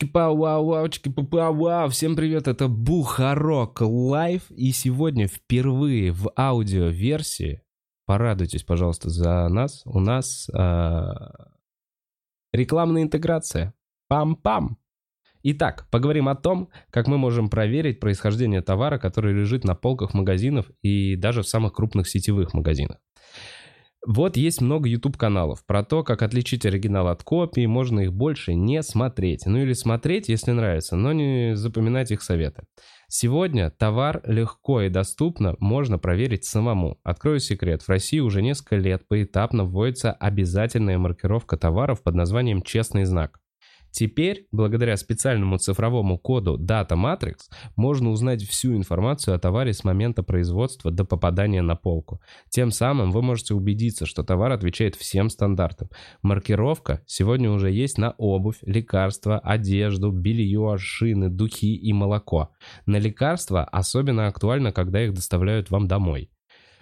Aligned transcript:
Чики-пау, 0.00 0.36
вау, 0.36 0.64
вау, 0.64 0.88
чики-пау, 0.88 1.54
вау. 1.54 1.88
Всем 1.90 2.16
привет, 2.16 2.48
это 2.48 2.68
Бухарок 2.68 3.82
Лайв. 3.82 4.50
И 4.50 4.72
сегодня 4.72 5.26
впервые 5.28 6.10
в 6.12 6.32
аудиоверсии, 6.38 7.62
порадуйтесь, 8.06 8.62
пожалуйста, 8.62 9.10
за 9.10 9.46
нас, 9.48 9.82
у 9.84 10.00
нас 10.00 10.48
а, 10.54 11.50
рекламная 12.52 13.02
интеграция. 13.02 13.74
Пам-пам. 14.10 14.76
Итак, 15.42 15.86
поговорим 15.90 16.30
о 16.30 16.34
том, 16.34 16.70
как 16.90 17.06
мы 17.06 17.18
можем 17.18 17.50
проверить 17.50 18.00
происхождение 18.00 18.62
товара, 18.62 18.98
который 18.98 19.34
лежит 19.34 19.64
на 19.64 19.74
полках 19.74 20.14
магазинов 20.14 20.70
и 20.80 21.16
даже 21.16 21.42
в 21.42 21.48
самых 21.48 21.74
крупных 21.74 22.08
сетевых 22.08 22.54
магазинах. 22.54 22.98
Вот 24.06 24.38
есть 24.38 24.62
много 24.62 24.88
YouTube-каналов 24.88 25.64
про 25.66 25.84
то, 25.84 26.02
как 26.02 26.22
отличить 26.22 26.64
оригинал 26.64 27.08
от 27.08 27.22
копии, 27.22 27.66
можно 27.66 28.00
их 28.00 28.14
больше 28.14 28.54
не 28.54 28.82
смотреть. 28.82 29.44
Ну 29.44 29.58
или 29.58 29.74
смотреть, 29.74 30.28
если 30.30 30.52
нравится, 30.52 30.96
но 30.96 31.12
не 31.12 31.54
запоминать 31.54 32.10
их 32.10 32.22
советы. 32.22 32.62
Сегодня 33.08 33.70
товар 33.70 34.22
легко 34.24 34.82
и 34.82 34.88
доступно 34.88 35.54
можно 35.58 35.98
проверить 35.98 36.44
самому. 36.44 36.98
Открою 37.02 37.40
секрет, 37.40 37.82
в 37.82 37.88
России 37.90 38.20
уже 38.20 38.40
несколько 38.40 38.76
лет 38.76 39.06
поэтапно 39.06 39.64
вводится 39.64 40.12
обязательная 40.12 40.96
маркировка 40.96 41.58
товаров 41.58 42.02
под 42.02 42.14
названием 42.14 42.62
«честный 42.62 43.04
знак». 43.04 43.39
Теперь, 43.90 44.46
благодаря 44.52 44.96
специальному 44.96 45.58
цифровому 45.58 46.18
коду 46.18 46.58
Data 46.58 46.90
Matrix, 46.90 47.48
можно 47.76 48.10
узнать 48.10 48.42
всю 48.42 48.76
информацию 48.76 49.34
о 49.34 49.38
товаре 49.38 49.72
с 49.72 49.84
момента 49.84 50.22
производства 50.22 50.90
до 50.90 51.04
попадания 51.04 51.62
на 51.62 51.76
полку. 51.76 52.20
Тем 52.48 52.70
самым 52.70 53.10
вы 53.10 53.22
можете 53.22 53.54
убедиться, 53.54 54.06
что 54.06 54.22
товар 54.22 54.52
отвечает 54.52 54.94
всем 54.94 55.28
стандартам. 55.30 55.88
Маркировка 56.22 57.02
сегодня 57.06 57.50
уже 57.50 57.70
есть 57.70 57.98
на 57.98 58.12
обувь, 58.18 58.58
лекарства, 58.62 59.38
одежду, 59.38 60.10
белье, 60.10 60.76
шины, 60.78 61.28
духи 61.28 61.74
и 61.74 61.92
молоко. 61.92 62.50
На 62.86 62.96
лекарства 62.96 63.64
особенно 63.64 64.26
актуально, 64.28 64.72
когда 64.72 65.04
их 65.04 65.14
доставляют 65.14 65.70
вам 65.70 65.88
домой. 65.88 66.30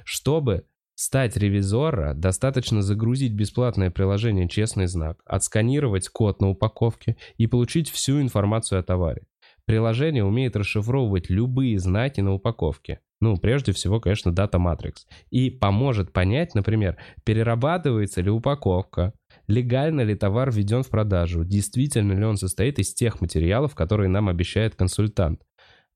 Чтобы 0.04 0.64
Стать 1.00 1.36
ревизора 1.36 2.12
достаточно 2.12 2.82
загрузить 2.82 3.32
бесплатное 3.32 3.88
приложение 3.88 4.48
«Честный 4.48 4.88
знак», 4.88 5.20
отсканировать 5.24 6.08
код 6.08 6.41
на 6.41 6.48
упаковке 6.48 7.16
и 7.36 7.46
получить 7.46 7.88
всю 7.88 8.20
информацию 8.20 8.80
о 8.80 8.82
товаре. 8.82 9.22
Приложение 9.64 10.24
умеет 10.24 10.56
расшифровывать 10.56 11.30
любые 11.30 11.78
знаки 11.78 12.20
на 12.20 12.32
упаковке. 12.32 12.98
Ну, 13.20 13.36
прежде 13.36 13.70
всего, 13.70 14.00
конечно, 14.00 14.30
Data 14.30 14.54
Matrix. 14.54 15.06
И 15.30 15.50
поможет 15.50 16.12
понять, 16.12 16.56
например, 16.56 16.96
перерабатывается 17.22 18.20
ли 18.20 18.30
упаковка, 18.30 19.12
легально 19.46 20.00
ли 20.00 20.16
товар 20.16 20.50
введен 20.50 20.82
в 20.82 20.88
продажу, 20.88 21.44
действительно 21.44 22.14
ли 22.14 22.24
он 22.24 22.36
состоит 22.36 22.80
из 22.80 22.92
тех 22.92 23.20
материалов, 23.20 23.76
которые 23.76 24.08
нам 24.08 24.28
обещает 24.28 24.74
консультант, 24.74 25.42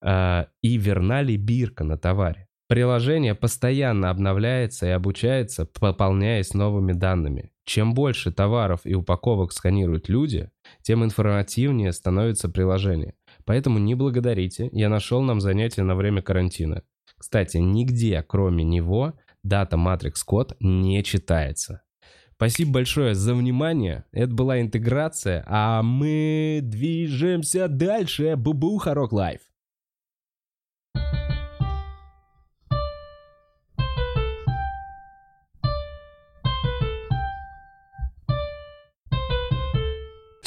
а, 0.00 0.46
и 0.62 0.76
верна 0.76 1.22
ли 1.22 1.36
бирка 1.36 1.82
на 1.82 1.98
товаре. 1.98 2.46
Приложение 2.68 3.34
постоянно 3.34 4.10
обновляется 4.10 4.86
и 4.86 4.90
обучается, 4.90 5.66
пополняясь 5.66 6.54
новыми 6.54 6.92
данными. 6.92 7.52
Чем 7.64 7.94
больше 7.94 8.32
товаров 8.32 8.80
и 8.84 8.94
упаковок 8.94 9.52
сканируют 9.52 10.08
люди, 10.08 10.50
тем 10.82 11.04
информативнее 11.04 11.92
становится 11.92 12.48
приложение. 12.48 13.14
Поэтому 13.44 13.78
не 13.78 13.94
благодарите, 13.94 14.68
я 14.72 14.88
нашел 14.88 15.22
нам 15.22 15.40
занятие 15.40 15.82
на 15.82 15.94
время 15.94 16.22
карантина. 16.22 16.82
Кстати, 17.18 17.58
нигде, 17.58 18.24
кроме 18.26 18.64
него, 18.64 19.14
Data 19.44 19.76
Matrix 19.76 20.24
код 20.24 20.56
не 20.60 21.02
читается. 21.04 21.82
Спасибо 22.34 22.72
большое 22.72 23.14
за 23.14 23.34
внимание. 23.34 24.04
Это 24.10 24.34
была 24.34 24.60
интеграция, 24.60 25.44
а 25.46 25.82
мы 25.82 26.58
движемся 26.62 27.68
дальше. 27.68 28.34
Бу- 28.36 28.78
Бухарог 28.78 29.12
Лайв. 29.12 29.42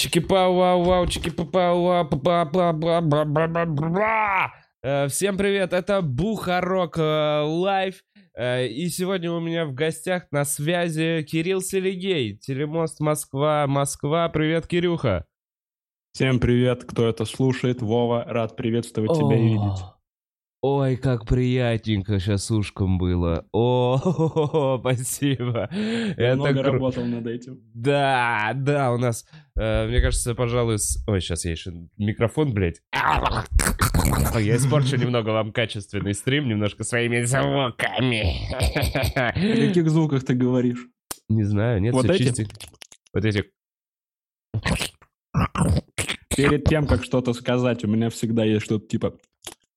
Чики-пау, 0.05 0.55
вау, 0.55 0.83
вау, 0.83 1.07
чики-пау, 1.07 1.83
вау, 1.83 2.05
па 2.05 2.45
па 2.45 2.45
ба 2.45 3.01
ба 3.01 3.01
ба 3.01 3.47
ба 3.47 3.65
ба 3.65 5.07
Всем 5.09 5.35
привет, 5.35 5.73
это 5.73 6.03
Бухарок 6.03 6.99
э, 6.99 7.41
Лайв. 7.41 8.03
Э, 8.37 8.67
и 8.67 8.87
сегодня 8.89 9.31
у 9.31 9.39
меня 9.39 9.65
в 9.65 9.73
гостях 9.73 10.27
на 10.29 10.45
связи 10.45 11.23
Кирилл 11.23 11.59
Селигей, 11.59 12.37
Телемост 12.37 12.99
Москва, 12.99 13.65
Москва. 13.65 14.29
Привет, 14.29 14.67
Кирюха. 14.67 15.25
Всем 16.11 16.39
привет, 16.39 16.83
кто 16.83 17.07
это 17.07 17.25
слушает. 17.25 17.81
Вова, 17.81 18.25
рад 18.27 18.55
приветствовать 18.55 19.11
тебя 19.17 19.39
и 19.39 19.43
видеть. 19.43 19.94
Ой, 20.67 20.97
как 20.97 21.27
приятненько 21.27 22.19
сейчас 22.19 22.49
ушком 22.49 22.97
было. 22.97 23.45
О, 23.51 24.79
спасибо. 24.81 25.69
Я 26.17 26.35
много 26.35 26.63
работал 26.63 27.05
над 27.05 27.27
этим. 27.27 27.61
Да, 27.75 28.51
да, 28.55 28.91
у 28.91 28.97
нас, 28.97 29.27
э, 29.55 29.87
мне 29.87 30.01
кажется, 30.01 30.33
пожалуй... 30.33 30.79
С... 30.79 31.05
Ой, 31.07 31.21
сейчас 31.21 31.45
я 31.45 31.51
еще 31.51 31.71
микрофон, 31.97 32.51
блядь. 32.51 32.81
Я 32.91 34.55
испорчу 34.55 34.97
немного 34.97 35.29
вам 35.29 35.51
качественный 35.51 36.15
стрим, 36.15 36.47
немножко 36.47 36.83
своими 36.83 37.21
звуками. 37.21 38.51
О 39.15 39.67
каких 39.67 39.87
звуках 39.87 40.25
ты 40.25 40.33
говоришь? 40.33 40.87
Не 41.29 41.43
знаю, 41.43 41.79
нет, 41.79 41.93
вот 41.93 42.05
все 42.05 42.15
эти? 42.15 42.23
чистенько. 42.23 42.55
Вот 43.13 43.23
эти... 43.23 43.43
Перед 46.35 46.65
тем, 46.65 46.87
как 46.87 47.03
что-то 47.03 47.33
сказать, 47.33 47.85
у 47.85 47.87
меня 47.87 48.09
всегда 48.09 48.43
есть 48.43 48.65
что-то 48.65 48.87
типа... 48.87 49.19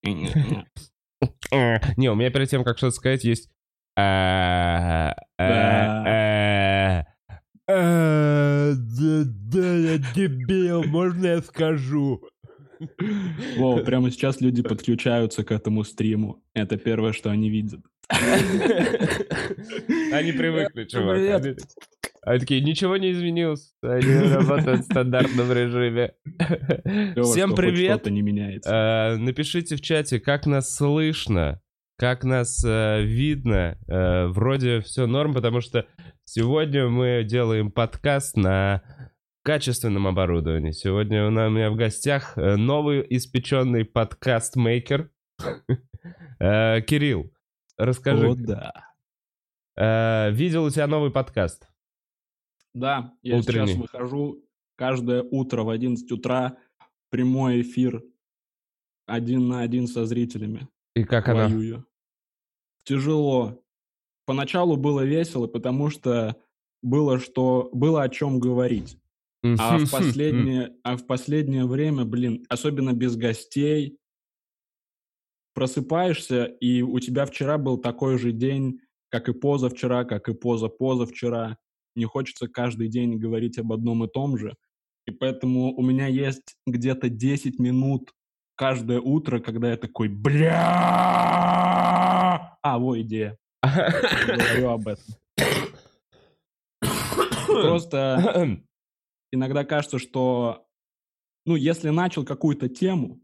Не, 1.96 2.10
у 2.10 2.14
меня 2.14 2.30
перед 2.30 2.48
тем, 2.48 2.64
как 2.64 2.78
что-то 2.78 2.94
сказать, 2.96 3.24
есть... 3.24 3.48
э, 3.96 5.12
Да. 5.38 7.06
Да, 7.66 8.74
да, 9.26 9.74
я 9.76 9.98
дебил, 10.14 10.84
можно 10.84 11.26
я 11.26 11.42
скажу? 11.42 12.22
Вова, 13.56 13.82
прямо 13.82 14.10
сейчас 14.10 14.40
люди 14.40 14.62
подключаются 14.68 15.44
к 15.44 15.50
этому 15.52 15.84
стриму. 15.84 16.42
Это 16.54 16.76
первое, 16.78 17.12
что 17.12 17.30
они 17.30 17.50
видят. 17.50 17.80
Они 20.12 20.32
привыкли, 20.32 20.84
чувак. 20.84 21.18
Они- 22.22 22.40
такие, 22.40 22.60
ничего 22.60 22.96
не 22.96 23.12
изменилось. 23.12 23.72
Они 23.82 24.12
работают 24.34 24.80
в 24.80 24.84
стандартном 24.84 25.52
режиме. 25.52 26.14
Всем 27.22 27.54
привет. 27.54 27.96
Что-то 27.96 28.10
не 28.10 28.22
меняется. 28.22 28.70
Э, 28.70 29.16
Напишите 29.16 29.76
в 29.76 29.80
чате, 29.80 30.20
как 30.20 30.46
нас 30.46 30.74
слышно, 30.74 31.60
как 31.96 32.24
нас 32.24 32.62
э, 32.64 33.02
видно. 33.02 33.78
Э, 33.88 34.26
Вроде 34.26 34.80
все 34.80 35.06
норм, 35.06 35.32
потому 35.34 35.60
что 35.60 35.86
сегодня 36.24 36.88
мы 36.88 37.24
делаем 37.24 37.70
подкаст 37.70 38.36
на 38.36 38.82
качественном 39.44 40.06
оборудовании. 40.06 40.72
Сегодня 40.72 41.26
у 41.26 41.30
меня 41.30 41.70
в 41.70 41.76
гостях 41.76 42.36
новый 42.36 43.06
испеченный 43.08 43.84
подкаст-мейкер. 43.84 45.10
Кирилл, 46.38 47.32
расскажи, 47.78 48.28
О, 48.28 48.34
да. 49.76 50.30
видел 50.30 50.64
у 50.64 50.70
тебя 50.70 50.86
новый 50.86 51.10
подкаст? 51.10 51.66
Да, 52.78 53.12
я 53.22 53.38
Утренний. 53.38 53.68
сейчас 53.68 53.80
выхожу 53.80 54.44
каждое 54.76 55.22
утро 55.22 55.62
в 55.62 55.70
11 55.70 56.10
утра 56.12 56.56
прямой 57.10 57.62
эфир 57.62 58.02
один 59.06 59.48
на 59.48 59.60
один 59.60 59.86
со 59.86 60.04
зрителями. 60.04 60.68
И 60.94 61.04
как 61.04 61.28
она? 61.28 61.48
воюю. 61.48 61.86
Тяжело. 62.84 63.62
Поначалу 64.26 64.76
было 64.76 65.04
весело, 65.04 65.46
потому 65.46 65.90
что 65.90 66.36
было 66.82 67.18
что 67.18 67.70
было 67.72 68.02
о 68.02 68.08
чем 68.08 68.38
говорить. 68.38 68.98
А 69.42 69.78
в 69.78 69.90
последнее, 69.90 70.74
а 70.82 70.96
в 70.96 71.06
последнее 71.06 71.64
время, 71.64 72.04
блин, 72.04 72.44
особенно 72.48 72.92
без 72.92 73.16
гостей, 73.16 73.98
просыпаешься, 75.54 76.44
и 76.44 76.82
у 76.82 76.98
тебя 77.00 77.24
вчера 77.24 77.56
был 77.56 77.78
такой 77.78 78.18
же 78.18 78.32
день, 78.32 78.80
как 79.08 79.28
и 79.28 79.32
позавчера, 79.32 80.04
как 80.04 80.28
и 80.28 80.34
позапозавчера. 80.34 81.56
Не 81.96 82.04
хочется 82.04 82.48
каждый 82.48 82.88
день 82.88 83.18
говорить 83.18 83.58
об 83.58 83.72
одном 83.72 84.04
и 84.04 84.08
том 84.08 84.38
же. 84.38 84.54
И 85.06 85.10
поэтому 85.10 85.74
у 85.74 85.82
меня 85.82 86.06
есть 86.06 86.56
где-то 86.66 87.08
10 87.08 87.58
минут 87.58 88.12
каждое 88.56 89.00
утро, 89.00 89.40
когда 89.40 89.70
я 89.70 89.76
такой, 89.76 90.08
бля, 90.08 91.48
а, 92.62 92.78
во, 92.78 93.00
идея. 93.00 93.38
Говорю 93.62 94.68
об 94.68 94.88
этом. 94.88 95.04
Просто 97.46 98.60
иногда 99.32 99.64
кажется, 99.64 99.98
что, 99.98 100.66
ну, 101.46 101.56
если 101.56 101.88
начал 101.90 102.24
какую-то 102.24 102.68
тему, 102.68 103.20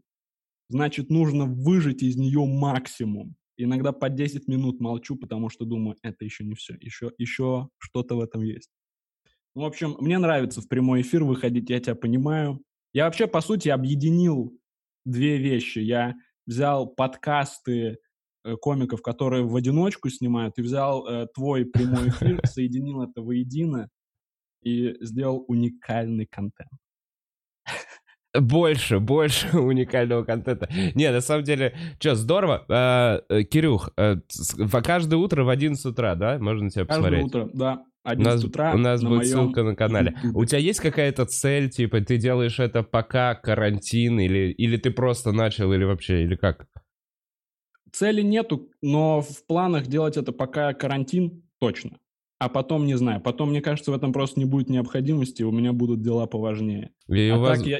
значит, 0.69 1.09
нужно 1.09 1.45
выжать 1.45 2.01
из 2.01 2.15
нее 2.15 2.45
максимум. 2.45 3.35
Иногда 3.57 3.91
по 3.91 4.09
10 4.09 4.47
минут 4.47 4.79
молчу, 4.79 5.15
потому 5.15 5.49
что 5.49 5.65
думаю, 5.65 5.97
это 6.01 6.25
еще 6.25 6.43
не 6.43 6.55
все, 6.55 6.75
еще, 6.79 7.11
еще 7.17 7.69
что-то 7.77 8.15
в 8.15 8.21
этом 8.21 8.41
есть. 8.41 8.69
Ну, 9.55 9.61
в 9.61 9.65
общем, 9.65 9.95
мне 9.99 10.17
нравится 10.17 10.61
в 10.61 10.67
прямой 10.67 11.01
эфир 11.01 11.23
выходить, 11.23 11.69
я 11.69 11.79
тебя 11.79 11.95
понимаю. 11.95 12.61
Я 12.93 13.05
вообще, 13.05 13.27
по 13.27 13.41
сути, 13.41 13.69
объединил 13.69 14.57
две 15.05 15.37
вещи. 15.37 15.79
Я 15.79 16.15
взял 16.45 16.87
подкасты 16.87 17.97
э, 18.43 18.55
комиков, 18.57 19.01
которые 19.01 19.43
в 19.43 19.55
одиночку 19.55 20.09
снимают, 20.09 20.57
и 20.57 20.61
взял 20.61 21.07
э, 21.07 21.27
твой 21.33 21.65
прямой 21.65 22.09
эфир, 22.09 22.41
соединил 22.45 23.01
это 23.01 23.21
воедино 23.21 23.89
и 24.61 24.97
сделал 24.99 25.45
уникальный 25.47 26.25
контент. 26.25 26.71
Больше, 28.39 28.99
больше 28.99 29.47
уникального 29.57 30.23
контента. 30.23 30.69
Не, 30.93 31.11
на 31.11 31.21
самом 31.21 31.43
деле, 31.43 31.75
что, 31.99 32.15
здорово. 32.15 32.65
А, 32.69 33.21
э, 33.29 33.43
Кирюх, 33.43 33.89
э, 33.97 34.17
каждое 34.83 35.17
утро 35.17 35.43
в 35.43 35.49
11 35.49 35.85
утра, 35.85 36.15
да, 36.15 36.37
можно 36.39 36.69
тебя 36.69 36.85
Каждое 36.85 37.03
посмотреть? 37.03 37.25
утро, 37.25 37.49
да. 37.53 37.83
У 38.03 38.09
11 38.09 38.33
нас, 38.35 38.43
утра 38.43 38.73
у 38.73 38.77
нас 38.77 39.01
на 39.01 39.09
будет 39.09 39.19
моем 39.19 39.31
ссылка 39.31 39.63
на 39.63 39.75
канале. 39.75 40.15
У 40.35 40.45
тебя 40.45 40.59
есть 40.59 40.79
какая-то 40.79 41.25
цель, 41.25 41.69
типа, 41.69 42.01
ты 42.01 42.17
делаешь 42.17 42.59
это 42.59 42.83
пока 42.83 43.33
карантин, 43.33 44.19
или, 44.19 44.51
или 44.51 44.77
ты 44.77 44.91
просто 44.91 45.31
начал, 45.31 45.73
или 45.73 45.83
вообще, 45.83 46.23
или 46.23 46.35
как? 46.35 46.67
Цели 47.91 48.21
нету, 48.21 48.69
но 48.81 49.21
в 49.21 49.45
планах 49.47 49.87
делать 49.87 50.17
это 50.17 50.31
пока 50.33 50.73
карантин 50.73 51.43
точно. 51.59 51.97
А 52.37 52.49
потом, 52.49 52.85
не 52.85 52.95
знаю, 52.95 53.21
потом, 53.21 53.49
мне 53.49 53.61
кажется, 53.61 53.91
в 53.91 53.95
этом 53.95 54.11
просто 54.11 54.39
не 54.39 54.45
будет 54.45 54.69
необходимости, 54.69 55.41
у 55.41 55.51
меня 55.51 55.71
будут 55.71 56.01
дела 56.01 56.27
поважнее. 56.27 56.91
И 57.07 57.29
а 57.29 57.37
у 57.37 57.39
вас, 57.39 57.59
так 57.59 57.67
я, 57.67 57.79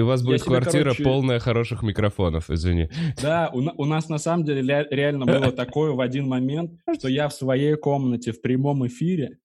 и 0.00 0.02
у 0.02 0.06
вас 0.06 0.22
будет 0.22 0.40
себе, 0.40 0.56
квартира 0.56 0.82
короче- 0.84 1.04
полная 1.04 1.38
хороших 1.38 1.82
микрофонов, 1.82 2.48
извини. 2.48 2.88
Да, 3.20 3.50
у, 3.52 3.58
у 3.58 3.84
нас 3.84 4.08
на 4.08 4.16
самом 4.16 4.44
деле 4.46 4.86
реально 4.90 5.26
было 5.26 5.52
такое 5.52 5.92
в 5.92 6.00
один 6.00 6.26
момент, 6.26 6.72
что 6.98 7.08
я 7.08 7.28
в 7.28 7.34
своей 7.34 7.76
комнате 7.76 8.32
в 8.32 8.40
прямом 8.40 8.86
эфире 8.86 9.38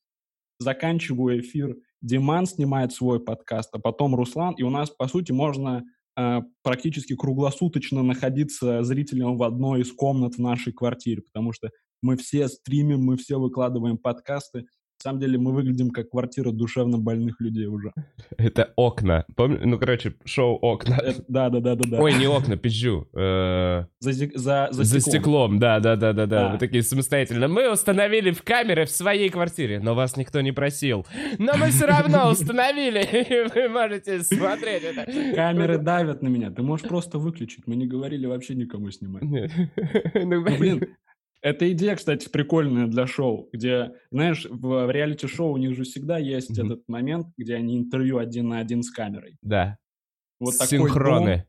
заканчиваю 0.59 1.41
эфир, 1.41 1.75
Диман 2.01 2.45
снимает 2.45 2.93
свой 2.93 3.19
подкаст, 3.19 3.69
а 3.73 3.79
потом 3.79 4.15
Руслан, 4.15 4.53
и 4.53 4.63
у 4.63 4.69
нас, 4.69 4.89
по 4.89 5.09
сути, 5.09 5.33
можно 5.33 5.83
э, 6.17 6.39
практически 6.63 7.15
круглосуточно 7.17 8.01
находиться 8.01 8.81
зрителем 8.83 9.35
в 9.35 9.43
одной 9.43 9.81
из 9.81 9.91
комнат 9.91 10.35
в 10.35 10.39
нашей 10.39 10.71
квартире, 10.71 11.23
потому 11.23 11.51
что 11.51 11.69
мы 12.01 12.15
все 12.15 12.47
стримим, 12.47 13.01
мы 13.03 13.17
все 13.17 13.37
выкладываем 13.37 13.97
подкасты. 13.97 14.67
Самом 15.05 15.19
деле 15.19 15.37
мы 15.37 15.51
выглядим 15.53 15.91
как 15.91 16.09
квартира 16.09 16.49
душевно 16.51 16.97
больных 16.97 17.39
людей 17.39 17.67
уже. 17.67 17.91
Это 18.39 18.73
окна. 18.75 19.23
Помню? 19.35 19.59
Ну, 19.63 19.77
короче, 19.77 20.15
шоу 20.25 20.55
окна. 20.55 20.97
Да, 21.27 21.49
да, 21.51 21.59
да, 21.59 21.75
да, 21.75 21.89
да. 21.91 22.01
Ой, 22.01 22.15
не 22.15 22.25
окна, 22.25 22.57
пизжу. 22.57 23.07
Э, 23.13 23.85
За, 23.99 24.11
зи- 24.11 24.31
за, 24.33 24.69
за 24.71 24.83
За 24.83 24.99
стеклом. 24.99 25.59
да, 25.59 25.79
да, 25.79 25.95
да, 25.95 26.11
да, 26.13 26.25
да. 26.25 26.49
Вы 26.53 26.57
такие 26.57 26.81
самостоятельно. 26.81 27.47
Мы 27.47 27.71
установили 27.71 28.31
в 28.31 28.41
камеры 28.41 28.85
в 28.85 28.89
своей 28.89 29.29
квартире, 29.29 29.79
но 29.79 29.93
вас 29.93 30.17
никто 30.17 30.41
не 30.41 30.51
просил. 30.53 31.05
Но 31.37 31.53
мы 31.55 31.67
все 31.69 31.85
равно 31.85 32.27
установили, 32.31 33.51
вы 33.53 33.69
можете 33.69 34.21
смотреть 34.23 34.81
это. 34.85 35.05
Камеры 35.35 35.77
давят 35.77 36.23
на 36.23 36.29
меня. 36.29 36.49
Ты 36.49 36.63
можешь 36.63 36.87
просто 36.87 37.19
выключить. 37.19 37.67
Мы 37.67 37.75
не 37.75 37.85
говорили 37.85 38.25
вообще 38.25 38.55
никому 38.55 38.89
снимать. 38.89 39.23
Ну, 40.15 40.41
Ну, 40.41 40.41
блин, 40.57 40.87
эта 41.45 41.71
идея, 41.73 41.95
кстати, 41.95 42.27
прикольная 42.27 42.87
для 42.87 43.05
шоу, 43.05 43.49
где, 43.53 43.91
знаешь, 44.11 44.45
в, 44.49 44.85
в 44.87 44.91
реалити-шоу 44.91 45.51
у 45.53 45.57
них 45.57 45.75
же 45.75 45.83
всегда 45.83 46.17
есть 46.17 46.49
Мгм. 46.57 46.65
этот 46.71 46.83
момент, 46.89 47.27
где 47.37 47.53
они 47.55 47.77
интервью 47.77 48.17
один 48.17 48.49
на 48.49 48.57
один 48.59 48.81
с 48.81 48.89
камерой. 48.89 49.37
Да. 49.43 49.77
Вот 50.39 50.53
такой. 50.57 50.67
Синхроны. 50.67 51.45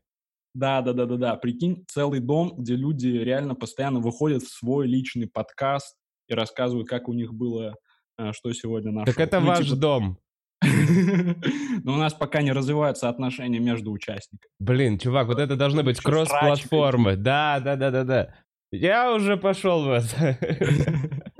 Да, 0.53 0.81
да, 0.81 0.93
да, 0.93 1.05
да, 1.07 1.15
да. 1.17 1.35
Прикинь, 1.35 1.83
целый 1.87 2.19
дом, 2.19 2.53
где 2.57 2.75
люди 2.75 3.07
реально 3.07 3.55
постоянно 3.55 3.99
выходят 3.99 4.43
в 4.43 4.49
свой 4.49 4.87
личный 4.87 5.27
подкаст 5.27 5.95
и 6.29 6.33
рассказывают, 6.35 6.87
как 6.87 7.09
у 7.09 7.13
них 7.13 7.33
было, 7.33 7.75
э, 8.19 8.31
что 8.33 8.53
сегодня 8.53 8.91
на 8.91 9.03
Так 9.05 9.15
шоу. 9.15 9.23
это 9.23 9.39
Ну, 9.39 9.47
ваш 9.47 9.65
типа- 9.65 9.75
дом. 9.77 10.17
Но 11.83 11.93
у 11.93 11.97
нас 11.97 12.13
пока 12.13 12.41
не 12.41 12.51
развиваются 12.51 13.09
отношения 13.09 13.59
между 13.59 13.91
участниками. 13.91 14.49
Блин, 14.59 14.97
чувак, 14.99 15.27
вот 15.27 15.39
это 15.39 15.55
должны 15.55 15.83
быть 15.83 15.99
кросс-платформы. 15.99 17.15
Да, 17.15 17.59
да, 17.59 17.75
да, 17.75 17.91
да, 17.91 18.03
да. 18.03 18.33
Я 18.71 19.13
уже 19.13 19.37
пошел 19.37 19.85
в 19.85 19.89
это. 19.89 20.37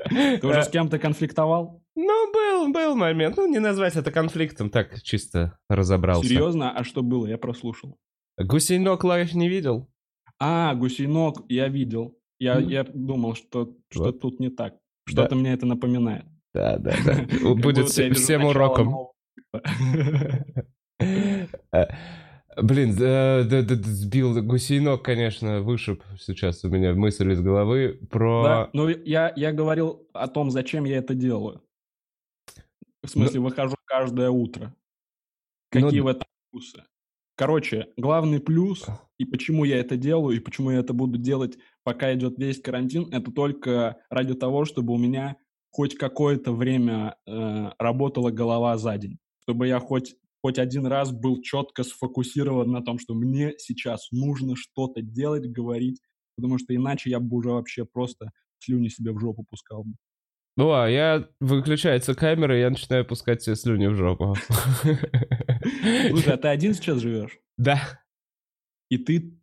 Ты 0.42 0.48
уже 0.48 0.64
с 0.64 0.70
кем-то 0.70 0.98
конфликтовал? 0.98 1.84
Ну, 1.96 2.32
был, 2.32 2.72
был 2.72 2.96
момент. 2.96 3.36
Ну, 3.38 3.48
не 3.48 3.60
назвать 3.60 3.96
это 3.96 4.12
конфликтом, 4.12 4.70
так 4.70 5.02
чисто 5.02 5.58
разобрался. 5.70 6.28
Серьезно? 6.28 6.72
А 6.72 6.84
что 6.84 7.04
было? 7.04 7.28
Я 7.28 7.38
прослушал. 7.38 7.98
Гусейнок 8.38 9.04
лайф 9.04 9.34
не 9.34 9.50
видел? 9.50 9.90
А, 10.40 10.74
гусейнок 10.76 11.44
я 11.50 11.68
видел. 11.68 12.18
Я, 12.40 12.60
я 12.60 12.84
думал, 12.84 13.36
что 13.36 13.76
что 13.90 14.04
Вот. 14.04 14.22
тут 14.22 14.40
не 14.40 14.50
так. 14.50 14.76
Что-то 15.06 15.36
мне 15.36 15.54
это 15.54 15.66
напоминает. 15.66 16.26
Да, 16.54 16.78
да, 16.78 16.96
да. 17.04 17.26
Будет 17.56 17.90
всем 17.90 18.46
уроком. 18.46 19.10
Блин, 22.62 22.92
э, 23.00 23.44
да, 23.44 23.62
да, 23.62 23.76
да, 23.76 23.76
сбил 23.76 24.42
гусейнок, 24.42 25.04
конечно, 25.04 25.62
вышиб 25.62 26.04
сейчас 26.20 26.64
у 26.64 26.70
меня 26.70 26.94
мысль 26.94 27.32
из 27.32 27.42
головы 27.42 28.00
Да, 28.02 28.08
про... 28.08 28.70
ну 28.74 28.88
я, 28.88 29.32
я 29.36 29.52
говорил 29.52 30.08
о 30.14 30.28
том, 30.28 30.50
зачем 30.50 30.86
я 30.86 30.98
это 30.98 31.14
делаю. 31.14 31.62
В 33.04 33.10
смысле, 33.10 33.42
выхожу 33.42 33.76
каждое 33.86 34.30
утро. 34.32 34.74
Ну 35.74 35.82
Какие 35.82 36.00
д- 36.00 36.04
в 36.04 36.08
этом 36.08 36.28
плюсы? 36.52 36.84
Короче, 37.36 37.90
главный 37.96 38.40
плюс, 38.40 38.88
и 39.20 39.26
почему 39.26 39.64
я 39.64 39.78
это 39.78 39.96
делаю, 39.96 40.36
и 40.36 40.40
почему 40.40 40.72
я 40.72 40.80
это 40.80 40.94
буду 40.94 41.20
делать, 41.20 41.60
пока 41.84 42.12
идет 42.16 42.40
весь 42.40 42.60
карантин, 42.60 43.14
это 43.14 43.32
только 43.32 43.98
ради 44.10 44.34
того, 44.34 44.66
чтобы 44.66 44.94
у 44.94 44.98
меня 44.98 45.38
хоть 45.70 45.96
какое-то 45.96 46.52
время 46.52 47.16
э, 47.28 47.70
работала 47.78 48.32
голова 48.32 48.76
за 48.78 48.98
день. 48.98 49.20
Чтобы 49.44 49.68
я 49.68 49.80
хоть, 49.80 50.16
хоть 50.48 50.60
один 50.60 50.86
раз 50.86 51.12
был 51.12 51.42
четко 51.42 51.84
сфокусирован 51.84 52.72
на 52.72 52.82
том, 52.82 53.00
что 53.00 53.14
мне 53.14 53.56
сейчас 53.58 54.10
нужно 54.14 54.56
что-то 54.56 55.02
делать, 55.02 55.46
говорить, 55.46 56.00
потому 56.38 56.58
что 56.58 56.74
иначе 56.74 57.10
я 57.10 57.20
бы 57.20 57.36
уже 57.36 57.50
вообще 57.50 57.84
просто 57.84 58.32
слюни 58.60 58.88
себе 58.88 59.12
в 59.12 59.20
жопу 59.20 59.44
пускал 59.44 59.84
бы. 59.84 59.96
Ну, 60.56 60.72
а 60.72 60.90
я... 60.90 61.28
Выключается 61.42 62.16
камера, 62.16 62.56
и 62.56 62.62
я 62.62 62.70
начинаю 62.70 63.06
пускать 63.06 63.44
себе 63.44 63.58
слюни 63.58 63.88
в 63.88 63.96
жопу. 63.96 64.36
Слушай, 66.10 66.34
а 66.34 66.38
ты 66.38 66.48
один 66.48 66.74
сейчас 66.74 67.00
живешь? 67.00 67.40
Да. 67.58 68.02
И 68.90 68.98
ты 68.98 69.38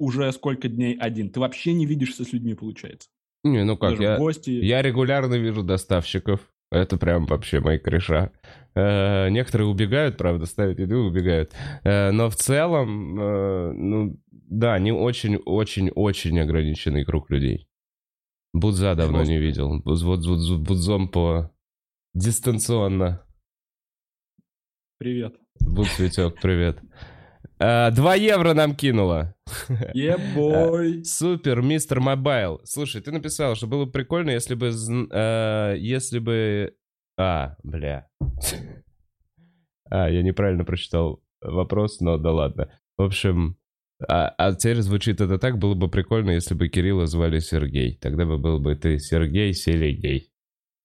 уже 0.00 0.32
сколько 0.32 0.68
дней 0.68 0.96
один? 0.98 1.30
Ты 1.30 1.38
вообще 1.38 1.72
не 1.72 1.86
видишься 1.86 2.24
с 2.24 2.32
людьми, 2.32 2.54
получается? 2.54 3.08
Не, 3.44 3.62
ну 3.62 3.76
как, 3.76 3.90
Даже 3.90 4.02
я... 4.02 4.18
гости? 4.18 4.50
Я 4.50 4.82
регулярно 4.82 5.34
вижу 5.34 5.62
доставщиков. 5.62 6.52
Это 6.70 6.98
прям 6.98 7.26
вообще 7.26 7.60
мои 7.60 7.78
кореша. 7.78 8.30
Э, 8.74 9.28
некоторые 9.30 9.68
убегают, 9.68 10.16
правда, 10.18 10.44
ставят 10.46 10.78
еду 10.78 10.96
и 10.96 11.08
убегают. 11.08 11.52
Э, 11.82 12.10
но 12.10 12.28
в 12.28 12.36
целом, 12.36 13.18
э, 13.18 13.72
ну, 13.72 14.20
да, 14.30 14.78
не 14.78 14.92
очень-очень-очень 14.92 16.38
ограниченный 16.40 17.04
круг 17.04 17.30
людей. 17.30 17.68
Будза 18.52 18.94
давно 18.94 19.24
не 19.24 19.38
видел. 19.38 19.80
Вот- 19.84 20.60
Будзом 20.60 21.08
по... 21.08 21.50
Дистанционно. 22.14 23.22
Привет. 24.98 25.36
Буд 25.60 25.86
Цветек, 25.88 26.40
привет. 26.40 26.80
Э, 27.60 27.90
Два 27.90 28.14
евро 28.14 28.54
нам 28.54 28.74
кинуло. 28.74 29.34
Ебой. 29.94 31.04
Супер, 31.04 31.62
мистер 31.62 32.00
Мобайл. 32.00 32.60
Слушай, 32.64 33.02
ты 33.02 33.10
написал, 33.10 33.54
что 33.56 33.66
было 33.66 33.84
бы 33.84 33.90
прикольно, 33.92 34.30
если 34.30 34.54
бы... 34.54 34.70
э, 35.10 35.74
если 35.78 36.18
бы... 36.18 36.74
А, 37.18 37.56
бля. 37.64 38.08
А, 39.90 40.08
я 40.08 40.22
неправильно 40.22 40.64
прочитал 40.64 41.22
вопрос, 41.40 42.00
но 42.00 42.16
да 42.16 42.30
ладно. 42.30 42.70
В 42.96 43.02
общем, 43.02 43.56
а, 44.06 44.28
а 44.38 44.54
теперь 44.54 44.80
звучит 44.82 45.20
это 45.20 45.38
так, 45.38 45.58
было 45.58 45.74
бы 45.74 45.88
прикольно, 45.88 46.30
если 46.30 46.54
бы 46.54 46.68
Кирилла 46.68 47.06
звали 47.06 47.40
Сергей. 47.40 47.96
Тогда 47.96 48.24
бы 48.24 48.38
был 48.38 48.60
бы 48.60 48.76
ты 48.76 48.98
Сергей 48.98 49.52
Селегей. 49.52 50.30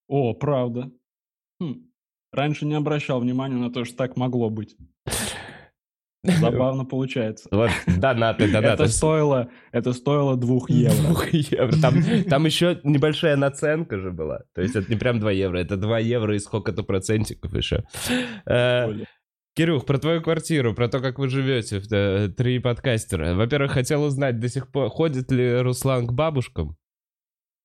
О, 0.07 0.33
правда. 0.33 0.91
Хм. 1.59 1.91
Раньше 2.31 2.65
не 2.65 2.73
обращал 2.73 3.19
внимания 3.19 3.57
на 3.57 3.71
то, 3.71 3.85
что 3.85 3.95
так 3.95 4.17
могло 4.17 4.49
быть. 4.49 4.75
Забавно 6.23 6.85
получается. 6.85 7.49
Вот, 7.51 7.69
донаты, 7.85 8.49
донаты. 8.49 8.83
Это 8.83 8.87
стоило, 8.87 9.49
это 9.73 9.91
стоило 9.91 10.37
двух 10.37 10.69
евро. 10.69 10.95
Двух 10.95 11.33
евро. 11.33 11.73
Там, 11.81 12.01
там 12.29 12.45
еще 12.45 12.79
небольшая 12.83 13.35
наценка 13.35 13.99
же 13.99 14.11
была. 14.11 14.41
То 14.55 14.61
есть 14.61 14.75
это 14.75 14.89
не 14.89 14.97
прям 14.97 15.19
2 15.19 15.31
евро, 15.31 15.57
это 15.57 15.75
2 15.75 15.99
евро 15.99 16.35
и 16.35 16.39
сколько-то 16.39 16.83
процентиков 16.83 17.53
еще. 17.53 17.83
Э. 18.45 18.89
Кирюх, 19.55 19.85
про 19.85 19.99
твою 19.99 20.21
квартиру, 20.21 20.73
про 20.73 20.87
то, 20.87 20.99
как 20.99 21.19
вы 21.19 21.29
живете, 21.29 21.81
э, 21.91 22.29
три 22.29 22.57
подкастера. 22.57 23.35
Во-первых, 23.35 23.73
хотел 23.73 24.03
узнать, 24.03 24.39
до 24.39 24.49
сих 24.49 24.71
пор 24.71 24.89
ходит 24.89 25.29
ли 25.31 25.57
Руслан 25.57 26.07
к 26.07 26.13
бабушкам? 26.13 26.75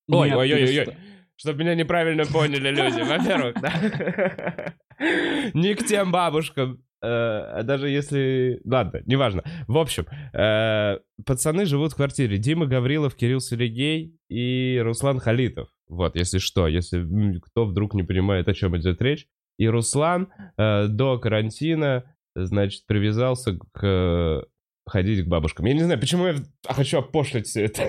Ой, 0.07 0.31
ой, 0.31 0.53
ой, 0.53 0.79
ой. 0.79 0.97
Чтобы 1.35 1.59
меня 1.59 1.73
неправильно 1.73 2.25
поняли 2.25 2.69
люди, 2.69 3.01
во-первых, 3.01 3.55
да. 3.61 4.73
Не 5.53 5.73
к 5.73 5.85
тем 5.85 6.11
бабушкам. 6.11 6.83
Э, 7.01 7.07
а 7.07 7.63
даже 7.63 7.89
если... 7.89 8.61
Ладно, 8.65 9.01
неважно. 9.05 9.43
В 9.67 9.77
общем, 9.77 10.05
э, 10.33 10.99
пацаны 11.25 11.65
живут 11.65 11.93
в 11.93 11.95
квартире. 11.95 12.37
Дима 12.37 12.65
Гаврилов, 12.65 13.15
Кирилл 13.15 13.39
Сергей 13.39 14.15
и 14.29 14.79
Руслан 14.83 15.19
Халитов. 15.19 15.69
Вот, 15.87 16.15
если 16.15 16.37
что, 16.37 16.67
если 16.67 17.05
кто 17.39 17.65
вдруг 17.65 17.93
не 17.93 18.03
понимает, 18.03 18.47
о 18.47 18.53
чем 18.53 18.77
идет 18.77 19.01
речь. 19.01 19.27
И 19.57 19.67
Руслан 19.67 20.29
э, 20.57 20.87
до 20.87 21.19
карантина 21.19 22.03
значит, 22.35 22.85
привязался 22.85 23.57
к 23.73 23.83
э, 23.83 24.41
ходить 24.89 25.25
к 25.25 25.27
бабушкам. 25.27 25.65
Я 25.65 25.73
не 25.73 25.81
знаю, 25.81 25.99
почему 25.99 26.27
я 26.27 26.35
хочу 26.63 26.99
опошлить 26.99 27.47
все 27.47 27.65
это. 27.65 27.83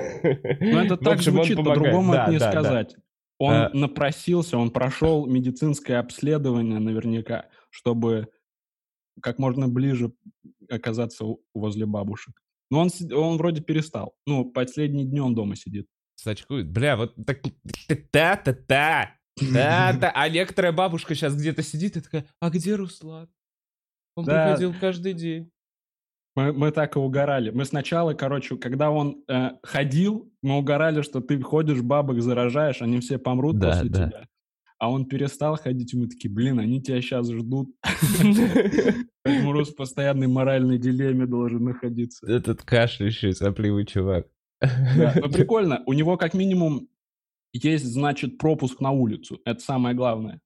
Ну, 0.60 0.78
это 0.78 0.96
так 0.98 1.14
общем, 1.14 1.32
звучит, 1.32 1.56
по-другому 1.56 2.12
да, 2.12 2.22
это 2.22 2.32
не 2.32 2.38
да, 2.38 2.50
сказать. 2.50 2.94
Да. 2.96 3.02
Он 3.38 3.54
а... 3.54 3.70
напросился, 3.72 4.58
он 4.58 4.70
прошел 4.70 5.26
медицинское 5.26 5.96
обследование 5.96 6.78
наверняка, 6.78 7.46
чтобы 7.70 8.28
как 9.20 9.38
можно 9.38 9.68
ближе 9.68 10.12
оказаться 10.68 11.24
возле 11.54 11.86
бабушек. 11.86 12.40
Но 12.70 12.80
он, 12.80 12.90
он 13.12 13.36
вроде 13.36 13.60
перестал. 13.60 14.14
Ну, 14.26 14.44
последние 14.44 15.04
дни 15.04 15.20
он 15.20 15.34
дома 15.34 15.56
сидит. 15.56 15.86
Сачкует. 16.16 16.70
Бля, 16.70 16.96
вот 16.96 17.14
так... 17.26 17.40
Та-та-та! 18.10 19.16
Да-да. 19.40 20.10
А 20.14 20.28
некоторая 20.28 20.72
бабушка 20.72 21.14
сейчас 21.14 21.34
где-то 21.34 21.62
сидит 21.62 21.96
и 21.96 22.00
такая, 22.00 22.26
а 22.40 22.50
где 22.50 22.74
Руслан? 22.74 23.28
Он 24.16 24.24
да. 24.24 24.46
приходил 24.46 24.74
каждый 24.78 25.14
день. 25.14 25.50
Мы, 26.36 26.52
мы 26.52 26.70
так 26.70 26.94
и 26.96 26.98
угорали. 26.98 27.50
Мы 27.50 27.64
сначала, 27.64 28.14
короче, 28.14 28.56
когда 28.56 28.90
он 28.90 29.24
э, 29.28 29.52
ходил, 29.62 30.32
мы 30.42 30.58
угорали, 30.58 31.02
что 31.02 31.20
ты 31.20 31.40
ходишь, 31.40 31.82
бабок 31.82 32.20
заражаешь, 32.20 32.82
они 32.82 33.00
все 33.00 33.18
помрут 33.18 33.58
да, 33.58 33.70
после 33.72 33.88
да. 33.88 34.06
тебя. 34.06 34.28
А 34.80 34.90
он 34.90 35.04
перестал 35.04 35.58
ходить, 35.58 35.92
и 35.92 35.98
мы 35.98 36.08
такие, 36.08 36.32
блин, 36.32 36.58
они 36.58 36.82
тебя 36.82 37.02
сейчас 37.02 37.30
ждут. 37.30 37.68
Поэтому 39.22 39.52
Рус 39.52 39.68
в 39.68 39.76
постоянной 39.76 40.26
моральной 40.26 40.78
дилемме 40.78 41.26
должен 41.26 41.64
находиться. 41.64 42.26
Этот 42.26 42.62
кашляющий, 42.62 43.34
сопливый 43.34 43.84
чувак. 43.84 44.26
Да, 44.60 45.14
но 45.20 45.28
прикольно. 45.28 45.82
У 45.84 45.92
него 45.92 46.16
как 46.16 46.32
минимум 46.32 46.88
есть, 47.52 47.84
значит, 47.84 48.38
пропуск 48.38 48.80
на 48.80 48.90
улицу. 48.90 49.42
Это 49.44 49.60
самое 49.60 49.94
главное. 49.94 50.40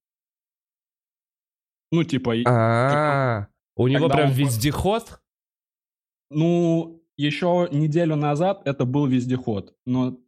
Ну, 1.92 2.02
типа... 2.02 2.34
А, 2.44 3.46
у 3.76 3.86
него 3.86 4.08
прям 4.08 4.32
вездеход? 4.32 5.20
Ну, 6.30 7.04
еще 7.16 7.68
неделю 7.70 8.16
назад 8.16 8.62
это 8.64 8.84
был 8.84 9.06
вездеход, 9.06 9.76
но 9.86 10.18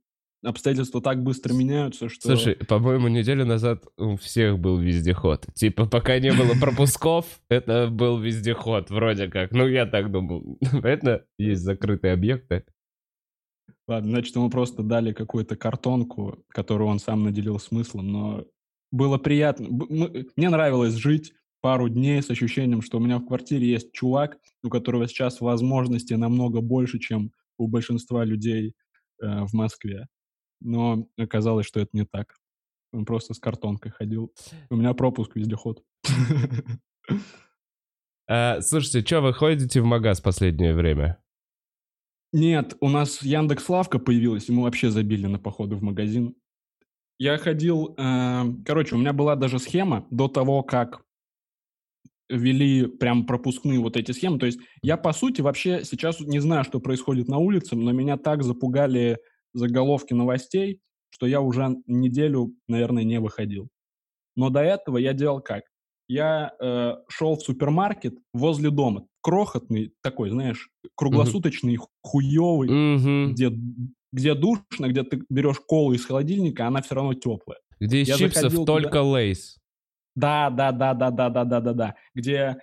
обстоятельства 0.47 1.01
так 1.01 1.23
быстро 1.23 1.53
меняются, 1.53 2.09
что... 2.09 2.29
Слушай, 2.29 2.55
по-моему, 2.55 3.09
неделю 3.09 3.45
назад 3.45 3.85
у 3.97 4.17
всех 4.17 4.59
был 4.59 4.79
вездеход. 4.79 5.47
Типа, 5.55 5.87
пока 5.87 6.19
не 6.19 6.33
было 6.33 6.53
пропусков, 6.61 7.27
это 7.49 7.89
был 7.89 8.19
вездеход, 8.19 8.91
вроде 8.91 9.29
как. 9.29 9.53
Ну, 9.53 9.67
я 9.67 9.87
так 9.87 10.11
думал. 10.11 10.59
Это 10.83 11.27
есть 11.39 11.63
закрытые 11.63 12.13
объекты. 12.13 12.65
Ладно, 13.89 14.11
значит, 14.11 14.35
ему 14.35 14.51
просто 14.51 14.83
дали 14.83 15.13
какую-то 15.13 15.57
картонку, 15.57 16.45
которую 16.49 16.89
он 16.89 16.99
сам 16.99 17.23
наделил 17.23 17.59
смыслом, 17.61 18.09
но 18.11 18.45
было 18.91 19.19
приятно. 19.19 19.69
Мне 20.37 20.49
нравилось 20.49 20.95
жить 20.95 21.33
пару 21.61 21.89
дней 21.89 22.23
с 22.23 22.31
ощущением, 22.31 22.83
что 22.83 22.99
у 22.99 23.01
меня 23.01 23.19
в 23.19 23.27
квартире 23.27 23.69
есть 23.69 23.93
чувак, 23.93 24.39
у 24.63 24.69
которого 24.69 25.07
сейчас 25.09 25.41
возможности 25.41 26.15
намного 26.15 26.61
больше, 26.61 26.99
чем 26.99 27.33
у 27.59 27.69
большинства 27.69 28.25
людей 28.25 28.75
э, 29.23 29.45
в 29.45 29.53
Москве. 29.53 30.07
Но 30.61 31.09
оказалось, 31.19 31.67
что 31.67 31.81
это 31.81 31.91
не 31.93 32.05
так. 32.05 32.35
Он 32.93 33.05
просто 33.05 33.35
с 33.35 33.39
картонкой 33.39 33.93
ходил. 33.93 34.33
У 34.71 34.77
меня 34.77 34.95
пропуск 34.95 35.37
вездеход. 35.37 35.83
А, 38.29 38.61
слушайте, 38.61 39.07
что 39.07 39.21
вы 39.21 39.33
ходите 39.33 39.81
в 39.81 39.85
магаз 39.85 40.21
последнее 40.21 40.75
время? 40.75 41.23
Нет, 42.33 42.77
у 42.81 42.89
нас 42.89 43.23
Яндекс 43.23 43.69
Лавка 43.69 44.01
появилась, 44.01 44.49
и 44.49 44.53
мы 44.53 44.65
вообще 44.65 44.91
забили 44.91 45.29
на 45.29 45.39
походы 45.39 45.77
в 45.77 45.83
магазин. 45.83 46.35
Я 47.19 47.39
ходил, 47.39 47.95
э, 47.97 48.43
короче, 48.65 48.97
у 48.97 48.99
меня 48.99 49.13
была 49.13 49.37
даже 49.37 49.59
схема 49.59 50.07
до 50.11 50.27
того, 50.27 50.63
как 50.65 51.07
ввели 52.29 52.87
прям 52.87 53.25
пропускные 53.27 53.79
вот 53.79 53.97
эти 53.97 54.13
схемы. 54.13 54.39
То 54.39 54.47
есть 54.47 54.59
я, 54.83 54.97
по 54.97 55.13
сути, 55.13 55.41
вообще 55.41 55.85
сейчас 55.85 56.21
не 56.21 56.41
знаю, 56.41 56.65
что 56.65 56.81
происходит 56.81 57.29
на 57.29 57.39
улице, 57.39 57.77
но 57.77 57.93
меня 57.93 58.17
так 58.17 58.43
запугали 58.43 59.19
заголовки 59.57 60.13
новостей, 60.13 60.81
что 61.11 61.27
я 61.27 61.41
уже 61.41 61.77
неделю, 61.87 62.55
наверное, 62.69 63.05
не 63.05 63.21
выходил. 63.21 63.69
Но 64.37 64.51
до 64.51 64.61
этого 64.61 64.99
я 64.99 65.13
делал 65.13 65.41
как? 65.41 65.63
Я 66.09 66.53
э, 66.61 66.95
шел 67.09 67.37
в 67.37 67.43
супермаркет 67.43 68.15
возле 68.33 68.71
дома, 68.71 69.07
крохотный 69.23 69.93
такой, 70.03 70.31
знаешь, 70.31 70.69
круглосуточный, 70.95 71.77
mm-hmm. 71.77 71.87
хуевый, 72.03 72.69
mm-hmm. 72.69 73.27
где 73.33 73.51
где 74.13 74.35
душно, 74.35 74.89
где 74.89 75.03
ты 75.03 75.23
берешь 75.29 75.61
колу 75.67 75.93
из 75.93 76.05
холодильника, 76.07 76.67
она 76.67 76.81
все 76.81 76.95
равно 76.95 77.15
теплая. 77.15 77.59
Где 77.81 78.03
из 78.03 78.09
я 78.09 78.17
чипсов 78.17 78.65
только 78.65 79.03
лейс. 79.03 79.59
Да, 80.15 80.49
да, 80.49 80.73
да, 80.73 80.95
да, 80.95 81.11
да, 81.11 81.29
да, 81.29 81.45
да, 81.45 81.61
да, 81.61 81.73
да. 81.73 81.95
Где 82.15 82.57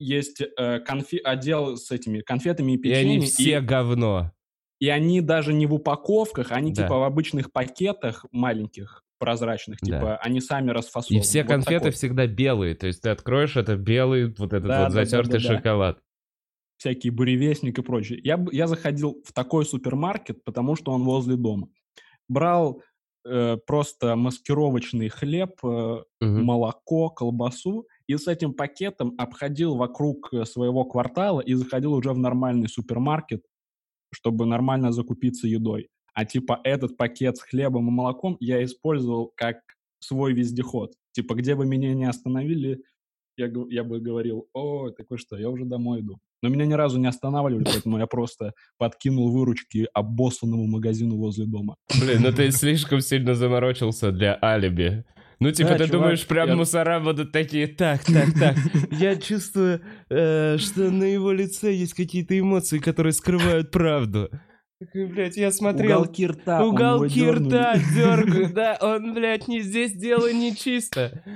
есть 0.00 0.40
э, 0.40 0.80
конфи... 0.80 1.18
отдел 1.18 1.76
с 1.76 1.90
этими 1.90 2.20
конфетами 2.20 2.72
и 2.72 2.78
печеньем. 2.78 3.10
И 3.10 3.16
они 3.16 3.26
все 3.26 3.58
и... 3.58 3.60
говно. 3.60 4.32
И 4.80 4.88
они 4.88 5.20
даже 5.20 5.52
не 5.52 5.66
в 5.66 5.74
упаковках, 5.74 6.52
они 6.52 6.72
да. 6.72 6.84
типа 6.84 6.98
в 6.98 7.02
обычных 7.02 7.52
пакетах 7.52 8.24
маленьких, 8.30 9.02
прозрачных, 9.18 9.80
типа 9.80 10.00
да. 10.00 10.16
они 10.18 10.40
сами 10.40 10.70
расфасованы. 10.70 11.20
И 11.20 11.22
все 11.22 11.42
вот 11.42 11.48
конфеты 11.48 11.78
такой. 11.86 11.92
всегда 11.92 12.26
белые, 12.26 12.74
то 12.74 12.86
есть 12.86 13.02
ты 13.02 13.10
откроешь, 13.10 13.56
это 13.56 13.76
белый 13.76 14.34
вот 14.38 14.52
этот 14.52 14.68
да, 14.68 14.84
вот 14.84 14.94
да, 14.94 15.04
затертый 15.04 15.40
да, 15.40 15.48
да, 15.48 15.54
шоколад. 15.54 15.96
Да. 15.96 16.02
Всякий 16.78 17.10
буревестник 17.10 17.78
и 17.78 17.82
прочее. 17.82 18.20
Я, 18.22 18.44
я 18.52 18.68
заходил 18.68 19.20
в 19.24 19.32
такой 19.32 19.66
супермаркет, 19.66 20.44
потому 20.44 20.76
что 20.76 20.92
он 20.92 21.02
возле 21.02 21.34
дома. 21.34 21.68
Брал 22.28 22.82
э, 23.24 23.56
просто 23.66 24.14
маскировочный 24.14 25.08
хлеб, 25.08 25.58
э, 25.64 25.66
угу. 25.66 26.04
молоко, 26.20 27.10
колбасу, 27.10 27.88
и 28.06 28.16
с 28.16 28.28
этим 28.28 28.54
пакетом 28.54 29.14
обходил 29.18 29.74
вокруг 29.74 30.32
э, 30.32 30.44
своего 30.44 30.84
квартала 30.84 31.40
и 31.40 31.54
заходил 31.54 31.94
уже 31.94 32.12
в 32.12 32.18
нормальный 32.18 32.68
супермаркет, 32.68 33.42
чтобы 34.12 34.46
нормально 34.46 34.92
закупиться 34.92 35.46
едой. 35.46 35.88
А 36.14 36.24
типа 36.24 36.60
этот 36.64 36.96
пакет 36.96 37.36
с 37.36 37.42
хлебом 37.42 37.88
и 37.88 37.92
молоком 37.92 38.36
я 38.40 38.64
использовал 38.64 39.32
как 39.36 39.58
свой 40.00 40.32
вездеход. 40.32 40.92
Типа, 41.12 41.34
где 41.34 41.54
бы 41.54 41.66
меня 41.66 41.94
не 41.94 42.06
остановили, 42.06 42.82
я, 43.36 43.50
я 43.70 43.84
бы 43.84 44.00
говорил, 44.00 44.48
о, 44.52 44.90
такой 44.90 45.18
что, 45.18 45.36
я 45.36 45.48
уже 45.48 45.64
домой 45.64 46.00
иду. 46.00 46.18
Но 46.42 46.48
меня 46.48 46.66
ни 46.66 46.74
разу 46.74 46.98
не 46.98 47.06
останавливали, 47.06 47.64
поэтому 47.72 47.98
я 47.98 48.06
просто 48.06 48.52
подкинул 48.78 49.30
выручки 49.30 49.88
обоссанному 49.94 50.66
магазину 50.66 51.16
возле 51.16 51.46
дома. 51.46 51.76
Блин, 52.00 52.22
ну 52.22 52.32
ты 52.32 52.50
слишком 52.50 53.00
сильно 53.00 53.34
заморочился 53.34 54.12
для 54.12 54.38
алиби. 54.42 55.04
Ну, 55.40 55.52
типа, 55.52 55.70
да, 55.70 55.78
ты 55.78 55.86
чувак, 55.86 55.92
думаешь, 55.92 56.26
прям 56.26 56.48
я... 56.48 56.56
мусора 56.56 56.98
будут 57.00 57.30
такие, 57.30 57.68
так, 57.68 58.04
так, 58.04 58.34
так. 58.38 58.56
Я 58.90 59.16
чувствую, 59.16 59.80
э, 60.10 60.56
что 60.58 60.90
на 60.90 61.04
его 61.04 61.30
лице 61.30 61.72
есть 61.72 61.94
какие-то 61.94 62.38
эмоции, 62.38 62.78
которые 62.78 63.12
скрывают 63.12 63.70
правду. 63.70 64.30
Блять, 64.94 65.36
я 65.36 65.50
смотрел... 65.50 66.02
Уголки 66.02 66.26
рта. 66.26 66.64
Уголки 66.64 67.28
рта 67.28 67.76
дергают, 67.94 68.52
да. 68.54 68.78
Он, 68.80 69.14
блядь, 69.14 69.48
не 69.48 69.60
здесь 69.60 69.92
дело 69.92 70.32
нечисто. 70.32 71.22
Ну, 71.24 71.32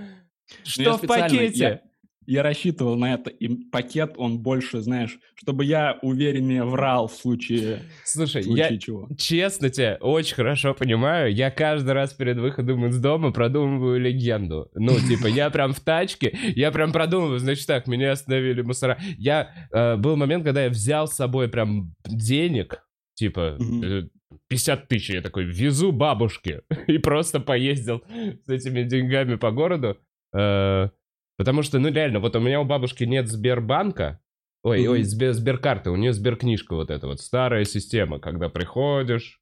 что 0.65 0.99
в 0.99 1.07
пакете? 1.07 1.83
Я 2.27 2.43
рассчитывал 2.43 2.97
на 2.97 3.15
это, 3.15 3.31
и 3.31 3.49
пакет, 3.49 4.15
он 4.17 4.39
больше, 4.39 4.81
знаешь, 4.81 5.19
чтобы 5.35 5.65
я 5.65 5.99
увереннее 6.03 6.65
врал 6.65 7.09
в 7.09 7.13
случае, 7.13 7.83
Слушай, 8.05 8.43
в 8.43 8.45
случае 8.45 8.69
я 8.69 8.79
чего. 8.79 9.09
честно 9.19 9.71
тебя 9.71 9.99
очень 10.01 10.35
хорошо 10.35 10.75
понимаю, 10.75 11.35
я 11.35 11.51
каждый 11.51 11.93
раз 11.93 12.13
перед 12.15 12.39
выходом 12.39 12.87
из 12.87 12.99
дома 12.99 13.33
продумываю 13.33 14.01
легенду. 14.01 14.71
Ну, 14.75 14.93
типа, 14.99 15.27
я 15.27 15.51
прям 15.51 15.73
в 15.73 15.81
тачке, 15.81 16.37
я 16.55 16.71
прям 16.71 16.93
продумываю, 16.93 17.39
значит 17.39 17.67
так, 17.67 17.87
меня 17.87 18.13
остановили 18.13 18.63
мусора. 18.63 18.99
Я, 19.19 19.69
э, 19.73 19.97
был 19.97 20.17
момент, 20.17 20.45
когда 20.45 20.65
я 20.65 20.71
взял 20.71 21.09
с 21.09 21.15
собой 21.15 21.49
прям 21.49 21.95
денег, 22.05 22.85
типа, 23.15 23.57
mm-hmm. 23.59 24.09
50 24.49 24.89
тысяч, 24.89 25.11
я 25.11 25.23
такой, 25.23 25.45
везу 25.45 25.93
бабушке, 25.93 26.63
и 26.87 26.99
просто 26.99 27.41
поездил 27.41 28.03
с 28.45 28.49
этими 28.49 28.83
деньгами 28.83 29.37
по 29.37 29.51
городу. 29.51 29.99
Э, 30.35 30.89
Потому 31.37 31.63
что, 31.63 31.79
ну 31.79 31.89
реально, 31.91 32.21
вот 32.21 32.37
у 32.37 32.41
меня 32.41 32.61
у 32.61 32.65
бабушки 32.65 33.05
нет 33.05 33.29
Сбербанка, 33.29 34.21
ой, 34.63 34.83
mm-hmm. 34.83 34.89
ой, 34.89 35.03
Сбер, 35.03 35.33
Сберкарты, 35.33 35.91
у 35.91 35.97
нее 35.97 36.13
Сберкнижка 36.13 36.75
вот 36.75 36.91
эта 36.91 37.07
вот, 37.07 37.21
старая 37.21 37.65
система, 37.65 38.19
когда 38.19 38.49
приходишь, 38.49 39.41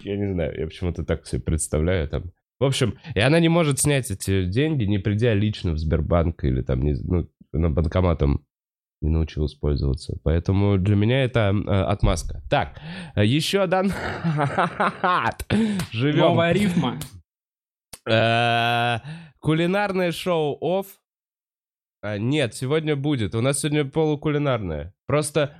я 0.00 0.16
не 0.16 0.32
знаю, 0.32 0.58
я 0.58 0.66
почему-то 0.66 1.04
так 1.04 1.26
себе 1.26 1.40
представляю 1.40 2.08
там. 2.08 2.32
В 2.58 2.64
общем, 2.64 2.98
и 3.14 3.20
она 3.20 3.40
не 3.40 3.48
может 3.48 3.80
снять 3.80 4.10
эти 4.10 4.44
деньги, 4.44 4.84
не 4.84 4.98
придя 4.98 5.34
лично 5.34 5.72
в 5.72 5.78
Сбербанк 5.78 6.44
или 6.44 6.62
там, 6.62 6.80
не, 6.82 6.94
ну, 7.02 7.28
на 7.52 7.70
банкоматом 7.70 8.44
не 9.00 9.10
научилась 9.10 9.54
пользоваться. 9.54 10.16
Поэтому 10.22 10.78
для 10.78 10.94
меня 10.94 11.24
это 11.24 11.52
э, 11.52 11.70
отмазка. 11.70 12.40
Так, 12.48 12.80
еще 13.16 13.66
дан... 13.66 13.92
Живем. 15.90 16.18
Новая 16.18 16.52
рифма. 16.52 16.98
Кулинарное 19.42 20.12
шоу 20.12 20.56
оф. 20.60 21.00
А, 22.00 22.16
нет, 22.16 22.54
сегодня 22.54 22.94
будет. 22.94 23.34
У 23.34 23.40
нас 23.40 23.58
сегодня 23.58 23.84
полукулинарное. 23.84 24.94
Просто 25.06 25.56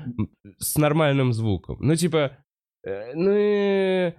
с 0.59 0.77
нормальным 0.79 1.33
звуком. 1.33 1.79
Ну, 1.81 1.97
типа... 1.97 2.39
Э, 2.85 3.13
ну 3.15 3.33
и... 3.37 4.15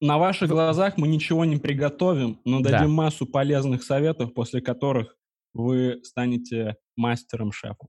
На 0.00 0.16
ваших 0.16 0.48
глазах 0.48 0.96
мы 0.96 1.06
ничего 1.06 1.44
не 1.44 1.58
приготовим, 1.58 2.40
но 2.46 2.60
дадим 2.60 2.88
да. 2.88 2.88
массу 2.88 3.26
полезных 3.26 3.82
советов, 3.82 4.32
после 4.32 4.62
которых 4.62 5.14
вы 5.52 6.00
станете 6.02 6.76
мастером-шефом. 6.96 7.88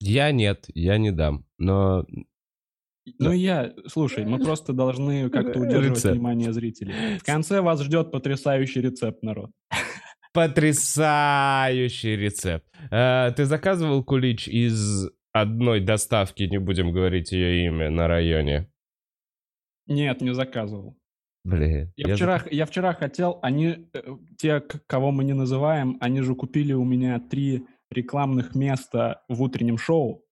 Я 0.00 0.32
нет, 0.32 0.66
я 0.74 0.98
не 0.98 1.12
дам. 1.12 1.46
Но 1.56 2.04
Ну 3.18 3.32
и 3.32 3.38
я, 3.38 3.72
слушай, 3.86 4.24
мы 4.24 4.38
просто 4.38 4.72
должны 4.72 5.30
как-то 5.30 5.60
удерживать 5.60 5.98
Рецепт. 5.98 6.14
внимание 6.14 6.52
зрителей. 6.52 7.18
В 7.18 7.24
конце 7.24 7.60
вас 7.60 7.82
ждет 7.82 8.10
потрясающий 8.10 8.80
рецепт, 8.80 9.22
народ. 9.22 9.50
потрясающий 10.32 12.16
рецепт. 12.16 12.66
Э, 12.90 13.32
Ты 13.36 13.44
заказывал 13.44 14.04
кулич 14.04 14.48
из 14.48 15.08
одной 15.32 15.80
доставки, 15.80 16.42
не 16.44 16.58
будем 16.58 16.92
говорить 16.92 17.32
ее 17.32 17.66
имя, 17.66 17.90
на 17.90 18.08
районе? 18.08 18.70
Нет, 19.86 20.20
не 20.20 20.34
заказывал. 20.34 20.96
Блин. 21.44 21.92
Я, 21.96 22.08
я 22.08 22.14
вчера, 22.16 22.42
я 22.50 22.66
вчера 22.66 22.92
хотел, 22.92 23.38
они, 23.42 23.88
э, 23.94 24.02
те, 24.36 24.60
кого 24.60 25.12
мы 25.12 25.22
не 25.22 25.32
называем, 25.32 25.96
они 26.00 26.22
же 26.22 26.34
купили 26.34 26.72
у 26.72 26.84
меня 26.84 27.20
три 27.20 27.64
рекламных 27.90 28.56
места 28.56 29.22
в 29.28 29.40
утреннем 29.42 29.78
шоу. 29.78 30.25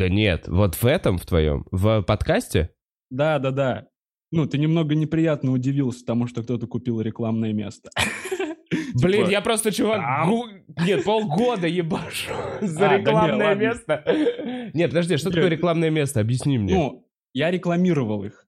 Да 0.00 0.08
нет, 0.08 0.48
вот 0.48 0.76
в 0.76 0.86
этом, 0.86 1.18
в 1.18 1.26
твоем, 1.26 1.66
в 1.70 2.00
подкасте? 2.00 2.70
Да, 3.10 3.38
да, 3.38 3.50
да. 3.50 3.86
Ну, 4.32 4.46
ты 4.46 4.56
немного 4.56 4.94
неприятно 4.94 5.52
удивился 5.52 6.06
тому, 6.06 6.26
что 6.26 6.42
кто-то 6.42 6.66
купил 6.66 7.02
рекламное 7.02 7.52
место. 7.52 7.90
Блин, 8.94 9.20
Типа, 9.24 9.30
я 9.30 9.40
просто, 9.42 9.72
чувак, 9.72 10.26
гу- 10.26 10.46
нет, 10.86 11.04
полгода 11.04 11.66
ебашу 11.66 12.32
за 12.62 12.88
А, 12.88 12.96
не, 12.96 13.02
рекламное 13.02 13.54
место. 13.54 14.02
Нет, 14.74 14.90
подожди, 14.90 15.18
что 15.18 15.30
такое 15.30 15.48
рекламное 15.48 15.90
место? 15.90 16.20
Объясни 16.20 16.56
мне. 16.56 16.74
Ну, 16.74 17.06
я 17.34 17.50
рекламировал 17.50 18.24
их 18.24 18.46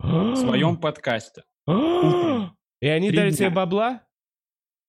в 0.00 0.34
своем 0.36 0.76
подкасте. 0.76 1.44
И 1.68 2.88
они 2.88 3.12
дали 3.12 3.30
тебе 3.30 3.50
бабла? 3.50 4.02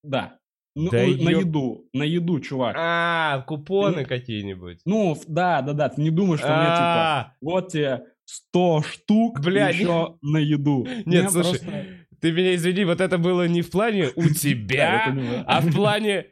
Да. 0.03 0.39
Ну, 0.75 0.89
Да 0.91 0.97
на 0.97 1.03
ёп. 1.29 1.41
еду, 1.45 1.85
на 1.93 2.03
еду, 2.03 2.39
чувак. 2.41 2.75
А, 2.77 3.41
купоны 3.47 4.03
какие-нибудь. 4.03 4.79
Ну, 4.85 5.17
да, 5.27 5.61
да, 5.61 5.73
да, 5.73 5.89
ты 5.89 6.01
не 6.01 6.09
думаешь, 6.09 6.39
что 6.41 6.49
мне 6.49 6.65
типа, 6.65 6.75
А, 6.77 7.33
вот 7.41 7.69
тебе 7.71 8.03
100 8.25 8.81
штук 8.81 9.39
Бля, 9.39 9.69
еще 9.69 10.17
на 10.21 10.37
еду. 10.37 10.85
Нет, 11.05 11.31
слушай, 11.31 11.59
просто- 11.59 11.85
ты 12.19 12.31
меня 12.31 12.55
извини, 12.55 12.83
вот 12.85 12.99
это 12.99 13.17
было 13.17 13.47
не 13.47 13.61
в 13.61 13.71
плане 13.71 14.09
у 14.15 14.23
тебя, 14.29 15.15
а 15.47 15.61
в 15.61 15.73
плане 15.73 16.25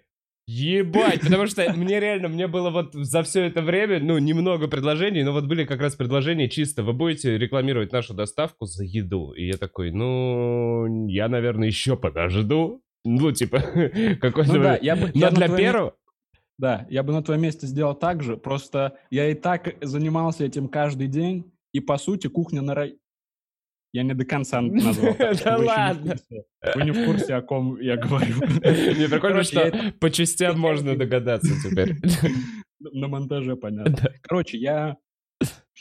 ебать, 0.45 1.21
потому 1.21 1.47
что 1.47 1.71
мне 1.73 2.01
реально, 2.01 2.27
мне 2.27 2.47
было 2.47 2.69
вот 2.69 2.93
за 2.93 3.23
все 3.23 3.45
это 3.45 3.62
время, 3.62 4.01
ну, 4.01 4.17
немного 4.17 4.67
предложений, 4.67 5.23
но 5.23 5.31
вот 5.31 5.45
были 5.45 5.63
как 5.63 5.79
раз 5.79 5.95
предложения 5.95 6.50
чисто, 6.50 6.83
вы 6.83 6.91
будете 6.91 7.38
рекламировать 7.38 7.93
нашу 7.93 8.13
доставку 8.13 8.65
за 8.65 8.83
еду. 8.83 9.31
И 9.31 9.45
я 9.47 9.55
такой, 9.55 9.91
ну, 9.91 11.07
я, 11.07 11.29
наверное, 11.29 11.67
еще 11.67 11.95
подожду. 11.95 12.81
Ну, 13.05 13.31
типа, 13.31 13.60
какой-то... 14.22 14.53
Ну 14.53 14.63
да, 14.63 14.77
я 14.81 14.95
бы, 14.95 15.12
Но 15.13 15.19
я 15.19 15.31
для 15.31 15.50
первого... 15.50 15.95
да, 16.57 16.88
я 16.89 17.03
бы 17.03 17.13
на 17.13 17.22
твоем 17.22 17.41
месте 17.41 17.67
сделал 17.67 17.95
так 17.95 18.24
же, 18.24 18.38
просто 18.38 18.98
я 19.10 19.29
и 19.29 19.33
так 19.33 19.75
занимался 19.81 20.45
этим 20.45 20.67
каждый 20.67 21.07
день, 21.07 21.51
и 21.74 21.79
по 21.79 21.98
сути 21.98 22.27
кухня 22.27 22.62
на 22.62 22.75
рай... 22.75 22.98
Я 23.91 24.03
не 24.03 24.15
до 24.15 24.25
конца 24.25 24.62
назвал. 24.62 25.15
Да 25.43 25.57
ладно. 25.57 26.15
Вы 26.75 26.83
не 26.83 26.91
в 26.91 27.05
курсе, 27.05 27.36
о 27.36 27.41
ком 27.41 27.79
я 27.79 27.95
говорю. 27.95 28.36
Не, 28.38 29.07
прикольно, 29.07 29.43
что 29.43 29.67
я 29.67 29.93
по 30.00 30.10
частям 30.10 30.60
можно 30.60 30.95
догадаться 30.95 31.51
теперь. 31.63 31.98
на 32.79 33.07
монтаже 33.07 33.55
понятно. 33.55 33.95
Короче, 34.22 34.57
я 34.57 34.98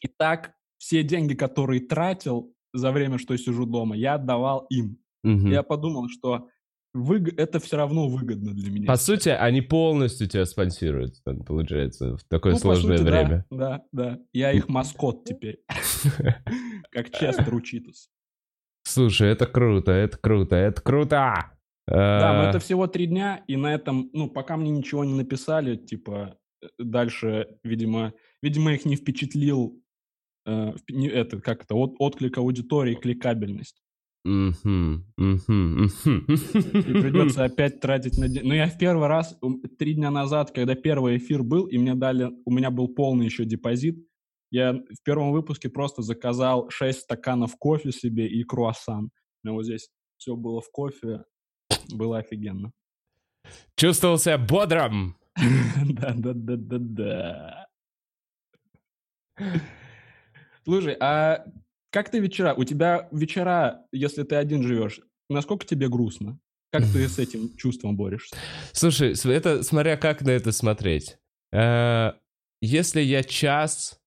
и 0.03 0.09
так 0.09 0.53
все 0.77 1.03
деньги, 1.03 1.35
которые 1.35 1.81
тратил 1.81 2.53
за 2.75 2.91
время, 2.91 3.19
что 3.19 3.37
сижу 3.39 3.65
дома, 3.65 3.97
я 3.97 4.15
отдавал 4.15 4.67
им. 4.69 4.99
Я 5.23 5.63
подумал, 5.63 6.09
что 6.09 6.49
выг- 6.95 7.35
это 7.37 7.59
все 7.61 7.77
равно 7.77 8.09
выгодно 8.09 8.53
для 8.53 8.71
меня. 8.71 8.87
По 8.87 8.97
сути, 8.97 9.29
они 9.31 9.61
полностью 9.61 10.29
тебя 10.29 10.45
спонсируют, 10.47 11.15
получается, 11.47 12.17
в 12.17 12.25
такое 12.25 12.53
Ну, 12.53 12.59
сложное 12.59 12.99
сути, 12.99 13.07
да, 13.09 13.23
время. 13.25 13.47
Да, 13.51 13.83
да. 13.93 14.19
Я 14.33 14.53
их 14.53 14.69
маскот 14.69 15.25
теперь. 15.25 15.61
Как 16.91 17.11
Честер 17.11 17.55
Учитус. 17.55 18.09
Слушай, 18.85 19.29
это 19.31 19.47
круто, 19.47 19.93
это 19.93 20.19
круто, 20.19 20.57
это 20.57 20.81
круто! 20.83 21.53
Да, 21.87 22.43
но 22.43 22.49
это 22.49 22.59
всего 22.59 22.87
три 22.87 23.07
дня, 23.07 23.43
и 23.49 23.57
на 23.57 23.75
этом, 23.75 24.11
ну, 24.13 24.29
пока 24.29 24.57
мне 24.57 24.71
ничего 24.71 25.05
не 25.05 25.15
написали, 25.15 25.77
типа, 25.77 26.39
э, 26.63 26.67
дальше, 26.79 27.59
видимо, 27.65 28.13
видимо, 28.41 28.73
их 28.73 28.85
не 28.85 28.97
впечатлил 28.97 29.81
э, 30.47 30.73
это, 30.89 31.41
как 31.41 31.65
это, 31.65 31.75
от- 31.75 31.97
отклик 31.99 32.39
аудитории, 32.39 32.95
кликабельность. 32.95 33.83
Мгм, 34.25 35.05
мгм. 35.17 35.85
И 35.87 37.01
придется 37.03 37.45
опять 37.45 37.81
тратить 37.81 38.19
на... 38.19 38.29
де- 38.29 38.43
Ну, 38.43 38.55
я 38.55 38.67
в 38.69 38.79
первый 38.79 39.09
раз, 39.09 39.39
три 39.79 39.95
дня 39.95 40.11
назад, 40.11 40.51
когда 40.53 40.75
первый 40.75 41.17
эфир 41.17 41.43
был, 41.43 41.67
и 41.67 41.79
мне 41.79 41.95
дали, 41.95 42.31
у 42.45 42.53
меня 42.53 42.71
был 42.71 42.89
полный 42.89 43.27
еще 43.27 43.45
депозит, 43.45 43.97
я 44.51 44.73
в 44.75 45.03
первом 45.05 45.33
выпуске 45.33 45.69
просто 45.71 46.03
заказал 46.03 46.69
6 46.71 47.01
стаканов 47.01 47.57
кофе 47.59 47.91
себе 47.91 48.29
и 48.29 48.45
круассан. 48.45 49.11
Меня 49.43 49.55
вот 49.55 49.65
здесь 49.65 49.89
все 50.19 50.37
было 50.37 50.61
в 50.61 50.71
кофе, 50.71 51.25
было 51.93 52.19
офигенно. 52.19 52.71
Чувствовал 53.77 54.19
себя 54.19 54.39
бодрым. 54.39 55.17
Да-да-да-да-да. 55.85 57.67
Слушай, 60.65 60.97
а 61.01 61.45
как 61.93 62.11
ты 62.11 62.19
вечера? 62.19 62.55
У 62.55 62.65
тебя 62.65 63.09
вечера, 63.13 63.85
если 63.93 64.23
ты 64.25 64.37
один 64.37 64.63
живешь, 64.63 65.01
насколько 65.29 65.67
тебе 65.67 65.89
грустно? 65.89 66.41
Как 66.73 66.85
ты 66.85 67.07
с 67.07 67.19
этим 67.19 67.55
чувством 67.57 67.97
борешься? 67.97 68.35
Слушай, 68.73 69.15
это 69.33 69.63
смотря 69.63 69.97
как 69.97 70.23
на 70.23 70.31
это 70.31 70.53
смотреть. 70.53 71.19
Э, 71.53 72.13
Если 72.63 73.03
я 73.03 73.23
час 73.23 74.01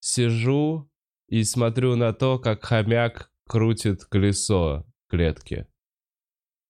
сижу 0.00 0.88
и 1.28 1.42
смотрю 1.44 1.96
на 1.96 2.12
то, 2.12 2.38
как 2.38 2.64
хомяк 2.64 3.30
крутит 3.48 4.04
колесо 4.04 4.86
клетки. 5.08 5.66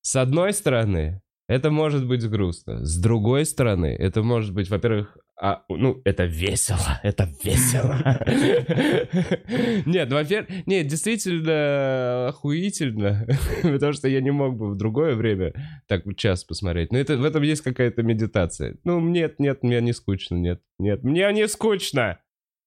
С 0.01 0.17
одной 0.17 0.53
стороны, 0.53 1.23
это 1.49 1.71
может 1.71 2.07
быть 2.07 2.29
грустно. 2.29 2.85
С 2.85 2.99
другой 2.99 3.45
стороны, 3.45 3.87
это 3.87 4.23
может 4.23 4.55
быть, 4.55 4.69
во-первых, 4.71 5.19
а, 5.45 5.65
ну, 5.69 6.01
это 6.05 6.25
весело, 6.25 7.01
это 7.03 7.29
весело. 7.43 7.97
Нет, 9.87 10.09
ну, 10.09 10.15
во-первых, 10.15 10.67
нет, 10.67 10.87
действительно 10.87 12.29
охуительно, 12.29 13.27
потому 13.63 13.93
что 13.93 14.07
я 14.07 14.21
не 14.21 14.31
мог 14.31 14.57
бы 14.57 14.71
в 14.71 14.77
другое 14.77 15.17
время 15.17 15.53
так 15.89 16.05
час 16.17 16.45
посмотреть. 16.45 16.93
Но 16.93 16.99
это, 16.99 17.17
в 17.17 17.25
этом 17.25 17.43
есть 17.43 17.63
какая-то 17.63 18.05
медитация. 18.05 18.77
Ну, 18.85 19.01
нет, 19.01 19.41
нет, 19.41 19.65
мне 19.65 19.81
не 19.81 19.93
скучно, 19.93 20.37
нет, 20.37 20.63
нет, 20.79 21.03
мне 21.03 21.33
не 21.33 21.49
скучно. 21.49 22.21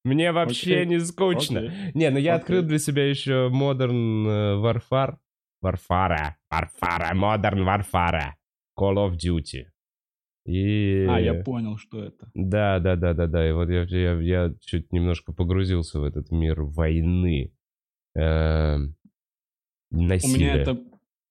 Мне 0.04 0.32
вообще 0.32 0.84
не 0.84 1.00
скучно. 1.00 1.72
Не, 1.94 2.10
ну 2.10 2.18
я 2.18 2.34
Окей. 2.34 2.42
открыл 2.42 2.62
для 2.62 2.78
себя 2.78 3.08
еще 3.08 3.50
Modern 3.50 4.26
э, 4.28 4.54
Warfare. 4.60 5.16
Warfare. 5.64 6.34
Warfare. 6.52 7.14
Modern 7.14 7.64
Warfare. 7.64 8.34
Call 8.78 8.96
of 8.96 9.16
Duty. 9.16 9.64
И... 10.46 11.06
А, 11.08 11.20
я 11.20 11.34
понял, 11.42 11.76
что 11.76 12.02
это. 12.02 12.30
Да, 12.34 12.78
да, 12.78 12.94
да, 12.96 13.14
да, 13.14 13.26
да. 13.26 13.48
И 13.48 13.52
вот 13.52 13.68
я, 13.68 13.82
я, 13.82 14.20
я 14.20 14.54
чуть 14.60 14.92
немножко 14.92 15.32
погрузился 15.32 15.98
в 15.98 16.04
этот 16.04 16.30
мир 16.30 16.62
войны. 16.62 17.52
Эм, 18.14 18.94
У 19.90 19.96
меня 19.96 20.08
насилия. 20.08 20.52
это 20.52 20.80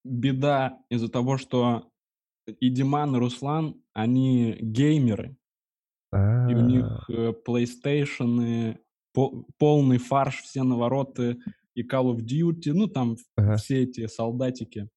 беда 0.03 0.79
из-за 0.89 1.09
того, 1.09 1.37
что 1.37 1.89
и 2.59 2.69
Диман, 2.69 3.15
и 3.15 3.19
Руслан, 3.19 3.81
они 3.93 4.57
геймеры, 4.59 5.37
и 6.11 6.15
у 6.15 6.59
А, 6.59 6.61
них 6.61 7.09
э, 7.09 7.33
PlayStation, 7.47 8.77
по- 9.13 9.45
полный 9.57 9.97
фарш, 9.97 10.41
все 10.41 10.63
навороты, 10.63 11.37
и 11.73 11.83
Call 11.83 12.13
of 12.15 12.19
Duty, 12.19 12.73
ну 12.73 12.87
там 12.87 13.15
Ага. 13.35 13.55
все 13.57 13.83
эти 13.83 14.07
солдатики. 14.07 14.89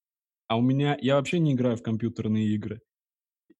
А 0.48 0.57
у 0.59 0.61
меня, 0.61 0.96
я 1.00 1.16
вообще 1.16 1.38
не 1.38 1.52
играю 1.52 1.76
в 1.76 1.83
компьютерные 1.83 2.48
игры. 2.48 2.81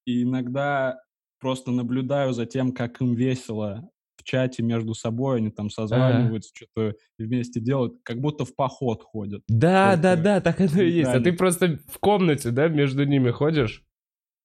И 0.09 0.23
иногда 0.23 1.03
просто 1.39 1.71
наблюдаю 1.71 2.33
за 2.33 2.47
тем, 2.47 2.73
как 2.73 3.03
им 3.03 3.15
весело 3.15 3.91
в 4.17 4.25
чате 4.25 4.63
между 4.63 4.95
собой, 4.95 5.37
они 5.37 5.51
там 5.51 5.69
созваниваются, 5.69 6.51
что-то 6.55 6.95
вместе 7.19 7.61
делают, 7.61 7.99
как 8.05 8.19
будто 8.19 8.47
в 8.47 8.57
поход 8.57 9.03
ходят. 9.03 9.43
Да, 9.49 9.97
да, 9.97 10.15
Только 10.15 10.25
да, 10.25 10.41
так 10.41 10.61
оно 10.61 10.81
и 10.81 10.91
есть. 10.91 11.11
А 11.11 11.21
ты 11.21 11.35
просто 11.35 11.79
в 11.89 11.99
комнате, 11.99 12.53
да, 12.53 12.69
между 12.69 13.05
ними 13.05 13.31
ходишь? 13.31 13.85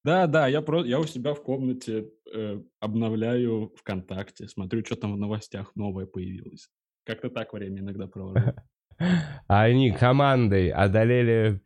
Да, 0.03 0.27
да, 0.27 0.47
я 0.47 0.61
просто 0.61 0.89
я 0.89 0.99
у 0.99 1.05
себя 1.05 1.33
в 1.33 1.41
комнате 1.41 2.09
э, 2.33 2.61
обновляю 2.81 3.71
ВКонтакте, 3.77 4.49
смотрю, 4.49 4.83
что 4.83 4.97
там 4.97 5.13
в 5.13 5.17
новостях 5.17 5.77
новое 5.77 6.07
появилось. 6.07 6.67
Как-то 7.05 7.29
так 7.29 7.53
время 7.53 7.79
иногда 7.79 8.07
провожу. 8.07 8.53
А 9.47 9.63
они 9.63 9.91
командой 9.91 10.69
одолели 10.69 11.61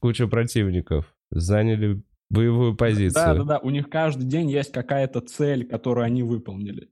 кучу 0.00 0.28
противников, 0.28 1.14
заняли 1.30 2.02
боевую 2.30 2.76
позицию. 2.76 3.12
Да, 3.12 3.34
да, 3.34 3.44
да. 3.44 3.58
У 3.58 3.70
них 3.70 3.88
каждый 3.88 4.24
день 4.24 4.50
есть 4.50 4.72
какая-то 4.72 5.20
цель, 5.20 5.66
которую 5.66 6.04
они 6.04 6.22
выполнили. 6.22 6.90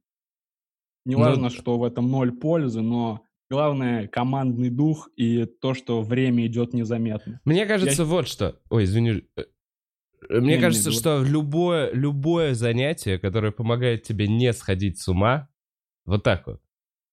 Неважно, 1.04 1.44
Ну, 1.44 1.50
что 1.50 1.78
в 1.78 1.84
этом 1.84 2.10
ноль 2.10 2.32
пользы, 2.32 2.80
но 2.80 3.24
главное 3.50 4.06
командный 4.08 4.70
дух 4.70 5.08
и 5.16 5.44
то, 5.44 5.74
что 5.74 6.00
время 6.02 6.46
идет 6.46 6.74
незаметно. 6.74 7.40
Мне 7.44 7.66
кажется, 7.66 8.04
вот 8.04 8.28
что. 8.28 8.60
Ой, 8.70 8.84
извини. 8.84 9.24
э, 9.36 9.44
Мне 10.30 10.40
Не, 10.40 10.54
не, 10.56 10.60
кажется, 10.60 10.90
что 10.92 11.22
любое, 11.22 11.92
любое 11.92 12.54
занятие, 12.54 13.18
которое 13.18 13.50
помогает 13.52 14.04
тебе 14.04 14.28
не 14.28 14.52
сходить 14.52 15.00
с 15.00 15.08
ума, 15.08 15.48
вот 16.04 16.22
так 16.22 16.46
вот, 16.46 16.60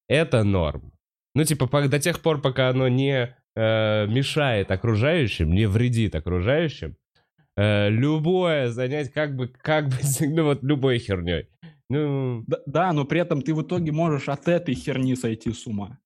это 0.08 0.44
норм. 0.44 0.94
Ну, 1.36 1.44
типа, 1.44 1.68
до 1.88 2.00
тех 2.00 2.22
пор, 2.22 2.42
пока 2.42 2.70
оно 2.70 2.88
не 2.88 3.36
э, 3.56 4.08
мешает 4.08 4.72
окружающим, 4.72 5.52
не 5.52 5.68
вредит 5.68 6.16
окружающим, 6.16 6.96
э, 7.60 7.90
любое 7.90 8.70
занятие, 8.70 9.12
как 9.12 9.36
бы, 9.36 9.48
как 9.48 9.90
бы, 9.90 9.96
ну, 10.22 10.44
вот 10.44 10.64
любой 10.64 11.00
херней. 11.00 11.48
Ну, 11.90 12.44
Да, 12.48 12.60
да, 12.68 12.94
но 12.94 13.06
при 13.06 13.20
этом 13.20 13.42
ты 13.42 13.54
в 13.54 13.62
итоге 13.62 13.92
можешь 13.92 14.30
от 14.30 14.48
этой 14.48 14.76
херни 14.76 15.16
сойти 15.16 15.52
с 15.52 15.66
ума. 15.68 15.98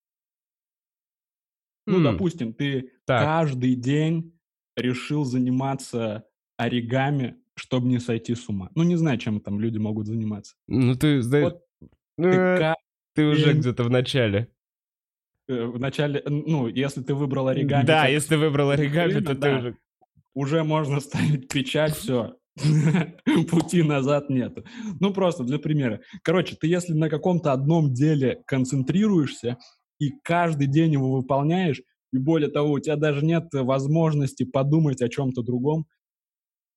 Ну, 1.86 1.98
м, 1.98 2.04
допустим, 2.04 2.54
ты 2.54 2.92
так. 3.06 3.22
каждый 3.24 3.76
день 3.76 4.34
решил 4.78 5.26
заниматься 5.26 6.26
оригами, 6.58 7.36
чтобы 7.56 7.88
не 7.88 8.00
сойти 8.00 8.36
с 8.36 8.48
ума. 8.50 8.70
Ну, 8.76 8.84
не 8.84 8.96
знаю, 8.96 9.18
чем 9.18 9.40
там 9.42 9.60
люди 9.60 9.78
могут 9.78 10.08
заниматься. 10.08 10.56
Ну, 10.68 10.96
ты, 10.96 11.22
знаешь, 11.22 11.44
Вот 11.44 11.62
ну, 12.18 12.30
Ты 12.30 12.38
э, 12.38 12.74
ты 13.16 13.26
уже 13.26 13.52
день- 13.54 13.60
где-то 13.60 13.84
в 13.84 13.90
начале. 13.90 14.48
э, 15.50 15.66
вначале, 15.66 16.24
ну, 16.26 16.68
если 16.68 17.04
ты 17.04 17.14
выбрал 17.14 17.48
оригами, 17.50 17.86
Да, 17.86 18.08
если 18.08 18.30
ты 18.30 18.38
выбрал 18.38 18.70
оригами, 18.72 19.12
время, 19.12 19.26
то 19.26 19.34
ты 19.36 19.40
да. 19.42 19.58
уже... 19.58 19.78
уже 20.34 20.64
можно 20.64 21.00
ставить 21.00 21.48
печать, 21.48 21.96
все. 21.96 22.36
Пути 23.50 23.82
назад 23.84 24.30
нету. 24.30 24.64
Ну, 25.00 25.14
просто 25.14 25.44
для 25.44 25.60
примера. 25.60 26.02
Короче, 26.22 26.56
ты 26.56 26.68
если 26.68 26.94
на 26.94 27.10
каком-то 27.10 27.52
одном 27.52 27.94
деле 27.94 28.44
концентрируешься 28.46 29.58
и 30.00 30.12
каждый 30.24 30.68
день 30.68 30.94
его 30.94 31.12
выполняешь, 31.12 31.82
и 32.12 32.18
более 32.18 32.50
того, 32.50 32.74
у 32.74 32.80
тебя 32.80 32.96
даже 32.96 33.26
нет 33.26 33.48
возможности 33.54 34.44
подумать 34.44 35.02
о 35.02 35.10
чем-то 35.10 35.42
другом. 35.42 35.88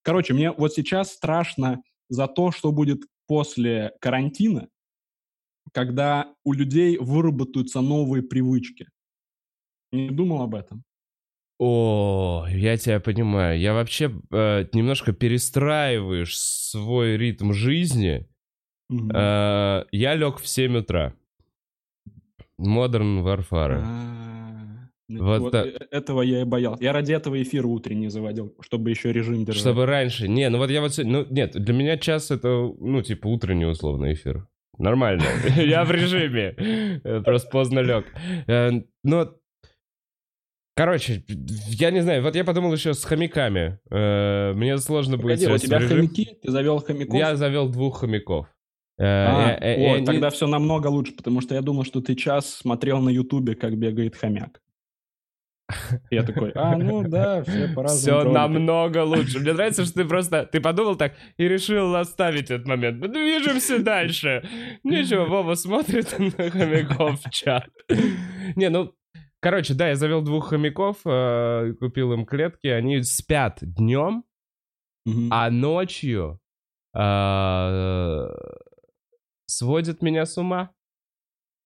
Короче, 0.01 0.33
мне 0.33 0.51
вот 0.51 0.73
сейчас 0.73 1.11
страшно 1.11 1.81
за 2.09 2.27
то, 2.27 2.51
что 2.51 2.71
будет 2.71 3.03
после 3.27 3.91
карантина, 4.01 4.69
когда 5.73 6.33
у 6.43 6.53
людей 6.53 6.97
выработаются 6.97 7.81
новые 7.81 8.23
привычки. 8.23 8.87
Не 9.91 10.09
думал 10.09 10.41
об 10.41 10.55
этом? 10.55 10.83
О, 11.59 12.45
я 12.49 12.77
тебя 12.77 12.99
понимаю. 12.99 13.59
Я 13.59 13.73
вообще 13.73 14.11
э, 14.31 14.65
немножко 14.73 15.11
перестраиваешь 15.11 16.37
свой 16.37 17.17
ритм 17.17 17.51
жизни. 17.53 18.27
Мгм. 18.89 19.11
Э, 19.13 19.85
я 19.91 20.15
лег 20.15 20.37
в 20.37 20.47
7 20.47 20.77
утра. 20.77 21.13
Modern 22.59 23.23
Warfare. 23.23 23.81
А, 23.83 24.89
ну, 25.09 25.23
Вот 25.25 25.39
вот 25.41 25.51
так. 25.51 25.65
э- 25.67 25.87
этого 25.91 26.21
я 26.21 26.41
и 26.41 26.43
боялся. 26.43 26.83
Я 26.83 26.93
ради 26.93 27.13
этого 27.13 27.41
эфир 27.41 27.65
утренний 27.65 28.09
заводил, 28.09 28.55
чтобы 28.61 28.89
еще 28.91 29.11
режим 29.11 29.43
держать. 29.45 29.61
Чтобы 29.61 29.85
раньше... 29.85 30.27
Не, 30.27 30.49
ну 30.49 30.57
вот 30.59 30.69
я 30.69 30.81
вот... 30.81 30.93
сегодня- 30.93 31.19
Ну, 31.19 31.25
нет, 31.29 31.53
для 31.53 31.73
меня 31.73 31.97
час 31.97 32.29
это, 32.31 32.47
ну, 32.79 33.01
типа, 33.01 33.27
утренний 33.27 33.65
условно 33.65 34.11
эфир. 34.13 34.47
Нормально. 34.77 35.23
Я 35.55 35.83
в 35.85 35.91
режиме. 35.91 37.01
Просто 37.23 37.49
поздно 37.49 37.79
лег. 37.79 38.05
Э, 38.45 38.69
Но... 39.03 39.33
Короче, 40.77 41.23
я 41.69 41.89
не 41.89 42.01
знаю, 42.01 42.21
вот 42.21 42.35
я 42.35 42.43
подумал 42.45 42.71
еще 42.71 42.93
с 42.93 43.03
хомяками. 43.03 43.79
Э, 43.89 44.53
Мне 44.53 44.77
сложно 44.77 45.17
будет 45.17 45.39
Погоди, 45.39 45.47
у 45.47 45.49
сесть 45.53 45.63
в 45.63 45.67
тебя 45.67 45.79
режим. 45.79 45.97
хомяки? 45.97 46.37
Ты 46.43 46.51
завел 46.51 46.79
хомяков? 46.79 47.15
Я 47.15 47.35
завел 47.35 47.67
двух 47.67 48.01
хомяков. 48.01 48.45
Э, 48.99 49.03
А, 49.03 49.57
э, 49.59 49.73
э, 49.75 49.89
о, 49.91 49.95
они- 49.95 50.05
тогда 50.05 50.29
все 50.29 50.45
намного 50.45 50.87
лучше, 50.87 51.13
потому 51.15 51.41
что 51.41 51.55
я 51.55 51.61
думал, 51.61 51.83
что 51.83 51.99
ты 52.01 52.13
час 52.15 52.53
смотрел 52.53 52.99
на 53.01 53.09
Ютубе, 53.09 53.55
как 53.55 53.75
бегает 53.75 54.15
хомяк. 54.15 54.61
Я 56.11 56.23
такой, 56.23 56.51
а, 56.55 56.77
ну 56.77 57.03
да, 57.03 57.43
все 57.43 57.67
по-разному. 57.75 57.99
Все 57.99 58.23
ролики». 58.23 58.33
намного 58.37 59.03
лучше. 59.03 59.39
Мне 59.39 59.53
нравится, 59.53 59.83
что 59.83 59.95
ты 59.95 60.05
просто... 60.05 60.45
Ты 60.45 60.61
подумал 60.61 60.95
так 60.95 61.13
и 61.37 61.47
решил 61.47 61.95
оставить 61.95 62.51
этот 62.51 62.67
момент. 62.67 63.01
Мы 63.01 63.07
движемся 63.07 63.79
дальше. 63.83 64.47
Ничего, 64.83 65.25
Вова 65.25 65.55
смотрит 65.55 66.17
на 66.19 66.49
хомяков 66.51 67.19
в 67.21 67.29
чат. 67.31 67.67
Не, 68.55 68.69
ну... 68.69 68.93
Короче, 69.39 69.73
да, 69.75 69.89
я 69.89 69.95
завел 69.95 70.21
двух 70.21 70.49
хомяков, 70.49 70.97
э, 71.05 71.73
купил 71.79 72.11
им 72.13 72.25
клетки. 72.25 72.67
Они 72.67 73.03
спят 73.03 73.59
днем, 73.61 74.23
Мгм. 75.05 75.29
а 75.31 75.49
ночью 75.51 76.39
э, 76.95 78.27
сводят 79.45 80.01
меня 80.01 80.25
с 80.25 80.37
ума. 80.37 80.71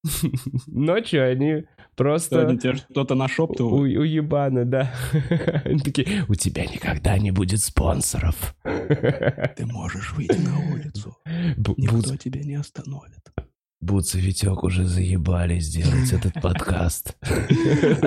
Ночью 0.68 1.30
они 1.32 1.66
просто... 1.96 2.42
Сегодня 2.42 2.58
тебе 2.60 2.76
что-то 2.76 3.14
У, 3.14 3.18
нашептывают. 3.18 3.98
уебаны, 3.98 4.66
да. 4.66 4.92
Они 5.64 5.80
такие, 5.80 6.26
у 6.28 6.34
тебя 6.34 6.66
никогда 6.66 7.20
не 7.20 7.30
будет 7.32 7.60
спонсоров. 7.60 8.56
Ты 8.64 9.66
можешь 9.68 10.14
выйти 10.14 10.40
на 10.40 10.74
улицу. 10.74 11.16
Бу- 11.56 11.76
Буц- 11.78 12.18
тебя 12.18 12.42
не 12.42 12.56
остановит. 12.56 13.20
Буц 13.82 14.14
и 14.14 14.20
Витек 14.20 14.64
уже 14.64 14.84
заебали 14.86 15.58
сделать 15.60 16.14
этот 16.14 16.34
подкаст. 16.42 17.18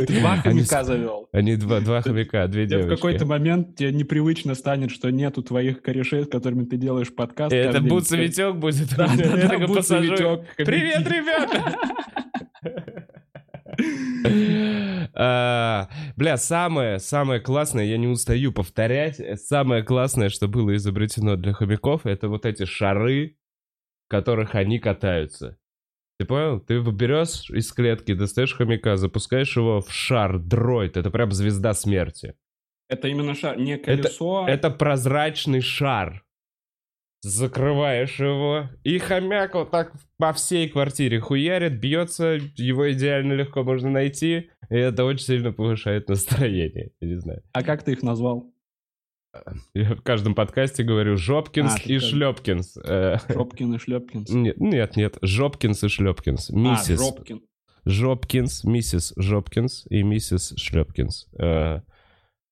Два 0.08 0.36
хомяка 0.36 0.84
завел. 0.84 1.28
Они 1.32 1.56
два, 1.56 1.80
два 1.80 2.00
хомяка, 2.00 2.46
две 2.46 2.66
Тебе 2.66 2.78
в 2.78 2.80
девочки. 2.82 2.96
какой-то 2.96 3.26
момент 3.26 3.74
тебе 3.76 3.90
непривычно 3.92 4.54
станет, 4.54 4.92
что 4.92 5.10
нету 5.10 5.42
твоих 5.42 5.82
корешей, 5.82 6.24
с 6.24 6.28
которыми 6.28 6.64
ты 6.64 6.76
делаешь 6.76 7.12
подкаст. 7.12 7.52
Это. 7.52 7.80
Буц 7.80 8.12
и 8.12 8.16
Витек 8.16 8.54
будет. 8.54 8.96
Буц 8.96 9.90
и. 9.90 9.98
Витек. 9.98 10.54
Привет, 10.56 11.08
ребята! 11.08 11.74
А, 15.16 15.88
Бля, 16.16 16.36
самое, 16.36 16.98
самое 16.98 17.40
классное, 17.40 17.84
я 17.84 17.98
не 17.98 18.06
устаю 18.06 18.52
повторять, 18.52 19.20
самое 19.40 19.82
классное, 19.82 20.28
что 20.28 20.48
было 20.48 20.74
изобретено 20.76 21.36
для 21.36 21.52
хомяков, 21.52 22.06
это 22.06 22.28
вот 22.28 22.46
эти 22.46 22.64
шары, 22.64 23.36
в 24.06 24.10
которых 24.10 24.54
они 24.54 24.78
катаются. 24.78 25.56
Ты 26.24 26.28
понял? 26.28 26.60
Ты 26.60 26.80
берешь 26.80 27.50
из 27.50 27.70
клетки, 27.70 28.14
достаешь 28.14 28.54
хомяка, 28.54 28.96
запускаешь 28.96 29.56
его 29.56 29.82
в 29.82 29.92
шар, 29.92 30.38
дроид, 30.38 30.96
это 30.96 31.10
прям 31.10 31.32
звезда 31.32 31.74
смерти. 31.74 32.34
Это 32.88 33.08
именно 33.08 33.34
шар, 33.34 33.58
не 33.58 33.76
колесо. 33.76 34.46
Это 34.48 34.70
прозрачный 34.70 35.60
шар. 35.60 36.24
Закрываешь 37.20 38.18
его, 38.20 38.70
и 38.84 38.98
хомяк 38.98 39.54
вот 39.54 39.70
так 39.70 39.92
по 40.18 40.32
всей 40.32 40.68
квартире 40.68 41.20
хуярит, 41.20 41.78
бьется, 41.78 42.38
его 42.56 42.90
идеально 42.92 43.32
легко 43.34 43.64
можно 43.64 43.90
найти, 43.90 44.50
и 44.70 44.76
это 44.76 45.04
очень 45.04 45.26
сильно 45.26 45.52
повышает 45.52 46.08
настроение. 46.08 46.92
Я 47.00 47.08
не 47.08 47.20
знаю. 47.20 47.42
А 47.52 47.62
как 47.62 47.82
ты 47.82 47.92
их 47.92 48.02
назвал? 48.02 48.53
Я 49.74 49.94
в 49.94 50.02
каждом 50.02 50.34
подкасте 50.34 50.82
говорю 50.82 51.16
Жопкинс 51.16 51.74
А, 51.74 51.78
и 51.84 51.98
как- 51.98 52.08
Шлепкинс. 52.08 52.76
Э, 52.84 53.18
Шопкин 53.28 53.74
и 53.74 53.78
Шлепкинс. 53.78 54.30
Нет, 54.32 54.58
нет, 54.60 54.96
нет, 54.96 55.18
Жопкинс 55.22 55.84
и 55.84 55.88
Шлепкинс. 55.88 56.50
А, 56.50 56.54
Миссис 56.54 56.98
Жопкин. 57.00 57.42
Жопкинс, 57.86 58.64
миссис 58.64 59.12
Жопкинс 59.16 59.86
и 59.90 60.02
миссис 60.02 60.54
Шлепкинс. 60.56 61.26
Э, 61.38 61.80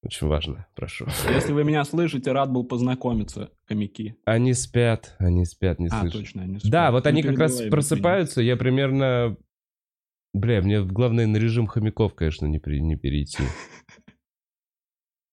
Очень 0.02 0.26
важно, 0.26 0.66
прошу. 0.74 1.06
Если 1.32 1.52
вы 1.52 1.64
меня 1.64 1.84
слышите, 1.84 2.32
рад 2.32 2.50
был 2.50 2.64
познакомиться, 2.64 3.50
хомяки. 3.66 4.16
Они 4.26 4.52
спят, 4.52 5.14
они 5.18 5.44
спят, 5.46 5.78
не 5.78 5.86
А, 5.86 6.00
слышат. 6.00 6.20
точно, 6.20 6.42
они 6.42 6.54
Да, 6.54 6.60
спят. 6.60 6.92
вот 6.92 7.04
Ну, 7.04 7.08
они 7.10 7.22
как 7.22 7.38
раз 7.38 7.62
просыпаются, 7.70 8.42
я 8.42 8.56
примерно... 8.56 9.36
Бля, 10.34 10.60
мне 10.60 10.82
главное 10.82 11.26
на 11.26 11.36
режим 11.36 11.66
хомяков, 11.66 12.14
конечно, 12.14 12.46
не, 12.46 12.58
при- 12.58 12.80
не 12.80 12.96
перейти. 12.96 13.42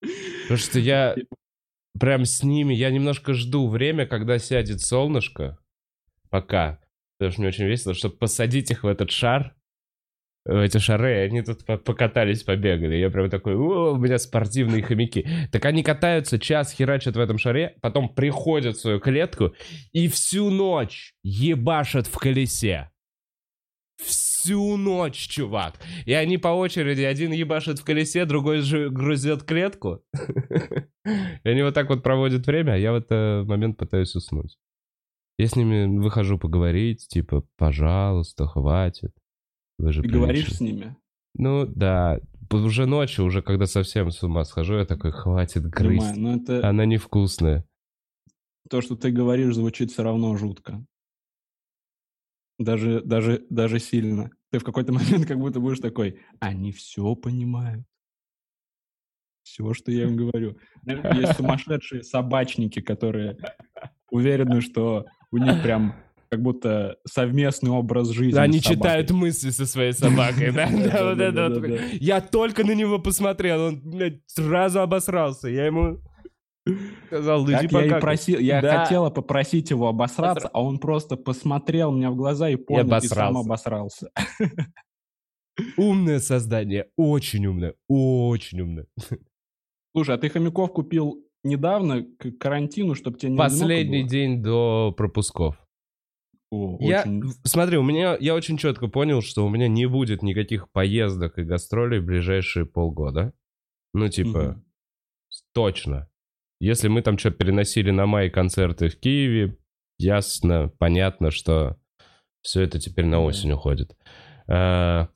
Потому 0.42 0.58
что 0.58 0.78
я 0.78 1.14
прям 2.00 2.24
с 2.24 2.42
ними, 2.42 2.74
я 2.74 2.90
немножко 2.90 3.34
жду 3.34 3.68
время, 3.68 4.06
когда 4.06 4.38
сядет 4.38 4.80
солнышко, 4.80 5.58
пока, 6.30 6.80
потому 7.18 7.32
что 7.32 7.40
мне 7.42 7.48
очень 7.48 7.66
весело, 7.66 7.94
чтобы 7.94 8.16
посадить 8.16 8.70
их 8.70 8.82
в 8.82 8.88
этот 8.88 9.10
шар, 9.10 9.54
в 10.46 10.56
эти 10.56 10.78
шары, 10.78 11.26
они 11.26 11.42
тут 11.42 11.66
по- 11.66 11.76
покатались, 11.76 12.42
побегали. 12.42 12.96
Я 12.96 13.10
прям 13.10 13.28
такой, 13.28 13.54
у 13.54 13.96
меня 13.96 14.18
спортивные 14.18 14.82
хомяки. 14.82 15.28
Так 15.52 15.66
они 15.66 15.82
катаются, 15.82 16.38
час 16.38 16.72
херачат 16.72 17.14
в 17.14 17.20
этом 17.20 17.36
шаре, 17.36 17.76
потом 17.82 18.08
приходят 18.08 18.76
в 18.76 18.80
свою 18.80 19.00
клетку 19.00 19.54
и 19.92 20.08
всю 20.08 20.50
ночь 20.50 21.12
ебашат 21.22 22.06
в 22.06 22.16
колесе. 22.16 22.90
Всю 24.02 24.78
ночь, 24.78 25.28
чувак. 25.28 25.74
И 26.06 26.14
они 26.14 26.38
по 26.38 26.48
очереди, 26.48 27.02
один 27.02 27.32
ебашит 27.32 27.78
в 27.78 27.84
колесе, 27.84 28.24
другой 28.24 28.60
же 28.60 28.88
грузет 28.88 29.42
клетку. 29.42 30.02
И 31.04 31.48
они 31.48 31.62
вот 31.62 31.74
так 31.74 31.88
вот 31.88 32.02
проводят 32.02 32.46
время, 32.46 32.72
а 32.72 32.76
я 32.76 32.92
в 32.92 32.96
этот 32.96 33.46
момент 33.48 33.76
пытаюсь 33.78 34.14
уснуть. 34.14 34.58
Я 35.38 35.46
с 35.46 35.56
ними 35.56 35.98
выхожу 35.98 36.38
поговорить, 36.38 37.08
типа, 37.08 37.44
пожалуйста, 37.56 38.46
хватит. 38.46 39.12
Вы 39.78 39.92
же 39.92 40.02
Ты 40.02 40.08
говоришь 40.08 40.44
приличные». 40.46 40.56
с 40.56 40.60
ними? 40.60 40.96
Ну, 41.34 41.66
да. 41.66 42.20
Уже 42.52 42.84
ночью, 42.86 43.24
уже 43.24 43.40
когда 43.40 43.66
совсем 43.66 44.10
с 44.10 44.22
ума 44.22 44.44
схожу, 44.44 44.74
я 44.76 44.84
такой, 44.84 45.12
хватит 45.12 45.62
Понимаю, 45.72 46.14
грызть. 46.14 46.16
но 46.16 46.34
это 46.36 46.68
Она 46.68 46.84
невкусная. 46.84 47.64
то, 48.68 48.80
что 48.82 48.96
ты 48.96 49.10
говоришь, 49.10 49.54
звучит 49.54 49.90
все 49.92 50.02
равно 50.02 50.36
жутко. 50.36 50.84
Даже, 52.58 53.00
даже, 53.02 53.46
даже 53.48 53.78
сильно. 53.78 54.30
Ты 54.50 54.58
в 54.58 54.64
какой-то 54.64 54.92
момент 54.92 55.26
как 55.26 55.38
будто 55.38 55.60
будешь 55.60 55.78
такой, 55.80 56.20
они 56.40 56.72
все 56.72 57.14
понимают. 57.14 57.86
Все, 59.50 59.74
что 59.74 59.90
я 59.90 60.04
им 60.04 60.14
говорю. 60.16 60.56
Есть 60.86 61.36
сумасшедшие 61.36 62.04
собачники, 62.04 62.80
которые 62.80 63.36
уверены, 64.10 64.60
что 64.60 65.06
у 65.32 65.38
них 65.38 65.60
прям 65.62 65.96
как 66.30 66.40
будто 66.40 66.96
совместный 67.04 67.72
образ 67.72 68.10
жизни. 68.10 68.38
Они 68.38 68.60
читают 68.62 69.10
мысли 69.10 69.50
со 69.50 69.66
своей 69.66 69.92
собакой, 69.92 70.52
да? 70.52 70.68
Да, 70.70 71.04
вот 71.10 71.18
это 71.18 71.48
вот. 71.48 71.80
Я 72.00 72.20
только 72.20 72.64
на 72.64 72.72
него 72.76 73.00
посмотрел, 73.00 73.60
он 73.62 73.82
сразу 74.26 74.80
обосрался. 74.80 75.48
Я 75.48 75.66
ему 75.66 75.98
сказал, 77.06 77.44
иди 77.46 77.66
я 77.72 77.86
и 77.86 78.00
просил, 78.00 78.38
я 78.38 78.60
хотела 78.60 79.10
попросить 79.10 79.70
его 79.70 79.88
обосраться, 79.88 80.48
а 80.52 80.62
он 80.62 80.78
просто 80.78 81.16
посмотрел 81.16 81.90
мне 81.90 82.08
в 82.08 82.14
глаза 82.14 82.48
и 82.48 82.54
понял, 82.56 82.96
и 82.96 83.00
сам 83.08 83.36
обосрался. 83.36 84.10
Умное 85.76 86.20
создание, 86.20 86.86
очень 86.96 87.46
умное, 87.46 87.74
очень 87.88 88.60
умное. 88.60 88.86
Слушай, 89.92 90.14
а 90.14 90.18
ты 90.18 90.28
хомяков 90.28 90.72
купил 90.72 91.24
недавно, 91.42 92.04
к 92.18 92.32
карантину, 92.38 92.94
чтобы 92.94 93.18
тебе 93.18 93.32
не 93.32 93.38
Последний 93.38 94.06
день 94.06 94.42
до 94.42 94.92
пропусков. 94.96 95.56
О, 96.50 96.78
я, 96.80 97.02
очень... 97.02 97.22
смотри, 97.44 97.76
у 97.76 97.82
меня, 97.82 98.16
я 98.18 98.34
очень 98.34 98.56
четко 98.56 98.88
понял, 98.88 99.22
что 99.22 99.46
у 99.46 99.48
меня 99.48 99.68
не 99.68 99.86
будет 99.86 100.22
никаких 100.22 100.70
поездок 100.72 101.38
и 101.38 101.44
гастролей 101.44 102.00
в 102.00 102.04
ближайшие 102.04 102.66
полгода. 102.66 103.32
Ну, 103.92 104.08
типа, 104.08 104.38
угу. 104.38 104.64
точно. 105.54 106.08
Если 106.60 106.88
мы 106.88 107.02
там 107.02 107.18
что 107.18 107.30
переносили 107.30 107.90
на 107.90 108.06
май 108.06 108.30
концерты 108.30 108.88
в 108.88 108.98
Киеве, 108.98 109.56
ясно, 109.98 110.72
понятно, 110.78 111.30
что 111.30 111.78
все 112.42 112.62
это 112.62 112.78
теперь 112.78 113.06
на 113.06 113.22
осень 113.22 113.52
уходит. 113.52 113.96
А, 114.48 115.08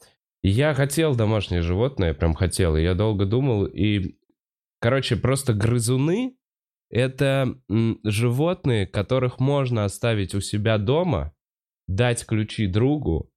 я 0.43 0.75
хотел 0.75 1.15
домашнее 1.15 1.63
животное, 1.63 2.15
прям 2.15 2.35
хотел, 2.35 2.77
и 2.77 2.83
я 2.83 2.95
долго 2.95 3.27
думал, 3.27 3.67
и, 3.67 4.17
короче, 4.85 5.17
просто 5.17 5.55
грызуны 5.55 6.37
это 6.91 7.57
животные, 8.05 8.87
которых 8.87 9.41
можно 9.41 9.87
оставить 9.87 10.35
у 10.35 10.43
себя 10.43 10.77
дома, 10.77 11.33
дать 11.89 12.27
ключи 12.27 12.67
другу 12.67 13.31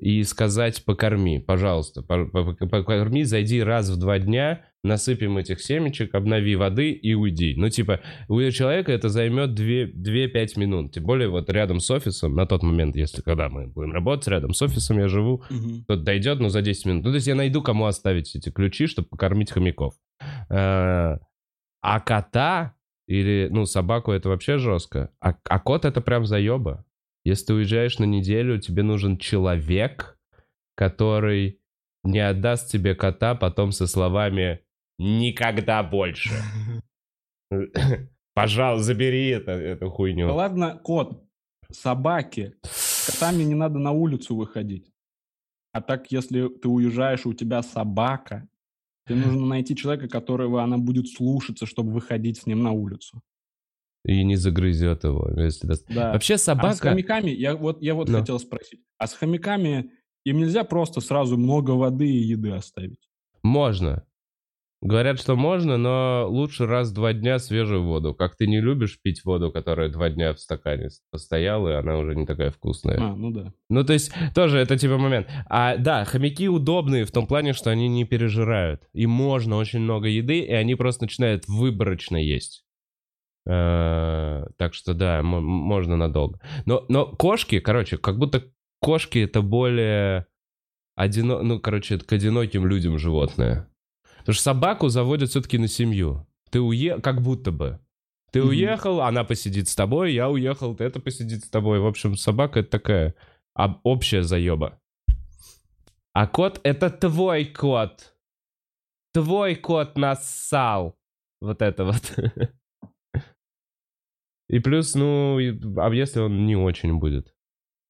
и 0.00 0.24
сказать 0.24 0.84
покорми, 0.84 1.38
пожалуйста, 1.38 2.02
покорми, 2.02 3.22
зайди 3.22 3.62
раз 3.62 3.88
в 3.90 3.96
два 3.96 4.18
дня, 4.18 4.64
насыпем 4.82 5.38
этих 5.38 5.60
семечек, 5.60 6.16
обнови 6.16 6.56
воды 6.56 6.90
и 6.90 7.14
уйди. 7.14 7.54
Ну, 7.56 7.68
типа, 7.68 8.00
у 8.26 8.40
человека 8.50 8.90
это 8.90 9.08
займет 9.08 9.50
2-5 9.50 10.58
минут. 10.58 10.94
Тем 10.94 11.04
более 11.04 11.28
вот 11.28 11.48
рядом 11.48 11.78
с 11.78 11.88
офисом, 11.92 12.34
на 12.34 12.44
тот 12.44 12.64
момент, 12.64 12.96
если 12.96 13.22
когда 13.22 13.48
мы 13.48 13.68
будем 13.68 13.92
работать, 13.92 14.26
рядом 14.26 14.52
с 14.52 14.60
офисом 14.62 14.98
я 14.98 15.06
живу, 15.06 15.44
угу. 15.48 15.84
тот 15.86 16.02
дойдет, 16.02 16.40
ну, 16.40 16.48
за 16.48 16.60
10 16.60 16.86
минут. 16.86 17.04
Ну, 17.04 17.10
то 17.10 17.14
есть 17.14 17.28
я 17.28 17.36
найду, 17.36 17.62
кому 17.62 17.84
оставить 17.86 18.34
эти 18.34 18.50
ключи, 18.50 18.88
чтобы 18.88 19.06
покормить 19.06 19.52
хомяков. 19.52 19.94
А, 20.50 21.18
а 21.80 22.00
кота 22.00 22.74
или, 23.06 23.48
ну, 23.50 23.64
собаку 23.64 24.12
это 24.12 24.28
вообще 24.28 24.58
жестко. 24.58 25.10
А, 25.20 25.34
а 25.44 25.58
кот 25.58 25.84
это 25.84 26.00
прям 26.00 26.26
заеба. 26.26 26.84
Если 27.24 27.46
ты 27.46 27.54
уезжаешь 27.54 27.98
на 27.98 28.04
неделю, 28.04 28.60
тебе 28.60 28.82
нужен 28.82 29.18
человек, 29.18 30.18
который 30.74 31.60
не 32.04 32.20
отдаст 32.20 32.70
тебе 32.70 32.94
кота 32.94 33.34
потом 33.34 33.72
со 33.72 33.86
словами 33.86 34.60
«никогда 34.98 35.82
больше». 35.82 36.30
Пожалуйста, 38.34 38.84
забери 38.84 39.28
это, 39.28 39.52
эту 39.52 39.90
хуйню. 39.90 40.32
Ладно, 40.32 40.78
кот, 40.82 41.24
собаки. 41.72 42.54
Котами 43.06 43.42
не 43.42 43.54
надо 43.54 43.78
на 43.78 43.90
улицу 43.90 44.36
выходить. 44.36 44.92
А 45.72 45.80
так, 45.80 46.12
если 46.12 46.48
ты 46.48 46.68
уезжаешь, 46.68 47.26
у 47.26 47.32
тебя 47.32 47.62
собака, 47.62 48.48
Тебе 49.08 49.26
нужно 49.26 49.46
найти 49.46 49.74
человека, 49.74 50.08
которого 50.08 50.62
она 50.62 50.78
будет 50.78 51.08
слушаться, 51.08 51.66
чтобы 51.66 51.92
выходить 51.92 52.38
с 52.38 52.46
ним 52.46 52.62
на 52.62 52.72
улицу. 52.72 53.22
И 54.04 54.22
не 54.24 54.36
загрызет 54.36 55.04
его. 55.04 55.30
Если... 55.36 55.68
Да. 55.88 56.12
Вообще 56.12 56.38
собака... 56.38 56.68
А 56.68 56.74
с 56.74 56.80
хомяками, 56.80 57.30
я 57.30 57.56
вот, 57.56 57.82
я 57.82 57.94
вот 57.94 58.08
Но. 58.08 58.20
хотел 58.20 58.38
спросить, 58.38 58.80
а 58.96 59.06
с 59.06 59.14
хомяками 59.14 59.90
им 60.24 60.38
нельзя 60.38 60.64
просто 60.64 61.00
сразу 61.00 61.36
много 61.36 61.72
воды 61.72 62.08
и 62.08 62.18
еды 62.18 62.50
оставить? 62.50 63.08
Можно. 63.42 64.04
Говорят, 64.80 65.18
что 65.18 65.34
можно, 65.34 65.76
но 65.76 66.26
лучше 66.28 66.64
раз 66.66 66.90
в 66.90 66.94
два 66.94 67.12
дня 67.12 67.40
свежую 67.40 67.82
воду. 67.82 68.14
Как 68.14 68.36
ты 68.36 68.46
не 68.46 68.60
любишь 68.60 69.00
пить 69.02 69.24
воду, 69.24 69.50
которая 69.50 69.88
два 69.88 70.08
дня 70.08 70.32
в 70.32 70.38
стакане 70.38 70.88
постояла, 71.10 71.70
и 71.70 71.74
она 71.74 71.98
уже 71.98 72.14
не 72.14 72.26
такая 72.26 72.50
вкусная. 72.50 72.96
А, 73.00 73.16
ну 73.16 73.32
да. 73.32 73.52
Ну, 73.68 73.84
то 73.84 73.92
есть, 73.92 74.12
тоже 74.36 74.58
это 74.58 74.78
типа 74.78 74.96
момент. 74.96 75.26
А, 75.48 75.76
да, 75.76 76.04
хомяки 76.04 76.48
удобные 76.48 77.04
в 77.04 77.10
том 77.10 77.26
плане, 77.26 77.54
что 77.54 77.70
они 77.70 77.88
не 77.88 78.04
пережирают. 78.04 78.82
И 78.92 79.06
можно 79.06 79.56
очень 79.56 79.80
много 79.80 80.06
еды, 80.06 80.38
и 80.38 80.52
они 80.52 80.76
просто 80.76 81.04
начинают 81.04 81.48
выборочно 81.48 82.16
есть. 82.16 82.64
А, 83.48 84.46
так 84.58 84.74
что 84.74 84.94
да, 84.94 85.22
можно 85.24 85.96
надолго. 85.96 86.38
Но, 86.66 86.84
но 86.88 87.06
кошки, 87.06 87.58
короче, 87.58 87.98
как 87.98 88.16
будто 88.16 88.44
кошки 88.80 89.18
это 89.18 89.42
более 89.42 90.26
одино... 90.94 91.42
ну, 91.42 91.58
короче, 91.58 91.96
это 91.96 92.04
к 92.04 92.12
одиноким 92.12 92.64
людям 92.64 92.96
животное. 92.96 93.68
Потому 94.28 94.34
что 94.34 94.44
собаку 94.44 94.88
заводят 94.90 95.30
все-таки 95.30 95.56
на 95.56 95.68
семью. 95.68 96.26
Ты 96.50 96.60
уехал, 96.60 97.00
как 97.00 97.22
будто 97.22 97.50
бы. 97.50 97.80
Ты 98.30 98.40
mm-hmm. 98.40 98.48
уехал, 98.48 99.00
она 99.00 99.24
посидит 99.24 99.68
с 99.68 99.74
тобой, 99.74 100.12
я 100.12 100.28
уехал, 100.28 100.76
ты 100.76 100.84
это 100.84 101.00
посидит 101.00 101.46
с 101.46 101.48
тобой. 101.48 101.80
В 101.80 101.86
общем, 101.86 102.14
собака 102.14 102.60
это 102.60 102.68
такая 102.68 103.14
об, 103.54 103.80
общая 103.84 104.22
заеба. 104.22 104.78
А 106.12 106.26
кот 106.26 106.60
это 106.62 106.90
твой 106.90 107.46
кот. 107.46 108.14
Твой 109.14 109.56
кот 109.56 109.96
нассал. 109.96 110.98
Вот 111.40 111.62
это 111.62 111.86
вот. 111.86 112.14
И 114.50 114.58
плюс, 114.58 114.94
ну, 114.94 115.38
а 115.38 115.90
если 115.94 116.20
он 116.20 116.44
не 116.44 116.54
очень 116.54 116.98
будет? 116.98 117.34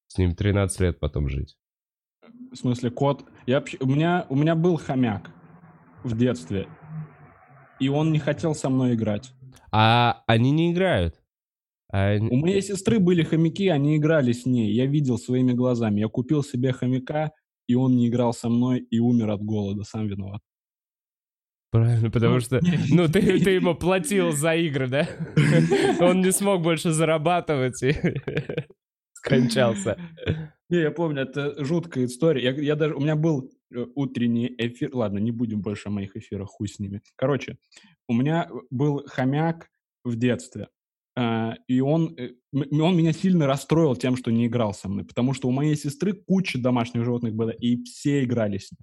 С 0.06 0.18
ним 0.18 0.36
13 0.36 0.78
лет 0.82 1.00
потом 1.00 1.28
жить. 1.28 1.58
В 2.52 2.54
смысле, 2.54 2.92
кот? 2.92 3.24
Я, 3.46 3.64
у, 3.80 3.86
меня, 3.86 4.24
у 4.28 4.36
меня 4.36 4.54
был 4.54 4.76
хомяк 4.76 5.32
в 6.04 6.16
детстве, 6.16 6.68
и 7.80 7.88
он 7.88 8.12
не 8.12 8.18
хотел 8.18 8.54
со 8.54 8.68
мной 8.68 8.94
играть. 8.94 9.32
А 9.72 10.22
они 10.26 10.50
не 10.50 10.72
играют? 10.72 11.20
А... 11.92 12.16
У 12.18 12.36
моей 12.36 12.62
сестры 12.62 12.98
были 12.98 13.22
хомяки, 13.22 13.68
они 13.68 13.96
играли 13.96 14.32
с 14.32 14.46
ней. 14.46 14.72
Я 14.72 14.86
видел 14.86 15.18
своими 15.18 15.52
глазами. 15.52 16.00
Я 16.00 16.08
купил 16.08 16.42
себе 16.42 16.72
хомяка, 16.72 17.32
и 17.66 17.74
он 17.74 17.96
не 17.96 18.08
играл 18.08 18.32
со 18.32 18.48
мной 18.48 18.80
и 18.80 18.98
умер 18.98 19.30
от 19.30 19.42
голода. 19.42 19.84
Сам 19.84 20.06
виноват. 20.06 20.40
Правильно, 21.70 22.10
потому 22.10 22.34
ну, 22.34 22.40
что, 22.40 22.60
ну, 22.90 23.08
ты, 23.08 23.40
ты 23.40 23.50
ему 23.50 23.74
платил 23.78 24.32
за 24.32 24.54
игры, 24.54 24.88
да? 24.88 25.06
Он 26.00 26.22
не 26.22 26.32
смог 26.32 26.62
больше 26.62 26.92
зарабатывать 26.92 27.82
и 27.82 27.94
скончался. 29.12 29.98
Не, 30.70 30.78
я 30.78 30.90
помню, 30.90 31.22
это 31.22 31.62
жуткая 31.62 32.06
история. 32.06 32.42
Я, 32.42 32.50
я 32.52 32.74
даже, 32.74 32.94
у 32.94 33.00
меня 33.00 33.16
был 33.16 33.50
утренний 33.94 34.54
эфир. 34.58 34.94
Ладно, 34.94 35.18
не 35.18 35.30
будем 35.30 35.60
больше 35.60 35.88
о 35.88 35.92
моих 35.92 36.16
эфирах, 36.16 36.48
хуй 36.48 36.68
с 36.68 36.78
ними. 36.78 37.02
Короче, 37.16 37.58
у 38.08 38.14
меня 38.14 38.48
был 38.70 39.04
хомяк 39.06 39.68
в 40.04 40.16
детстве, 40.16 40.68
э, 41.16 41.52
и 41.66 41.80
он, 41.80 42.16
э, 42.16 42.30
он 42.52 42.96
меня 42.96 43.12
сильно 43.12 43.46
расстроил 43.46 43.96
тем, 43.96 44.16
что 44.16 44.30
не 44.30 44.46
играл 44.46 44.74
со 44.74 44.88
мной, 44.88 45.04
потому 45.04 45.34
что 45.34 45.48
у 45.48 45.52
моей 45.52 45.76
сестры 45.76 46.12
куча 46.12 46.58
домашних 46.58 47.04
животных 47.04 47.34
было, 47.34 47.50
и 47.50 47.82
все 47.84 48.24
играли 48.24 48.58
с 48.58 48.70
ним. 48.70 48.78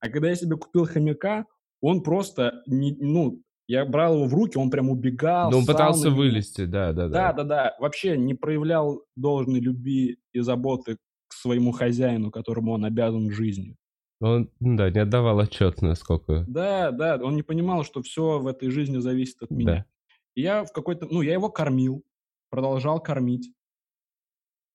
А 0.00 0.08
когда 0.08 0.28
я 0.28 0.34
себе 0.34 0.56
купил 0.56 0.86
хомяка, 0.86 1.46
он 1.80 2.02
просто, 2.02 2.62
не, 2.66 2.96
ну, 2.98 3.42
я 3.66 3.84
брал 3.86 4.16
его 4.16 4.26
в 4.26 4.34
руки, 4.34 4.58
он 4.58 4.70
прям 4.70 4.90
убегал. 4.90 5.50
Ну, 5.50 5.58
он 5.58 5.66
пытался 5.66 6.10
вылезти, 6.10 6.66
да, 6.66 6.92
да, 6.92 7.08
да. 7.08 7.32
Да, 7.32 7.32
да, 7.32 7.44
да. 7.44 7.76
Вообще 7.78 8.16
не 8.16 8.34
проявлял 8.34 9.02
должной 9.16 9.60
любви 9.60 10.18
и 10.32 10.40
заботы 10.40 10.98
к 11.28 11.32
своему 11.32 11.72
хозяину, 11.72 12.30
которому 12.30 12.72
он 12.72 12.84
обязан 12.84 13.30
жизнью. 13.30 13.76
Он, 14.24 14.50
да, 14.58 14.90
не 14.90 15.00
отдавал 15.00 15.38
отчет, 15.38 15.82
насколько... 15.82 16.46
Да, 16.48 16.90
да, 16.92 17.20
он 17.22 17.36
не 17.36 17.42
понимал, 17.42 17.84
что 17.84 18.00
все 18.00 18.38
в 18.38 18.46
этой 18.46 18.70
жизни 18.70 18.96
зависит 18.96 19.42
от 19.42 19.50
меня. 19.50 19.66
Да. 19.66 19.86
И 20.34 20.40
я 20.40 20.64
в 20.64 20.72
какой-то... 20.72 21.06
Ну, 21.10 21.20
я 21.20 21.34
его 21.34 21.50
кормил, 21.50 22.02
продолжал 22.48 23.00
кормить. 23.00 23.52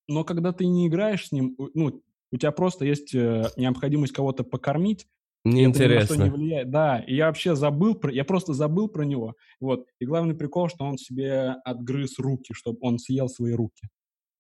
Но 0.08 0.24
когда 0.24 0.54
ты 0.54 0.68
не 0.68 0.88
играешь 0.88 1.28
с 1.28 1.32
ним, 1.32 1.56
ну, 1.74 2.04
у 2.32 2.38
тебя 2.38 2.52
просто 2.52 2.86
есть 2.86 3.16
э, 3.16 3.46
необходимость 3.58 4.14
кого-то 4.14 4.44
покормить, 4.44 5.08
Неинтересно. 5.46 6.14
Это 6.14 6.22
ни 6.22 6.26
не 6.26 6.30
влияет. 6.30 6.70
Да, 6.70 7.00
и 7.00 7.16
я 7.16 7.28
вообще 7.28 7.56
забыл 7.56 7.96
про... 7.96 8.12
Я 8.12 8.26
просто 8.26 8.54
забыл 8.54 8.90
про 8.90 9.04
него. 9.04 9.36
Вот. 9.60 9.88
И 10.00 10.06
главный 10.06 10.36
прикол, 10.36 10.70
что 10.70 10.84
он 10.84 10.98
себе 10.98 11.56
отгрыз 11.64 12.20
руки, 12.20 12.54
чтобы 12.54 12.78
он 12.82 13.00
съел 13.00 13.30
свои 13.30 13.54
руки. 13.54 13.88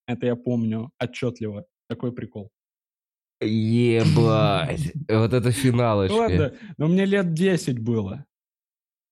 Это 0.07 0.25
я 0.25 0.35
помню 0.35 0.91
отчетливо. 0.99 1.65
Такой 1.87 2.11
прикол. 2.11 2.51
Ебать. 3.41 4.93
Вот 5.09 5.33
это 5.33 5.51
финалочка. 5.51 6.15
Ладно, 6.15 6.53
но 6.77 6.87
мне 6.87 7.05
лет 7.05 7.33
10 7.33 7.79
было. 7.79 8.25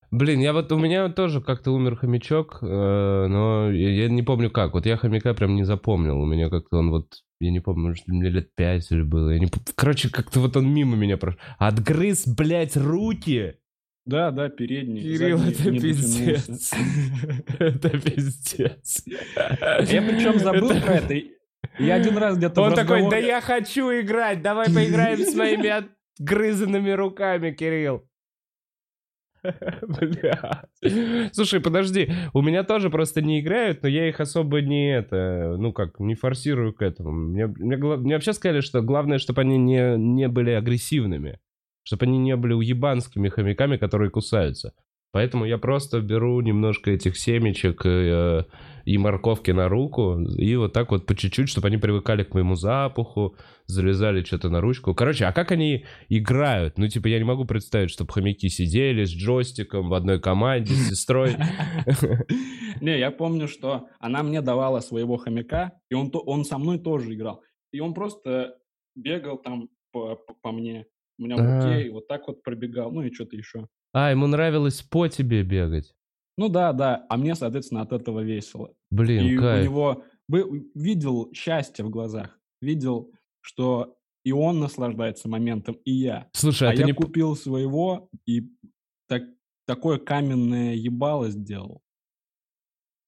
Блин, 0.09 0.39
я 0.39 0.53
вот 0.53 0.71
у 0.71 0.77
меня 0.77 1.09
тоже 1.09 1.41
как-то 1.41 1.71
умер 1.71 1.97
хомячок, 1.97 2.59
э, 2.61 2.65
но 2.65 3.69
я 3.71 4.07
не 4.07 4.23
помню 4.23 4.49
как. 4.49 4.73
Вот 4.73 4.85
я 4.85 4.95
хомяка 4.95 5.33
прям 5.33 5.55
не 5.55 5.63
запомнил. 5.63 6.21
У 6.21 6.25
меня 6.25 6.49
как-то 6.49 6.77
он 6.77 6.91
вот, 6.91 7.07
я 7.41 7.51
не 7.51 7.59
помню, 7.59 7.89
может, 7.89 8.07
мне 8.07 8.29
лет 8.29 8.55
пять 8.55 8.89
или 8.89 9.01
было. 9.01 9.31
Я 9.31 9.39
не... 9.39 9.49
Короче, 9.75 10.09
как-то 10.09 10.39
вот 10.39 10.55
он 10.55 10.73
мимо 10.73 10.95
меня 10.95 11.17
прошел. 11.17 11.39
Отгрыз, 11.57 12.25
блядь, 12.25 12.77
руки. 12.77 13.55
Да, 14.05 14.31
да, 14.31 14.47
передний. 14.47 15.01
Кирилл, 15.01 15.41
это 15.41 15.63
пиздец. 15.63 16.71
Это 17.59 17.89
пиздец. 17.89 19.03
Я 19.05 20.01
причем 20.01 20.39
забыл 20.39 20.69
про 20.69 20.93
это. 20.93 21.36
Я 21.79 21.95
один 21.95 22.17
раз 22.17 22.37
где-то 22.37 22.61
Он 22.61 22.73
такой, 22.73 23.09
да 23.09 23.17
я 23.17 23.41
хочу 23.41 23.89
играть, 23.91 24.41
давай 24.41 24.73
поиграем 24.73 25.19
с 25.19 25.35
моими 25.35 25.85
отгрызанными 26.19 26.91
руками, 26.91 27.51
Кирилл. 27.51 28.07
Бля. 29.81 30.65
Слушай, 31.31 31.61
подожди, 31.61 32.11
у 32.33 32.41
меня 32.41 32.63
тоже 32.63 32.89
просто 32.89 33.21
не 33.21 33.39
играют, 33.39 33.83
но 33.83 33.89
я 33.89 34.09
их 34.09 34.19
особо 34.19 34.61
не 34.61 34.93
это, 34.93 35.55
ну 35.57 35.71
как, 35.73 35.99
не 35.99 36.15
форсирую 36.15 36.73
к 36.73 36.81
этому. 36.81 37.11
Мне, 37.11 37.47
мне, 37.47 37.77
мне 37.77 38.13
вообще 38.15 38.33
сказали, 38.33 38.61
что 38.61 38.81
главное, 38.81 39.19
чтобы 39.19 39.41
они 39.41 39.57
не, 39.57 39.97
не 39.97 40.27
были 40.27 40.51
агрессивными, 40.51 41.39
чтобы 41.83 42.05
они 42.05 42.17
не 42.17 42.35
были 42.35 42.53
уебанскими 42.53 43.29
хомяками, 43.29 43.77
которые 43.77 44.09
кусаются. 44.09 44.73
Поэтому 45.11 45.45
я 45.45 45.57
просто 45.57 46.01
беру 46.01 46.41
немножко 46.41 46.91
этих 46.91 47.17
семечек 47.17 47.85
э, 47.85 48.43
и 48.85 48.97
морковки 48.97 49.51
на 49.51 49.67
руку, 49.69 50.19
и 50.19 50.55
вот 50.55 50.73
так 50.73 50.91
вот 50.91 51.05
по 51.05 51.15
чуть-чуть, 51.15 51.49
чтобы 51.49 51.67
они 51.67 51.77
привыкали 51.77 52.23
к 52.23 52.33
моему 52.33 52.55
запаху, 52.55 53.35
залезали 53.65 54.23
что-то 54.23 54.49
на 54.49 54.61
ручку. 54.61 54.93
Короче, 54.93 55.25
а 55.25 55.31
как 55.31 55.51
они 55.51 55.85
играют? 56.09 56.77
Ну, 56.77 56.87
типа, 56.87 57.07
я 57.07 57.17
не 57.17 57.23
могу 57.23 57.45
представить, 57.45 57.89
чтобы 57.89 58.13
хомяки 58.13 58.49
сидели 58.49 59.05
с 59.05 59.11
джойстиком 59.11 59.89
в 59.89 59.93
одной 59.93 60.19
команде 60.19 60.73
с 60.73 60.89
сестрой. 60.89 61.35
Не, 62.81 62.99
я 62.99 63.11
помню, 63.11 63.47
что 63.47 63.87
она 63.99 64.23
мне 64.23 64.41
давала 64.41 64.79
своего 64.81 65.17
хомяка, 65.17 65.71
и 65.89 65.95
он, 65.95 66.11
он 66.13 66.45
со 66.45 66.57
мной 66.57 66.79
тоже 66.79 67.13
играл. 67.13 67.41
И 67.71 67.79
он 67.79 67.93
просто 67.93 68.55
бегал 68.95 69.37
там 69.37 69.69
по, 69.91 70.15
по- 70.41 70.51
мне, 70.51 70.85
у 71.17 71.23
меня 71.23 71.35
в 71.35 71.39
А. 71.39 71.55
руке, 71.61 71.87
и 71.87 71.89
вот 71.89 72.07
так 72.07 72.27
вот 72.27 72.43
пробегал, 72.43 72.91
ну 72.91 73.01
и 73.03 73.11
что-то 73.13 73.35
еще. 73.35 73.67
А, 73.93 74.11
ему 74.11 74.27
нравилось 74.27 74.81
по 74.81 75.07
тебе 75.07 75.43
бегать. 75.43 75.95
Ну 76.37 76.49
да, 76.49 76.71
да, 76.73 77.05
а 77.09 77.17
мне, 77.17 77.35
соответственно, 77.35 77.81
от 77.81 77.91
этого 77.93 78.19
весело. 78.19 78.73
Блин, 78.91 79.25
и 79.25 79.37
у 79.37 79.41
кайф. 79.41 79.65
него 79.65 80.03
бы- 80.27 80.69
видел 80.75 81.31
счастье 81.33 81.83
в 81.83 81.89
глазах, 81.89 82.39
видел, 82.61 83.11
что 83.41 83.97
и 84.23 84.31
он 84.31 84.59
наслаждается 84.59 85.29
моментом, 85.29 85.75
и 85.85 85.91
я. 85.91 86.29
Слушай, 86.33 86.67
А, 86.67 86.71
а, 86.71 86.75
ты 86.75 86.81
я 86.81 86.87
не... 86.87 86.93
купил 86.93 87.35
своего 87.35 88.09
и 88.25 88.51
так, 89.07 89.23
такое 89.65 89.99
каменное 89.99 90.75
ебало 90.75 91.29
сделал. 91.29 91.81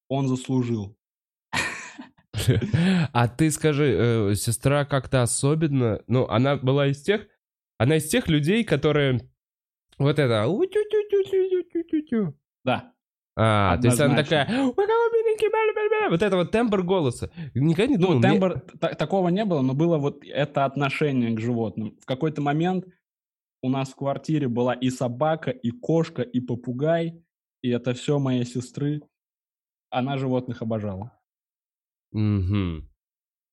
Он 0.08 0.28
заслужил. 0.28 0.96
А 3.12 3.28
ты 3.28 3.50
скажи, 3.50 3.84
э, 3.84 4.34
сестра 4.34 4.84
как-то 4.84 5.22
особенно... 5.22 6.02
Ну, 6.06 6.26
она 6.26 6.56
была 6.56 6.86
из 6.86 7.02
тех... 7.02 7.28
Она 7.76 7.96
из 7.96 8.08
тех 8.08 8.28
людей, 8.28 8.64
которые... 8.64 9.29
Вот 10.00 10.18
это... 10.18 10.46
Да. 12.64 12.92
А, 13.36 13.78
то 13.78 13.86
есть 13.86 14.00
она 14.00 14.16
такая... 14.16 14.46
Вот 16.10 16.22
это 16.22 16.36
вот 16.36 16.50
тембр 16.50 16.82
голоса. 16.82 17.30
Никогда 17.54 17.86
не 17.86 17.96
думал... 17.96 18.14
Ну, 18.16 18.22
тембр 18.22 18.60
та- 18.80 18.94
такого 18.94 19.28
не 19.28 19.44
было, 19.44 19.60
но 19.62 19.74
было 19.74 19.98
вот 19.98 20.24
это 20.24 20.64
отношение 20.64 21.34
к 21.36 21.40
животным. 21.40 21.96
В 22.00 22.06
какой-то 22.06 22.42
момент 22.42 22.86
у 23.62 23.68
нас 23.68 23.90
в 23.90 23.96
квартире 23.96 24.48
была 24.48 24.74
и 24.74 24.90
собака, 24.90 25.50
и 25.50 25.70
кошка, 25.70 26.22
и 26.22 26.40
попугай, 26.40 27.22
и 27.62 27.68
это 27.68 27.92
все 27.94 28.18
моей 28.18 28.44
сестры. 28.44 29.02
Она 29.90 30.16
животных 30.16 30.62
обожала. 30.62 31.12
Мгм. 32.12 32.88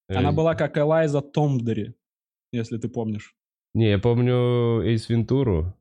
Она 0.09 0.29
Э, 0.29 0.33
была 0.33 0.55
как 0.55 0.77
Элайза 0.77 1.21
Томбдери, 1.21 1.93
если 2.53 2.77
ты 2.77 2.87
помнишь. 2.87 3.35
Не, 3.73 3.89
я 3.89 3.99
помню 3.99 4.81
Эйс 4.81 5.09
Вентуру. 5.09 5.73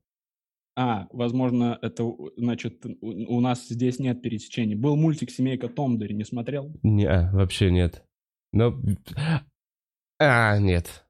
А, 0.79 1.07
возможно, 1.11 1.79
это, 1.81 2.05
значит, 2.37 2.85
у, 3.01 3.41
нас 3.41 3.67
здесь 3.69 3.99
нет 3.99 4.21
пересечений. 4.21 4.75
Был 4.75 4.95
мультик 4.97 5.31
«Семейка 5.31 5.69
Томбдери», 5.69 6.12
не 6.15 6.25
смотрел? 6.25 6.71
Не, 6.83 7.31
вообще 7.33 7.71
нет. 7.71 8.05
Но... 8.53 8.79
А, 10.19 10.59
нет. 10.59 11.05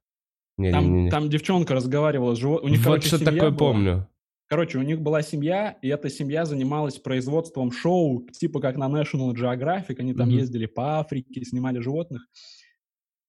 Не, 0.59 0.71
Там, 0.71 0.85
не, 0.85 0.91
не, 0.91 1.05
не. 1.05 1.11
там 1.11 1.29
девчонка 1.29 1.75
разговаривала 1.75 2.35
с 2.35 2.39
животными. 2.39 2.71
У 2.71 2.77
них, 2.77 2.85
Вот 2.87 2.93
короче, 2.93 3.09
что 3.09 3.19
такое 3.25 3.51
была. 3.51 3.59
помню. 3.59 4.09
Короче, 4.49 4.79
у 4.79 4.83
них 4.83 5.01
была 5.01 5.23
семья, 5.23 5.77
и 5.83 5.89
эта 5.89 6.09
семья 6.09 6.45
занималась 6.45 6.99
производством 6.99 7.73
шоу, 7.73 8.27
типа 8.31 8.61
как 8.61 8.77
на 8.77 8.89
National 8.89 9.35
Geographic. 9.35 9.97
Они 9.99 10.15
там 10.15 10.29
Мгм. 10.29 10.39
ездили 10.39 10.67
по 10.67 11.01
Африке, 11.01 11.45
снимали 11.45 11.81
животных. 11.81 12.23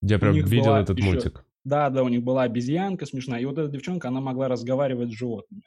Я 0.00 0.18
прям 0.20 0.34
видел 0.34 0.74
этот 0.74 0.96
еще- 0.98 1.08
мультик. 1.10 1.44
Да, 1.64 1.90
да, 1.90 2.02
у 2.04 2.08
них 2.08 2.22
была 2.22 2.44
обезьянка 2.44 3.04
смешная. 3.04 3.40
И 3.40 3.44
вот 3.44 3.58
эта 3.58 3.68
девчонка, 3.70 4.08
она 4.08 4.20
могла 4.20 4.46
разговаривать 4.48 5.10
с 5.10 5.14
животными. 5.14 5.62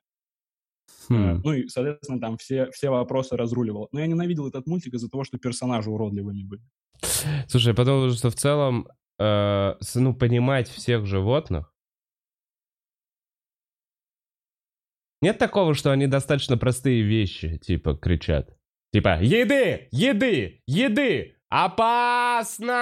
Хм. 1.10 1.41
Ну 1.43 1.54
и, 1.54 1.67
соответственно, 1.67 2.19
там 2.19 2.38
все, 2.38 2.69
все 2.71 2.89
вопросы 2.89 3.36
разруливала. 3.36 3.88
Но 3.91 3.99
я 3.99 4.08
ненавидел 4.08 4.47
этот 4.47 4.67
мультик 4.67 4.93
из-за 4.93 5.10
того, 5.10 5.23
что 5.23 5.38
персонажи 5.38 5.89
уродливыми 5.89 6.43
были. 6.43 6.62
Слушай, 7.47 7.69
я 7.69 7.73
подумал, 7.73 8.12
что 8.12 8.30
в 8.30 8.36
целом, 8.36 8.88
э, 9.19 9.73
ну, 9.95 10.13
понимать 10.13 10.69
всех 10.69 11.06
животных. 11.06 11.73
Нет 15.21 15.38
такого, 15.38 15.75
что 15.75 15.91
они 15.91 16.08
достаточно 16.08 16.58
простые 16.58 17.04
вещи, 17.04 17.58
типа, 17.58 17.95
кричат. 17.95 18.58
Типа, 18.91 19.21
еды, 19.21 19.88
еды, 19.91 20.63
еды, 20.65 21.38
опасность! 21.49 22.75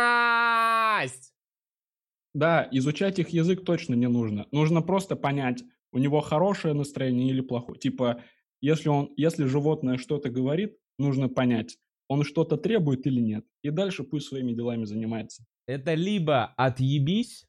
Да, 2.34 2.68
изучать 2.72 3.20
их 3.20 3.30
язык 3.30 3.66
точно 3.66 3.96
не 3.96 4.08
нужно. 4.08 4.48
Нужно 4.52 4.82
просто 4.82 5.16
понять, 5.16 5.64
у 5.92 5.98
него 5.98 6.22
хорошее 6.22 6.74
настроение 6.74 7.30
или 7.30 7.42
плохое. 7.42 7.80
Типа, 7.80 8.24
если, 8.62 8.90
он, 8.90 9.12
если 9.18 9.46
животное 9.46 9.98
что-то 9.98 10.30
говорит, 10.30 10.78
нужно 10.98 11.30
понять, 11.30 11.78
он 12.08 12.24
что-то 12.24 12.58
требует 12.58 13.06
или 13.08 13.20
нет. 13.20 13.46
И 13.64 13.70
дальше 13.70 14.04
пусть 14.04 14.28
своими 14.28 14.54
делами 14.54 14.86
занимается. 14.86 15.46
Это 15.68 15.94
либо 15.94 16.46
отъебись, 16.58 17.46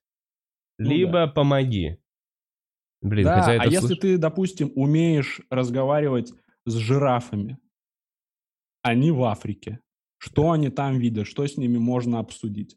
Ну 0.79 0.91
либо 0.91 1.27
помоги. 1.27 1.99
Блин, 3.03 3.25
да, 3.25 3.41
хотя 3.41 3.53
а 3.53 3.55
это 3.57 3.71
если 3.71 3.95
слуш- 3.95 4.01
ты, 4.01 4.19
допустим, 4.19 4.73
умеешь 4.75 5.41
разговаривать 5.49 6.33
с 6.67 6.75
жирафами, 6.75 7.59
они 8.83 9.11
в 9.11 9.25
Африке, 9.25 9.81
что 10.19 10.51
они 10.51 10.69
там 10.69 10.99
видят, 10.99 11.27
что 11.27 11.47
с 11.47 11.57
ними 11.57 11.79
можно 11.79 12.19
обсудить? 12.19 12.77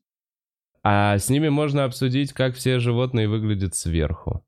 А 0.82 1.18
с 1.18 1.30
ними 1.30 1.50
можно 1.50 1.86
обсудить, 1.86 2.34
как 2.34 2.56
все 2.56 2.80
животные 2.80 3.28
выглядят 3.28 3.76
сверху. 3.76 4.46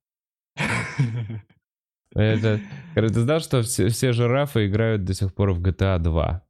Это... 2.16 2.62
Ты 2.96 3.10
знал, 3.10 3.40
что 3.42 3.62
все, 3.62 3.90
все 3.90 4.14
жирафы 4.14 4.68
играют 4.68 5.04
до 5.04 5.14
сих 5.14 5.34
пор 5.34 5.52
в 5.52 5.62
GTA 5.62 6.00
2? 6.00 6.42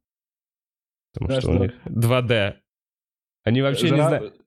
Потому 1.12 1.28
Да, 1.28 1.40
что, 1.40 1.50
у 1.50 1.54
что? 1.54 1.62
них 1.64 1.72
2D. 1.86 2.54
Они 3.44 3.62
вообще 3.62 3.90
не 3.90 3.96
Жираф- 3.96 4.08
знают... 4.08 4.40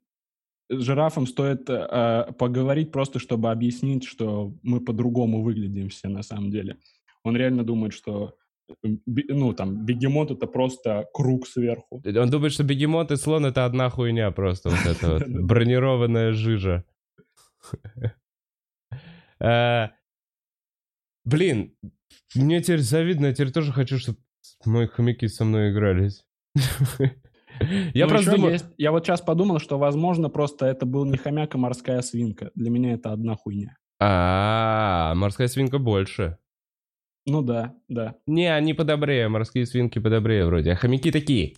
С 0.72 0.82
жирафом 0.84 1.26
стоит 1.26 1.67
э, 1.67 2.32
поговорить 2.38 2.91
просто, 2.91 3.17
чтобы 3.17 3.50
объяснить, 3.50 4.04
что 4.04 4.54
мы 4.62 4.80
по-другому 4.80 5.41
выглядим 5.41 5.89
все 5.89 6.10
на 6.10 6.22
самом 6.22 6.52
деле. 6.52 6.78
Он 7.24 7.36
реально 7.36 7.63
думает, 7.63 7.93
что 7.93 8.36
э, 8.84 8.88
ну 9.08 9.54
там 9.54 9.84
бегемот 9.84 10.30
это 10.30 10.45
просто 10.45 11.08
круг 11.12 11.48
сверху. 11.48 12.04
Он 12.06 12.30
думает, 12.30 12.54
что 12.54 12.63
бегемот 12.63 13.12
и 13.12 13.15
слон 13.15 13.48
это 13.48 13.65
одна 13.65 13.89
хуйня 13.89 14.30
просто. 14.30 14.69
Вот 14.69 14.86
это 14.86 15.13
вот. 15.28 15.28
Бронированная 15.28 16.34
жижа. 16.34 16.86
А, 19.41 19.91
Блин, 21.25 21.75
мне 22.36 22.62
теперь 22.62 22.80
завидно, 22.80 23.28
я 23.28 23.34
теперь 23.34 23.52
тоже 23.52 23.71
хочу, 23.71 23.97
чтобы 23.99 24.17
мои 24.65 24.88
хомяки 24.88 25.28
со 25.28 25.45
мной 25.45 25.71
игрались. 25.71 26.23
Я 27.93 28.06
Ну, 28.06 28.10
просто 28.10 28.32
думаю... 28.32 28.54
есть- 28.54 28.65
Я 28.78 28.91
вот 28.91 29.06
сейчас 29.06 29.21
подумал, 29.21 29.60
что 29.60 29.78
возможно 29.78 30.30
просто 30.30 30.65
это 30.65 30.86
был 30.86 31.06
не 31.06 31.17
хомяк, 31.17 31.54
а 31.56 31.58
морская 31.58 32.02
свинка. 32.02 32.52
Для 32.56 32.69
меня 32.69 32.93
это 32.93 33.12
одна 33.12 33.36
хуйня. 33.36 33.75
А, 33.99 35.13
морская 35.15 35.47
свинка 35.49 35.78
больше. 35.78 36.38
Ну 37.25 37.42
да, 37.42 37.75
да. 37.90 38.15
Не, 38.27 38.48
они 38.56 38.73
подобрее, 38.73 39.27
морские 39.27 39.65
свинки 39.65 40.00
подобрее 40.00 40.46
вроде. 40.46 40.71
А 40.71 40.75
хомяки 40.75 41.12
такие. 41.12 41.56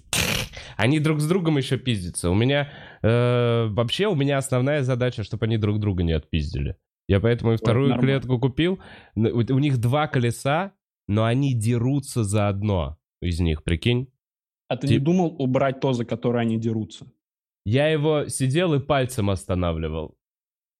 Они 0.76 1.00
друг 1.00 1.20
с 1.22 1.28
другом 1.28 1.58
еще 1.58 1.78
пиздятся. 1.78 2.32
У 2.32 2.34
меня 2.34 2.70
э, 3.04 3.68
вообще 3.70 4.08
у 4.08 4.16
меня 4.16 4.38
основная 4.40 4.82
задача, 4.82 5.24
чтобы 5.24 5.46
они 5.46 5.58
друг 5.58 5.80
друга 5.80 6.02
не 6.04 6.14
отпиздили. 6.14 6.78
Я 7.12 7.20
поэтому 7.20 7.52
и 7.52 7.58
вторую 7.58 7.90
нормально. 7.90 8.20
клетку 8.20 8.40
купил. 8.40 8.80
У, 9.16 9.60
них 9.60 9.80
два 9.80 10.08
колеса, 10.08 10.72
но 11.10 11.26
они 11.26 11.54
дерутся 11.54 12.24
за 12.24 12.48
одно 12.48 12.98
из 13.22 13.42
них, 13.42 13.64
прикинь. 13.66 14.08
А 14.70 14.78
ты 14.78 14.88
Тип- 14.88 15.00
не 15.00 15.04
думал 15.04 15.36
убрать 15.38 15.82
то, 15.82 15.92
за 15.92 16.06
которое 16.06 16.40
они 16.40 16.58
дерутся? 16.58 17.12
Я 17.66 17.90
его 17.90 18.30
сидел 18.30 18.74
и 18.76 18.80
пальцем 18.80 19.30
останавливал. 19.30 20.16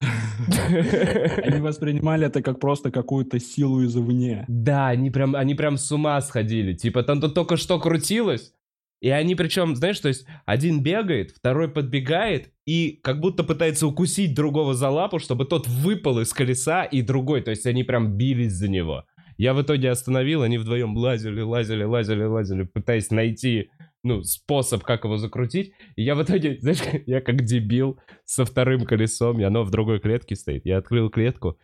Они 0.00 1.60
воспринимали 1.60 2.26
это 2.26 2.42
как 2.42 2.58
просто 2.58 2.90
какую-то 2.90 3.38
силу 3.38 3.84
извне. 3.84 4.44
Да, 4.48 4.88
они 4.88 5.10
прям, 5.10 5.36
они 5.36 5.54
прям 5.54 5.76
с 5.76 5.92
ума 5.92 6.20
сходили. 6.22 6.72
Типа 6.72 7.02
там 7.02 7.20
тут 7.20 7.34
только 7.34 7.56
что 7.56 7.78
крутилось, 7.78 8.54
и 9.02 9.10
они 9.10 9.34
причем, 9.34 9.74
знаешь, 9.74 9.98
то 9.98 10.06
есть 10.06 10.24
один 10.46 10.80
бегает, 10.80 11.32
второй 11.32 11.68
подбегает 11.68 12.52
и 12.64 13.00
как 13.02 13.18
будто 13.18 13.42
пытается 13.42 13.88
укусить 13.88 14.32
другого 14.32 14.74
за 14.74 14.90
лапу, 14.90 15.18
чтобы 15.18 15.44
тот 15.44 15.66
выпал 15.66 16.20
из 16.20 16.32
колеса, 16.32 16.84
и 16.84 17.02
другой, 17.02 17.42
то 17.42 17.50
есть 17.50 17.66
они 17.66 17.82
прям 17.82 18.16
бились 18.16 18.52
за 18.52 18.68
него. 18.68 19.04
Я 19.36 19.54
в 19.54 19.62
итоге 19.62 19.90
остановил, 19.90 20.42
они 20.42 20.56
вдвоем 20.56 20.96
лазили, 20.96 21.40
лазили, 21.40 21.82
лазили, 21.82 22.22
лазили, 22.22 22.62
пытаясь 22.62 23.10
найти 23.10 23.70
ну, 24.04 24.22
способ, 24.22 24.84
как 24.84 25.02
его 25.04 25.16
закрутить. 25.16 25.72
И 25.96 26.02
я 26.02 26.14
в 26.14 26.22
итоге, 26.22 26.58
знаешь, 26.60 26.80
я 27.06 27.20
как 27.20 27.42
дебил 27.42 27.98
со 28.24 28.44
вторым 28.44 28.84
колесом, 28.84 29.40
и 29.40 29.42
оно 29.42 29.64
в 29.64 29.70
другой 29.70 29.98
клетке 29.98 30.36
стоит. 30.36 30.64
Я 30.64 30.78
открыл 30.78 31.10
клетку, 31.10 31.58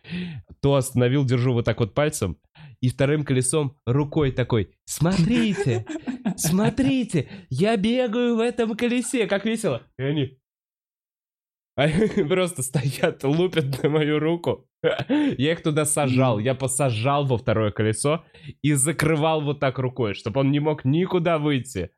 то 0.61 0.75
остановил, 0.75 1.23
держу 1.23 1.53
вот 1.53 1.63
так 1.63 1.79
вот 1.79 1.93
пальцем, 1.93 2.37
и 2.81 2.89
вторым 2.89 3.23
колесом 3.23 3.77
рукой 3.85 4.31
такой, 4.31 4.71
смотрите, 4.85 5.85
смотрите, 6.37 7.29
я 7.49 7.77
бегаю 7.77 8.35
в 8.35 8.39
этом 8.39 8.75
колесе, 8.75 9.27
как 9.27 9.45
весело. 9.45 9.83
И 9.97 10.03
они, 10.03 10.39
просто 12.27 12.61
стоят, 12.61 13.23
лупят 13.23 13.81
на 13.83 13.89
мою 13.89 14.19
руку. 14.19 14.67
Я 14.81 15.51
их 15.51 15.61
туда 15.61 15.85
сажал. 15.85 16.39
Я 16.39 16.55
посажал 16.55 17.25
во 17.25 17.37
второе 17.37 17.71
колесо 17.71 18.23
и 18.61 18.73
закрывал 18.73 19.41
вот 19.41 19.59
так 19.59 19.79
рукой, 19.79 20.13
чтобы 20.13 20.41
он 20.41 20.51
не 20.51 20.59
мог 20.59 20.85
никуда 20.85 21.37
выйти. 21.37 21.91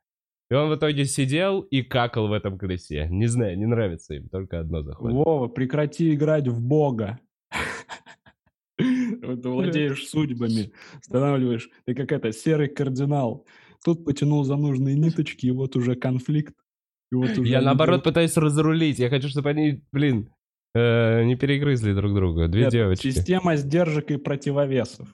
И 0.50 0.54
он 0.54 0.70
в 0.70 0.76
итоге 0.76 1.06
сидел 1.06 1.62
и 1.62 1.82
какал 1.82 2.28
в 2.28 2.34
этом 2.34 2.58
колесе. 2.58 3.08
Не 3.10 3.28
знаю, 3.28 3.58
не 3.58 3.66
нравится 3.66 4.16
им, 4.16 4.28
только 4.28 4.60
одно 4.60 4.82
заходит. 4.82 5.16
Вова, 5.16 5.48
прекрати 5.48 6.14
играть 6.14 6.48
в 6.48 6.62
бога. 6.62 7.20
Ты 8.82 9.50
владеешь 9.50 10.08
судьбами, 10.08 10.72
останавливаешь. 11.00 11.70
Ты 11.86 11.94
как 11.94 12.12
это, 12.12 12.32
серый 12.32 12.68
кардинал. 12.68 13.46
Тут 13.84 14.06
потянул 14.06 14.44
за 14.44 14.56
нужные 14.56 14.96
ниточки, 14.96 15.48
и 15.48 15.52
вот 15.52 15.76
уже 15.76 15.96
конфликт. 15.96 16.56
И 17.12 17.16
вот 17.16 17.38
уже 17.38 17.50
Я 17.50 17.62
наоборот 17.62 18.04
пытаюсь 18.04 18.38
разрулить. 18.38 19.00
Я 19.00 19.10
хочу, 19.10 19.28
чтобы 19.28 19.50
они, 19.50 19.84
блин, 19.92 20.30
э, 20.76 21.24
не 21.24 21.36
перегрызли 21.36 21.94
друг 21.94 22.14
друга. 22.14 22.48
Две 22.48 22.64
Нет, 22.64 22.72
девочки. 22.72 23.12
Система 23.12 23.56
сдержек 23.56 24.12
и 24.12 24.18
противовесов. 24.18 25.08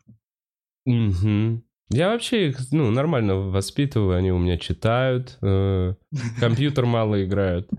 Мгм. 0.85 1.63
Я 1.89 2.09
вообще 2.09 2.49
их, 2.49 2.59
ну, 2.71 2.91
нормально 2.91 3.35
воспитываю, 3.35 4.17
они 4.17 4.31
у 4.31 4.39
меня 4.39 4.57
читают, 4.57 5.37
э, 5.41 5.93
компьютер 6.39 6.85
мало 6.85 7.23
играют. 7.23 7.69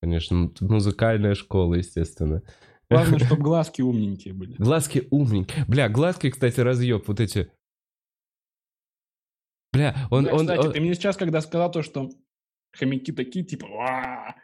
Конечно, 0.00 0.50
музыкальная 0.60 1.34
школа, 1.34 1.74
естественно. 1.74 2.42
Главное, 2.90 3.18
чтобы 3.26 3.42
глазки 3.42 3.82
умненькие 3.82 4.34
были. 4.34 4.54
Глазки 4.54 5.06
умненькие. 5.10 5.64
Бля, 5.66 5.88
глазки, 5.88 6.30
кстати, 6.30 6.60
разъеб, 6.60 7.06
вот 7.06 7.20
эти. 7.20 7.50
Бля, 9.72 9.94
он... 10.10 10.24
Да, 10.24 10.32
он, 10.32 10.38
кстати, 10.40 10.66
он- 10.66 10.72
ты 10.72 10.80
мне 10.80 10.94
сейчас, 10.94 11.16
когда 11.16 11.40
сказал 11.40 11.70
то, 11.70 11.82
что 11.82 12.10
хомяки 12.72 13.12
такие, 13.12 13.44
типа, 13.44 13.66
«Ва!» 13.68 14.34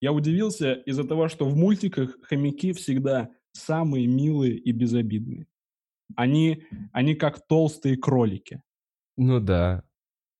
я 0.00 0.12
удивился 0.12 0.74
из-за 0.74 1.04
того, 1.04 1.28
что 1.28 1.46
в 1.48 1.56
мультиках 1.56 2.16
хомяки 2.22 2.72
всегда 2.72 3.30
самые 3.52 4.06
милые 4.06 4.56
и 4.56 4.72
безобидные. 4.72 5.46
Они, 6.16 6.64
они 6.92 7.14
как 7.14 7.46
толстые 7.46 7.96
кролики. 7.96 8.62
Ну 9.16 9.40
да. 9.40 9.82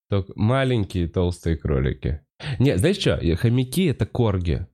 Только 0.08 0.32
маленькие 0.36 1.08
толстые 1.08 1.56
кролики. 1.56 2.24
Не, 2.58 2.78
знаешь 2.78 2.96
что? 2.98 3.20
Хомяки— 3.36 3.84
это 3.86 4.06
корги. 4.06 4.66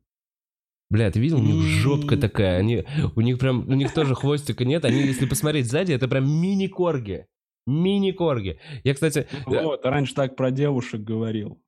Бля, 0.94 1.10
ты 1.10 1.18
видел? 1.18 1.38
У 1.38 1.42
них 1.42 1.60
жопка 1.60 2.16
такая. 2.16 2.60
Они, 2.60 2.84
у 3.16 3.20
них 3.20 3.40
прям, 3.40 3.68
у 3.68 3.74
них 3.74 3.92
тоже 3.92 4.14
хвостика 4.14 4.64
нет. 4.64 4.84
Они, 4.84 5.00
если 5.00 5.26
посмотреть 5.26 5.66
сзади, 5.66 5.92
это 5.92 6.06
прям 6.06 6.24
мини-корги. 6.30 7.26
Мини-корги. 7.66 8.60
Я, 8.84 8.94
кстати... 8.94 9.26
э, 9.32 9.64
Вот, 9.64 9.84
раньше 9.84 10.14
так 10.14 10.36
про 10.36 10.52
девушек 10.52 11.00
говорил. 11.00 11.60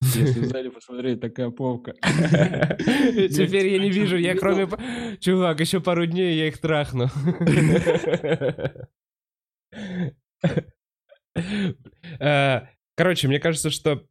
Если 0.00 0.46
сзади 0.46 0.70
посмотреть, 0.70 1.20
такая 1.20 1.50
попка. 1.50 1.92
Теперь 2.00 3.66
я 3.68 3.78
не 3.78 3.90
вижу, 3.90 4.16
я 4.16 4.34
кроме... 4.34 4.66
Чувак, 5.20 5.60
еще 5.60 5.80
пару 5.80 6.06
дней 6.06 6.38
я 6.38 6.48
их 6.48 6.56
трахну. 6.58 7.08
Э, 12.18 12.62
Короче, 12.94 13.26
мне 13.26 13.40
кажется, 13.40 13.70
что 13.70 14.06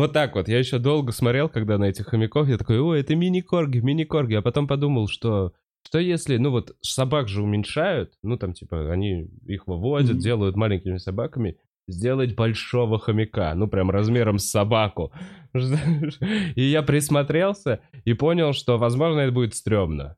вот 0.00 0.12
так 0.12 0.34
вот. 0.34 0.48
Я 0.48 0.58
еще 0.58 0.78
долго 0.78 1.12
смотрел, 1.12 1.48
когда 1.48 1.78
на 1.78 1.84
этих 1.84 2.06
хомяков, 2.06 2.48
я 2.48 2.58
такой, 2.58 2.80
ой, 2.80 3.00
это 3.00 3.14
мини-корги, 3.14 3.78
мини-корги. 3.78 4.34
А 4.34 4.42
потом 4.42 4.66
подумал, 4.66 5.08
что 5.08 5.52
что 5.86 5.98
если, 5.98 6.36
ну 6.36 6.50
вот 6.50 6.76
собак 6.82 7.28
же 7.28 7.42
уменьшают, 7.42 8.12
ну 8.22 8.36
там 8.36 8.52
типа 8.52 8.92
они 8.92 9.30
их 9.46 9.66
выводят, 9.66 10.10
Мгм. 10.12 10.18
делают 10.20 10.56
маленькими 10.56 10.98
собаками, 10.98 11.56
сделать 11.88 12.34
большого 12.36 12.98
хомяка, 12.98 13.54
ну 13.54 13.66
прям 13.66 13.90
размером 13.90 14.38
с 14.38 14.50
собаку. 14.50 15.12
И 16.54 16.62
я 16.62 16.82
присмотрелся 16.82 17.80
и 18.04 18.12
понял, 18.12 18.52
что, 18.52 18.78
возможно, 18.78 19.20
это 19.20 19.32
будет 19.32 19.54
стрёмно. 19.54 20.16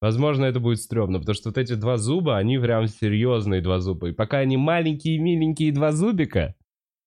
Возможно, 0.00 0.44
это 0.46 0.58
будет 0.60 0.80
стрёмно, 0.80 1.18
потому 1.18 1.34
что 1.34 1.48
вот 1.50 1.58
эти 1.58 1.74
два 1.74 1.96
зуба, 1.96 2.36
они 2.36 2.58
прям 2.58 2.88
серьезные 2.88 3.60
два 3.62 3.78
зуба. 3.80 4.08
И 4.08 4.12
пока 4.12 4.38
они 4.38 4.56
маленькие, 4.56 5.18
миленькие 5.18 5.72
два 5.72 5.92
зубика, 5.92 6.54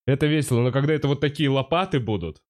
это 0.08 0.26
весело. 0.26 0.62
Но 0.62 0.72
когда 0.72 0.93
это 0.93 1.08
вот 1.08 1.20
такие 1.20 1.49
лопаты 1.49 1.99
будут, 1.99 2.41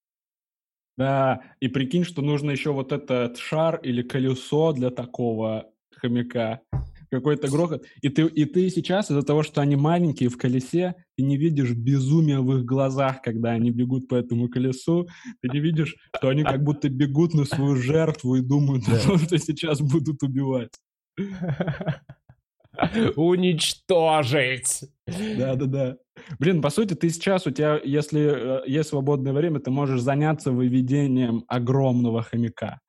Да, 0.97 1.41
и 1.59 1.67
прикинь, 1.67 2.03
что 2.03 2.21
нужно 2.21 2.51
еще 2.51 2.71
вот 2.71 2.91
этот 2.91 3.37
шар 3.37 3.79
или 3.83 4.01
колесо 4.01 4.71
для 4.73 4.89
такого 4.89 5.69
хомяка. 5.95 6.61
Какой-то 7.09 7.47
грохот. 7.47 7.85
И 8.01 8.09
ты, 8.09 8.23
и 8.23 8.45
ты 8.45 8.69
сейчас 8.69 9.09
из-за 9.09 9.23
того, 9.23 9.41
что 9.41 9.61
они 9.61 9.77
маленькие 9.77 10.29
в 10.29 10.37
колесе, 10.37 10.95
ты 11.15 11.23
не 11.23 11.37
видишь 11.37 11.71
безумия 11.71 12.39
в 12.39 12.57
их 12.57 12.65
глазах, 12.65 13.21
когда 13.21 13.51
они 13.51 13.71
бегут 13.71 14.09
по 14.09 14.15
этому 14.15 14.49
колесу. 14.49 15.07
Ты 15.41 15.49
не 15.49 15.59
видишь, 15.59 15.95
что 16.17 16.29
они 16.29 16.43
как 16.43 16.63
будто 16.63 16.89
бегут 16.89 17.33
на 17.33 17.45
свою 17.45 17.75
жертву 17.77 18.35
и 18.35 18.41
думают, 18.41 18.89
о 18.89 18.99
том, 18.99 19.17
что 19.23 19.37
сейчас 19.37 19.79
будут 19.79 20.21
убивать. 20.21 20.73
уничтожить. 23.15 24.83
Да-да-да. 25.07 25.97
Блин, 26.39 26.61
по 26.61 26.69
сути, 26.69 26.93
ты 26.93 27.09
сейчас, 27.09 27.47
у 27.47 27.51
тебя, 27.51 27.79
если 27.83 28.61
э, 28.65 28.69
есть 28.69 28.89
свободное 28.89 29.33
время, 29.33 29.59
ты 29.59 29.71
можешь 29.71 30.01
заняться 30.01 30.51
выведением 30.51 31.43
огромного 31.47 32.21
хомяка. 32.23 32.79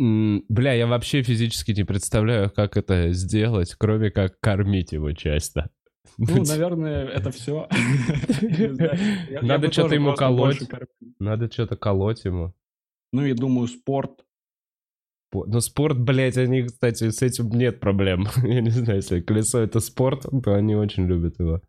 М, 0.00 0.44
Бля, 0.48 0.72
я 0.74 0.86
вообще 0.86 1.22
физически 1.22 1.72
не 1.72 1.84
представляю, 1.84 2.50
как 2.50 2.76
это 2.76 3.12
сделать, 3.12 3.74
кроме 3.74 4.10
как 4.10 4.38
кормить 4.40 4.92
его 4.92 5.12
часто. 5.12 5.70
Ну, 6.18 6.42
наверное, 6.44 7.06
это 7.06 7.30
все. 7.30 7.68
Надо 9.42 9.72
что-то 9.72 9.94
ему 9.94 10.14
колоть. 10.14 10.60
Надо 11.18 11.50
что-то 11.50 11.76
колоть 11.76 12.24
ему. 12.24 12.54
Ну, 13.12 13.24
и 13.24 13.32
думаю, 13.32 13.68
спорт. 13.68 14.24
По- 15.30 15.46
Ну, 15.46 15.60
спорт, 15.60 15.98
блядь, 15.98 16.36
они, 16.36 16.62
кстати, 16.64 17.10
с 17.10 17.22
этим 17.22 17.48
нет 17.50 17.80
проблем. 17.80 18.26
Я 18.42 18.60
не 18.60 18.70
знаю, 18.70 18.96
если 18.96 19.20
колесо 19.20 19.60
это 19.60 19.80
спорт, 19.80 20.26
то 20.44 20.54
они 20.54 20.74
очень 20.76 21.06
любят 21.06 21.38
его. 21.40 21.62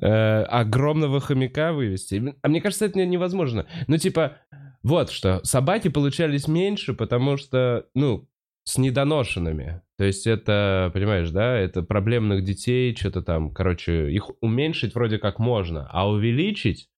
Э, 0.00 0.42
огромного 0.44 1.20
хомяка 1.20 1.72
вывести. 1.72 2.34
А 2.40 2.48
мне 2.48 2.60
кажется, 2.62 2.86
это 2.86 2.98
не- 2.98 3.06
невозможно. 3.06 3.66
Ну, 3.88 3.98
типа, 3.98 4.38
вот 4.82 5.10
что, 5.10 5.40
собаки 5.44 5.88
получались 5.88 6.48
меньше, 6.48 6.94
потому 6.94 7.36
что, 7.36 7.86
ну, 7.94 8.28
с 8.64 8.78
недоношенными. 8.78 9.82
То 9.98 10.04
есть 10.04 10.26
это, 10.26 10.90
понимаешь, 10.94 11.30
да, 11.30 11.56
это 11.58 11.82
проблемных 11.82 12.42
детей, 12.42 12.96
что-то 12.96 13.22
там, 13.22 13.52
короче, 13.52 14.10
их 14.10 14.30
уменьшить 14.40 14.94
вроде 14.94 15.18
как 15.18 15.38
можно, 15.38 15.88
а 15.90 16.08
увеличить, 16.08 16.88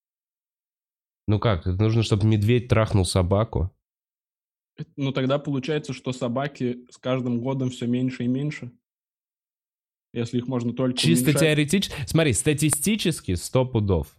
ну 1.26 1.40
как, 1.40 1.66
нужно, 1.66 2.02
чтобы 2.02 2.26
медведь 2.26 2.68
трахнул 2.68 3.04
собаку. 3.04 3.74
Ну, 4.96 5.12
тогда 5.12 5.38
получается, 5.38 5.92
что 5.92 6.12
собаки 6.12 6.84
с 6.90 6.98
каждым 6.98 7.40
годом 7.40 7.70
все 7.70 7.86
меньше 7.86 8.24
и 8.24 8.28
меньше. 8.28 8.72
Если 10.14 10.38
их 10.38 10.46
можно 10.46 10.72
только 10.72 10.96
Чисто 10.96 11.24
уменьшать. 11.30 11.42
теоретически. 11.42 11.94
Смотри, 12.06 12.32
статистически 12.32 13.34
100 13.34 13.66
пудов. 13.66 14.16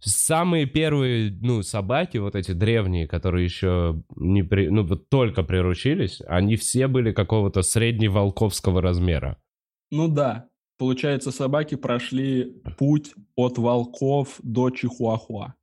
Самые 0.00 0.66
первые, 0.66 1.30
ну, 1.40 1.62
собаки, 1.62 2.18
вот 2.18 2.34
эти 2.34 2.52
древние, 2.52 3.06
которые 3.06 3.44
еще 3.44 4.02
не 4.14 4.42
при, 4.42 4.68
ну, 4.68 4.82
вот 4.86 5.08
только 5.10 5.42
приручились, 5.42 6.22
они 6.26 6.56
все 6.56 6.86
были 6.86 7.12
какого-то 7.12 7.62
средневолковского 7.62 8.80
размера. 8.80 9.38
Ну 9.90 10.08
да. 10.08 10.48
Получается, 10.78 11.30
собаки 11.32 11.74
прошли 11.74 12.62
путь 12.78 13.14
от 13.34 13.58
волков 13.58 14.38
до 14.42 14.70
чихуахуа. 14.70 15.54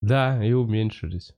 Да, 0.00 0.44
и 0.44 0.52
уменьшились. 0.52 1.32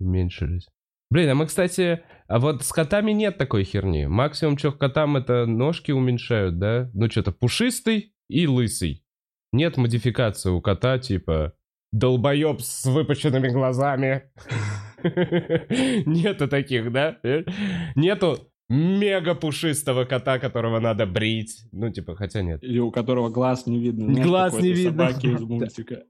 Уменьшились. 0.00 0.68
Блин, 1.10 1.30
а 1.30 1.34
мы, 1.34 1.46
кстати, 1.46 2.02
а 2.26 2.38
вот 2.38 2.62
с 2.62 2.72
котами 2.72 3.12
нет 3.12 3.38
такой 3.38 3.64
херни. 3.64 4.06
Максимум, 4.06 4.58
что 4.58 4.72
к 4.72 4.78
котам 4.78 5.16
это 5.16 5.46
ножки 5.46 5.92
уменьшают, 5.92 6.58
да? 6.58 6.90
Ну, 6.92 7.10
что-то 7.10 7.32
пушистый 7.32 8.14
и 8.28 8.46
лысый. 8.46 9.04
Нет 9.52 9.78
модификации 9.78 10.50
у 10.50 10.60
кота, 10.60 10.98
типа 10.98 11.54
долбоеб 11.92 12.60
с 12.60 12.84
выпущенными 12.84 13.48
глазами. 13.48 14.24
Нету 15.02 16.48
таких, 16.48 16.92
да? 16.92 17.18
Нету 17.94 18.52
мега 18.68 19.34
пушистого 19.34 20.04
кота, 20.04 20.38
которого 20.38 20.80
надо 20.80 21.06
брить. 21.06 21.62
Ну, 21.72 21.90
типа, 21.90 22.14
хотя 22.16 22.42
нет. 22.42 22.62
Или 22.62 22.78
у 22.78 22.90
которого 22.90 23.30
глаз 23.30 23.66
не 23.66 23.78
видно. 23.78 24.22
Глаз 24.22 24.54
не 24.60 24.72
видно. 24.72 25.08
Собаки 25.08 25.26
из 25.26 25.40
мультика. 25.48 26.02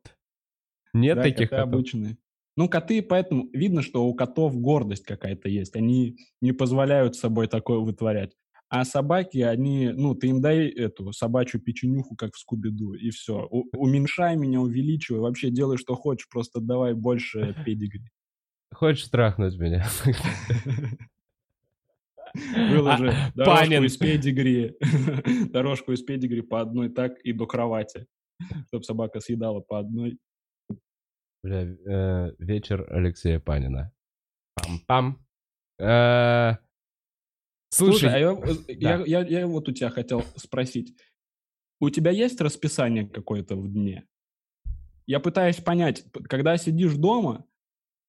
Нет 0.92 1.22
таких 1.22 1.50
котов. 1.50 1.68
обычные. 1.68 2.16
Ну, 2.58 2.68
коты, 2.68 3.02
поэтому 3.02 3.48
видно, 3.52 3.82
что 3.82 4.04
у 4.04 4.14
котов 4.14 4.56
гордость 4.58 5.04
какая-то 5.04 5.48
есть. 5.48 5.76
Они 5.76 6.16
не 6.40 6.50
позволяют 6.50 7.14
с 7.14 7.20
собой 7.20 7.46
такое 7.46 7.78
вытворять. 7.78 8.32
А 8.68 8.84
собаки, 8.84 9.38
они, 9.38 9.90
ну, 9.94 10.16
ты 10.16 10.26
им 10.26 10.40
дай 10.40 10.66
эту 10.66 11.12
собачью 11.12 11.60
печенюху, 11.60 12.16
как 12.16 12.34
в 12.34 12.38
Скуби-Ду, 12.40 12.94
и 12.94 13.10
все. 13.10 13.46
уменьшай 13.46 14.34
меня, 14.34 14.60
увеличивай, 14.60 15.20
вообще 15.20 15.50
делай, 15.50 15.76
что 15.76 15.94
хочешь, 15.94 16.28
просто 16.28 16.60
давай 16.60 16.94
больше 16.94 17.54
педигри. 17.64 18.10
Хочешь 18.74 19.06
трахнуть 19.06 19.56
меня? 19.56 19.86
Выложи 22.34 23.10
а, 23.10 23.30
дорожку 23.36 23.84
из 23.84 23.96
педигри, 23.96 24.74
дорожку 25.52 25.92
из 25.92 26.02
педигри 26.02 26.40
по 26.40 26.60
одной 26.60 26.88
так 26.88 27.20
и 27.20 27.32
до 27.32 27.46
кровати, 27.46 28.08
чтобы 28.66 28.82
собака 28.82 29.20
съедала 29.20 29.60
по 29.60 29.78
одной. 29.78 30.18
Бля, 31.42 31.62
э, 31.62 32.34
вечер 32.38 32.86
Алексея 32.90 33.38
Панина. 33.38 33.92
Пам-пам. 34.58 35.14
Э, 35.78 36.56
слушай, 37.70 38.00
Слушай 38.00 38.14
а 38.14 38.18
я, 38.18 38.32
э, 38.32 38.54
да. 38.80 38.96
я, 39.06 39.20
я, 39.20 39.40
я 39.40 39.46
вот 39.46 39.68
у 39.68 39.72
тебя 39.72 39.90
хотел 39.90 40.24
спросить. 40.36 40.96
У 41.80 41.90
тебя 41.90 42.10
есть 42.10 42.40
расписание 42.40 43.08
какое-то 43.08 43.54
в 43.54 43.68
дне? 43.72 44.06
Я 45.06 45.20
пытаюсь 45.20 45.56
понять, 45.56 46.04
когда 46.28 46.56
сидишь 46.56 46.96
дома, 46.96 47.46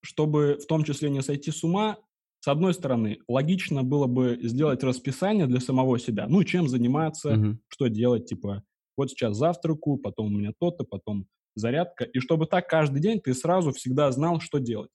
чтобы 0.02 0.58
в 0.62 0.66
том 0.66 0.84
числе 0.84 1.10
не 1.10 1.22
сойти 1.22 1.52
с 1.52 1.64
ума, 1.64 1.98
с 2.40 2.48
одной 2.48 2.74
стороны, 2.74 3.20
логично 3.28 3.84
было 3.84 4.08
бы 4.08 4.40
сделать 4.42 4.84
расписание 4.84 5.46
для 5.46 5.60
самого 5.60 6.00
себя. 6.00 6.26
Ну, 6.28 6.44
чем 6.44 6.68
заниматься, 6.68 7.34
mm-hmm. 7.34 7.58
что 7.68 7.88
делать, 7.90 8.26
типа, 8.26 8.64
вот 8.98 9.12
сейчас 9.12 9.38
завтраку, 9.38 9.98
потом 9.98 10.34
у 10.34 10.38
меня 10.38 10.54
то-то, 10.58 10.84
потом 10.84 11.28
зарядка. 11.60 12.06
И 12.06 12.20
чтобы 12.20 12.46
так 12.48 12.68
каждый 12.68 13.02
день 13.02 13.20
ты 13.20 13.34
сразу 13.34 13.72
всегда 13.72 14.12
знал, 14.12 14.40
что 14.40 14.60
делать. 14.60 14.92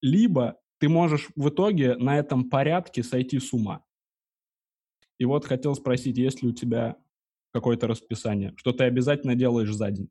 Либо 0.00 0.58
ты 0.78 0.88
можешь 0.88 1.28
в 1.36 1.48
итоге 1.48 1.96
на 1.96 2.18
этом 2.18 2.48
порядке 2.48 3.02
сойти 3.02 3.38
с 3.38 3.52
ума. 3.52 3.84
И 5.18 5.24
вот 5.24 5.46
хотел 5.46 5.74
спросить, 5.74 6.18
есть 6.18 6.42
ли 6.42 6.48
у 6.48 6.52
тебя 6.52 6.96
какое-то 7.52 7.86
расписание, 7.86 8.52
что 8.56 8.72
ты 8.72 8.84
обязательно 8.84 9.34
делаешь 9.34 9.72
за 9.72 9.90
день? 9.90 10.10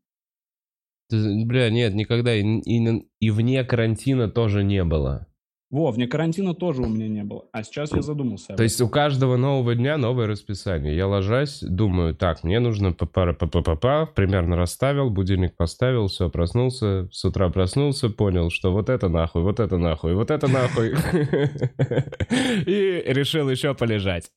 Бля, 1.11 1.69
нет, 1.69 1.93
никогда. 1.93 2.35
И, 2.35 2.41
и, 2.41 3.07
и 3.19 3.29
вне 3.29 3.63
карантина 3.63 4.29
тоже 4.29 4.63
не 4.63 4.83
было. 4.83 5.27
Во, 5.71 5.91
вне 5.91 6.07
карантина 6.07 6.53
тоже 6.53 6.83
у 6.83 6.87
меня 6.87 7.07
не 7.07 7.23
было. 7.23 7.45
А 7.51 7.63
сейчас 7.63 7.91
я 7.91 8.03
задумался. 8.03 8.55
То 8.55 8.61
есть 8.61 8.79
у 8.81 8.87
каждого 8.87 9.35
нового 9.35 9.73
дня 9.73 9.97
новое 9.97 10.27
расписание. 10.27 10.95
Я 10.95 11.07
ложась, 11.07 11.61
думаю, 11.61 12.13
так, 12.15 12.43
мне 12.43 12.59
нужно 12.59 12.93
папара 12.93 13.33
папа 13.33 13.61
папа 13.61 14.07
примерно 14.13 14.55
расставил, 14.55 15.09
будильник 15.09 15.55
поставил, 15.55 16.07
все, 16.07 16.29
проснулся, 16.29 17.09
с 17.11 17.25
утра 17.25 17.49
проснулся, 17.49 18.09
понял, 18.09 18.51
что 18.51 18.71
вот 18.71 18.89
это 18.89 19.09
нахуй, 19.09 19.41
вот 19.41 19.59
это 19.59 19.77
нахуй, 19.77 20.13
вот 20.13 20.29
это 20.29 20.47
нахуй. 20.47 20.89
И 22.65 23.03
решил 23.07 23.49
еще 23.49 23.73
полежать. 23.73 24.29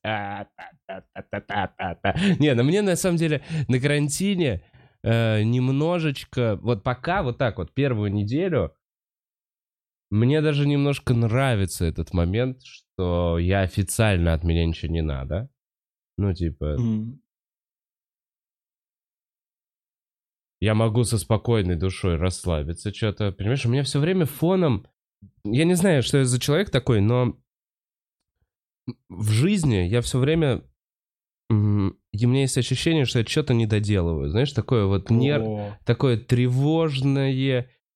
Не, 2.39 2.53
ну 2.55 2.63
мне 2.63 2.81
на 2.81 2.95
самом 2.95 3.17
деле 3.17 3.41
на 3.67 3.79
карантине 3.79 4.63
э, 5.03 5.43
немножечко, 5.43 6.57
вот 6.61 6.83
пока 6.83 7.21
вот 7.21 7.37
так 7.37 7.59
вот 7.59 7.71
первую 7.73 8.11
неделю 8.11 8.73
мне 10.09 10.41
даже 10.41 10.67
немножко 10.67 11.13
нравится 11.13 11.85
этот 11.85 12.13
момент, 12.13 12.61
что 12.63 13.37
я 13.37 13.61
официально 13.61 14.33
от 14.33 14.43
меня 14.43 14.65
ничего 14.65 14.91
не 14.91 15.01
надо. 15.01 15.49
Ну, 16.17 16.33
типа... 16.33 16.77
Mm. 16.79 17.19
Я 20.61 20.75
могу 20.75 21.05
со 21.05 21.17
спокойной 21.17 21.77
душой 21.77 22.17
расслабиться, 22.17 22.93
что-то. 22.93 23.31
Понимаешь, 23.31 23.65
у 23.65 23.69
меня 23.69 23.83
все 23.83 23.99
время 23.99 24.25
фоном... 24.25 24.85
Я 25.45 25.63
не 25.63 25.75
знаю, 25.75 26.03
что 26.03 26.17
я 26.17 26.25
за 26.25 26.39
человек 26.39 26.69
такой, 26.69 26.99
но 26.99 27.39
в 29.07 29.29
жизни 29.31 29.87
я 29.87 30.01
все 30.01 30.19
время... 30.19 30.63
И 31.51 32.25
у 32.25 32.27
меня 32.27 32.41
есть 32.41 32.57
ощущение, 32.57 33.05
что 33.05 33.19
я 33.19 33.25
что-то 33.25 33.53
не 33.53 33.65
доделываю. 33.65 34.29
Знаешь, 34.29 34.51
такое 34.51 34.85
вот 34.85 35.09
нерв... 35.09 35.77
Такое 35.85 36.17
тревожное 36.17 37.31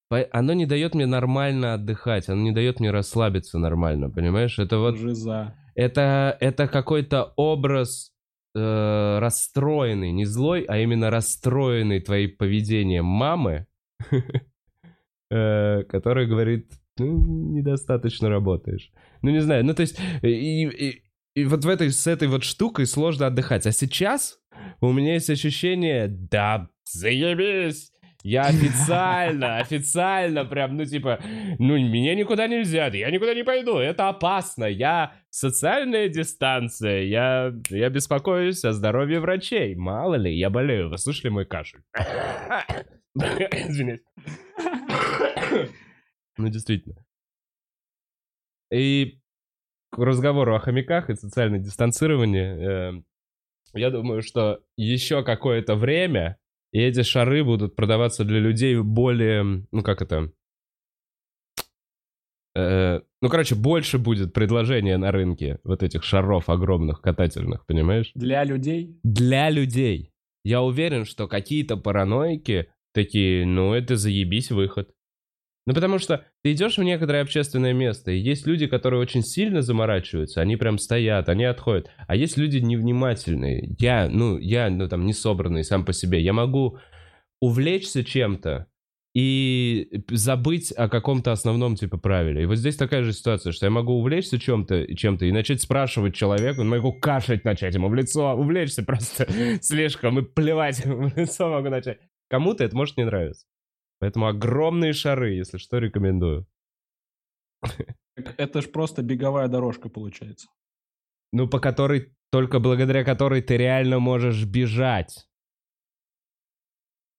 оно 0.09 0.53
не 0.53 0.65
дает 0.65 0.95
мне 0.95 1.05
нормально 1.05 1.73
отдыхать, 1.73 2.29
оно 2.29 2.41
не 2.41 2.51
дает 2.51 2.79
мне 2.79 2.91
расслабиться 2.91 3.57
нормально, 3.57 4.09
понимаешь? 4.09 4.59
Это 4.59 4.77
вот... 4.77 4.97
Жиза. 4.97 5.55
Это, 5.75 6.37
это 6.39 6.67
какой-то 6.67 7.33
образ 7.35 8.13
э, 8.55 9.19
расстроенный, 9.19 10.11
не 10.11 10.25
злой, 10.25 10.65
а 10.67 10.77
именно 10.77 11.09
расстроенный 11.09 11.99
твоим 11.99 12.37
поведением 12.37 13.05
мамы, 13.05 13.65
э, 15.31 15.83
который 15.83 16.27
говорит, 16.27 16.71
ну, 16.97 17.25
недостаточно 17.55 18.29
работаешь. 18.29 18.91
Ну, 19.21 19.31
не 19.31 19.39
знаю, 19.39 19.65
ну, 19.65 19.73
то 19.73 19.81
есть, 19.81 19.99
и, 20.21 20.67
и, 20.67 21.03
и 21.35 21.45
вот 21.45 21.65
в 21.65 21.69
этой, 21.69 21.91
с 21.91 22.05
этой 22.05 22.27
вот 22.27 22.43
штукой 22.43 22.85
сложно 22.85 23.27
отдыхать. 23.27 23.65
А 23.65 23.71
сейчас 23.71 24.39
у 24.81 24.91
меня 24.91 25.13
есть 25.13 25.29
ощущение, 25.29 26.07
да, 26.07 26.69
заебись, 26.85 27.92
я 28.23 28.43
официально, 28.47 29.57
официально 29.57 30.45
прям, 30.45 30.77
ну 30.77 30.85
типа, 30.85 31.19
ну 31.59 31.77
меня 31.77 32.15
никуда 32.15 32.47
нельзя, 32.47 32.87
я 32.87 33.11
никуда 33.11 33.33
не 33.33 33.43
пойду, 33.43 33.77
это 33.77 34.09
опасно, 34.09 34.65
я 34.65 35.13
социальная 35.29 36.09
дистанция, 36.09 37.03
я, 37.03 37.53
я 37.69 37.89
беспокоюсь 37.89 38.63
о 38.65 38.71
здоровье 38.71 39.19
врачей, 39.19 39.75
мало 39.75 40.15
ли, 40.15 40.33
я 40.35 40.49
болею, 40.49 40.89
вы 40.89 40.97
слышали 40.97 41.29
мой 41.29 41.45
кашель? 41.45 41.81
Извиняюсь. 43.15 44.01
Ну 46.35 46.47
действительно. 46.47 47.05
И 48.71 49.19
к 49.91 49.99
разговору 49.99 50.55
о 50.55 50.59
хомяках 50.59 51.11
и 51.11 51.15
социальном 51.15 51.61
дистанцировании, 51.61 52.97
э, 52.97 53.03
я 53.75 53.91
думаю, 53.91 54.23
что 54.23 54.63
еще 54.75 55.23
какое-то 55.23 55.75
время 55.75 56.39
и 56.73 56.79
эти 56.79 57.03
шары 57.03 57.43
будут 57.43 57.75
продаваться 57.75 58.25
для 58.25 58.39
людей 58.39 58.75
более, 58.77 59.65
ну 59.71 59.83
как 59.83 60.01
это, 60.01 60.31
э, 62.55 62.99
ну 63.21 63.29
короче, 63.29 63.55
больше 63.55 63.99
будет 63.99 64.33
предложения 64.33 64.97
на 64.97 65.11
рынке 65.11 65.59
вот 65.63 65.83
этих 65.83 66.03
шаров 66.03 66.49
огромных 66.49 67.01
катательных, 67.01 67.65
понимаешь? 67.67 68.11
Для 68.15 68.43
людей? 68.43 68.99
Для 69.03 69.51
людей. 69.51 70.11
Я 70.43 70.61
уверен, 70.61 71.05
что 71.05 71.27
какие-то 71.27 71.77
параноики 71.77 72.69
такие, 72.91 73.45
ну 73.45 73.73
это 73.73 73.95
заебись 73.95 74.49
выход. 74.49 74.89
Ну, 75.65 75.73
потому 75.73 75.97
что 75.97 76.25
ты 76.43 76.51
идешь 76.51 76.77
в 76.77 76.83
некоторое 76.83 77.21
общественное 77.21 77.73
место, 77.73 78.11
и 78.11 78.17
есть 78.17 78.45
люди, 78.45 78.67
которые 78.67 78.99
очень 78.99 79.23
сильно 79.23 79.61
заморачиваются, 79.61 80.41
они 80.41 80.57
прям 80.57 80.77
стоят, 80.77 81.29
они 81.29 81.45
отходят. 81.45 81.89
А 82.07 82.15
есть 82.15 82.35
люди 82.37 82.57
невнимательные. 82.57 83.75
Я, 83.79 84.09
ну, 84.09 84.37
я, 84.37 84.69
ну, 84.69 84.89
там, 84.89 85.05
не 85.05 85.13
собранный 85.13 85.63
сам 85.63 85.85
по 85.85 85.93
себе. 85.93 86.21
Я 86.21 86.33
могу 86.33 86.79
увлечься 87.39 88.03
чем-то 88.03 88.67
и 89.15 90.03
забыть 90.09 90.71
о 90.71 90.89
каком-то 90.89 91.31
основном, 91.31 91.75
типа, 91.75 91.97
правиле. 91.97 92.43
И 92.43 92.45
вот 92.45 92.57
здесь 92.57 92.75
такая 92.75 93.03
же 93.03 93.13
ситуация, 93.13 93.53
что 93.53 93.65
я 93.65 93.69
могу 93.69 93.93
увлечься 93.93 94.39
чем-то, 94.39 94.95
чем-то 94.95 95.25
и 95.25 95.31
начать 95.31 95.61
спрашивать 95.61 96.15
человека, 96.15 96.63
могу 96.63 96.93
кашлять 96.93 97.45
начать 97.45 97.75
ему 97.75 97.89
в 97.89 97.95
лицо, 97.95 98.33
увлечься 98.33 98.83
просто 98.83 99.27
слишком 99.61 100.19
и 100.19 100.23
плевать 100.23 100.83
ему 100.83 101.07
в 101.09 101.17
лицо 101.17 101.49
могу 101.49 101.69
начать. 101.69 101.99
Кому-то 102.27 102.63
это 102.63 102.75
может 102.75 102.97
не 102.97 103.05
нравиться. 103.05 103.45
Поэтому 104.03 104.27
огромные 104.27 104.91
шары, 104.91 105.31
если 105.31 105.57
что, 105.57 105.77
рекомендую. 105.77 106.45
Это 108.37 108.61
ж 108.61 108.69
просто 108.69 109.01
беговая 109.01 109.47
дорожка 109.47 109.87
получается. 109.87 110.49
Ну, 111.31 111.47
по 111.47 111.61
которой, 111.61 112.13
только 112.29 112.59
благодаря 112.59 113.05
которой 113.05 113.41
ты 113.41 113.55
реально 113.55 113.99
можешь 113.99 114.43
бежать, 114.43 115.25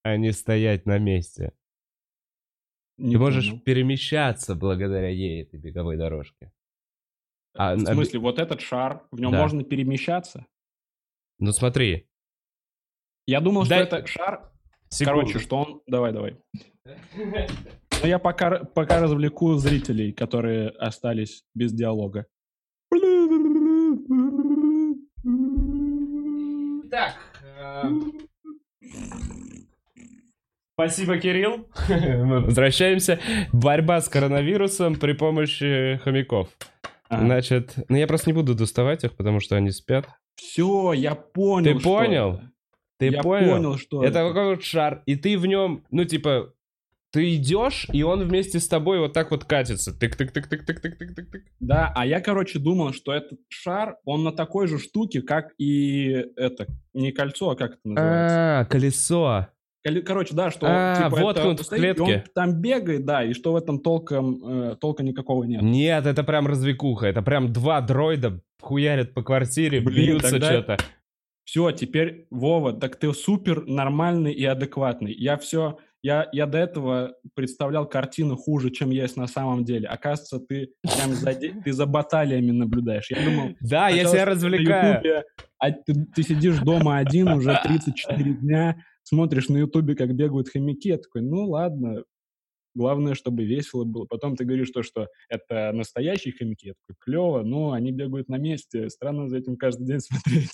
а 0.03 0.19
не 0.19 0.31
стоять 0.33 0.85
на 0.85 0.99
месте. 0.99 1.55
Не 2.99 3.15
ты 3.15 3.19
можешь 3.19 3.49
понял. 3.49 3.63
перемещаться 3.63 4.55
благодаря 4.55 5.09
ей, 5.09 5.45
этой 5.45 5.59
беговой 5.59 5.97
дорожке. 5.97 6.53
А, 7.55 7.77
в 7.77 7.81
смысле, 7.81 8.19
а... 8.19 8.23
вот 8.23 8.39
этот 8.39 8.61
шар, 8.61 9.09
в 9.11 9.19
нем 9.19 9.33
да. 9.33 9.41
можно 9.41 9.65
перемещаться? 9.65 10.47
Ну 11.39 11.51
смотри. 11.53 12.11
Я 13.27 13.41
думал, 13.41 13.67
Дай... 13.67 13.87
что 13.87 13.97
это 13.97 14.07
шар 14.07 14.54
Секунду. 14.95 15.21
Короче, 15.23 15.39
что 15.41 15.57
он... 15.57 15.83
Давай, 15.89 16.13
давай. 16.13 16.37
Ну, 16.85 18.07
я 18.09 18.19
пока, 18.21 18.61
пока 18.65 19.01
развлеку 19.01 19.55
зрителей, 19.55 20.13
которые 20.13 20.69
остались 20.69 21.43
без 21.55 21.73
диалога. 21.73 22.27
Так. 26.91 27.17
Э, 27.59 27.91
спасибо, 30.75 31.19
Кирилл. 31.19 31.69
Мы 31.89 32.41
возвращаемся. 32.41 33.19
Борьба 33.53 34.01
с 34.01 34.09
коронавирусом 34.09 34.95
при 34.95 35.13
помощи 35.13 36.01
хомяков. 36.05 36.51
А. 37.09 37.19
Значит, 37.19 37.75
ну 37.89 37.97
я 37.97 38.07
просто 38.07 38.31
не 38.31 38.35
буду 38.35 38.55
доставать 38.55 39.03
их, 39.03 39.17
потому 39.17 39.41
что 39.41 39.57
они 39.57 39.73
спят. 39.73 40.07
Все, 40.37 40.93
я 40.93 41.17
понял. 41.17 41.79
Ты 41.79 41.83
понял? 41.83 42.35
Это. 42.35 42.54
Ты 42.99 43.07
я 43.07 43.23
понял? 43.23 43.51
понял, 43.57 43.79
что 43.79 44.05
это. 44.05 44.21
Это 44.21 44.33
какой-то 44.33 44.63
шар, 44.63 45.03
и 45.07 45.17
ты 45.17 45.37
в 45.39 45.47
нем, 45.47 45.85
ну, 45.91 46.05
типа, 46.05 46.53
ты 47.11 47.37
идешь, 47.37 47.87
и 47.93 48.03
он 48.03 48.25
вместе 48.25 48.59
с 48.59 48.67
тобой 48.67 48.99
вот 48.99 49.13
так 49.13 49.31
вот 49.31 49.45
катится. 49.45 49.93
Тык-тык-тык-тык-тык-тык-тык-тык. 49.93 51.43
Да, 51.61 51.93
а 51.95 52.07
я, 52.07 52.21
короче, 52.21 52.59
думал, 52.59 52.93
что 52.93 53.13
этот 53.13 53.39
шар, 53.49 53.97
он 54.05 54.25
на 54.25 54.33
такой 54.33 54.67
же 54.67 54.79
штуке, 54.79 55.23
как 55.23 55.53
и 55.59 56.25
это, 56.37 56.67
не 56.93 57.13
кольцо, 57.13 57.51
а 57.51 57.57
как 57.57 57.73
это 57.75 57.81
называется? 57.85 58.61
А, 58.61 58.65
колесо. 58.65 59.47
Короче, 60.07 60.35
да, 60.35 60.51
что 60.51 60.67
А, 60.69 60.97
типа, 60.97 61.21
вот 61.21 61.37
это 61.37 61.47
он 61.47 61.57
в 61.59 61.63
стоит, 61.63 61.99
и 61.99 62.01
он 62.01 62.07
клетке. 62.07 62.31
там 62.35 62.61
бегает, 62.61 63.05
да, 63.05 63.23
и 63.23 63.35
что 63.35 63.53
в 63.53 63.57
этом 63.57 63.81
толком, 63.81 64.43
э, 64.71 64.77
толка 64.81 65.03
никакого 65.03 65.45
нет. 65.45 65.61
Нет, 65.63 66.07
это 66.07 66.25
прям 66.25 66.47
развлекуха. 66.47 67.07
Это 67.07 67.21
прям 67.21 67.53
два 67.53 67.83
дроида 67.83 68.41
хуярят 68.63 69.13
по 69.13 69.23
квартире, 69.23 69.81
Блин, 69.83 70.07
бьются 70.07 70.31
тогда- 70.31 70.53
что-то. 70.53 70.79
Все, 71.45 71.71
теперь, 71.73 72.27
Вова, 72.31 72.73
так 72.73 72.97
ты 72.97 73.13
супер 73.13 73.67
нормальный 73.67 74.33
и 74.33 74.45
адекватный. 74.45 75.15
Я 75.15 75.37
все, 75.37 75.79
я, 76.03 76.29
я 76.33 76.47
до 76.47 76.59
этого 76.59 77.17
представлял 77.35 77.89
картину 77.89 78.37
хуже, 78.37 78.71
чем 78.71 78.91
есть 78.91 79.17
на 79.17 79.27
самом 79.27 79.65
деле. 79.65 79.89
Оказывается, 79.89 80.39
ты 80.39 80.71
прям 80.83 81.13
за, 81.13 81.35
ты 81.35 81.73
за 81.73 81.87
баталиями 81.87 82.51
наблюдаешь. 82.51 83.11
Я 83.11 83.25
думал, 83.25 83.55
Да, 83.61 83.89
я 83.89 84.07
себя 84.07 84.25
развлекаю. 84.25 84.95
Ютубе, 84.95 85.25
а 85.59 85.71
ты, 85.71 85.95
ты 86.15 86.23
сидишь 86.23 86.59
дома 86.59 86.99
один 86.99 87.29
уже 87.29 87.59
34 87.63 88.35
дня, 88.35 88.77
смотришь 89.03 89.49
на 89.49 89.59
Ютубе, 89.59 89.95
как 89.95 90.15
бегают 90.15 90.49
хомяки. 90.49 90.89
Я 90.89 90.99
такой, 90.99 91.23
ну 91.23 91.47
ладно, 91.47 92.05
главное, 92.75 93.15
чтобы 93.15 93.45
весело 93.45 93.85
было. 93.85 94.05
Потом 94.05 94.37
ты 94.37 94.45
говоришь 94.45 94.71
то, 94.71 94.83
что 94.83 95.09
это 95.29 95.73
настоящие 95.73 96.35
хомяки. 96.35 96.69
Я 96.69 96.75
такой, 96.75 96.97
клево, 97.01 97.43
но 97.43 97.73
они 97.73 97.93
бегают 97.93 98.29
на 98.29 98.37
месте. 98.37 98.91
Странно 98.91 99.29
за 99.29 99.39
этим 99.39 99.57
каждый 99.57 99.87
день 99.87 100.01
смотреть. 100.01 100.51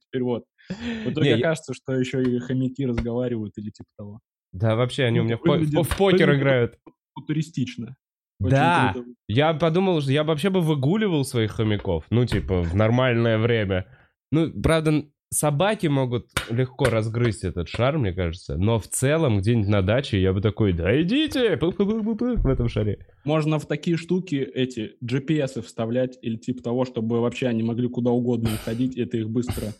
Теперь 0.10 0.22
вот. 0.22 0.44
В 0.68 1.10
итоге 1.10 1.30
Не, 1.30 1.30
я- 1.30 1.36
окажется, 1.38 1.74
что 1.74 1.92
еще 1.94 2.22
и 2.22 2.38
хомяки 2.38 2.86
разговаривают 2.86 3.56
или 3.58 3.70
типа 3.70 3.88
того. 3.96 4.20
Да, 4.52 4.74
вообще, 4.76 5.04
они 5.04 5.20
у 5.20 5.22
Ну, 5.22 5.28
меня 5.28 5.36
в, 5.82 5.96
покер 5.96 6.34
играют. 6.34 6.78
Футуристично. 7.14 7.96
Да, 8.38 8.94
я 9.28 9.54
подумал, 9.54 10.00
что 10.02 10.12
я 10.12 10.22
вообще 10.24 10.50
бы 10.50 10.60
выгуливал 10.60 11.24
своих 11.24 11.52
хомяков. 11.52 12.04
Ну, 12.10 12.26
типа, 12.26 12.62
в 12.62 12.74
нормальное 12.74 13.38
время. 13.38 13.86
Ну, 14.30 14.50
правда, 14.60 15.06
собаки 15.32 15.86
могут 15.86 16.28
легко 16.50 16.84
разгрызть 16.86 17.44
этот 17.44 17.68
шар, 17.68 17.96
мне 17.98 18.12
кажется. 18.12 18.56
Но 18.58 18.78
в 18.78 18.88
целом, 18.88 19.38
где-нибудь 19.38 19.68
на 19.68 19.80
даче, 19.82 20.20
я 20.20 20.32
бы 20.34 20.40
такой, 20.42 20.72
да 20.74 21.00
идите, 21.00 21.56
в 21.60 22.46
этом 22.46 22.68
шаре. 22.68 23.06
Можно 23.24 23.58
в 23.58 23.66
такие 23.66 23.96
штуки 23.96 24.36
эти 24.36 24.96
GPS 25.02 25.62
вставлять 25.62 26.18
или 26.20 26.36
типа 26.36 26.62
того, 26.62 26.84
чтобы 26.84 27.20
вообще 27.20 27.46
они 27.46 27.62
могли 27.62 27.88
куда 27.88 28.10
угодно 28.10 28.50
уходить, 28.54 28.96
и 28.96 29.04
ты 29.06 29.20
их 29.20 29.30
быстро 29.30 29.72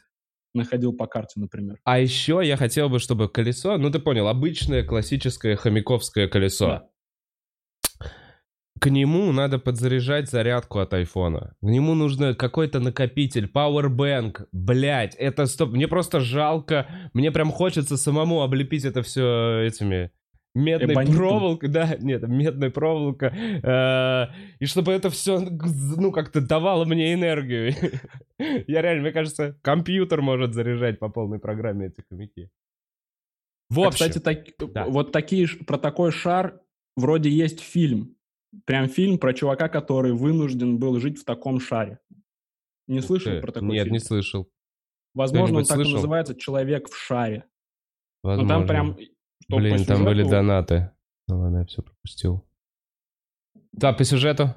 находил 0.54 0.92
по 0.92 1.06
карте, 1.06 1.40
например. 1.40 1.78
А 1.84 1.98
еще 1.98 2.40
я 2.42 2.56
хотел 2.56 2.88
бы, 2.88 2.98
чтобы 2.98 3.28
колесо, 3.28 3.76
ну 3.78 3.90
ты 3.90 3.98
понял, 3.98 4.28
обычное 4.28 4.84
классическое 4.84 5.56
хомяковское 5.56 6.28
колесо. 6.28 6.66
Да. 6.66 6.88
К 8.78 8.90
нему 8.90 9.32
надо 9.32 9.58
подзаряжать 9.58 10.28
зарядку 10.28 10.80
от 10.80 10.92
айфона. 10.92 11.54
К 11.60 11.66
нему 11.66 11.94
нужно 11.94 12.34
какой-то 12.34 12.78
накопитель, 12.78 13.50
powerbank. 13.52 14.46
Блять, 14.52 15.14
это 15.14 15.46
стоп. 15.46 15.70
Мне 15.70 15.88
просто 15.88 16.20
жалко. 16.20 16.86
Мне 17.14 17.32
прям 17.32 17.52
хочется 17.52 17.96
самому 17.96 18.42
облепить 18.42 18.84
это 18.84 19.02
все 19.02 19.62
этими 19.62 20.10
медной 20.56 20.94
Эбонитом. 20.94 21.16
проволокой, 21.16 21.68
да, 21.68 21.96
нет, 22.00 22.26
медной 22.26 22.70
проволока, 22.70 23.26
э, 23.26 24.26
и 24.58 24.66
чтобы 24.66 24.92
это 24.92 25.10
все, 25.10 25.38
ну, 25.38 26.10
как-то 26.12 26.40
давало 26.40 26.84
мне 26.84 27.12
энергию. 27.12 27.72
Я 28.66 28.82
реально, 28.82 29.02
мне 29.02 29.12
кажется, 29.12 29.58
компьютер 29.62 30.22
может 30.22 30.54
заряжать 30.54 30.98
по 30.98 31.08
полной 31.08 31.38
программе 31.38 31.86
эти 31.86 32.02
хомяки. 32.08 32.50
В 33.68 33.80
А, 33.80 33.88
общем, 33.88 34.08
кстати, 34.08 34.18
так- 34.18 34.72
да. 34.72 34.86
вот 34.86 35.12
такие, 35.12 35.46
про 35.66 35.76
такой 35.78 36.12
шар 36.12 36.60
вроде 36.96 37.30
есть 37.30 37.60
фильм. 37.60 38.16
Прям 38.64 38.88
фильм 38.88 39.18
про 39.18 39.34
чувака, 39.34 39.68
который 39.68 40.12
вынужден 40.12 40.78
был 40.78 40.98
жить 41.00 41.18
в 41.18 41.24
таком 41.24 41.60
шаре. 41.60 41.98
Не 42.86 43.00
слышал 43.00 43.32
ты, 43.32 43.40
про 43.40 43.52
такой 43.52 43.68
нет, 43.70 43.84
фильм? 43.84 43.92
не 43.94 44.00
слышал. 44.00 44.48
Возможно, 45.14 45.58
он 45.58 45.64
так 45.64 45.76
и 45.78 45.80
слышал? 45.80 45.94
называется 45.94 46.34
«Человек 46.34 46.88
в 46.88 46.96
шаре». 46.96 47.44
Но 48.22 48.30
Возможно. 48.30 48.48
там 48.54 48.66
прям... 48.66 48.96
что 49.48 49.56
Блин, 49.58 49.84
там 49.84 50.04
были 50.04 50.22
донаты. 50.28 50.90
Ну 51.28 51.40
ладно, 51.40 51.58
я 51.58 51.64
все 51.66 51.82
пропустил. 51.82 52.44
Да, 53.72 53.92
по 53.92 54.04
сюжету. 54.04 54.54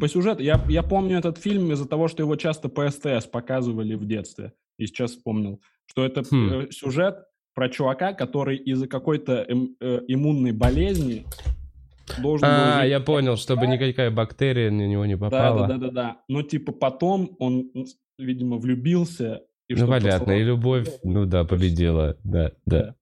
По 0.00 0.08
сюжету, 0.08 0.42
я, 0.42 0.62
я 0.68 0.82
помню 0.82 1.18
этот 1.18 1.38
фильм 1.38 1.70
из-за 1.72 1.86
того, 1.86 2.08
что 2.08 2.22
его 2.22 2.36
часто 2.36 2.68
по 2.68 2.88
СТС 2.90 3.26
показывали 3.26 3.94
в 3.94 4.06
детстве. 4.06 4.52
И 4.78 4.86
сейчас 4.86 5.12
вспомнил, 5.12 5.60
что 5.86 6.04
это 6.04 6.22
Хм. 6.28 6.52
э, 6.52 6.70
сюжет 6.72 7.24
про 7.54 7.68
чувака, 7.68 8.12
который 8.12 8.56
из-за 8.56 8.88
какой-то 8.88 9.44
эм- 9.48 9.76
э, 9.80 10.00
иммунной 10.08 10.50
болезни 10.52 11.24
должен 12.20 12.48
был 12.48 12.54
А, 12.54 12.80
жить 12.82 12.90
я 12.90 13.00
понял, 13.00 13.36
чтобы 13.36 13.66
никакая 13.68 14.10
бактерия 14.10 14.70
на 14.70 14.86
него 14.86 15.06
не 15.06 15.16
попала. 15.16 15.68
да, 15.68 15.74
да, 15.74 15.86
да, 15.86 15.90
да. 15.90 16.16
Но 16.28 16.42
типа 16.42 16.72
потом 16.72 17.36
он, 17.38 17.70
видимо, 18.18 18.56
влюбился. 18.58 19.42
И 19.68 19.74
Ну, 19.74 19.86
понятно, 19.86 20.18
послал- 20.26 20.36
и 20.38 20.42
любовь, 20.42 20.88
ну 21.04 21.24
да, 21.24 21.44
победила, 21.44 22.16
да, 22.24 22.52
да. 22.66 22.96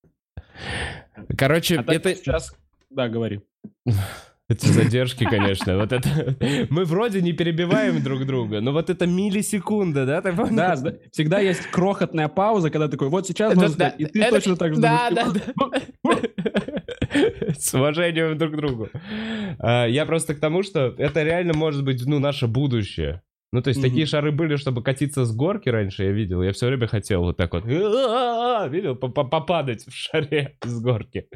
Короче, 1.37 1.79
А 1.79 1.93
это 1.93 2.15
сейчас... 2.15 2.55
Да, 2.91 3.09
говори. 3.09 3.41
эти 4.53 4.67
задержки, 4.67 5.25
конечно, 5.25 5.79
вот 5.79 5.93
это... 5.93 6.37
Мы 6.71 6.85
вроде 6.85 7.23
не 7.23 7.33
перебиваем 7.33 8.03
друг 8.03 8.25
друга, 8.27 8.61
но 8.61 8.73
вот 8.73 8.91
это 8.91 9.07
миллисекунда, 9.07 10.07
да, 10.07 10.23
ты? 10.23 10.33
Да, 10.51 10.77
всегда 11.11 11.41
есть 11.41 11.67
крохотная 11.67 12.29
пауза, 12.29 12.71
когда 12.71 12.89
такой, 12.89 13.09
вот 13.09 13.27
сейчас 13.27 13.53
Это 13.53 13.77
да, 13.77 13.89
и 13.89 14.05
ты 14.05 14.23
это- 14.23 14.37
точно 14.37 14.57
так 14.57 14.75
же 14.75 14.81
Да, 14.81 15.11
да, 15.11 15.29
да. 15.31 15.81
С 17.59 17.75
уважением 17.75 18.39
друг 18.39 18.53
к 18.53 18.57
другу. 18.57 18.89
А, 19.59 19.87
Я 19.87 20.07
просто 20.07 20.35
к 20.35 20.41
тому, 20.41 20.63
что 20.63 20.95
это 20.99 21.23
реально 21.23 21.53
может 21.55 21.85
быть, 21.85 22.05
ну, 22.07 22.19
наше 22.19 22.47
будущее. 22.47 23.23
Ну, 23.53 23.61
то 23.63 23.69
есть 23.69 23.81
Мгм. 23.81 23.91
такие 23.91 24.07
шары 24.07 24.33
были, 24.33 24.57
чтобы 24.57 24.83
катиться 24.83 25.25
с 25.27 25.37
горки 25.37 25.69
раньше, 25.69 26.05
я 26.05 26.13
видел. 26.13 26.43
Я 26.43 26.53
все 26.53 26.67
время 26.69 26.87
хотел 26.87 27.21
вот 27.23 27.37
так 27.37 27.53
вот, 27.53 27.65
видел, 27.67 28.97
по- 28.97 29.09
по- 29.09 29.25
попадать 29.25 29.85
в 29.87 29.93
шаре 29.93 30.57
с 30.65 30.81
горки. 30.81 31.29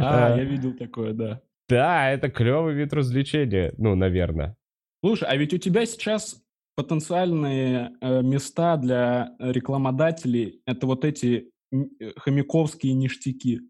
А, 0.00 0.34
А, 0.34 0.36
я 0.36 0.44
видел 0.44 0.74
такое, 0.74 1.14
да. 1.14 1.40
Да, 1.68 2.10
это 2.10 2.28
клевый 2.28 2.74
вид 2.74 2.92
развлечения, 2.92 3.72
ну, 3.78 3.94
наверное. 3.94 4.56
Слушай, 5.02 5.28
а 5.28 5.36
ведь 5.36 5.54
у 5.54 5.58
тебя 5.58 5.86
сейчас 5.86 6.42
потенциальные 6.76 7.92
э, 8.00 8.22
места 8.22 8.76
для 8.76 9.34
рекламодателей— 9.38 10.60
это 10.66 10.86
вот 10.86 11.04
эти 11.06 11.50
э, 11.72 11.76
хомяковские 12.16 12.92
ништяки. 12.92 13.60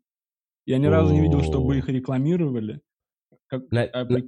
Я 0.66 0.78
ни 0.78 0.86
разу 0.86 1.12
не 1.12 1.20
видел, 1.20 1.42
чтобы 1.42 1.78
их 1.78 1.88
рекламировали. 1.88 2.80
А. 3.52 3.58
Ну, 4.08 4.18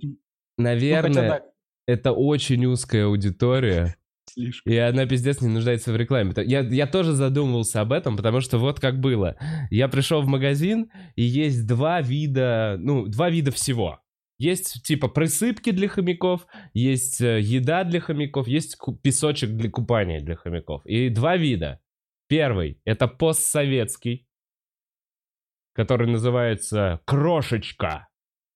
Наверное, 0.59 1.43
это 1.87 2.13
очень 2.13 2.65
узкая 2.67 3.07
аудитория. 3.07 3.97
слишком. 4.29 4.73
И 4.73 4.77
она 4.77 5.07
пиздец 5.07 5.41
не 5.41 5.49
нуждается 5.49 5.93
в 5.93 5.97
рекламе. 5.97 6.33
Я, 6.45 6.61
я 6.61 6.87
тоже 6.87 7.13
задумывался 7.13 7.81
об 7.81 7.93
этом, 7.93 8.17
потому 8.17 8.41
что 8.41 8.59
вот 8.59 8.81
как 8.81 9.01
было. 9.01 9.37
Я 9.71 9.89
пришел 9.89 10.23
в 10.23 10.27
магазин, 10.27 10.91
и 11.15 11.23
есть 11.23 11.67
два 11.67 12.01
вида, 12.01 12.77
ну, 12.79 13.07
два 13.07 13.31
вида 13.31 13.53
всего. 13.53 14.01
Есть 14.39 14.83
типа 14.83 15.09
присыпки 15.09 15.71
для 15.71 15.89
хомяков, 15.89 16.47
есть 16.75 17.23
э, 17.23 17.41
еда 17.41 17.85
для 17.85 18.01
хомяков, 18.01 18.47
есть 18.47 18.77
песочек 19.03 19.51
для 19.51 19.71
купания 19.71 20.21
для 20.21 20.37
хомяков. 20.37 20.85
И 20.85 21.09
два 21.09 21.39
вида. 21.39 21.81
Первый— 22.29 22.81
это 22.85 23.09
постсоветский, 23.09 24.27
который 25.73 26.07
называется 26.07 27.01
крошечка. 27.07 28.09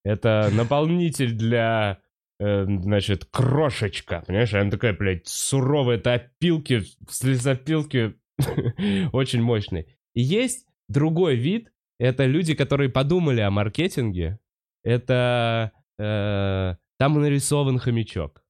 Это 0.04 0.50
наполнитель 0.52 1.32
для, 1.32 2.00
значит, 2.40 3.26
крошечка. 3.26 4.24
Понимаешь, 4.26 4.54
она 4.54 4.70
такая, 4.70 4.94
блядь, 4.94 5.28
суровая. 5.28 5.98
Это 5.98 6.14
опилки, 6.14 6.82
слезопилки 7.08 8.14
очень 9.12 9.42
мощные. 9.42 9.86
И 10.14 10.22
есть 10.22 10.66
другой 10.88 11.36
вид. 11.36 11.70
Это 11.98 12.24
люди, 12.24 12.54
которые 12.54 12.88
подумали 12.88 13.42
о 13.42 13.50
маркетинге. 13.50 14.38
Это 14.82 15.72
э, 15.98 16.76
там 16.98 17.20
нарисован 17.20 17.78
хомячок. 17.78 18.42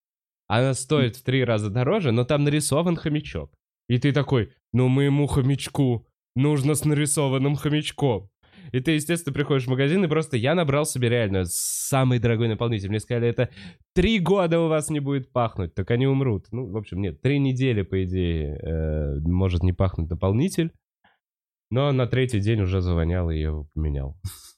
Она 0.46 0.74
стоит 0.74 1.16
в 1.16 1.22
три 1.24 1.44
раза 1.44 1.68
дороже, 1.68 2.12
но 2.12 2.24
там 2.24 2.44
нарисован 2.44 2.96
хомячок. 2.96 3.52
И 3.88 3.98
ты 3.98 4.12
такой, 4.12 4.52
ну 4.72 4.86
моему 4.86 5.26
хомячку 5.26 6.06
нужно 6.36 6.74
с 6.76 6.84
нарисованным 6.84 7.56
хомячком. 7.56 8.30
И 8.72 8.80
ты, 8.80 8.92
естественно, 8.92 9.32
приходишь 9.34 9.66
в 9.66 9.70
магазин, 9.70 10.04
и 10.04 10.08
просто 10.08 10.36
я 10.36 10.54
набрал 10.54 10.84
себе 10.84 11.08
реально 11.08 11.44
самый 11.44 12.18
дорогой 12.18 12.48
наполнитель. 12.48 12.88
Мне 12.88 13.00
сказали, 13.00 13.28
это 13.28 13.50
три 13.94 14.18
года 14.18 14.60
у 14.60 14.68
вас 14.68 14.90
не 14.90 15.00
будет 15.00 15.32
пахнуть, 15.32 15.74
так 15.74 15.90
они 15.90 16.06
умрут. 16.06 16.46
Ну, 16.52 16.70
в 16.70 16.76
общем, 16.76 17.00
нет, 17.00 17.20
три 17.20 17.38
недели, 17.38 17.82
по 17.82 18.04
идее, 18.04 18.56
э, 18.56 19.18
может 19.20 19.62
не 19.62 19.72
пахнуть 19.72 20.10
наполнитель. 20.10 20.72
Но 21.70 21.92
на 21.92 22.06
третий 22.06 22.40
день 22.40 22.60
уже 22.62 22.80
завонял, 22.80 23.30
и 23.30 23.36
я 23.36 23.42
его 23.48 23.68
поменял. 23.74 24.16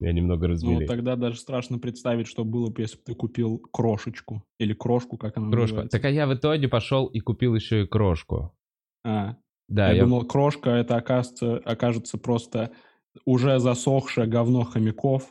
Я 0.00 0.12
немного 0.12 0.46
Ну, 0.46 0.52
разбили. 0.52 0.86
тогда 0.86 1.16
даже 1.16 1.40
страшно 1.40 1.80
представить, 1.80 2.28
что 2.28 2.44
было 2.44 2.70
бы, 2.70 2.82
если 2.82 2.98
бы 2.98 3.02
ты 3.04 3.14
купил 3.16 3.58
крошечку. 3.72 4.44
Или 4.60 4.72
крошку, 4.72 5.16
как 5.18 5.36
она 5.36 5.50
Крошку. 5.50 5.74
называется. 5.74 5.98
Так 5.98 6.04
а 6.04 6.10
я 6.10 6.28
в 6.28 6.34
итоге 6.34 6.68
пошел 6.68 7.06
и 7.06 7.18
купил 7.18 7.56
еще 7.56 7.82
и 7.82 7.86
крошку. 7.86 8.54
А, 9.04 9.34
Да, 9.68 9.88
я, 9.88 9.94
я... 9.94 10.02
думал, 10.04 10.24
крошка 10.24 10.70
это 10.70 10.94
окажется, 10.96 11.56
окажется 11.64 12.16
просто 12.16 12.70
уже 13.24 13.58
засохшее 13.58 14.26
говно 14.26 14.64
хомяков, 14.64 15.28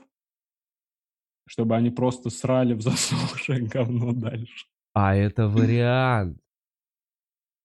чтобы 1.48 1.76
они 1.76 1.90
просто 1.90 2.30
срали 2.30 2.74
в 2.74 2.82
засохшее 2.82 3.62
говно 3.62 4.12
дальше. 4.14 4.66
А 4.94 5.16
это 5.16 5.48
вариант. 5.48 6.40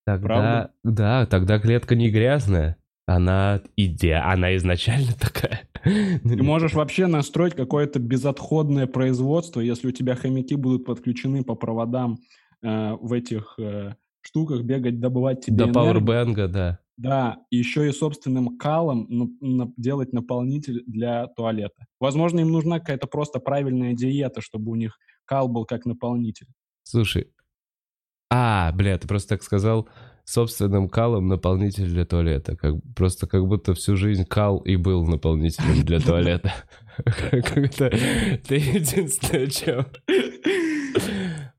Тогда, 0.04 0.26
Правда? 0.26 0.74
да, 0.82 1.26
тогда 1.26 1.58
клетка 1.60 1.94
не 1.94 2.10
грязная. 2.10 2.76
Она 3.06 3.62
иде, 3.76 4.14
она 4.14 4.56
изначально 4.56 5.12
такая. 5.12 5.68
Ты 5.82 6.42
можешь 6.42 6.74
вообще 6.74 7.06
настроить 7.06 7.54
какое-то 7.54 7.98
безотходное 7.98 8.86
производство, 8.86 9.60
если 9.60 9.88
у 9.88 9.92
тебя 9.92 10.14
хомяки 10.14 10.54
будут 10.54 10.84
подключены 10.84 11.42
по 11.44 11.54
проводам 11.54 12.18
э, 12.62 12.92
в 13.00 13.12
этих 13.12 13.54
э, 13.58 13.94
штуках, 14.22 14.62
бегать, 14.62 15.00
добывать 15.00 15.44
тебе 15.44 15.56
До 15.56 15.64
энергию. 15.64 15.84
пауэрбэнга, 15.84 16.48
да. 16.48 16.78
Да, 16.96 17.38
еще 17.50 17.88
и 17.88 17.92
собственным 17.92 18.58
калом 18.58 19.06
на- 19.08 19.30
на- 19.40 19.72
делать 19.76 20.12
наполнитель 20.12 20.82
для 20.86 21.26
туалета. 21.28 21.86
Возможно, 21.98 22.40
им 22.40 22.52
нужна 22.52 22.80
какая-то 22.80 23.06
просто 23.06 23.38
правильная 23.40 23.94
диета, 23.94 24.40
чтобы 24.40 24.70
у 24.70 24.74
них 24.74 24.98
кал 25.24 25.48
был 25.48 25.64
как 25.64 25.86
наполнитель. 25.86 26.46
Слушай. 26.82 27.28
А, 28.30 28.72
бля, 28.72 28.98
ты 28.98 29.08
просто 29.08 29.30
так 29.30 29.42
сказал 29.42 29.88
собственным 30.24 30.88
калом 30.88 31.28
наполнитель 31.28 31.86
для 31.88 32.04
туалета. 32.04 32.56
Как, 32.56 32.74
просто 32.94 33.26
как 33.26 33.46
будто 33.46 33.74
всю 33.74 33.96
жизнь 33.96 34.24
кал 34.24 34.58
и 34.58 34.76
был 34.76 35.04
наполнителем 35.06 35.84
для 35.84 36.00
туалета. 36.06 36.52
Как 37.04 37.56
это 37.56 37.86
это 37.86 38.54
единственное, 38.54 39.46
чем 39.46 39.86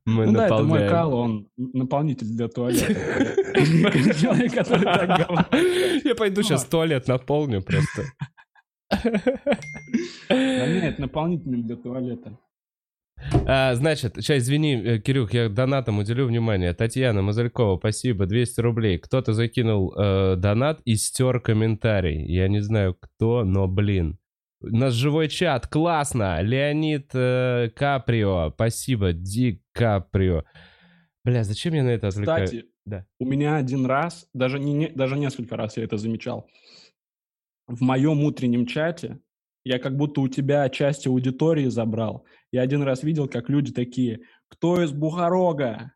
мы 0.05 0.25
Ну 0.25 0.33
да, 0.33 0.45
это 0.47 0.63
мой 0.63 0.89
кал, 0.89 1.13
он 1.13 1.47
наполнитель 1.57 2.27
для 2.27 2.47
туалета. 2.47 2.85
Человек, 4.19 4.53
который 4.53 4.83
так 4.83 5.27
говорит. 5.27 6.05
Я 6.05 6.15
пойду 6.15 6.43
сейчас 6.43 6.65
туалет 6.65 7.07
наполню 7.07 7.61
просто. 7.61 8.03
Нет, 10.29 10.99
наполнитель 10.99 11.63
для 11.63 11.75
туалета. 11.75 12.37
А, 13.45 13.75
значит, 13.75 14.15
сейчас, 14.15 14.39
извини, 14.39 14.75
э, 14.75 14.99
Кирюх, 14.99 15.33
я 15.33 15.49
донатом 15.49 15.99
уделю 15.99 16.27
внимание. 16.27 16.73
Татьяна 16.73 17.21
Мазалькова, 17.21 17.77
спасибо, 17.77 18.25
200 18.25 18.59
рублей. 18.61 18.97
Кто-то 18.97 19.33
закинул 19.33 19.93
э, 19.95 20.35
донат 20.35 20.81
и 20.85 20.95
стер 20.95 21.39
комментарий. 21.39 22.25
Я 22.25 22.47
не 22.47 22.59
знаю 22.59 22.95
кто, 22.99 23.43
но, 23.43 23.67
блин. 23.67 24.17
У 24.63 24.75
нас 24.75 24.93
живой 24.93 25.27
чат, 25.27 25.67
классно. 25.67 26.41
Леонид 26.41 27.11
э, 27.13 27.69
Каприо, 27.75 28.51
спасибо, 28.53 29.11
Ди 29.13 29.61
Каприо. 29.73 30.43
Бля, 31.25 31.43
зачем 31.43 31.73
я 31.73 31.83
на 31.83 31.89
это 31.89 32.07
отвлекаю? 32.07 32.45
Кстати, 32.45 32.65
Да. 32.85 33.05
у 33.19 33.25
меня 33.25 33.57
один 33.57 33.85
раз, 33.85 34.27
даже, 34.33 34.59
не, 34.59 34.73
не- 34.73 34.89
даже 34.89 35.17
несколько 35.17 35.55
раз 35.57 35.77
я 35.77 35.83
это 35.83 35.97
замечал, 35.97 36.49
в 37.67 37.81
моем 37.81 38.23
утреннем 38.23 38.65
чате 38.65 39.19
я 39.65 39.79
как 39.79 39.95
будто 39.95 40.19
у 40.21 40.27
тебя 40.27 40.67
часть 40.69 41.07
аудитории 41.07 41.67
забрал. 41.67 42.25
Я 42.51 42.61
один 42.61 42.83
раз 42.83 43.03
видел, 43.03 43.27
как 43.29 43.49
люди 43.49 43.71
такие, 43.71 44.19
кто 44.49 44.83
из 44.83 44.91
Бухарога? 44.91 45.93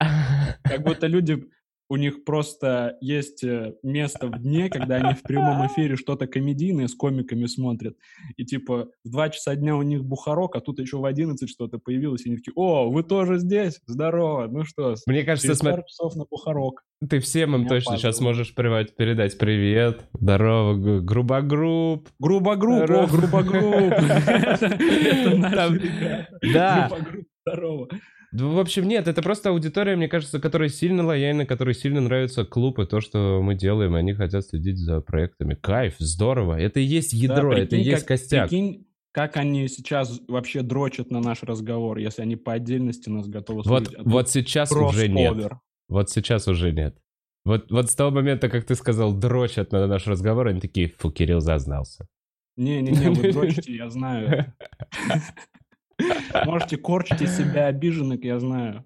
Как 0.64 0.82
будто 0.84 1.06
люди, 1.06 1.44
у 1.92 1.96
них 1.96 2.24
просто 2.24 2.96
есть 3.02 3.44
э, 3.44 3.74
место 3.82 4.28
в 4.28 4.38
дне, 4.40 4.70
когда 4.70 4.94
они 4.96 5.12
в 5.12 5.20
прямом 5.22 5.66
эфире 5.66 5.96
что-то 5.96 6.26
комедийное 6.26 6.88
с 6.88 6.94
комиками 6.94 7.44
смотрят. 7.44 7.96
И 8.38 8.46
типа 8.46 8.88
в 9.04 9.10
2 9.10 9.28
часа 9.28 9.54
дня 9.56 9.76
у 9.76 9.82
них 9.82 10.02
Бухарок, 10.02 10.56
а 10.56 10.60
тут 10.60 10.78
еще 10.78 10.96
в 10.96 11.04
11 11.04 11.46
что-то 11.50 11.78
появилось. 11.78 12.24
И 12.24 12.28
они 12.30 12.38
такие, 12.38 12.54
о, 12.56 12.88
вы 12.88 13.02
тоже 13.02 13.38
здесь? 13.38 13.78
Здорово. 13.86 14.46
Ну 14.46 14.64
что, 14.64 14.94
Мне 15.06 15.22
кажется, 15.22 15.48
через 15.48 15.58
смотри, 15.58 15.76
пару 15.76 15.86
часов 15.86 16.16
на 16.16 16.24
Бухарок. 16.24 16.82
ты 17.10 17.18
всем 17.20 17.54
им 17.54 17.60
Меня 17.60 17.68
точно 17.68 17.98
сейчас 17.98 18.20
можешь 18.20 18.54
привать- 18.54 18.96
передать 18.96 19.36
привет, 19.36 20.06
здорово, 20.14 21.00
грубогруб. 21.02 22.08
Здорово. 22.18 23.02
о, 23.02 23.06
грубогрупп. 23.06 23.92
Это 23.92 25.66
ребята. 25.68 26.28
Да, 26.54 26.90
здорово. 27.46 27.88
В 28.32 28.58
общем, 28.58 28.88
нет, 28.88 29.08
это 29.08 29.20
просто 29.22 29.50
аудитория, 29.50 29.94
мне 29.94 30.08
кажется, 30.08 30.40
которая 30.40 30.70
сильно 30.70 31.04
лояльна, 31.04 31.44
которой 31.44 31.74
сильно 31.74 32.00
нравится 32.00 32.44
клуб 32.46 32.78
и 32.78 32.86
то, 32.86 33.00
что 33.00 33.40
мы 33.42 33.54
делаем, 33.54 33.94
они 33.94 34.14
хотят 34.14 34.46
следить 34.46 34.78
за 34.78 35.00
проектами. 35.02 35.54
Кайф, 35.54 35.96
здорово. 35.98 36.58
Это 36.58 36.80
и 36.80 36.84
есть 36.84 37.12
ядро, 37.12 37.50
Да, 37.52 37.58
это 37.58 37.76
и 37.76 37.78
прикинь, 37.80 37.90
есть 37.90 38.02
как- 38.06 38.08
костяк. 38.18 38.48
Прикинь, 38.48 38.86
как 39.12 39.36
они 39.36 39.68
сейчас 39.68 40.18
вообще 40.28 40.62
дрочат 40.62 41.10
на 41.10 41.20
наш 41.20 41.42
разговор, 41.42 41.98
если 41.98 42.22
они 42.22 42.36
по 42.36 42.54
отдельности 42.54 43.10
нас 43.10 43.28
готовы 43.28 43.58
Вот, 43.66 43.84
слушать. 43.84 43.94
а 43.94 44.02
тут 44.04 44.12
вот 44.12 44.30
сейчас 44.30 44.72
уже 44.72 45.08
нет. 45.08 45.52
Вот 45.88 46.08
сейчас 46.10 46.48
уже 46.48 46.72
нет. 46.72 46.96
Вот, 47.44 47.70
вот 47.70 47.90
с 47.90 47.94
того 47.94 48.10
момента, 48.12 48.48
как 48.48 48.64
ты 48.64 48.74
сказал, 48.76 49.12
дрочат 49.12 49.72
на 49.72 49.86
наш 49.86 50.06
разговор, 50.06 50.46
они 50.46 50.60
такие, 50.60 50.94
фу, 50.96 51.10
Кирилл 51.10 51.40
зазнался. 51.40 52.06
Не-не-не, 52.56 53.10
вы 53.10 53.32
дрочите, 53.32 53.74
я 53.76 53.90
знаю. 53.90 54.54
Можете 56.44 56.76
корчить 56.76 57.22
из 57.22 57.36
себя 57.36 57.66
обиженных, 57.66 58.24
я 58.24 58.38
знаю. 58.38 58.84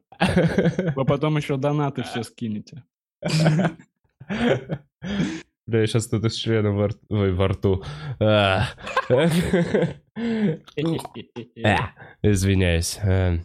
Вы 0.95 1.05
потом 1.05 1.37
еще 1.37 1.57
донаты 1.57 2.03
все 2.03 2.23
скинете. 2.23 2.83
Да, 5.67 5.81
я 5.81 5.87
сейчас 5.87 6.07
тут 6.07 6.25
из 6.25 6.35
члена 6.35 6.73
во, 6.73 6.89
ой, 7.09 7.33
во 7.33 7.49
рту. 7.49 7.83
А. 8.21 8.67
Э, 9.09 9.29
Извиняюсь. 12.23 12.99
Э, 13.03 13.39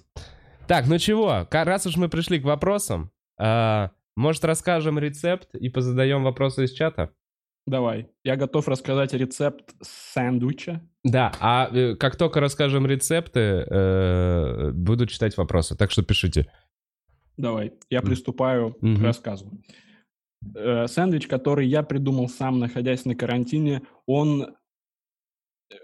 Так, 0.68 0.88
ну 0.88 1.00
чего, 1.00 1.48
раз 1.52 1.88
уж 1.88 1.98
мы 1.98 2.10
пришли 2.10 2.40
к 2.40 2.44
вопросам, 2.44 3.12
а, 3.40 3.90
может 4.16 4.46
расскажем 4.46 5.00
рецепт 5.00 5.56
и 5.56 5.70
позадаем 5.70 6.24
вопросы 6.24 6.66
из 6.66 6.72
чата? 6.74 7.10
Давай. 7.72 8.10
Я 8.26 8.36
готов 8.36 8.68
рассказать 8.68 9.14
рецепт 9.14 9.74
сэндвича. 9.82 10.82
Да, 11.06 11.32
а 11.40 11.70
э, 11.74 11.96
как 11.96 12.18
только 12.18 12.42
расскажем 12.42 12.86
рецепты, 12.86 13.40
э, 13.40 14.72
буду 14.74 15.06
читать 15.08 15.38
вопросы, 15.38 15.78
так 15.78 15.90
что 15.90 16.04
пишите. 16.04 16.52
Давай. 17.38 17.72
Я 17.90 18.02
приступаю 18.02 18.74
к 18.74 18.82
Мгм. 18.82 19.06
рассказу. 19.06 19.50
Э, 20.54 20.88
Сэндвич, 20.88 21.28
который 21.28 21.66
я 21.66 21.82
придумал 21.82 22.28
сам, 22.28 22.60
находясь 22.60 23.06
на 23.06 23.16
карантине, 23.16 23.84
он 24.06 24.54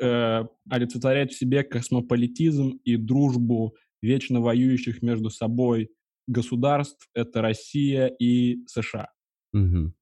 э, 0.02 0.44
олицетворяет 0.70 1.32
в 1.32 1.38
себе 1.40 1.64
космополитизм 1.64 2.82
и 2.84 2.98
дружбу 2.98 3.78
вечно 4.02 4.42
воюющих 4.42 5.02
между 5.02 5.30
собой 5.30 5.90
государств. 6.28 7.08
Это 7.14 7.42
Россия 7.42 8.08
и 8.08 8.68
США. 8.68 9.08
Мгм. 9.54 9.94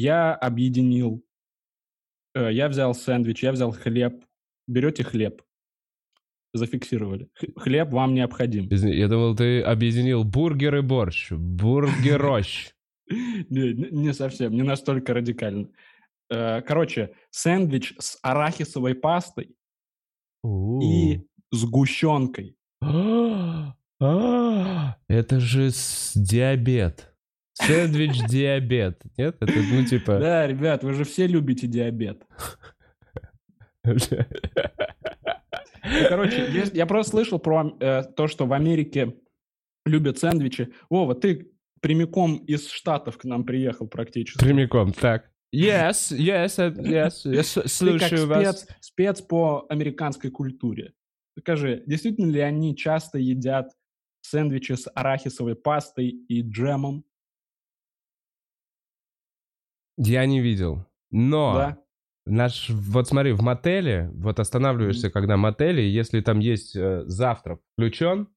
Я 0.00 0.34
объединил, 0.34 1.22
э, 2.34 2.50
я 2.54 2.70
взял 2.70 2.94
сэндвич, 2.94 3.42
я 3.42 3.52
взял 3.52 3.70
хлеб. 3.70 4.24
Берете 4.66 5.04
хлеб, 5.04 5.42
зафиксировали. 6.54 7.28
Хлеб 7.56 7.90
вам 7.90 8.14
необходим. 8.14 8.66
Я 8.70 9.08
думал, 9.08 9.36
ты 9.36 9.60
объединил 9.60 10.24
бургер 10.24 10.76
и 10.76 10.80
борщ. 10.80 11.32
Бургерощ. 11.32 12.70
Не, 13.10 13.74
не 13.74 14.14
совсем, 14.14 14.54
не 14.54 14.62
настолько 14.62 15.12
радикально. 15.12 15.68
Э, 16.30 16.62
Короче, 16.62 17.12
сэндвич 17.30 17.94
с 17.98 18.18
арахисовой 18.22 18.94
пастой 18.94 19.54
и 20.82 21.26
сгущенкой. 21.52 22.56
А, 24.02 24.96
Это 25.08 25.40
же 25.40 25.70
диабет. 26.14 27.09
Сэндвич 27.66 28.22
диабет. 28.28 29.02
Нет? 29.16 29.36
Это, 29.40 29.52
ну, 29.52 29.84
типа... 29.84 30.18
Да, 30.18 30.46
ребят, 30.46 30.84
вы 30.84 30.94
же 30.94 31.04
все 31.04 31.26
любите 31.26 31.66
диабет. 31.66 32.22
Ну, 33.84 33.96
Короче, 36.08 36.70
я 36.74 36.86
просто 36.86 37.12
слышал 37.12 37.38
про 37.38 37.76
э, 37.80 38.02
то, 38.16 38.28
что 38.28 38.46
в 38.46 38.52
Америке 38.52 39.16
любят 39.86 40.18
сэндвичи. 40.18 40.72
Вова, 40.88 41.14
ты 41.14 41.50
прямиком 41.80 42.36
из 42.36 42.68
Штатов 42.68 43.18
к 43.18 43.24
нам 43.24 43.44
приехал 43.44 43.88
практически. 43.88 44.38
Прямиком, 44.38 44.92
так. 44.92 45.30
Yes, 45.54 46.10
yes, 46.12 46.58
uh, 46.58 46.76
yes, 46.76 47.12
я 47.24 47.42
с- 47.42 47.54
Ты 47.54 47.62
как 47.62 47.68
слушаю 47.68 48.26
вас. 48.26 48.60
спец, 48.60 48.76
спец 48.80 49.20
по 49.22 49.66
американской 49.68 50.30
культуре. 50.30 50.92
Скажи, 51.38 51.82
действительно 51.86 52.30
ли 52.30 52.40
они 52.40 52.76
часто 52.76 53.18
едят 53.18 53.72
сэндвичи 54.20 54.72
с 54.72 54.90
арахисовой 54.94 55.56
пастой 55.56 56.08
и 56.08 56.42
джемом? 56.42 57.04
Я 60.02 60.26
не 60.26 60.40
видел. 60.40 60.86
Но 61.10 61.54
Да? 61.54 61.78
наш, 62.26 62.70
вот 62.70 63.08
смотри, 63.08 63.32
в 63.32 63.42
мотеле, 63.42 64.10
вот 64.14 64.40
останавливаешься, 64.40 65.10
когда 65.10 65.36
в 65.36 65.40
мотеле, 65.40 65.88
если 65.90 66.20
там 66.20 66.38
есть 66.38 66.74
э, 66.76 67.02
завтрак 67.06 67.60
включен, 67.74 68.28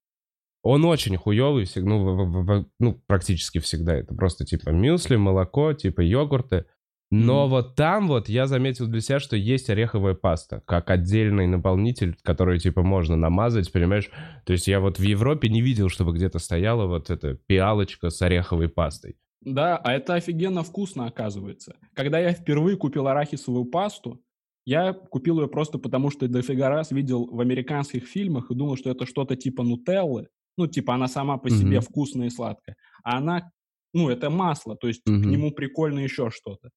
он 0.62 0.86
очень 0.86 1.18
хуёвый, 1.18 1.64
всег- 1.66 1.84
ну, 1.84 2.00
в- 2.04 2.26
в- 2.26 2.46
в- 2.46 2.66
ну, 2.80 3.02
практически 3.08 3.60
всегда. 3.60 3.96
Это 3.96 4.14
просто 4.16 4.46
типа 4.46 4.70
мюсли, 4.70 5.16
молоко, 5.18 5.74
типа 5.74 6.02
йогурты. 6.02 6.66
Но 7.12 7.44
Мгм. 7.44 7.50
вот 7.52 7.76
там 7.76 8.08
вот 8.08 8.28
я 8.28 8.48
заметил 8.48 8.88
для 8.88 9.00
себя, 9.02 9.20
что 9.20 9.36
есть 9.36 9.70
ореховая 9.70 10.16
паста, 10.16 10.64
как 10.66 10.90
отдельный 10.90 11.46
наполнитель, 11.48 12.16
который 12.24 12.60
типа 12.60 12.82
можно 12.82 13.16
намазать, 13.16 13.72
понимаешь? 13.72 14.10
То 14.46 14.54
есть 14.54 14.68
я 14.68 14.80
вот 14.80 14.98
в 14.98 15.04
Европе 15.04 15.48
не 15.50 15.62
видел, 15.62 15.90
чтобы 15.90 16.14
где-то 16.14 16.40
стояла 16.40 16.88
вот 16.88 17.10
эта 17.12 17.36
пиалочка 17.46 18.10
с 18.10 18.20
ореховой 18.22 18.68
пастой. 18.68 19.16
Да, 19.46 19.78
а 19.78 19.94
это 19.94 20.16
офигенно 20.16 20.64
вкусно 20.64 21.06
оказывается. 21.08 21.76
Когда 21.94 22.20
я 22.20 22.32
впервые 22.34 22.78
купил 22.78 23.08
арахисовую 23.08 23.66
пасту, 23.66 24.22
Я 24.66 24.94
купил 24.94 25.42
ее 25.42 25.50
просто 25.50 25.78
потому, 25.78 26.10
что 26.10 26.26
дофига 26.30 26.70
раз 26.70 26.92
видел 26.92 27.26
в 27.26 27.42
американских 27.42 28.08
фильмах 28.08 28.50
и 28.50 28.56
думал, 28.56 28.78
что 28.78 28.90
это 28.92 29.06
что-то 29.06 29.36
типа 29.36 29.62
нутеллы. 29.64 30.30
Ну, 30.58 30.68
типа 30.68 30.94
она 30.96 31.10
сама 31.10 31.38
по 31.38 31.50
себе 31.50 31.80
Мгм. 31.80 31.82
вкусная 31.82 32.28
и 32.28 32.30
сладкая. 32.30 32.78
А 33.04 33.18
она, 33.18 33.52
ну, 33.94 34.08
это 34.10 34.30
масло, 34.30 34.78
то 34.78 34.88
есть 34.88 35.02
к 35.04 35.10
Мгм. 35.10 35.30
нему 35.30 35.52
прикольно 35.52 36.00
еще 36.00 36.30
что-то. 36.30 36.70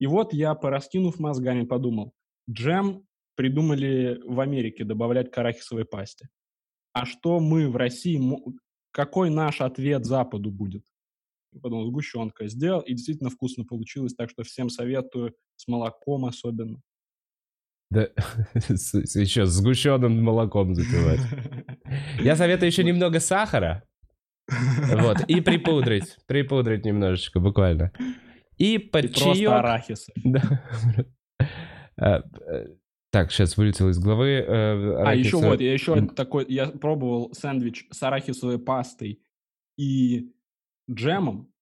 И 0.00 0.06
вот 0.06 0.32
я, 0.32 0.54
пораскинув 0.54 1.20
мозгами, 1.20 1.64
подумал, 1.64 2.14
джем 2.50 3.04
придумали 3.36 4.20
в 4.24 4.40
Америке 4.40 4.84
добавлять 4.84 5.30
к 5.30 5.38
арахисовой 5.38 5.84
пасте. 5.84 6.28
А 6.92 7.06
что 7.06 7.40
мы 7.40 7.68
в 7.68 7.76
России, 7.76 8.20
какой 8.92 9.30
наш 9.30 9.60
ответ 9.60 10.04
Западу 10.06 10.50
будет? 10.50 10.84
Подумал, 11.60 11.86
сгущенка 11.86 12.46
сделал, 12.48 12.80
и 12.80 12.94
действительно 12.94 13.30
вкусно 13.30 13.64
получилось, 13.64 14.14
так 14.14 14.30
что 14.30 14.42
всем 14.44 14.70
советую, 14.70 15.34
с 15.56 15.66
молоком 15.66 16.24
особенно. 16.24 16.80
Да, 17.90 18.08
еще 18.54 19.46
с 19.46 19.50
сгущенным 19.50 20.22
молоком 20.22 20.74
запивать. 20.74 21.20
Я 22.20 22.36
советую 22.36 22.68
еще 22.68 22.84
немного 22.84 23.20
сахара. 23.20 23.84
Вот, 24.96 25.18
и 25.28 25.40
припудрить. 25.40 26.16
Припудрить 26.26 26.84
немножечко, 26.84 27.38
буквально. 27.40 27.92
И 28.58 28.78
под 28.78 29.04
И 29.04 29.08
просто 29.08 29.34
чаек... 29.34 29.48
арахис. 29.48 30.06
Да. 30.24 30.42
А, 31.96 32.22
э, 32.48 32.66
Так, 33.12 33.30
сейчас 33.30 33.56
вылетел 33.56 33.88
из 33.88 33.98
головы. 33.98 34.44
э, 34.46 35.02
А 35.04 35.14
еще 35.14 35.36
вот, 35.36 35.60
я 35.60 35.72
еще 35.72 36.06
такой, 36.08 36.46
я 36.48 36.66
пробовал 36.66 37.32
сэндвич 37.32 37.86
с 37.90 38.02
арахисовой 38.02 38.58
пастой 38.58 39.22
и 39.76 40.32
джемом, 40.90 41.52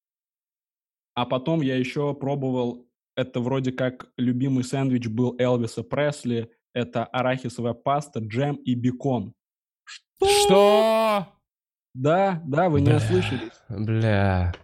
а 1.14 1.26
потом 1.26 1.60
я 1.62 1.76
еще 1.76 2.14
пробовал, 2.14 2.86
это 3.16 3.40
вроде 3.40 3.72
как 3.72 4.08
любимый 4.16 4.64
сэндвич 4.64 5.08
был 5.08 5.34
Элвиса 5.38 5.82
Пресли, 5.82 6.50
это 6.72 7.04
арахисовая 7.04 7.74
паста, 7.74 8.20
джем 8.20 8.56
и 8.56 8.74
бекон. 8.74 9.34
Что? 10.22 11.26
Да, 11.94 12.42
да, 12.46 12.68
вы 12.68 12.80
не 12.80 12.86
Бля. 12.86 12.96
ослышались. 12.96 13.52
Бля. 13.68 14.54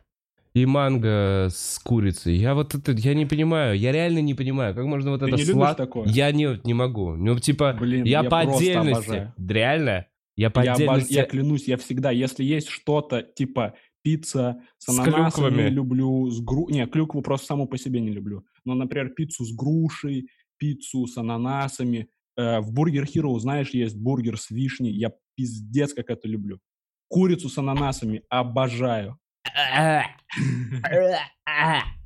И 0.52 0.66
манго 0.66 1.48
с 1.50 1.80
курицей. 1.80 2.36
Я 2.36 2.54
вот 2.54 2.74
это, 2.76 2.92
я 2.92 3.14
не 3.14 3.26
понимаю, 3.26 3.76
я 3.76 3.90
реально 3.90 4.20
не 4.20 4.34
понимаю, 4.34 4.72
как 4.74 4.84
можно 4.84 5.10
вот 5.10 5.18
Ты 5.20 5.26
это 5.26 5.36
не 5.36 5.42
любишь 5.42 5.54
слад- 5.54 5.76
такое? 5.76 6.06
Я 6.06 6.30
не, 6.30 6.60
не 6.64 6.74
могу. 6.74 7.16
Ну, 7.16 7.36
типа, 7.40 7.76
Блин, 7.80 8.04
я, 8.04 8.22
я 8.22 8.30
по 8.30 8.38
отдельности. 8.40 9.04
обожаю. 9.08 9.34
Реально? 9.36 10.06
Я 10.36 10.50
по 10.50 10.60
Я, 10.60 10.72
обож- 10.72 10.74
отдельности. 10.74 11.12
я 11.14 11.24
клянусь, 11.24 11.66
я 11.66 11.76
всегда, 11.76 12.12
если 12.12 12.44
есть 12.44 12.68
что-то 12.68 13.22
типа 13.22 13.74
пицца 14.04 14.60
с 14.78 14.84
С 14.84 14.88
ананасами 14.90 15.48
клюквами. 15.48 15.68
люблю, 15.70 16.30
с 16.30 16.40
гру... 16.40 16.68
Не, 16.68 16.86
клюкву 16.86 17.22
просто 17.22 17.46
саму 17.46 17.66
по 17.66 17.78
себе 17.78 18.00
не 18.00 18.10
люблю. 18.10 18.44
Но, 18.64 18.74
например, 18.74 19.08
пиццу 19.08 19.44
с 19.44 19.56
грушей, 19.56 20.28
пиццу 20.58 21.06
с 21.06 21.16
ананасами. 21.16 22.08
Э, 22.36 22.60
в 22.60 22.72
Burger 22.72 23.04
Hero, 23.04 23.36
знаешь, 23.40 23.70
есть 23.70 23.96
бургер 23.96 24.38
с 24.38 24.50
вишней. 24.50 24.92
Я 24.92 25.12
пиздец 25.36 25.94
как 25.94 26.10
это 26.10 26.28
люблю. 26.28 26.60
Курицу 27.08 27.48
с 27.48 27.58
ананасами 27.58 28.22
обожаю. 28.28 29.18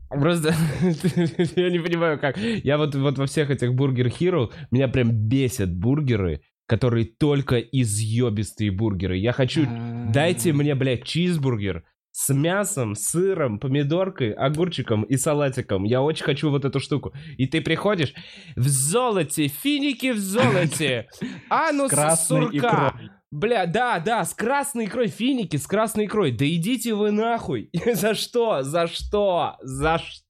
Просто 0.08 0.48
я 1.56 1.70
не 1.70 1.80
понимаю, 1.80 2.18
как. 2.18 2.38
Я 2.38 2.78
вот, 2.78 2.94
вот 2.94 3.18
во 3.18 3.26
всех 3.26 3.50
этих 3.50 3.74
бургер 3.74 4.06
Hero 4.06 4.50
меня 4.70 4.88
прям 4.88 5.10
бесят 5.10 5.74
бургеры, 5.74 6.40
которые 6.68 7.06
только 7.06 7.58
изъебистые 7.58 8.70
бургеры. 8.70 9.16
Я 9.16 9.32
хочу... 9.32 9.66
Дайте 10.12 10.52
мне, 10.52 10.74
блядь, 10.74 11.04
чизбургер 11.04 11.84
с 12.12 12.32
мясом, 12.34 12.94
сыром, 12.94 13.58
помидоркой, 13.58 14.32
огурчиком 14.32 15.02
и 15.04 15.16
салатиком. 15.16 15.84
Я 15.84 16.02
очень 16.02 16.24
хочу 16.24 16.50
вот 16.50 16.64
эту 16.64 16.78
штуку. 16.78 17.12
И 17.38 17.46
ты 17.46 17.60
приходишь 17.60 18.12
в 18.54 18.68
золоте, 18.68 19.48
финики 19.48 20.12
в 20.12 20.18
золоте, 20.18 21.08
анус 21.48 21.92
сурка. 22.26 22.94
Бля, 23.30 23.66
да, 23.66 23.98
да, 23.98 24.24
с 24.24 24.34
красной 24.34 24.86
икрой, 24.86 25.08
финики 25.08 25.56
с 25.56 25.66
красной 25.66 26.06
икрой. 26.06 26.32
Да 26.32 26.46
идите 26.46 26.94
вы 26.94 27.10
нахуй. 27.12 27.70
За 27.92 28.14
что? 28.14 28.62
За 28.62 28.86
что? 28.86 29.56
За 29.62 29.98
что? 29.98 30.22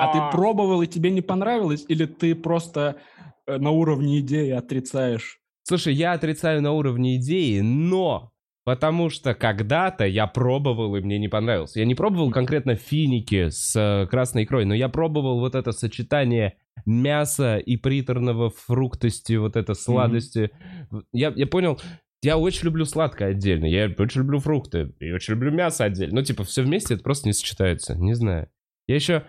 А 0.00 0.12
ты 0.12 0.36
пробовал 0.36 0.82
и 0.82 0.86
тебе 0.86 1.10
не 1.10 1.22
понравилось? 1.22 1.84
Или 1.88 2.04
ты 2.06 2.34
просто 2.34 2.96
на 3.46 3.70
уровне 3.70 4.20
идеи 4.20 4.50
отрицаешь? 4.50 5.40
Слушай, 5.62 5.94
я 5.94 6.12
отрицаю 6.12 6.62
на 6.62 6.72
уровне 6.72 7.16
идеи, 7.16 7.60
но 7.60 8.32
потому 8.64 9.10
что 9.10 9.34
когда-то 9.34 10.06
я 10.06 10.26
пробовал 10.26 10.96
и 10.96 11.00
мне 11.00 11.18
не 11.18 11.28
понравилось. 11.28 11.76
Я 11.76 11.84
не 11.84 11.94
пробовал 11.94 12.30
конкретно 12.30 12.74
финики 12.74 13.48
с 13.48 13.74
э, 13.76 14.06
красной 14.08 14.44
икрой, 14.44 14.64
но 14.64 14.74
я 14.74 14.88
пробовал 14.88 15.40
вот 15.40 15.54
это 15.54 15.72
сочетание 15.72 16.56
мяса 16.84 17.58
и 17.58 17.76
приторного 17.76 18.50
фруктости, 18.50 19.34
вот 19.34 19.56
это 19.56 19.74
сладости. 19.74 20.50
Я, 21.12 21.32
я 21.34 21.46
понял, 21.46 21.80
я 22.22 22.38
очень 22.38 22.64
люблю 22.64 22.84
сладкое 22.84 23.30
отдельно, 23.30 23.66
я 23.66 23.92
очень 23.98 24.22
люблю 24.22 24.40
фрукты, 24.40 24.92
и 25.00 25.12
очень 25.12 25.34
люблю 25.34 25.52
мясо 25.52 25.84
отдельно. 25.84 26.16
Ну, 26.16 26.22
типа, 26.22 26.44
все 26.44 26.62
вместе 26.62 26.94
это 26.94 27.02
просто 27.02 27.28
не 27.28 27.32
сочетается, 27.32 27.94
не 27.94 28.14
знаю. 28.14 28.48
Я 28.88 28.96
еще... 28.96 29.24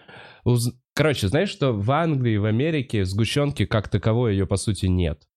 уз- 0.48 0.74
Короче, 0.96 1.28
знаешь, 1.28 1.50
что 1.50 1.74
в 1.74 1.92
Англии, 1.92 2.38
в 2.38 2.46
Америке 2.46 3.06
сгущенки 3.06 3.66
как 3.66 3.88
таковой 3.90 4.32
ее, 4.34 4.48
по 4.48 4.56
сути, 4.58 4.88
нет 4.88 5.28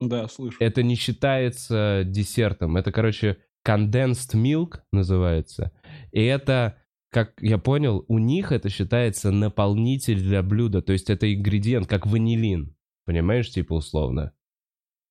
Да, 0.00 0.28
слышу. 0.28 0.56
это 0.60 0.82
не 0.82 0.94
считается 0.94 2.04
десертом. 2.06 2.76
Это, 2.76 2.92
короче, 2.92 3.38
condensed 3.66 4.34
milk 4.34 4.80
называется. 4.92 5.72
И 6.12 6.22
это, 6.22 6.78
как 7.10 7.34
я 7.40 7.58
понял, 7.58 8.04
у 8.08 8.18
них 8.18 8.52
это 8.52 8.68
считается 8.68 9.32
наполнитель 9.32 10.20
для 10.20 10.42
блюда. 10.42 10.82
То 10.82 10.92
есть 10.92 11.10
это 11.10 11.32
ингредиент, 11.34 11.88
как 11.88 12.06
ванилин. 12.06 12.76
Понимаешь, 13.04 13.50
типа 13.50 13.74
условно. 13.74 14.32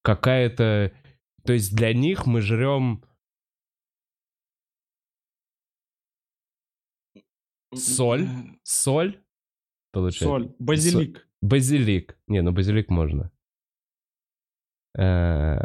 Какая-то... 0.04 0.94
То 1.44 1.54
есть 1.54 1.76
для 1.76 1.94
них 1.94 2.26
мы 2.26 2.42
жрем 2.42 3.04
соль? 7.74 8.28
соль, 8.64 9.21
получается. 9.92 10.26
Соль. 10.26 10.56
Базилик. 10.60 11.28
Базилик. 11.42 12.18
Не, 12.28 12.42
ну 12.42 12.52
базилик 12.52 12.90
можно. 12.90 13.32
Э, 14.98 15.58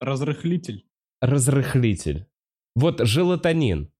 Разрыхлитель. 0.00 0.84
Разрыхлитель. 1.20 2.26
Вот 2.74 3.00
желатонин. 3.06 3.90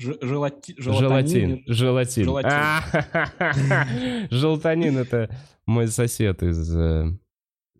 Ж- 0.00 0.16
желати- 0.22 0.74
Желатин. 0.78 1.00
желатонин. 1.08 1.64
Желатин. 1.66 2.24
Желатин. 2.24 2.50
А, 2.52 4.26
Желатонин 4.30 4.96
это 4.96 5.30
мой 5.66 5.88
сосед 5.88 6.42
из 6.42 6.74
э, 6.74 7.04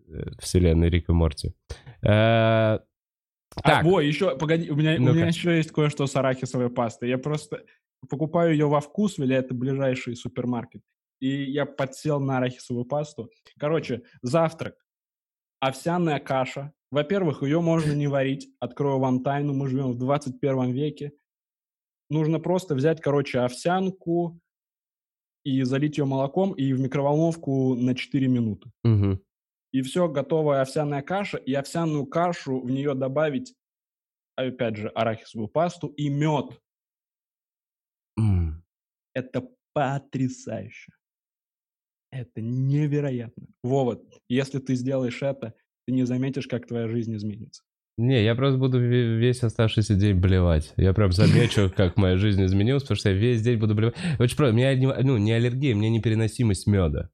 э, 0.07 0.31
вселенной 0.39 0.89
Рика 0.89 1.13
Морти. 1.13 1.55
Э, 2.03 2.79
А, 3.55 3.61
Так, 3.61 3.83
во, 3.85 4.01
еще, 4.01 4.37
погоди, 4.37 4.69
у 4.69 4.75
меня, 4.75 4.95
у 4.97 5.13
меня 5.13 5.27
еще 5.27 5.57
есть 5.57 5.71
кое-что 5.71 6.07
с 6.07 6.15
арахисовой 6.15 6.69
пастой. 6.69 7.09
Я 7.09 7.17
просто 7.17 7.63
покупаю 8.09 8.53
ее 8.53 8.67
во 8.67 8.79
вкусвилле, 8.79 9.35
это 9.35 9.53
ближайший 9.53 10.15
супермаркет. 10.15 10.81
И 11.19 11.43
я 11.51 11.65
подсел 11.65 12.19
на 12.19 12.37
арахисовую 12.37 12.85
пасту. 12.85 13.29
Короче, 13.59 14.03
завтрак. 14.21 14.75
Овсяная 15.59 16.19
каша. 16.19 16.73
Во-первых, 16.91 17.43
ее 17.43 17.61
можно 17.61 17.93
не 17.93 18.07
варить. 18.07 18.49
Открою 18.59 18.99
вам 18.99 19.23
тайну, 19.23 19.53
мы 19.53 19.67
живем 19.67 19.91
в 19.91 19.97
21 19.97 20.71
веке. 20.71 21.13
Нужно 22.09 22.39
просто 22.39 22.75
взять, 22.75 22.99
короче, 22.99 23.39
овсянку 23.39 24.41
и 25.43 25.63
залить 25.63 25.97
ее 25.97 26.05
молоком 26.05 26.53
и 26.53 26.73
в 26.73 26.79
микроволновку 26.79 27.75
на 27.75 27.95
4 27.95 28.27
минуты 28.27 28.71
мгм. 28.83 29.21
И 29.71 29.81
все, 29.81 30.07
готовая 30.07 30.61
овсяная 30.61 31.01
каша, 31.01 31.37
и 31.37 31.53
овсяную 31.53 32.05
кашу 32.05 32.59
в 32.59 32.69
нее 32.69 32.93
добавить, 32.93 33.53
опять 34.35 34.75
же, 34.77 34.89
арахисовую 34.89 35.47
пасту 35.47 35.87
и 35.87 36.09
мед. 36.09 36.59
М. 38.17 38.63
Это 39.13 39.47
потрясающе. 39.73 40.91
Это 42.11 42.41
невероятно. 42.41 43.47
Вова, 43.63 44.01
если 44.27 44.59
ты 44.59 44.75
сделаешь 44.75 45.21
это, 45.21 45.53
ты 45.87 45.93
не 45.93 46.03
заметишь, 46.03 46.47
как 46.47 46.67
твоя 46.67 46.87
жизнь 46.87 47.15
изменится. 47.15 47.63
Не, 47.97 48.23
я 48.23 48.35
просто 48.35 48.57
буду 48.57 48.81
ве- 48.81 49.17
весь 49.17 49.43
оставшийся 49.43 49.95
день 49.95 50.15
блевать. 50.19 50.73
Я 50.75 50.93
прям 50.93 51.11
замечу, 51.11 51.71
как 51.75 51.97
моя 51.97 52.17
жизнь 52.17 52.43
изменилась, 52.43 52.83
потому 52.83 52.97
что 52.97 53.09
я 53.09 53.15
весь 53.15 53.41
день 53.41 53.59
буду 53.59 53.75
блевать. 53.75 53.95
Очень 54.19 54.35
просто, 54.37 54.53
у 54.53 54.57
меня 54.57 54.73
не, 54.75 54.87
ну, 55.03 55.17
не 55.17 55.31
аллергия, 55.31 55.73
у 55.73 55.77
меня 55.77 55.89
непереносимость 55.89 56.67
меда. 56.67 57.09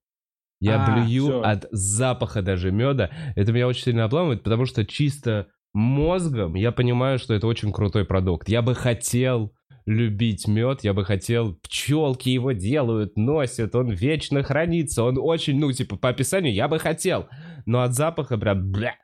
Я 0.59 0.83
А, 0.83 0.91
блюю 0.91 1.23
всё. 1.25 1.41
от 1.41 1.67
запаха 1.71 2.41
даже 2.41 2.71
меда. 2.71 3.11
Это 3.35 3.51
меня 3.51 3.67
очень 3.67 3.83
сильно 3.83 4.05
обламывает, 4.05 4.43
потому 4.43 4.65
что 4.65 4.85
чисто 4.85 5.47
мозгом 5.73 6.55
я 6.55 6.71
понимаю, 6.71 7.19
что 7.19 7.33
это 7.33 7.47
очень 7.47 7.71
крутой 7.71 8.05
продукт. 8.05 8.49
Я 8.49 8.61
бы 8.61 8.73
хотел 8.73 9.53
любить 9.85 10.47
мед, 10.47 10.83
я 10.83 10.93
бы 10.93 11.05
хотел... 11.05 11.55
Пчелки 11.63 12.29
его 12.29 12.51
делают, 12.51 13.15
носят, 13.15 13.73
он 13.75 13.89
вечно 13.89 14.43
хранится, 14.43 15.03
он 15.03 15.17
очень, 15.17 15.59
ну, 15.59 15.71
типа, 15.71 15.95
по 15.95 16.09
описанию 16.09 16.53
я 16.53 16.67
бы 16.67 16.77
хотел. 16.79 17.27
Но 17.65 17.81
от 17.81 17.93
запаха 17.93 18.37
прям... 18.37 18.71
Бля. 18.71 18.95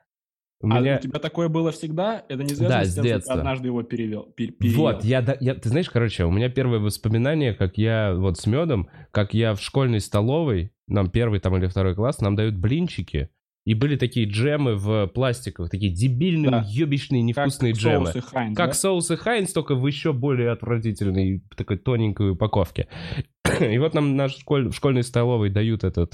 У 0.60 0.70
а 0.70 0.80
меня... 0.80 0.96
у 0.96 1.00
тебя 1.00 1.18
такое 1.18 1.48
было 1.48 1.72
всегда? 1.72 2.24
Это 2.28 2.42
не 2.42 2.50
связано 2.54 2.68
Да, 2.80 2.84
с 2.84 2.88
с 2.90 2.94
тем, 2.94 3.02
что 3.04 3.12
ты 3.12 3.16
детства. 3.18 3.34
однажды 3.34 3.68
его 3.68 3.82
перевел? 3.82 4.32
пер- 4.36 4.52
переел? 4.52 4.76
Вот, 4.78 5.04
я, 5.04 5.36
я, 5.40 5.54
ты 5.54 5.68
знаешь, 5.68 5.90
короче, 5.90 6.24
у 6.24 6.30
меня 6.30 6.48
первое 6.48 6.78
воспоминание, 6.78 7.52
как 7.54 7.76
я 7.76 8.14
вот 8.14 8.38
с 8.38 8.46
медом, 8.46 8.88
как 9.10 9.34
я 9.34 9.54
в 9.54 9.60
школьной 9.60 10.00
столовой, 10.00 10.70
нам 10.86 11.10
первый 11.10 11.40
там 11.40 11.56
или 11.56 11.66
второй 11.66 11.94
класс, 11.94 12.20
нам 12.20 12.34
дают 12.36 12.56
блинчики, 12.56 13.28
и 13.66 13.74
были 13.74 13.96
такие 13.96 14.26
джемы 14.26 14.74
в 14.76 15.06
пластиковых, 15.08 15.70
такие 15.70 15.92
дебильные, 15.92 16.50
Да. 16.50 16.64
ёбищные, 16.66 17.20
Как 17.34 17.46
невкусные 17.46 17.72
джемы. 17.72 18.06
соусы 18.06 18.20
Хайнц, 18.22 18.56
Как 18.56 18.68
да? 18.70 18.74
соусы 18.74 19.16
Хайнс, 19.16 19.52
только 19.52 19.74
в 19.74 19.86
еще 19.86 20.12
более 20.12 20.50
отвратительной, 20.50 21.42
такой 21.56 21.78
тоненькой 21.78 22.30
упаковке. 22.32 22.88
И 23.60 23.78
вот 23.78 23.94
нам 23.94 24.16
на 24.16 24.28
школь- 24.28 24.68
в 24.70 24.74
школьной 24.74 25.02
столовой 25.02 25.48
дают 25.50 25.82
этот 25.84 26.12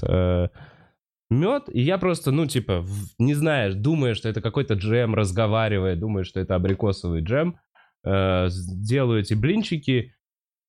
мед, 1.31 1.63
и 1.71 1.81
я 1.81 1.97
просто, 1.97 2.31
ну, 2.31 2.45
типа, 2.45 2.85
не 3.17 3.33
знаешь, 3.33 3.73
думаю, 3.73 4.15
что 4.15 4.29
это 4.29 4.41
какой-то 4.41 4.75
джем, 4.75 5.15
разговаривая, 5.15 5.95
думаю, 5.95 6.25
что 6.25 6.39
это 6.39 6.55
абрикосовый 6.55 7.21
джем, 7.21 7.57
э, 8.05 8.47
делаю 8.49 9.21
эти 9.21 9.33
блинчики, 9.33 10.13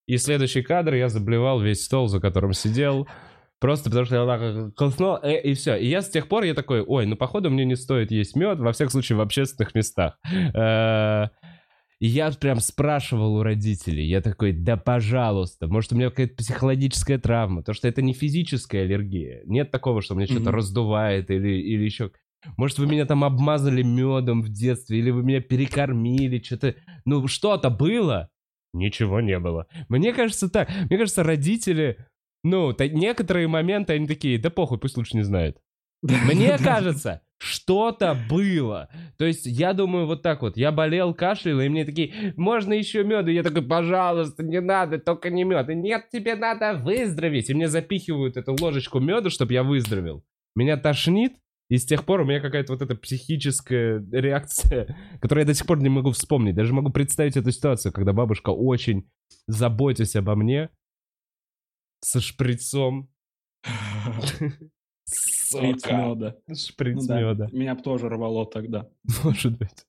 и 0.06 0.16
следующий 0.16 0.62
кадр 0.62 0.94
я 0.94 1.08
заблевал 1.08 1.60
весь 1.60 1.84
стол, 1.84 2.08
за 2.08 2.20
которым 2.20 2.52
сидел, 2.52 3.08
просто 3.60 3.90
потому 3.90 4.06
что 4.06 4.16
я 4.16 4.26
так 4.26 4.74
колыхнул, 4.74 5.18
э, 5.22 5.40
и 5.40 5.54
все. 5.54 5.76
И 5.76 5.86
я 5.86 6.00
с 6.00 6.08
тех 6.08 6.28
пор, 6.28 6.44
я 6.44 6.54
такой, 6.54 6.82
ой, 6.82 7.06
ну, 7.06 7.16
походу, 7.16 7.50
мне 7.50 7.64
не 7.64 7.76
стоит 7.76 8.10
есть 8.10 8.36
мед, 8.36 8.58
во 8.58 8.72
всяком 8.72 8.92
случае, 8.92 9.18
в 9.18 9.20
общественных 9.20 9.74
местах. 9.74 10.18
Э, 10.54 11.28
И 12.02 12.08
я 12.08 12.32
прям 12.32 12.58
спрашивал 12.58 13.36
у 13.36 13.42
родителей, 13.44 14.04
я 14.04 14.20
такой, 14.20 14.50
да 14.50 14.76
пожалуйста, 14.76 15.68
может 15.68 15.92
у 15.92 15.94
меня 15.94 16.10
какая-то 16.10 16.34
психологическая 16.34 17.16
травма, 17.16 17.62
то 17.62 17.74
что 17.74 17.86
это 17.86 18.02
не 18.02 18.12
физическая 18.12 18.82
аллергия, 18.82 19.42
нет 19.44 19.70
такого, 19.70 20.02
что 20.02 20.16
мне 20.16 20.26
что-то 20.26 20.50
раздувает 20.50 21.30
или, 21.30 21.50
или 21.60 21.84
еще... 21.84 22.10
Может, 22.56 22.80
вы 22.80 22.88
меня 22.88 23.06
там 23.06 23.22
обмазали 23.22 23.84
медом 23.84 24.42
в 24.42 24.48
детстве, 24.48 24.98
или 24.98 25.10
вы 25.10 25.22
меня 25.22 25.40
перекормили, 25.40 26.42
что-то... 26.42 26.74
Ну, 27.04 27.28
что-то 27.28 27.70
было? 27.70 28.30
Ничего 28.72 29.20
не 29.20 29.38
было. 29.38 29.68
Мне 29.88 30.12
кажется 30.12 30.48
так. 30.50 30.70
Мне 30.90 30.98
кажется, 30.98 31.22
родители... 31.22 31.98
Ну, 32.42 32.74
некоторые 32.80 33.46
моменты, 33.46 33.92
они 33.92 34.08
такие, 34.08 34.40
да 34.40 34.50
похуй, 34.50 34.80
пусть 34.80 34.96
лучше 34.96 35.16
не 35.16 35.22
знает. 35.22 35.58
Мне 36.02 36.58
кажется, 36.58 37.22
что-то 37.42 38.16
было. 38.28 38.88
То 39.18 39.24
есть 39.24 39.46
я 39.46 39.72
думаю 39.72 40.06
вот 40.06 40.22
так 40.22 40.42
вот. 40.42 40.56
Я 40.56 40.70
болел, 40.70 41.12
кашлял, 41.12 41.60
и 41.60 41.68
мне 41.68 41.84
такие, 41.84 42.32
можно 42.36 42.72
еще 42.72 43.02
меду? 43.02 43.30
Я 43.30 43.42
такой, 43.42 43.62
пожалуйста, 43.62 44.44
не 44.44 44.60
надо, 44.60 44.98
только 44.98 45.28
не 45.28 45.42
мед. 45.42 45.68
И 45.68 45.74
нет, 45.74 46.08
тебе 46.12 46.36
надо 46.36 46.74
выздороветь. 46.74 47.50
И 47.50 47.54
мне 47.54 47.68
запихивают 47.68 48.36
эту 48.36 48.56
ложечку 48.60 49.00
меда, 49.00 49.28
чтобы 49.28 49.54
я 49.54 49.64
выздоровел. 49.64 50.24
Меня 50.54 50.76
тошнит, 50.76 51.32
и 51.68 51.78
с 51.78 51.84
тех 51.84 52.04
пор 52.04 52.20
у 52.20 52.24
меня 52.24 52.40
какая-то 52.40 52.74
вот 52.74 52.82
эта 52.82 52.94
психическая 52.94 54.04
реакция, 54.12 54.96
которую 55.20 55.42
я 55.42 55.46
до 55.46 55.54
сих 55.54 55.66
пор 55.66 55.80
не 55.80 55.88
могу 55.88 56.12
вспомнить. 56.12 56.54
Даже 56.54 56.72
могу 56.72 56.90
представить 56.90 57.36
эту 57.36 57.50
ситуацию, 57.50 57.92
когда 57.92 58.12
бабушка 58.12 58.50
очень 58.50 59.10
заботясь 59.48 60.14
обо 60.14 60.36
мне, 60.36 60.70
со 62.00 62.20
шприцом. 62.20 63.10
Шприц 65.58 65.86
меда. 65.86 66.36
Шприц 66.54 66.96
Ну 66.96 67.06
да, 67.06 67.20
меда. 67.20 67.48
Меня 67.52 67.74
бы 67.74 67.82
тоже 67.82 68.08
рвало 68.08 68.46
тогда. 68.46 68.88
Может 69.24 69.58
быть. 69.58 69.86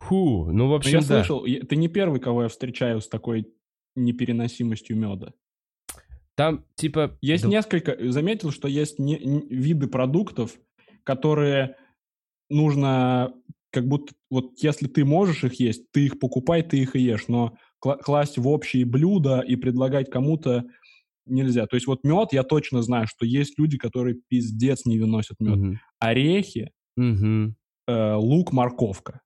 Фу, 0.00 0.46
ну, 0.52 0.66
в 0.66 0.68
Но 0.70 0.74
общем, 0.76 0.92
я 0.92 1.00
да. 1.00 1.04
слышал, 1.24 1.44
ты 1.44 1.76
не 1.76 1.88
первый, 1.88 2.20
кого 2.20 2.44
я 2.44 2.48
встречаю 2.48 3.00
с 3.00 3.08
такой 3.08 3.52
непереносимостью 3.96 4.96
меда. 4.96 5.32
Там, 6.34 6.64
типа... 6.76 7.18
Есть 7.20 7.42
да- 7.44 7.50
несколько, 7.50 7.96
заметил, 8.12 8.52
что 8.52 8.68
есть 8.68 8.98
не- 8.98 9.18
н- 9.22 9.48
виды 9.48 9.88
продуктов, 9.88 10.56
которые 11.02 11.76
нужно, 12.48 13.34
как 13.70 13.88
будто, 13.88 14.14
вот 14.30 14.52
если 14.58 14.86
ты 14.86 15.04
можешь 15.04 15.42
их 15.42 15.54
есть, 15.54 15.90
ты 15.90 16.06
их 16.06 16.20
покупай, 16.20 16.62
ты 16.62 16.78
их 16.78 16.94
и 16.94 17.00
ешь, 17.00 17.26
но 17.26 17.56
кла- 17.84 17.98
класть 18.00 18.38
в 18.38 18.46
общие 18.46 18.84
блюда 18.84 19.40
и 19.40 19.56
предлагать 19.56 20.10
кому-то 20.10 20.64
нельзя. 21.28 21.66
То 21.66 21.76
есть 21.76 21.86
вот 21.86 22.04
мед, 22.04 22.32
я 22.32 22.42
точно 22.42 22.82
знаю, 22.82 23.06
что 23.06 23.24
есть 23.26 23.58
люди, 23.58 23.78
которые 23.78 24.16
пиздец 24.28 24.84
не 24.86 24.98
выносят 24.98 25.38
мед. 25.40 25.56
Мгм. 25.56 25.80
Орехи, 25.98 26.70
Мгм. 26.96 27.56
э, 27.86 28.14
лук, 28.14 28.52
морковка. 28.52 29.20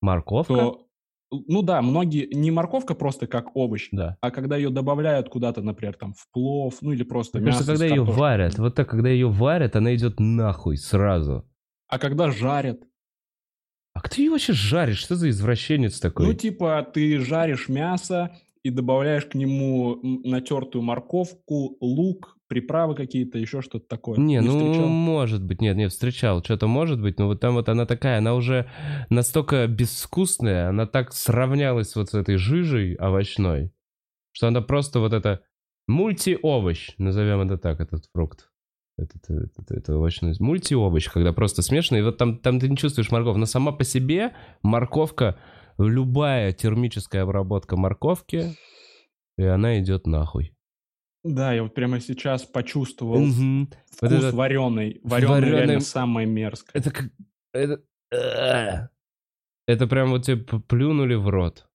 Морковка? 0.00 0.54
То, 0.54 0.86
ну 1.30 1.62
да, 1.62 1.82
многие, 1.82 2.28
не 2.34 2.50
морковка 2.50 2.94
просто 2.94 3.26
как 3.26 3.56
овощ, 3.56 3.88
Да. 3.90 4.16
а 4.20 4.30
когда 4.30 4.56
ее 4.56 4.70
добавляют 4.70 5.28
куда-то, 5.28 5.62
например, 5.62 5.94
там 5.94 6.12
в 6.14 6.30
плов, 6.32 6.76
ну 6.80 6.92
или 6.92 7.02
просто 7.02 7.38
Потому 7.38 7.46
мясо 7.48 7.62
что 7.64 7.72
когда 7.72 7.86
ее 7.86 8.04
варят, 8.04 8.58
вот 8.58 8.74
так, 8.74 8.88
когда 8.88 9.08
ее 9.08 9.28
варят, 9.28 9.76
она 9.76 9.94
идет 9.94 10.20
нахуй 10.20 10.76
сразу. 10.76 11.48
А 11.88 11.98
когда 11.98 12.30
жарят, 12.30 12.80
А 13.94 14.00
кто 14.00 14.20
ее 14.20 14.30
вообще 14.30 14.52
жарит? 14.52 14.96
Что 14.96 15.14
за 15.16 15.30
извращенец 15.30 16.00
такой? 16.00 16.26
ну 16.26 16.34
типа 16.34 16.86
ты 16.92 17.18
жаришь 17.20 17.68
мясо 17.68 18.36
и 18.64 18.70
добавляешь 18.70 19.26
к 19.26 19.34
нему 19.34 20.00
натертую 20.02 20.82
морковку, 20.82 21.76
лук, 21.80 22.38
приправы 22.48 22.94
какие-то, 22.94 23.38
еще 23.38 23.60
что-то 23.60 23.86
такое. 23.86 24.18
Не, 24.18 24.40
ну, 24.40 24.58
встречал? 24.58 24.88
может 24.88 25.44
быть, 25.44 25.60
нет, 25.60 25.76
не 25.76 25.88
встречал, 25.88 26.42
что-то 26.42 26.66
может 26.66 27.00
быть, 27.00 27.18
но 27.18 27.26
вот 27.26 27.40
там 27.40 27.54
вот 27.54 27.68
она 27.68 27.84
такая, 27.84 28.18
она 28.18 28.34
уже 28.34 28.70
настолько 29.10 29.66
безвкусная, 29.66 30.70
она 30.70 30.86
так 30.86 31.12
сравнялась 31.12 31.94
вот 31.94 32.10
с 32.10 32.14
этой 32.14 32.36
жижей 32.36 32.94
овощной, 32.94 33.70
что 34.32 34.48
она 34.48 34.62
просто 34.62 34.98
вот 34.98 35.12
это 35.12 35.42
мульти-овощ, 35.86 36.94
назовем 36.96 37.42
это 37.42 37.58
так, 37.58 37.80
этот 37.80 38.06
фрукт. 38.14 38.50
Этот, 38.96 39.28
этот, 39.28 39.70
это 39.72 39.94
овощной 39.94 40.34
мульти-овощ, 40.38 41.10
когда 41.10 41.34
просто 41.34 41.60
смешанный, 41.60 42.00
и 42.00 42.04
вот 42.04 42.16
там, 42.16 42.38
там 42.38 42.60
ты 42.60 42.70
не 42.70 42.78
чувствуешь 42.78 43.10
морковь, 43.10 43.36
но 43.36 43.44
сама 43.44 43.72
по 43.72 43.84
себе 43.84 44.32
морковка, 44.62 45.36
любая 45.78 46.52
термическая 46.52 47.22
обработка 47.22 47.76
морковки, 47.76 48.54
и 49.38 49.42
она 49.44 49.78
идет 49.80 50.06
нахуй. 50.06 50.54
Да, 51.24 51.52
я 51.54 51.62
вот 51.62 51.74
прямо 51.74 52.00
сейчас 52.00 52.44
почувствовал. 52.44 53.18
Вот 53.24 53.68
вкус 53.90 54.12
этот- 54.12 54.34
вареный. 54.34 55.00
Вареный 55.02 55.32
варёный- 55.40 55.50
реально 55.50 55.80
самое 55.80 56.26
мерзкое. 56.26 56.80
Это 56.82 56.90
как... 56.90 57.06
Это... 57.54 57.82
э, 58.12 58.88
Это 59.66 59.86
прям 59.86 60.10
вот 60.10 60.24
тебе 60.26 60.36
плюнули 60.36 61.14
в 61.14 61.28
рот. 61.28 61.66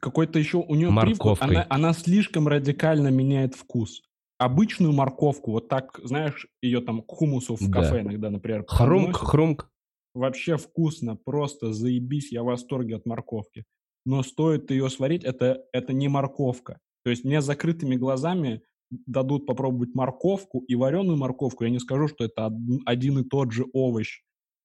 Какой-то 0.00 0.38
еще 0.38 0.58
у 0.58 0.74
нее 0.74 0.90
привкус, 1.00 1.38
она, 1.40 1.66
она 1.70 1.92
слишком 1.92 2.48
радикально 2.48 3.08
меняет 3.08 3.54
вкус. 3.54 4.02
Обычную 4.38 4.92
морковку, 4.92 5.52
вот 5.52 5.68
так, 5.68 6.00
знаешь, 6.02 6.48
ее 6.60 6.80
там 6.80 7.00
к 7.02 7.06
хумусу 7.08 7.54
в 7.54 7.60
Да. 7.70 7.80
кафе 7.80 8.00
иногда, 8.00 8.28
например, 8.30 8.64
Хрумк, 8.66 9.16
хрумк. 9.16 9.70
Вообще 10.14 10.56
вкусно, 10.56 11.16
просто 11.16 11.72
заебись, 11.72 12.30
я 12.32 12.42
в 12.42 12.46
восторге 12.46 12.96
от 12.96 13.06
морковки. 13.06 13.64
Но 14.06 14.22
стоит 14.22 14.70
ее 14.70 14.88
сварить, 14.90 15.24
это, 15.24 15.64
это 15.72 15.92
не 15.92 16.08
морковка. 16.08 16.78
То 17.04 17.10
есть 17.10 17.24
мне 17.24 17.40
закрытыми 17.42 17.96
глазами 17.96 18.62
дадут 18.90 19.46
попробовать 19.46 19.94
морковку 19.94 20.60
и 20.60 20.74
вареную 20.76 21.16
морковку, 21.16 21.64
я 21.64 21.70
не 21.70 21.80
скажу, 21.80 22.08
что 22.08 22.24
это 22.24 22.46
од- 22.46 22.80
один 22.86 23.18
и 23.18 23.24
тот 23.24 23.52
же 23.52 23.64
овощ, 23.72 24.20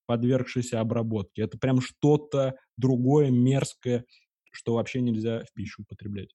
подвергшийся 0.05 0.79
обработке. 0.81 1.41
Это 1.43 1.57
прям 1.57 1.81
что-то 1.81 2.55
другое, 2.77 3.31
мерзкое, 3.31 4.05
что 4.51 4.75
вообще 4.75 5.01
нельзя 5.01 5.43
в 5.45 5.53
пищу 5.53 5.81
употреблять. 5.83 6.29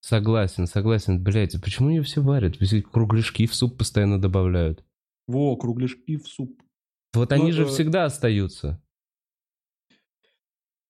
Согласен, 0.00 0.66
согласен. 0.66 1.22
Блять, 1.22 1.56
почему 1.62 1.90
ее 1.90 2.02
все 2.02 2.20
варят? 2.20 2.56
Все 2.56 2.82
кругляшки 2.82 3.46
в 3.46 3.54
суп 3.54 3.78
постоянно 3.78 4.20
добавляют. 4.20 4.84
Во, 5.28 5.56
кругляшки 5.56 6.16
в 6.16 6.26
суп. 6.26 6.60
Вот 7.14 7.30
Ну, 7.30 7.42
они 7.44 7.52
же 7.52 7.64
э, 7.64 7.66
всегда 7.66 8.04
остаются. 8.04 8.82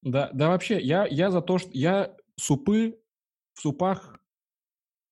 Да, 0.03 0.31
да 0.33 0.49
вообще, 0.49 0.81
я, 0.81 1.07
я 1.07 1.31
за 1.31 1.41
то, 1.41 1.59
что 1.59 1.71
я 1.73 2.17
супы 2.37 2.99
в 3.55 3.61
супах 3.61 4.21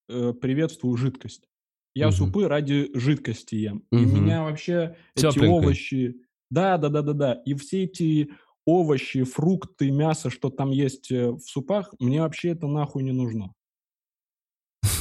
э, 0.09 0.33
приветствую 0.33 0.97
жидкость. 0.97 1.49
Я 1.95 2.07
Мгм. 2.09 2.17
супы 2.17 2.49
ради 2.49 2.91
жидкости 2.95 3.57
ем. 3.57 3.85
И 3.91 3.97
Мгм. 3.97 4.15
меня 4.25 4.43
вообще 4.43 4.97
эти 5.15 5.23
Тёпленькой. 5.25 5.51
овощи... 5.51 6.17
Да, 6.51 6.79
да, 6.79 6.89
да, 6.89 7.03
да, 7.03 7.13
да. 7.13 7.33
И 7.45 7.55
все 7.55 7.85
эти 7.85 8.31
овощи, 8.65 9.23
фрукты, 9.23 9.91
мясо, 9.93 10.31
что 10.31 10.51
там 10.51 10.71
есть 10.71 11.11
э, 11.13 11.31
в 11.31 11.41
супах, 11.41 11.95
мне 12.01 12.21
вообще 12.21 12.51
это 12.51 12.67
нахуй 12.67 13.03
не 13.05 13.13
нужно. 13.13 13.55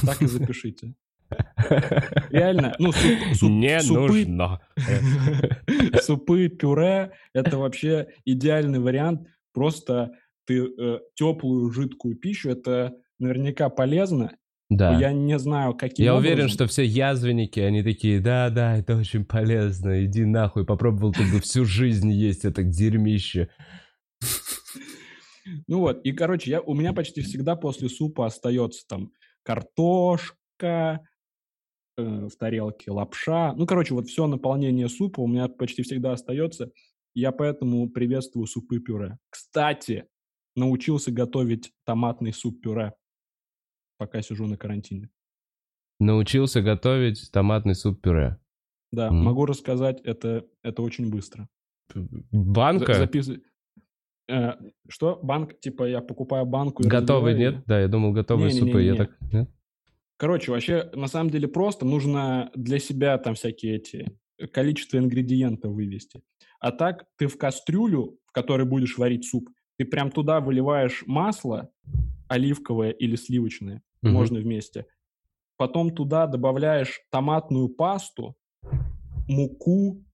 Так 0.04 0.22
и 0.22 0.26
запишите. 0.26 0.94
Реально, 2.30 2.74
ну, 2.78 2.92
суп- 2.92 3.34
суп- 3.34 3.50
Не 3.50 3.80
супы 3.80 4.26
нужно. 4.26 4.60
Супы, 6.02 6.48
пюре– 6.48 7.12
это 7.34 7.58
вообще 7.58 8.08
идеальный 8.24 8.78
вариант. 8.80 9.26
Просто 9.52 10.12
ты 10.46 10.68
теплую 11.14 11.70
жидкую 11.70 12.16
пищу, 12.16 12.50
это 12.50 12.94
наверняка 13.18 13.68
полезно. 13.68 14.32
Да. 14.68 14.96
Я 14.98 15.12
не 15.12 15.36
знаю, 15.38 15.74
каким 15.74 16.04
Я 16.04 16.14
уверен, 16.14 16.44
образом. 16.44 16.50
что 16.54 16.66
все 16.68 16.84
язвенники, 16.84 17.58
они 17.58 17.82
такие, 17.82 18.20
да-да, 18.20 18.76
это 18.76 18.96
очень 18.96 19.24
полезно, 19.24 20.04
иди 20.04 20.24
нахуй, 20.24 20.64
попробовал 20.64 21.12
ты 21.12 21.24
бы 21.24 21.40
всю 21.40 21.64
жизнь 21.64 22.10
есть 22.12 22.44
это 22.44 22.62
дерьмище. 22.62 23.48
Ну 25.66 25.80
вот, 25.80 26.04
и, 26.04 26.12
короче, 26.12 26.50
я, 26.50 26.60
у 26.60 26.74
меня 26.74 26.92
почти 26.92 27.22
всегда 27.22 27.56
после 27.56 27.88
супа 27.88 28.26
остается 28.26 28.86
там 28.86 29.10
картошка, 29.42 30.36
э, 30.62 30.98
в 32.02 32.36
тарелке 32.36 32.90
лапша. 32.90 33.54
Ну, 33.54 33.66
короче, 33.66 33.94
вот 33.94 34.06
все 34.08 34.26
наполнение 34.26 34.88
супа 34.88 35.20
у 35.20 35.26
меня 35.26 35.48
почти 35.48 35.82
всегда 35.82 36.12
остается. 36.12 36.70
Я 37.14 37.32
поэтому 37.32 37.88
приветствую 37.90 38.46
супы-пюре. 38.46 39.18
Кстати, 39.30 40.06
научился 40.56 41.10
готовить 41.12 41.72
томатный 41.84 42.32
суп-пюре, 42.32 42.94
пока 43.98 44.22
сижу 44.22 44.46
на 44.46 44.56
карантине. 44.56 45.08
Научился 45.98 46.62
готовить 46.62 47.30
томатный 47.32 47.74
суп-пюре. 47.74 48.38
Да, 48.92 49.10
Мгм. 49.10 49.22
могу 49.24 49.46
рассказать, 49.46 50.00
это, 50.02 50.46
это 50.62 50.82
очень 50.82 51.10
быстро. 51.10 51.48
Банка? 51.94 52.94
За- 52.94 53.00
запис- 53.04 53.40
Э, 54.28 54.52
что? 54.88 55.18
Банк, 55.24 55.58
типа 55.58 55.88
я 55.88 56.00
покупаю 56.00 56.46
банку 56.46 56.84
Готовый, 56.86 57.36
нет? 57.36 57.64
Да, 57.66 57.80
я 57.80 57.88
думал, 57.88 58.12
готовые 58.12 58.52
Не-не-не-не. 58.52 58.70
супы. 58.72 58.82
Я 58.82 58.94
так... 58.94 59.10
Нет? 59.32 59.50
Короче, 60.20 60.52
вообще, 60.52 60.90
на 60.92 61.06
самом 61.06 61.30
деле 61.30 61.48
просто 61.48 61.86
нужно 61.86 62.50
для 62.54 62.78
себя 62.78 63.16
там 63.16 63.34
всякие 63.34 63.76
эти 63.76 64.18
э, 64.36 64.46
количество 64.48 64.98
ингредиентов 64.98 65.72
вывести. 65.72 66.22
А 66.60 66.72
так 66.72 67.06
ты 67.16 67.26
в 67.26 67.38
кастрюлю, 67.38 68.18
в 68.26 68.32
которой 68.32 68.66
будешь 68.66 68.98
варить 68.98 69.24
суп, 69.24 69.48
ты 69.78 69.86
прям 69.86 70.10
туда 70.10 70.40
выливаешь 70.40 71.04
масло 71.06 71.70
оливковое 72.28 72.90
или 72.90 73.16
сливочное, 73.16 73.82
Мгм. 74.02 74.12
можно 74.12 74.40
вместе. 74.40 74.84
Потом 75.56 75.88
туда 75.88 76.26
добавляешь 76.26 77.00
томатную 77.10 77.70
пасту, 77.70 78.36
муку, 79.26 80.04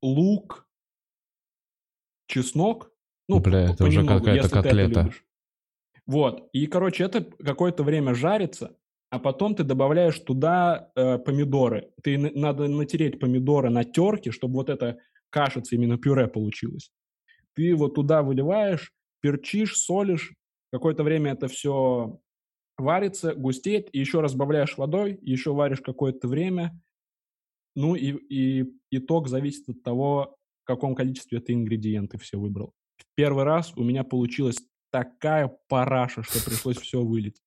лук, 0.00 0.68
чеснок. 2.28 2.92
Ну, 3.28 3.40
Бля, 3.40 3.72
это 3.72 3.84
уже 3.84 4.06
какая-то 4.06 4.48
котлета. 4.48 5.10
Вот. 6.06 6.48
И, 6.52 6.68
короче, 6.68 7.02
это 7.02 7.22
какое-то 7.22 7.82
время 7.82 8.14
жарится, 8.14 8.76
а 9.10 9.18
потом 9.18 9.56
ты 9.56 9.64
добавляешь 9.64 10.18
туда 10.20 10.90
э, 10.94 11.18
помидоры. 11.18 11.90
Ты 12.02 12.16
на- 12.16 12.30
надо 12.32 12.68
натереть 12.68 13.18
помидоры 13.18 13.68
на 13.68 13.84
терке, 13.84 14.30
чтобы 14.30 14.54
вот 14.54 14.70
эта 14.70 14.98
кашица, 15.30 15.74
именно 15.74 15.98
пюре 15.98 16.28
получилось. 16.28 16.92
Ты 17.54 17.74
вот 17.74 17.96
туда 17.96 18.22
выливаешь, 18.22 18.92
перчишь, 19.20 19.76
солишь. 19.76 20.32
Какое-то 20.72 21.02
время 21.02 21.32
это 21.32 21.48
все 21.48 22.20
варится, 22.78 23.34
густеет, 23.34 23.88
и 23.92 23.98
еще 23.98 24.20
разбавляешь 24.20 24.78
водой, 24.78 25.18
еще 25.22 25.52
варишь 25.52 25.80
какое-то 25.80 26.28
время. 26.28 26.80
Ну 27.74 27.96
и, 27.96 28.12
и 28.12 28.72
итог 28.92 29.28
зависит 29.28 29.68
от 29.68 29.82
того, 29.82 30.36
в 30.62 30.66
каком 30.66 30.94
количестве 30.94 31.40
ты 31.40 31.52
ингредиенты 31.52 32.16
все 32.18 32.38
выбрал. 32.38 32.74
В 32.96 33.04
первый 33.16 33.42
раз 33.42 33.72
у 33.76 33.82
меня 33.82 34.04
получилась 34.04 34.58
такая 34.90 35.56
параша, 35.68 36.22
что 36.22 36.44
пришлось 36.44 36.78
все 36.78 37.02
вылить. 37.02 37.40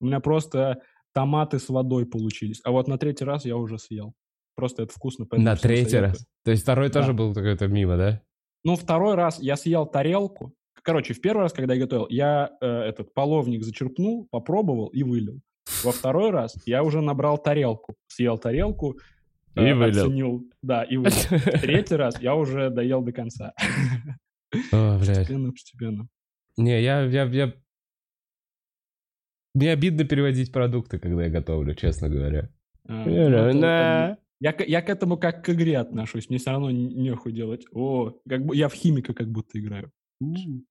У 0.00 0.06
меня 0.06 0.20
просто 0.20 0.80
томаты 1.12 1.58
с 1.58 1.68
водой 1.68 2.06
получились. 2.06 2.60
А 2.64 2.70
вот 2.70 2.88
на 2.88 2.98
третий 2.98 3.24
раз 3.24 3.44
я 3.44 3.56
уже 3.56 3.78
съел. 3.78 4.14
Просто 4.54 4.82
это 4.82 4.92
вкусно. 4.92 5.26
На 5.32 5.56
третий 5.56 5.90
советую. 5.90 6.12
раз. 6.12 6.26
То 6.44 6.50
есть 6.50 6.62
второй 6.62 6.88
Да. 6.88 7.00
тоже 7.00 7.12
был 7.12 7.32
какой-то 7.34 7.68
мимо, 7.68 7.96
да? 7.96 8.22
Ну, 8.64 8.76
второй 8.76 9.14
раз 9.14 9.40
я 9.40 9.56
съел 9.56 9.86
тарелку. 9.86 10.52
Короче, 10.82 11.14
в 11.14 11.20
первый 11.20 11.42
раз, 11.42 11.52
когда 11.52 11.74
я 11.74 11.80
готовил, 11.80 12.06
я 12.10 12.50
э, 12.60 12.66
этот 12.66 13.12
половник 13.14 13.62
зачерпнул, 13.62 14.26
попробовал 14.30 14.88
и 14.88 15.02
вылил. 15.02 15.40
Во 15.84 15.92
второй 15.92 16.30
раз 16.30 16.54
я 16.66 16.82
уже 16.82 17.00
набрал 17.00 17.38
тарелку, 17.38 17.94
съел 18.06 18.38
тарелку, 18.38 18.96
И 19.54 19.60
вылил. 19.72 20.04
оценил, 20.06 20.50
да, 20.62 20.82
и 20.82 20.96
вылил. 20.96 21.12
Третий 21.60 21.94
раз 21.96 22.20
я 22.22 22.34
уже 22.34 22.70
доел 22.70 23.02
до 23.02 23.12
конца. 23.12 23.52
О, 24.72 24.98
блядь. 24.98 25.18
Постепенно, 25.18 25.50
постепенно. 25.52 26.08
Не, 26.56 26.82
я, 26.82 27.02
я, 27.02 27.24
я... 27.24 27.52
Мне 29.58 29.72
обидно 29.72 30.04
переводить 30.04 30.52
продукты, 30.52 31.00
когда 31.00 31.24
я 31.24 31.30
готовлю, 31.30 31.74
честно 31.74 32.08
говоря. 32.08 32.48
А, 32.86 33.04
ну, 33.04 33.10
это-. 33.10 34.16
Я, 34.38 34.52
к- 34.52 34.64
я 34.64 34.82
к 34.82 34.88
этому 34.88 35.16
как 35.16 35.44
к 35.44 35.50
игре 35.50 35.78
отношусь. 35.78 36.28
Мне 36.28 36.38
все 36.38 36.52
равно 36.52 36.70
нехуй 36.70 37.32
делать. 37.32 37.66
О, 37.72 38.12
как 38.28 38.46
бы 38.46 38.54
я 38.54 38.68
в 38.68 38.72
химика 38.72 39.14
как 39.14 39.26
будто 39.28 39.58
играю. 39.58 39.90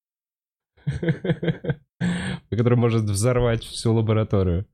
Который 2.50 2.78
может 2.78 3.04
взорвать 3.04 3.66
всю 3.66 3.94
лабораторию. 3.94 4.66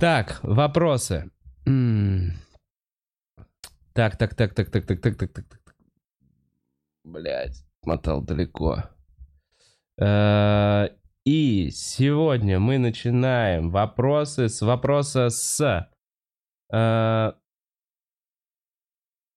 Так, 0.00 0.40
вопросы. 0.42 1.30
Так, 3.92 4.16
так, 4.16 4.34
так, 4.34 4.54
так, 4.54 4.70
так, 4.70 4.86
так, 4.86 5.00
так, 5.02 5.16
так, 5.18 5.30
так, 5.34 5.44
так. 5.46 5.76
Блять, 7.04 7.66
мотал 7.82 8.22
далеко. 8.22 8.84
И 11.24 11.70
сегодня 11.70 12.58
мы 12.58 12.78
начинаем 12.78 13.70
вопросы 13.70 14.48
с 14.48 14.60
вопроса 14.62 15.28
с... 15.28 15.88
э, 16.72 17.32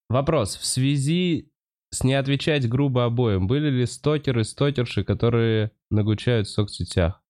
Вопрос. 0.09 0.55
В 0.57 0.65
связи 0.65 1.51
с 1.91 2.03
не 2.03 2.13
отвечать 2.15 2.67
грубо 2.67 3.05
обоим, 3.05 3.47
были 3.47 3.69
ли 3.69 3.85
стокеры, 3.85 4.43
стокерши, 4.43 5.03
которые 5.03 5.71
нагучают 5.91 6.47
в 6.47 6.51
соцсетях? 6.51 7.23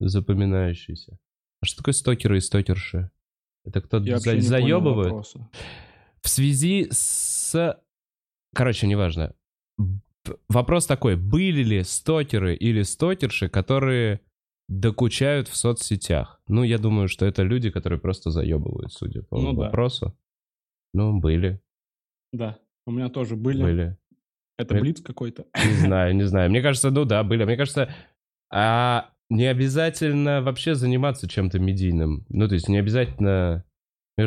Запоминающиеся. 0.00 1.18
А 1.60 1.66
что 1.66 1.78
такое 1.78 1.92
стокеры 1.94 2.36
и 2.38 2.40
стокерши? 2.40 3.10
Это 3.64 3.80
кто 3.80 3.98
Я 3.98 4.18
за- 4.18 4.40
заебывает? 4.40 5.12
В 6.22 6.28
связи 6.28 6.88
с... 6.90 7.78
Короче, 8.54 8.86
неважно. 8.86 9.34
Вопрос 10.48 10.86
такой. 10.86 11.16
Были 11.16 11.62
ли 11.62 11.82
стокеры 11.84 12.54
или 12.54 12.82
стокерши, 12.82 13.48
которые 13.48 14.20
докучают 14.68 15.48
в 15.48 15.56
соцсетях? 15.56 16.40
Ну, 16.48 16.62
я 16.62 16.78
думаю, 16.78 17.08
что 17.08 17.26
это 17.26 17.42
люди, 17.42 17.70
которые 17.70 17.98
просто 17.98 18.30
заебывают, 18.30 18.92
судя 18.92 19.22
по 19.22 19.38
Ну 19.40 19.52
да. 19.52 19.66
вопросу. 19.66 20.16
Ну, 20.94 21.18
были, 21.18 21.60
Да, 22.32 22.58
у 22.86 22.90
меня 22.92 23.08
тоже 23.08 23.36
были. 23.36 23.62
были. 23.62 23.96
Это 24.58 24.76
Э, 24.76 24.80
блиц 24.80 25.00
какой-то. 25.00 25.44
Не 25.64 25.72
знаю, 25.86 26.14
не 26.16 26.24
знаю. 26.24 26.50
Мне 26.50 26.62
кажется, 26.62 26.90
ну 26.90 27.04
да, 27.04 27.22
были. 27.22 27.44
Мне 27.44 27.56
кажется, 27.56 27.92
а 28.52 29.10
не 29.30 29.46
обязательно 29.46 30.40
вообще 30.42 30.74
заниматься 30.74 31.28
чем-то 31.28 31.58
медийным. 31.58 32.24
Ну, 32.28 32.48
то 32.48 32.54
есть 32.54 32.68
не 32.68 32.78
обязательно... 32.78 33.64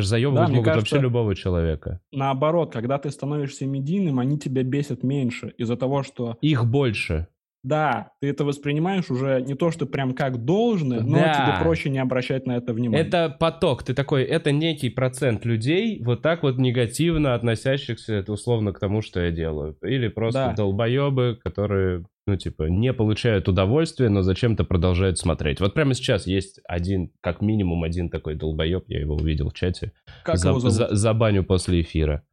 Же 0.00 0.02
заебывать 0.06 0.48
Да, 0.48 0.52
могут 0.54 0.64
кажется- 0.64 0.94
вообще 0.94 1.02
любого 1.02 1.34
человека. 1.34 2.00
Наоборот, 2.12 2.72
когда 2.72 2.98
ты 2.98 3.10
становишься 3.10 3.66
медийным, 3.66 4.18
они 4.18 4.38
тебя 4.38 4.62
бесят 4.62 5.02
меньше 5.02 5.52
из-за 5.58 5.76
того, 5.76 6.02
что 6.02 6.36
Их 6.40 6.64
больше. 6.66 7.26
да, 7.64 8.10
ты 8.20 8.28
это 8.28 8.44
воспринимаешь 8.44 9.10
уже 9.10 9.40
не 9.42 9.54
то, 9.54 9.70
что 9.70 9.86
прям 9.86 10.14
как 10.14 10.44
должное, 10.44 11.00
но 11.00 11.18
Да. 11.18 11.34
тебе 11.34 11.62
проще 11.64 11.90
не 11.90 11.98
обращать 12.00 12.46
на 12.46 12.56
это 12.56 12.72
внимания. 12.72 13.02
Это 13.04 13.28
поток. 13.38 13.82
Ты 13.84 13.94
такой, 13.94 14.22
это 14.24 14.50
некий 14.50 14.88
процент 14.90 15.44
людей, 15.44 16.02
вот 16.02 16.22
так 16.22 16.42
вот 16.42 16.58
негативно 16.58 17.34
относящихся, 17.34 18.24
условно, 18.26 18.72
к 18.72 18.80
тому, 18.80 19.00
что 19.02 19.20
я 19.20 19.30
делаю. 19.30 19.76
Или 19.82 20.08
просто 20.08 20.46
Да. 20.48 20.54
долбоебы, 20.54 21.38
которые, 21.44 22.04
ну, 22.26 22.36
типа, 22.36 22.64
не 22.64 22.92
получают 22.92 23.48
удовольствия, 23.48 24.08
но 24.08 24.22
зачем-то 24.22 24.64
продолжают 24.64 25.18
смотреть. 25.18 25.60
Вот 25.60 25.74
прямо 25.74 25.94
сейчас 25.94 26.26
есть 26.26 26.60
один, 26.68 27.10
как 27.20 27.40
минимум 27.42 27.82
один 27.82 28.10
такой 28.10 28.34
долбоеб, 28.36 28.84
я 28.88 29.00
его 29.00 29.16
увидел 29.16 29.50
в 29.50 29.54
чате. 29.54 29.92
как 30.24 30.36
за, 30.38 30.50
его 30.50 30.60
зовут? 30.60 30.74
за- 30.76 30.94
забаню 30.94 31.44
после 31.44 31.80
эфира. 31.80 32.24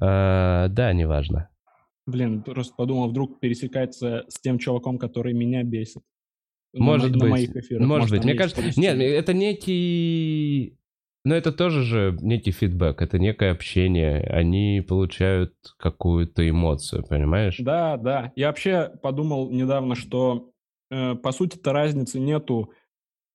А, 0.00 0.68
да, 0.68 0.92
неважно. 0.92 1.50
Блин, 2.06 2.42
просто 2.42 2.74
подумал, 2.74 3.08
вдруг 3.10 3.38
пересекается 3.38 4.24
с 4.28 4.40
тем 4.40 4.58
чуваком, 4.58 4.98
который 4.98 5.34
меня 5.34 5.62
бесит. 5.62 6.02
На 6.72 6.84
Может 6.84 7.10
мо- 7.10 7.16
на 7.16 7.20
быть. 7.24 7.30
моих 7.30 7.56
эфирах. 7.56 7.86
Может 7.86 8.10
быть. 8.10 8.22
там 8.22 8.30
Мне 8.30 8.38
кажется... 8.38 8.62
Нет, 8.80 8.98
это 8.98 9.34
некий... 9.34 10.78
Но 11.24 11.34
это 11.36 11.52
тоже 11.52 11.82
же 11.82 12.18
некий 12.20 12.50
фидбэк, 12.50 13.00
это 13.00 13.18
некое 13.18 13.52
общение. 13.52 14.20
Они 14.24 14.84
получают 14.86 15.54
какую-то 15.78 16.48
эмоцию, 16.48 17.04
понимаешь? 17.06 17.58
Да, 17.58 17.96
да. 17.96 18.32
Я 18.34 18.48
вообще 18.48 18.90
подумал 19.02 19.50
недавно, 19.50 19.94
что 19.94 20.50
э, 20.90 21.14
по 21.14 21.30
сути-то 21.30 21.72
разницы 21.72 22.18
нету, 22.18 22.72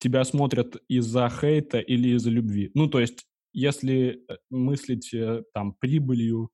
тебя 0.00 0.24
смотрят 0.24 0.76
из-за 0.88 1.28
хейта 1.30 1.78
или 1.78 2.08
из-за 2.16 2.30
любви. 2.30 2.70
Ну, 2.74 2.88
то 2.88 3.00
есть, 3.00 3.26
если 3.54 4.22
э, 4.28 4.36
мыслить 4.50 5.12
э, 5.14 5.44
там 5.54 5.72
прибылью 5.72 6.50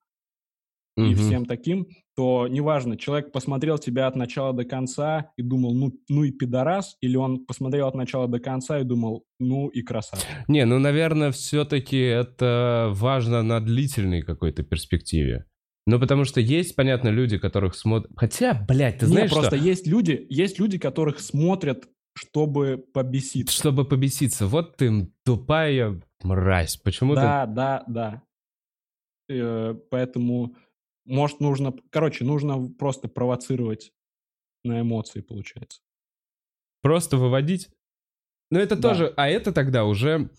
и 0.96 1.02
Мгм. 1.02 1.14
всем 1.16 1.46
таким, 1.46 1.88
то 2.16 2.46
неважно, 2.48 2.96
человек 2.96 3.32
посмотрел 3.32 3.78
тебя 3.78 4.06
от 4.06 4.14
начала 4.14 4.52
до 4.52 4.64
конца 4.64 5.32
и 5.36 5.42
думал, 5.42 5.74
ну, 5.74 5.92
ну 6.08 6.22
и 6.22 6.30
пидорас, 6.30 6.96
или 7.00 7.16
он 7.16 7.44
посмотрел 7.44 7.88
от 7.88 7.94
начала 7.94 8.28
до 8.28 8.38
конца 8.38 8.78
и 8.78 8.84
думал, 8.84 9.24
ну 9.40 9.68
и 9.68 9.82
красавчик. 9.82 10.28
Не, 10.46 10.64
ну, 10.64 10.78
наверное, 10.78 11.32
все-таки 11.32 11.98
это 11.98 12.90
важно 12.92 13.42
на 13.42 13.60
длительной 13.60 14.22
какой-то 14.22 14.62
перспективе. 14.62 15.46
Ну, 15.86 15.98
потому 15.98 16.24
что 16.24 16.40
есть, 16.40 16.76
понятно, 16.76 17.08
люди, 17.08 17.36
которых 17.36 17.74
смотрят... 17.74 18.10
Хотя, 18.16 18.54
блядь, 18.54 18.98
ты 18.98 19.06
Не, 19.06 19.12
знаешь, 19.12 19.30
просто 19.30 19.56
что... 19.56 19.66
есть 19.66 19.86
люди, 19.86 20.26
есть 20.30 20.58
люди, 20.58 20.78
которых 20.78 21.20
смотрят, 21.20 21.88
чтобы 22.16 22.82
побесить. 22.94 23.50
Чтобы 23.50 23.84
побеситься. 23.84 24.46
Вот 24.46 24.76
ты 24.76 25.10
тупая 25.24 26.00
мразь. 26.22 26.76
Почему 26.76 27.14
ты... 27.14 27.20
Да, 27.20 27.46
да, 27.46 27.84
да. 27.86 28.22
Э, 29.28 29.74
поэтому, 29.90 30.54
может, 31.04 31.40
нужно... 31.40 31.74
Короче, 31.90 32.24
нужно 32.24 32.68
просто 32.78 33.08
провоцировать 33.08 33.92
на 34.64 34.80
эмоции, 34.80 35.20
получается. 35.20 35.80
Просто 36.82 37.16
выводить. 37.16 37.68
Ну, 38.50 38.58
это 38.58 38.76
Да. 38.76 38.90
тоже... 38.90 39.12
А 39.16 39.28
это 39.28 39.52
тогда 39.52 39.84
уже 39.84 40.30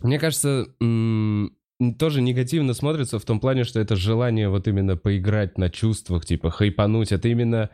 Мне 0.00 0.18
кажется, 0.18 0.66
м, 0.80 1.56
тоже 1.98 2.20
негативно 2.20 2.74
смотрится 2.74 3.18
в 3.18 3.24
том 3.24 3.40
плане, 3.40 3.64
что 3.64 3.80
это 3.80 3.96
желание 3.96 4.48
вот 4.50 4.68
именно 4.68 4.96
поиграть 4.96 5.56
на 5.58 5.70
чувствах, 5.70 6.26
типа 6.26 6.50
хайпануть. 6.50 7.12
Это 7.12 7.28
именно 7.28 7.70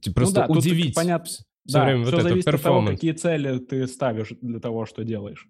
типа, 0.00 0.16
просто 0.20 0.46
ну 0.48 0.54
да, 0.54 0.58
удивить. 0.58 0.86
Тут, 0.86 0.94
понятно, 0.94 1.26
все 1.26 1.44
да, 1.66 1.84
время 1.84 2.04
все 2.04 2.12
вот 2.12 2.20
это 2.20 2.28
зависит 2.30 2.48
от 2.48 2.62
того, 2.62 2.86
какие 2.86 3.12
цели 3.12 3.58
ты 3.58 3.86
ставишь 3.86 4.32
для 4.40 4.58
того, 4.60 4.86
что 4.86 5.04
делаешь. 5.04 5.48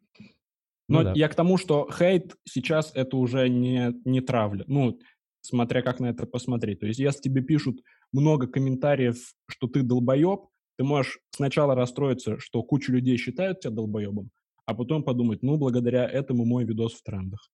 Ну 0.88 0.98
Но 0.98 1.02
да. 1.04 1.12
я 1.14 1.28
к 1.28 1.34
тому, 1.36 1.56
что 1.56 1.88
хейт 1.96 2.34
сейчас 2.48 2.90
это 2.94 3.16
уже 3.16 3.48
не, 3.48 3.92
не 4.04 4.20
травля. 4.20 4.64
Ну, 4.66 4.98
смотря 5.40 5.82
как 5.82 6.00
на 6.00 6.06
это 6.06 6.26
посмотреть. 6.26 6.80
То 6.80 6.86
есть, 6.86 6.98
если 6.98 7.20
тебе 7.22 7.42
пишут 7.42 7.80
много 8.12 8.46
комментариев, 8.46 9.16
что 9.48 9.66
ты 9.66 9.82
долбоеб, 9.82 10.46
ты 10.76 10.84
можешь 10.84 11.18
сначала 11.30 11.74
расстроиться, 11.74 12.38
что 12.38 12.62
куча 12.62 12.92
людей 12.92 13.16
считают 13.16 13.60
тебя 13.60 13.72
долбоебом, 13.72 14.30
а 14.66 14.74
потом 14.74 15.02
подумать, 15.02 15.42
ну, 15.42 15.56
благодаря 15.58 16.08
этому 16.08 16.44
мой 16.44 16.64
видос 16.64 16.94
в 16.94 17.02
трендах. 17.02 17.50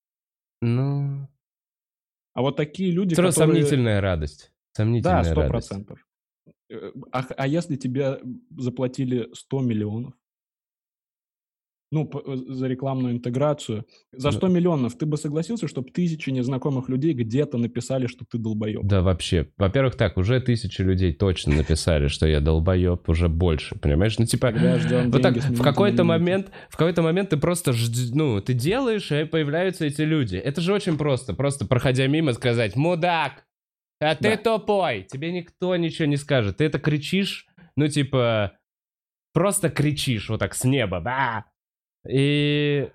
Ну, 0.63 1.29
А 2.35 2.43
вот 2.43 2.57
такие 2.57 2.91
люди, 2.91 3.15
все 3.15 3.23
которые... 3.23 3.53
сомнительная 3.55 4.01
радость. 4.01 4.53
Сомнительная 4.73 5.25
Да, 5.25 5.31
сто 5.31 5.47
процентов. 5.47 5.99
А, 7.13 7.25
а 7.37 7.47
если 7.47 7.77
тебе 7.77 8.21
заплатили 8.57 9.29
100 9.33 9.61
миллионов? 9.61 10.15
Ну, 11.97 12.11
э, 12.27 12.37
за 12.53 12.67
рекламную 12.67 13.15
интеграцию. 13.15 13.87
За 14.13 14.31
100 14.31 14.49
миллионов 14.49 14.99
ты 14.99 15.07
бы 15.07 15.17
согласился, 15.17 15.67
чтобы 15.67 15.91
тысячи 15.91 16.29
незнакомых 16.29 16.91
людей 16.91 17.15
где-то 17.15 17.57
написали, 17.57 18.07
что 18.07 18.27
ты 18.31 18.37
долбоеб? 18.37 18.83
Да, 18.85 19.01
вообще. 19.01 19.49
Во-первых, 19.57 19.95
так, 19.97 20.19
уже 20.19 20.41
тысячи 20.41 20.83
людей 20.83 21.15
точно 21.15 21.57
написали, 21.57 22.09
что 22.09 22.27
я 22.27 22.41
долбоеб, 22.41 23.09
уже 23.09 23.31
больше, 23.31 23.77
понимаешь? 23.77 24.19
Ну, 24.19 24.27
типа, 24.27 24.53
вот 25.07 25.23
так, 25.23 25.37
в 25.37 25.63
какой-то 25.63 26.05
момент, 26.05 26.51
в 26.69 26.77
какой-то 26.77 27.01
момент 27.01 27.31
ты 27.31 27.39
просто, 27.39 27.73
ну, 28.13 28.43
ты 28.43 28.53
делаешь, 28.53 29.11
и 29.11 29.25
появляются 29.25 29.87
эти 29.87 30.03
люди. 30.03 30.37
Это 30.37 30.61
же 30.61 30.75
очень 30.75 30.99
просто. 30.99 31.33
Просто 31.33 31.65
проходя 31.65 32.07
мимо 32.09 32.35
сказать, 32.35 32.77
мудак, 32.77 33.47
а 34.01 34.15
ты 34.15 34.37
Да. 34.37 34.59
тупой. 34.59 35.07
Тебе 35.11 35.33
никто 35.33 35.75
ничего 35.77 36.07
не 36.07 36.19
скажет. 36.19 36.59
Ты 36.59 36.65
это 36.65 36.79
кричишь, 36.79 37.47
ну, 37.75 37.89
типа, 37.89 38.53
просто 39.33 39.71
кричишь 39.71 40.29
вот 40.29 40.41
так 40.41 40.55
с 40.55 40.65
неба, 40.65 41.01
да. 41.01 41.47
И 42.09 42.91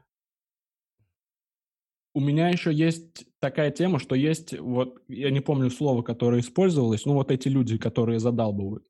У 2.13 2.19
меня 2.19 2.49
еще 2.49 2.73
есть 2.73 3.25
такая 3.39 3.71
тема, 3.71 3.97
что 3.97 4.15
есть, 4.15 4.57
вот, 4.59 5.01
я 5.07 5.31
не 5.31 5.39
помню 5.39 5.69
слово, 5.69 6.01
которое 6.01 6.41
использовалось, 6.41 7.05
ну, 7.05 7.13
вот 7.13 7.31
эти 7.31 7.47
люди, 7.47 7.77
которые 7.77 8.19
задалбывают. 8.19 8.85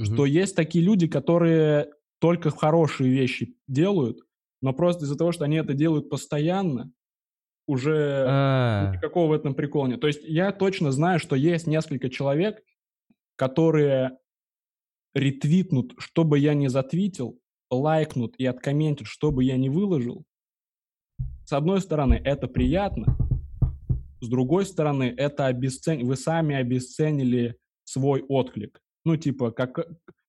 Что 0.00 0.26
есть 0.26 0.56
такие 0.56 0.84
люди, 0.84 1.06
которые 1.06 1.90
только 2.18 2.50
хорошие 2.50 3.10
вещи 3.10 3.56
делают, 3.66 4.20
но 4.62 4.72
просто 4.72 5.04
из-за 5.04 5.16
того, 5.16 5.32
что 5.32 5.44
они 5.44 5.56
это 5.56 5.74
делают 5.74 6.08
постоянно, 6.08 6.92
уже 7.66 8.24
А, 8.26 8.92
никакого 8.94 9.28
в 9.28 9.32
этом 9.32 9.54
прикола 9.54 9.88
нет. 9.88 10.00
То 10.00 10.06
есть 10.06 10.22
я 10.22 10.52
точно 10.52 10.92
знаю, 10.92 11.18
что 11.18 11.34
есть 11.34 11.66
несколько 11.66 12.08
человек, 12.08 12.62
которые 13.36 14.18
ретвитнут, 15.14 15.94
что 15.98 16.24
бы 16.24 16.38
я 16.38 16.54
ни 16.54 16.68
затвитил, 16.68 17.40
лайкнут 17.70 18.34
и 18.38 18.46
откомментят, 18.46 19.06
что 19.06 19.30
бы 19.30 19.44
я 19.44 19.56
ни 19.56 19.68
выложил. 19.68 20.24
С 21.44 21.52
одной 21.52 21.80
стороны, 21.80 22.14
это 22.24 22.48
приятно, 22.48 23.16
с 24.20 24.28
другой 24.28 24.66
стороны, 24.66 25.14
это 25.16 25.46
обесцен... 25.46 26.04
вы 26.04 26.16
сами 26.16 26.56
обесценили 26.56 27.56
свой 27.84 28.22
отклик. 28.22 28.80
Ну, 29.04 29.16
типа, 29.16 29.50
как... 29.52 29.78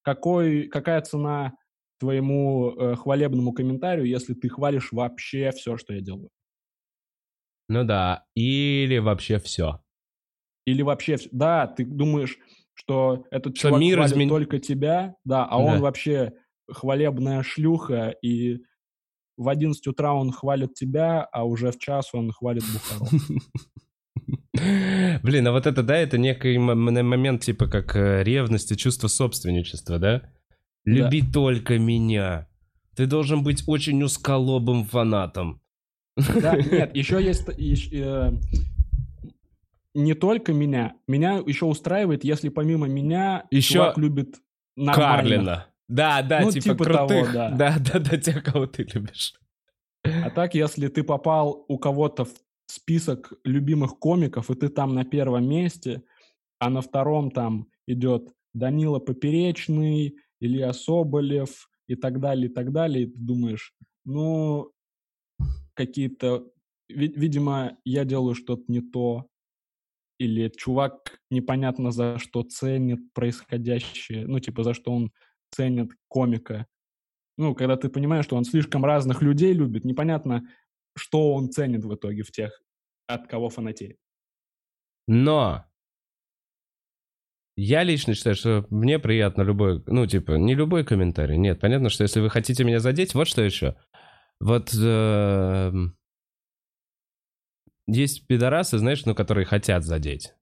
какой... 0.02 0.68
какая 0.68 1.02
цена 1.02 1.54
твоему 2.00 2.76
э, 2.78 2.96
хвалебному 2.96 3.54
комментарию, 3.54 4.06
если 4.06 4.36
ты 4.36 4.50
хвалишь 4.50 4.92
вообще 4.92 5.52
все, 5.52 5.78
что 5.78 5.94
я 5.94 6.02
делаю? 6.02 6.30
ну 7.70 7.84
да. 7.84 8.24
Или 8.36 8.98
вообще 9.00 9.40
все. 9.40 9.82
Или 10.66 10.84
вообще... 10.84 11.16
вс- 11.16 11.30
Да, 11.32 11.66
ты 11.68 11.84
думаешь, 11.86 12.38
что 12.74 13.26
этот 13.32 13.58
Что 13.58 13.70
чувак 13.70 13.82
мир 13.82 13.98
хвалит 13.98 14.16
измен- 14.16 14.30
только 14.30 14.60
тебя, 14.60 15.16
да, 15.24 15.46
а 15.46 15.58
Да. 15.58 15.58
он 15.58 15.80
вообще 15.82 16.34
хвалебная 16.70 17.44
шлюха, 17.44 18.10
и 18.22 18.60
в 19.38 19.50
11 19.50 19.86
утра 19.88 20.14
он 20.14 20.32
хвалит 20.32 20.74
тебя, 20.74 21.24
а 21.24 21.44
уже 21.46 21.72
в 21.72 21.78
час 21.78 22.14
он 22.14 22.32
хвалит 22.32 22.64
Бухару. 22.74 23.08
Блин, 25.24 25.48
а 25.48 25.52
вот 25.52 25.68
это, 25.68 25.84
да, 25.84 25.96
это 25.98 26.18
некий 26.18 26.58
момент, 26.58 27.44
типа, 27.44 27.68
как 27.68 27.96
э, 27.96 28.24
ревность 28.24 28.72
и 28.72 28.78
чувство 28.78 29.08
собственничества, 29.08 30.00
да? 30.00 30.24
Люби 30.86 31.22
только 31.22 31.78
меня. 31.78 32.48
Ты 32.96 33.06
должен 33.06 33.44
быть 33.44 33.64
очень 33.68 34.02
узколобым 34.02 34.86
фанатом. 34.86 35.62
Да, 36.16 36.56
нет, 36.72 36.96
еще 36.96 37.24
есть... 37.24 37.48
ещ- 37.50 37.90
э, 37.94 38.32
Не 39.94 40.16
только 40.16 40.54
меня. 40.54 40.96
Меня 41.08 41.44
еще 41.46 41.66
устраивает, 41.66 42.24
если 42.24 42.50
помимо 42.50 42.88
меня 42.88 43.46
Еще 43.52 43.76
чувак 43.76 43.98
любит 44.00 44.38
нормально. 44.76 44.96
Карлина. 45.16 45.68
Да, 45.90 46.22
да, 46.22 46.42
Ну, 46.42 46.52
типа, 46.52 46.64
типа 46.64 46.84
того, 46.86 47.08
крутых. 47.08 47.34
да. 47.34 47.50
да, 47.52 47.78
да, 47.80 48.00
да, 48.00 48.18
тех, 48.18 48.44
кого 48.44 48.66
ты 48.68 48.84
любишь. 48.84 49.34
А 50.04 50.30
так, 50.30 50.54
если 50.56 50.88
ты 50.88 51.04
попал 51.04 51.66
у 51.68 51.78
кого-то 51.78 52.26
в 52.26 52.34
список 52.68 53.34
любимых 53.46 53.98
комиков, 54.00 54.50
и 54.50 54.56
ты 54.56 54.70
там 54.70 54.94
на 54.94 55.06
первом 55.06 55.48
месте, 55.50 56.04
а 56.60 56.70
на 56.70 56.82
втором 56.82 57.32
там 57.32 57.68
идет 57.88 58.30
Данила 58.54 59.00
Поперечный, 59.00 60.18
Илья 60.42 60.74
Соболев 60.74 61.70
и 61.88 61.96
так 61.96 62.20
далее, 62.20 62.50
и 62.50 62.54
так 62.54 62.72
далее, 62.72 63.04
и 63.06 63.08
ты 63.08 63.18
думаешь, 63.18 63.74
ну, 64.06 64.72
какие-то... 65.74 66.46
ви- 66.90 67.14
Видимо, 67.16 67.78
я 67.86 68.06
делаю 68.06 68.36
что-то 68.36 68.64
не 68.68 68.82
то, 68.82 69.28
или 70.20 70.50
чувак 70.56 71.20
непонятно 71.30 71.92
за 71.92 72.18
что 72.18 72.44
ценит 72.44 73.14
происходящее, 73.14 74.26
ну, 74.28 74.40
типа, 74.40 74.64
за 74.64 74.74
что 74.74 74.92
он 74.92 75.12
ценит 75.52 75.92
комика. 76.08 76.68
Ну, 77.38 77.54
когда 77.56 77.78
ты 77.78 77.90
понимаешь, 77.90 78.26
что 78.26 78.36
он 78.36 78.46
слишком 78.46 78.84
разных 78.84 79.22
людей 79.22 79.54
любит, 79.54 79.86
непонятно, 79.86 80.48
что 80.96 81.34
он 81.34 81.52
ценит 81.52 81.86
в 81.86 81.94
итоге 81.94 82.24
в 82.24 82.32
тех, 82.32 82.62
от 83.08 83.28
кого 83.28 83.50
фанатеет. 83.50 83.98
Но 85.08 85.66
я 87.60 87.82
лично 87.84 88.14
считаю, 88.14 88.36
что 88.36 88.68
мне 88.70 89.00
приятно 89.00 89.42
любой, 89.42 89.84
ну, 89.88 90.06
типа, 90.06 90.34
не 90.34 90.54
любой 90.54 90.86
комментарий. 90.86 91.38
Нет, 91.38 91.60
понятно, 91.60 91.90
что 91.90 92.04
если 92.04 92.20
вы 92.20 92.30
хотите 92.30 92.64
меня 92.64 92.80
задеть, 92.80 93.16
вот 93.16 93.28
что 93.28 93.42
еще. 93.42 93.76
Вот 94.40 94.72
эм, 94.76 95.98
есть 97.88 98.28
пидорасы, 98.28 98.78
знаешь, 98.78 99.06
ну, 99.06 99.16
которые 99.16 99.46
хотят 99.46 99.84
задеть. 99.84 100.36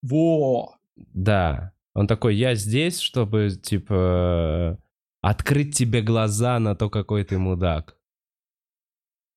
Во! 0.00 0.76
Да. 0.96 1.74
Он 1.94 2.06
такой, 2.06 2.36
я 2.36 2.54
здесь, 2.54 3.00
чтобы, 3.00 3.50
типа, 3.50 4.78
открыть 5.20 5.76
тебе 5.76 6.02
глаза 6.02 6.58
на 6.58 6.74
то, 6.74 6.88
какой 6.90 7.24
ты 7.24 7.38
мудак. 7.38 7.96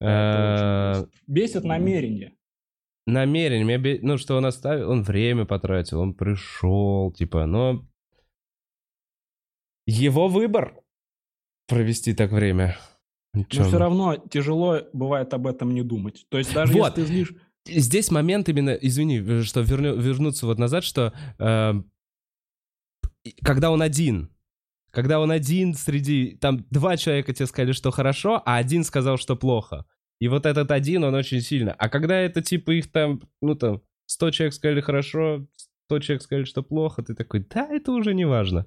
Э, 0.01 1.05
бесит. 1.27 1.63
Намерение. 1.63 2.33
намерение, 3.07 3.65
меня 3.65 3.77
бе- 3.77 3.99
ну, 4.01 4.17
что 4.17 4.35
он 4.35 4.45
оставил, 4.45 4.89
он 4.89 5.03
время 5.03 5.45
потратил, 5.45 5.99
он 6.01 6.13
пришел, 6.13 7.11
типа, 7.13 7.45
но 7.45 7.85
его 9.87 10.27
выбор 10.27 10.75
провести 11.67 12.13
так 12.13 12.31
время. 12.31 12.77
Но 13.33 13.43
все 13.49 13.77
равно 13.77 14.15
тяжело 14.15 14.79
бывает 14.93 15.33
об 15.33 15.47
этом 15.47 15.73
не 15.73 15.83
думать. 15.83 16.25
То 16.29 16.37
есть 16.37 16.53
даже 16.53 16.73
Вот. 16.73 16.97
если 16.97 17.01
ты 17.01 17.07
злишь... 17.07 17.33
Здесь 17.67 18.11
момент 18.11 18.47
именно, 18.47 18.71
извини, 18.71 19.19
э, 19.19 19.41
что 19.41 19.61
верню- 19.61 19.99
вернуться 19.99 20.45
вот 20.45 20.59
назад, 20.59 20.83
что 20.83 21.13
э, 21.39 21.73
когда 23.43 23.71
он 23.71 23.81
один, 23.81 24.29
когда 24.91 25.19
он 25.19 25.31
один 25.31 25.73
среди, 25.73 26.37
там 26.37 26.65
два 26.69 26.97
человека 26.97 27.33
тебе 27.33 27.47
сказали, 27.47 27.71
что 27.73 27.91
хорошо, 27.91 28.41
а 28.45 28.57
один 28.57 28.83
сказал, 28.83 29.17
что 29.17 29.35
плохо. 29.35 29.85
И 30.19 30.27
вот 30.27 30.45
этот 30.45 30.71
один, 30.71 31.03
он 31.03 31.13
очень 31.13 31.41
сильно. 31.41 31.73
А 31.73 31.89
когда 31.89 32.15
это 32.15 32.41
типа 32.41 32.71
их 32.71 32.91
там, 32.91 33.21
ну 33.41 33.55
там, 33.55 33.81
100 34.05 34.31
человек 34.31 34.53
сказали 34.53 34.81
хорошо, 34.81 35.45
100 35.87 35.99
человек 35.99 36.21
сказали, 36.23 36.43
что 36.45 36.63
плохо, 36.63 37.03
ты 37.03 37.13
такой, 37.15 37.45
да, 37.49 37.67
это 37.69 37.91
уже 37.91 38.13
не 38.13 38.25
важно. 38.25 38.65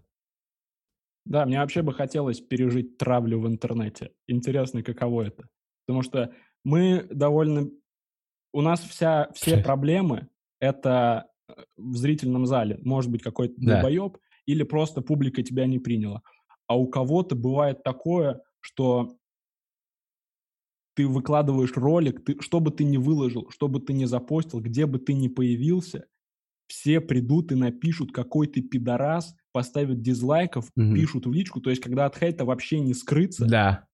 Да, 1.24 1.44
мне 1.47 1.59
вообще 1.59 1.82
бы 1.82 1.93
хотелось 1.93 2.40
пережить 2.40 2.97
травлю 2.98 3.40
в 3.40 3.47
интернете. 3.47 4.12
Интересно, 4.26 4.82
каково 4.82 5.22
это. 5.22 5.48
Потому 5.86 6.02
что 6.02 6.32
мы 6.64 7.06
довольно... 7.10 7.70
У 8.52 8.62
нас 8.62 8.80
вся, 8.80 9.30
все 9.35 9.59
проблемы— 9.62 10.28
это 10.60 11.26
э, 11.48 11.52
в 11.76 11.97
зрительном 11.97 12.47
зале. 12.47 12.78
Может 12.82 13.10
быть, 13.10 13.22
какой-то 13.22 13.55
Да. 13.59 13.74
долбоеб, 13.74 14.18
или 14.48 14.62
просто 14.62 15.02
публика 15.02 15.42
тебя 15.42 15.66
не 15.66 15.78
приняла. 15.78 16.22
А 16.66 16.78
у 16.78 16.86
кого-то 16.88 17.36
бывает 17.36 17.82
такое, 17.84 18.40
что 18.60 19.14
ты 20.96 21.06
выкладываешь 21.06 21.72
ролик, 21.76 22.24
ты, 22.24 22.36
что 22.40 22.60
бы 22.60 22.70
ты 22.70 22.84
ни 22.84 22.96
выложил, 22.96 23.48
что 23.50 23.68
бы 23.68 23.78
ты 23.78 23.92
ни 23.92 24.04
запостил, 24.06 24.60
где 24.60 24.86
бы 24.86 24.98
ты 24.98 25.12
ни 25.12 25.28
появился, 25.28 26.06
все 26.66 27.00
придут 27.00 27.52
и 27.52 27.54
напишут, 27.54 28.12
какой 28.12 28.46
ты 28.46 28.62
пидорас, 28.62 29.34
поставят 29.52 30.02
дизлайков, 30.02 30.70
Мгм. 30.76 30.94
пишут 30.94 31.26
в 31.26 31.32
личку. 31.32 31.60
То 31.60 31.70
есть, 31.70 31.82
когда 31.82 32.06
от 32.06 32.16
хейта 32.16 32.44
вообще 32.44 32.80
не 32.80 32.94
скрыться, 32.94 33.46
Да. 33.46 33.86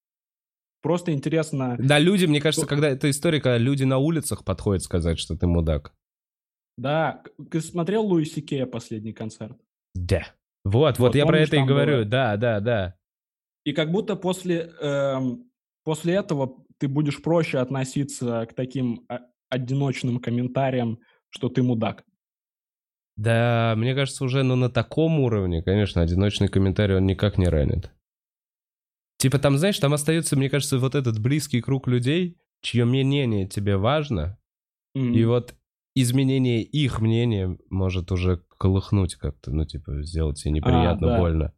просто 0.83 1.13
интересно... 1.13 1.77
Да, 1.79 1.99
люди, 1.99 2.27
мне 2.27 2.41
кажется, 2.41 2.67
когда 2.67 2.89
это 2.89 3.11
история, 3.11 3.41
когда 3.41 3.59
люди 3.59 3.85
на 3.85 3.99
улицах 3.99 4.45
подходят 4.45 4.83
сказать, 4.83 5.19
что 5.19 5.37
ты 5.37 5.47
мудак. 5.47 5.95
Да, 6.77 7.23
ты 7.51 7.61
смотрел 7.61 8.05
Луиси 8.07 8.41
Кея 8.41 8.67
последний 8.67 9.13
концерт? 9.13 9.57
Да. 9.95 10.35
Вот, 10.65 10.99
вот, 10.99 10.99
вот 10.99 11.15
я 11.15 11.27
про 11.27 11.39
это 11.39 11.57
и 11.57 11.63
говорю, 11.63 11.99
было? 11.99 12.05
да, 12.05 12.37
да, 12.37 12.61
да. 12.61 12.95
И 13.65 13.73
как 13.73 13.91
будто 13.91 14.17
после, 14.17 14.73
эм, 14.81 15.51
после 15.85 16.15
этого 16.15 16.65
ты 16.79 16.89
будешь 16.89 17.23
проще 17.23 17.59
относиться 17.59 18.47
к 18.47 18.55
таким 18.55 19.05
а, 19.09 19.21
одиночным 19.49 20.21
комментариям, 20.21 20.99
что 21.31 21.49
ты 21.49 21.63
мудак. 21.63 22.05
Да, 23.17 23.75
мне 23.77 23.95
кажется, 23.95 24.25
уже 24.25 24.43
ну, 24.43 24.57
на 24.57 24.71
таком 24.71 25.21
уровне, 25.21 25.63
конечно, 25.63 26.03
одиночный 26.03 26.49
комментарий, 26.49 26.97
он 26.97 27.07
никак 27.07 27.39
не 27.39 27.49
ранит. 27.49 27.93
Типа 29.19 29.39
там, 29.39 29.57
знаешь, 29.57 29.79
там 29.79 29.95
остается, 29.95 30.37
мне 30.37 30.51
кажется, 30.51 30.79
вот 30.79 30.95
этот 30.95 31.21
близкий 31.21 31.61
круг 31.61 31.87
людей, 31.87 32.37
чье 32.61 32.85
мнение 32.85 33.47
тебе 33.47 33.77
важно, 33.77 34.39
mm-hmm. 34.97 35.15
и 35.15 35.25
вот 35.25 35.55
изменение 35.95 36.63
их 36.63 37.01
мнения 37.01 37.57
может 37.71 38.13
уже 38.13 38.39
колыхнуть 38.59 39.15
как-то, 39.15 39.51
ну, 39.51 39.65
типа, 39.65 40.03
сделать 40.03 40.43
тебе 40.43 40.53
неприятно, 40.53 41.09
а, 41.09 41.11
да. 41.11 41.19
больно. 41.19 41.55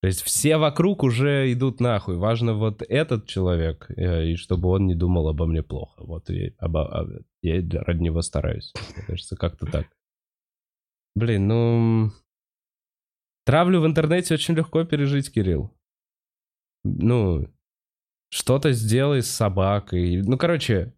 То 0.00 0.06
есть 0.06 0.22
все 0.22 0.58
вокруг 0.58 1.02
уже 1.02 1.52
идут 1.52 1.80
нахуй. 1.80 2.16
Важно 2.16 2.54
вот 2.54 2.82
этот 2.82 3.26
человек, 3.26 3.90
э, 3.96 4.28
и 4.28 4.36
чтобы 4.36 4.68
он 4.68 4.86
не 4.86 4.94
думал 4.94 5.28
обо 5.28 5.46
мне 5.46 5.62
плохо. 5.62 6.04
Вот 6.04 6.30
я, 6.30 6.52
обо, 6.58 7.06
я 7.42 7.56
ради 7.80 8.00
него 8.00 8.22
стараюсь. 8.22 8.72
Мне 8.96 9.06
кажется, 9.06 9.36
как-то 9.36 9.66
так. 9.66 9.86
Блин, 11.16 11.48
ну... 11.48 12.12
Травлю 13.44 13.80
в 13.80 13.86
интернете 13.86 14.34
очень 14.34 14.54
легко 14.54 14.84
пережить, 14.84 15.32
Кирилл. 15.32 15.74
Ну, 16.84 17.48
что-то 18.30 18.72
сделай 18.72 19.22
с 19.22 19.30
собакой. 19.30 20.22
Ну, 20.22 20.38
короче, 20.38 20.94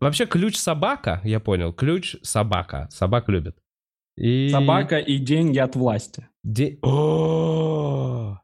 вообще 0.00 0.26
ключ 0.26 0.56
собака, 0.56 1.20
я 1.24 1.40
понял. 1.40 1.72
Ключ 1.72 2.16
собака. 2.22 2.88
Собак 2.90 3.28
любит. 3.28 3.58
И... 4.16 4.50
Собака 4.50 4.98
и 4.98 5.18
деньги 5.18 5.58
от 5.58 5.76
власти. 5.76 6.28
Де... 6.44 6.78
Вот 6.82 8.40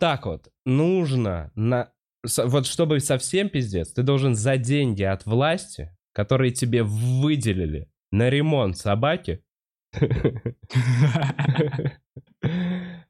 так 0.00 0.26
вот. 0.26 0.48
Нужно 0.64 1.52
на... 1.54 1.92
Вот 2.36 2.66
чтобы 2.66 2.98
совсем 3.00 3.48
пиздец, 3.48 3.92
ты 3.92 4.02
должен 4.02 4.34
за 4.34 4.56
деньги 4.56 5.04
от 5.04 5.24
власти, 5.24 5.96
которые 6.12 6.50
тебе 6.50 6.82
выделили 6.82 7.88
на 8.10 8.28
ремонт 8.28 8.76
собаки, 8.76 9.44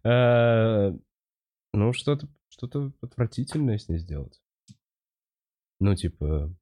э, 0.04 0.92
ну, 1.72 1.92
что-то 1.92 2.28
что-то 2.58 2.92
отвратительное 3.00 3.78
с 3.78 3.88
ней 3.88 3.98
сделать. 3.98 4.40
Ну, 5.80 5.94
типа, 5.94 6.52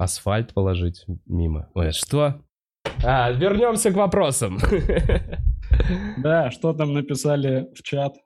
асфальт 0.00 0.54
положить 0.54 1.04
мимо. 1.26 1.70
Ой, 1.74 1.92
что? 1.92 2.42
А, 3.04 3.30
вернемся 3.32 3.90
к 3.92 3.94
вопросам. 3.94 4.58
Да, 6.18 6.50
что 6.50 6.74
там 6.74 6.92
написали 6.92 7.72
в 7.74 7.82
чат? 7.82 8.16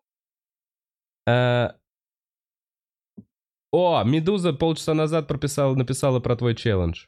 А... 1.28 1.76
О, 3.70 4.02
Медуза 4.02 4.54
полчаса 4.54 4.94
назад 4.94 5.28
прописала, 5.28 5.74
написала 5.74 6.20
про 6.20 6.36
твой 6.36 6.54
челлендж. 6.54 7.06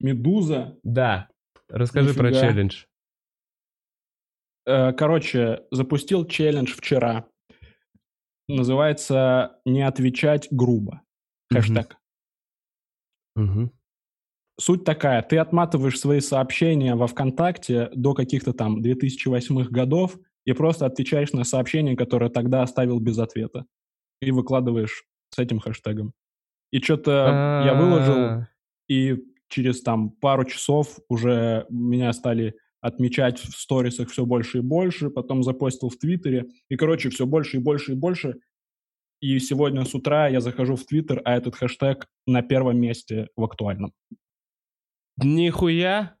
Медуза? 0.00 0.76
Да. 0.82 1.28
Расскажи 1.68 2.08
Нифига. 2.08 2.28
про 2.28 2.34
челлендж. 2.34 2.84
Э, 4.66 4.92
короче, 4.92 5.62
запустил 5.70 6.26
челлендж 6.26 6.74
вчера. 6.74 7.26
Называется 8.48 9.60
«Не 9.64 9.82
отвечать 9.82 10.48
грубо». 10.50 11.02
Хэштег. 11.52 11.96
Угу. 13.36 13.70
Суть 14.60 14.84
такая, 14.84 15.22
ты 15.22 15.38
отматываешь 15.38 15.98
свои 15.98 16.20
сообщения 16.20 16.94
во 16.94 17.06
ВКонтакте 17.06 17.90
до 17.94 18.14
каких-то 18.14 18.52
там 18.52 18.82
2008 18.82 19.64
годов 19.64 20.18
и 20.44 20.52
просто 20.52 20.86
отвечаешь 20.86 21.32
на 21.32 21.44
сообщение, 21.44 21.96
которое 21.96 22.30
тогда 22.30 22.62
оставил 22.62 23.00
без 23.00 23.18
ответа. 23.18 23.64
И 24.20 24.30
выкладываешь 24.30 25.04
с 25.30 25.38
этим 25.38 25.58
хэштегом. 25.58 26.12
И 26.70 26.80
что-то 26.80 27.62
я 27.66 27.74
выложил, 27.74 28.46
и 28.88 29.18
через 29.48 29.82
там 29.82 30.10
пару 30.10 30.44
часов 30.44 30.98
уже 31.08 31.66
меня 31.68 32.12
стали 32.12 32.54
отмечать 32.80 33.38
в 33.38 33.58
сторисах 33.58 34.10
все 34.10 34.26
больше 34.26 34.58
и 34.58 34.60
больше, 34.60 35.10
потом 35.10 35.42
запостил 35.42 35.88
в 35.88 35.96
Твиттере, 35.96 36.46
и, 36.68 36.76
короче, 36.76 37.10
все 37.10 37.26
больше 37.26 37.58
и 37.58 37.60
больше 37.60 37.92
и 37.92 37.94
больше. 37.94 38.40
И 39.20 39.38
сегодня 39.38 39.84
с 39.84 39.94
утра 39.94 40.26
я 40.26 40.40
захожу 40.40 40.74
в 40.74 40.84
Твиттер, 40.84 41.22
а 41.24 41.36
этот 41.36 41.54
хэштег 41.54 42.08
на 42.26 42.42
первом 42.42 42.80
месте 42.80 43.28
в 43.36 43.44
актуальном. 43.44 43.92
Нихуя? 45.16 46.16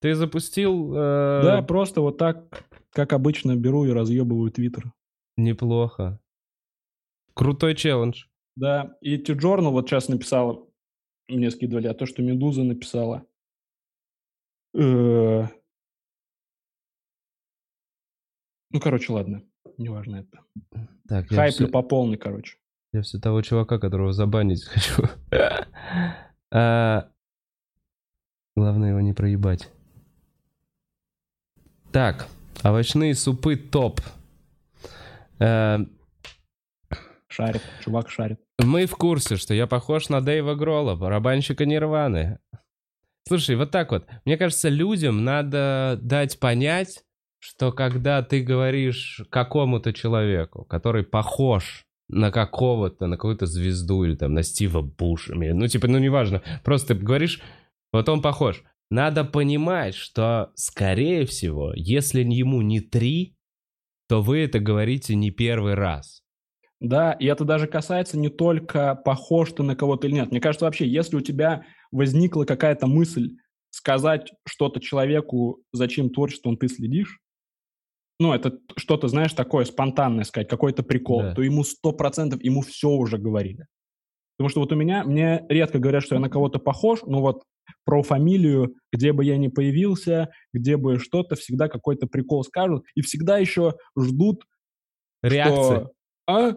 Ты 0.00 0.14
запустил... 0.14 0.94
Э... 0.94 1.42
Да, 1.42 1.62
просто 1.62 2.00
вот 2.00 2.18
так, 2.18 2.66
как 2.90 3.12
обычно, 3.12 3.56
беру 3.56 3.84
и 3.84 3.92
разъебываю 3.92 4.50
Твиттер. 4.50 4.92
Неплохо. 5.36 6.20
Крутой 7.34 7.74
челлендж. 7.74 8.24
Да, 8.56 8.96
и 9.00 9.16
T-Journal 9.16 9.70
вот 9.70 9.88
сейчас 9.88 10.08
написала, 10.08 10.66
мне 11.28 11.50
скидывали, 11.50 11.86
а 11.86 11.94
то, 11.94 12.06
что 12.06 12.22
Медуза 12.22 12.64
написала. 12.64 13.24
Э, 14.74 15.46
Ну, 18.70 18.80
короче, 18.80 19.12
ладно. 19.12 19.42
Неважно 19.78 20.16
это. 20.16 20.40
Так, 21.08 21.28
Хайплю 21.28 21.66
все... 21.66 21.68
по 21.68 21.82
полной, 21.82 22.18
короче. 22.18 22.58
Я 22.92 23.02
все 23.02 23.18
того 23.18 23.42
чувака, 23.42 23.78
которого 23.78 24.12
забанить 24.12 24.64
хочу. 24.64 25.02
а... 26.50 27.10
Главное 28.58 28.88
его 28.88 29.00
не 29.00 29.12
проебать. 29.12 29.70
Так, 31.92 32.26
овощные 32.64 33.14
супы 33.14 33.54
топ. 33.54 34.00
А... 35.38 35.78
Шарит, 37.28 37.62
чувак 37.84 38.10
шарит. 38.10 38.40
Мы 38.58 38.86
в 38.86 38.96
курсе, 38.96 39.36
что 39.36 39.54
я 39.54 39.68
похож 39.68 40.08
на 40.08 40.20
Дэйва 40.20 40.56
Гролла, 40.56 40.96
барабанщика 40.96 41.66
Нирваны. 41.66 42.40
Слушай, 43.28 43.54
вот 43.54 43.70
так 43.70 43.92
вот. 43.92 44.08
Мне 44.24 44.36
кажется, 44.36 44.68
людям 44.68 45.22
надо 45.22 45.96
дать 46.02 46.40
понять, 46.40 47.04
что 47.38 47.70
когда 47.70 48.24
ты 48.24 48.42
говоришь 48.42 49.22
какому-то 49.30 49.92
человеку, 49.92 50.64
который 50.64 51.04
похож 51.04 51.84
на 52.08 52.32
какого-то, 52.32 53.06
на 53.06 53.14
какую-то 53.14 53.46
звезду 53.46 54.02
или 54.02 54.16
там 54.16 54.34
на 54.34 54.42
Стива 54.42 54.82
Буша, 54.82 55.36
ну 55.36 55.68
типа, 55.68 55.86
ну 55.86 55.98
неважно, 55.98 56.42
просто 56.64 56.96
ты 56.96 57.00
говоришь, 57.04 57.40
вот 57.92 58.08
он 58.08 58.22
похож. 58.22 58.62
Надо 58.90 59.24
понимать, 59.24 59.94
что, 59.94 60.52
скорее 60.54 61.26
всего, 61.26 61.72
если 61.74 62.22
ему 62.22 62.62
не 62.62 62.80
три, 62.80 63.36
то 64.08 64.22
вы 64.22 64.40
это 64.40 64.60
говорите 64.60 65.14
не 65.14 65.30
первый 65.30 65.74
раз. 65.74 66.22
Да, 66.80 67.12
и 67.12 67.26
это 67.26 67.44
даже 67.44 67.66
касается 67.66 68.16
не 68.16 68.28
только 68.28 68.94
похож 68.94 69.52
ты 69.52 69.62
на 69.62 69.76
кого-то 69.76 70.06
или 70.06 70.14
нет. 70.14 70.30
Мне 70.30 70.40
кажется, 70.40 70.64
вообще, 70.64 70.86
если 70.86 71.16
у 71.16 71.20
тебя 71.20 71.64
возникла 71.90 72.44
какая-то 72.44 72.86
мысль 72.86 73.36
сказать 73.70 74.32
что-то 74.46 74.80
человеку, 74.80 75.62
за 75.72 75.88
чьим 75.88 76.10
творчеством 76.10 76.56
ты 76.56 76.68
следишь, 76.68 77.18
ну, 78.20 78.32
это 78.32 78.58
что-то, 78.76 79.08
знаешь, 79.08 79.32
такое 79.32 79.64
спонтанное 79.64 80.24
сказать, 80.24 80.48
какой-то 80.48 80.82
прикол, 80.82 81.22
да. 81.22 81.34
то 81.34 81.42
ему 81.42 81.62
сто 81.62 81.92
процентов, 81.92 82.42
ему 82.42 82.62
все 82.62 82.88
уже 82.88 83.18
говорили. 83.18 83.66
Потому 84.36 84.50
что 84.50 84.60
вот 84.60 84.72
у 84.72 84.76
меня, 84.76 85.04
мне 85.04 85.44
редко 85.48 85.78
говорят, 85.78 86.04
что 86.04 86.14
я 86.14 86.20
на 86.20 86.30
кого-то 86.30 86.58
похож, 86.58 87.02
но 87.04 87.20
вот 87.20 87.42
про 87.84 88.02
фамилию, 88.02 88.74
где 88.92 89.12
бы 89.12 89.24
я 89.24 89.36
ни 89.36 89.48
появился, 89.48 90.30
где 90.52 90.76
бы 90.76 90.98
что-то, 90.98 91.36
всегда 91.36 91.68
какой-то 91.68 92.06
прикол 92.06 92.44
скажут, 92.44 92.84
и 92.94 93.02
всегда 93.02 93.38
еще 93.38 93.74
ждут 93.98 94.44
реакции. 95.22 95.76
Что, 95.76 95.92
а? 96.26 96.56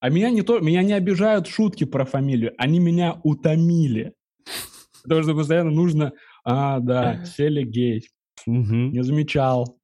А 0.00 0.10
меня 0.10 0.30
не 0.30 0.42
то, 0.42 0.60
меня 0.60 0.82
не 0.82 0.92
обижают 0.92 1.48
шутки 1.48 1.84
про 1.84 2.04
фамилию, 2.04 2.54
они 2.56 2.78
меня 2.78 3.20
утомили. 3.24 4.14
Потому 5.02 5.22
что 5.22 5.34
постоянно 5.34 5.70
нужно, 5.70 6.12
а, 6.44 6.80
да, 6.80 7.24
Селя 7.24 7.64
гей, 7.64 8.08
не 8.46 9.02
замечал, 9.02 9.78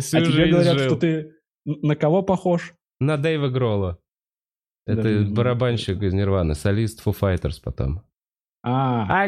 Всю 0.00 0.18
а 0.18 0.24
тебе 0.24 0.50
говорят, 0.50 0.80
что 0.80 0.96
ты 0.96 1.34
на 1.64 1.96
кого 1.96 2.22
похож? 2.22 2.74
На 3.00 3.16
Дэйва 3.16 3.48
Гролла. 3.48 3.98
Это 4.86 5.24
барабанщик 5.30 6.02
из 6.02 6.12
Нирваны, 6.12 6.54
солист 6.54 7.04
Foo 7.04 7.16
Fighters 7.18 7.60
потом. 7.62 8.02
А. 8.66 9.26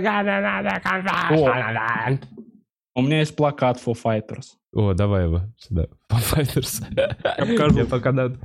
У 2.94 3.02
меня 3.02 3.18
есть 3.20 3.36
плакат 3.36 3.78
Foo 3.84 3.94
Fighters. 3.94 4.54
О, 4.72 4.94
давай 4.94 5.24
его 5.24 5.42
сюда. 5.58 5.88
Foo 6.10 6.18
Fighters. 6.18 6.82
Я 6.96 7.46
покажу. 7.46 7.86
пока 7.86 8.12
надо. 8.12 8.38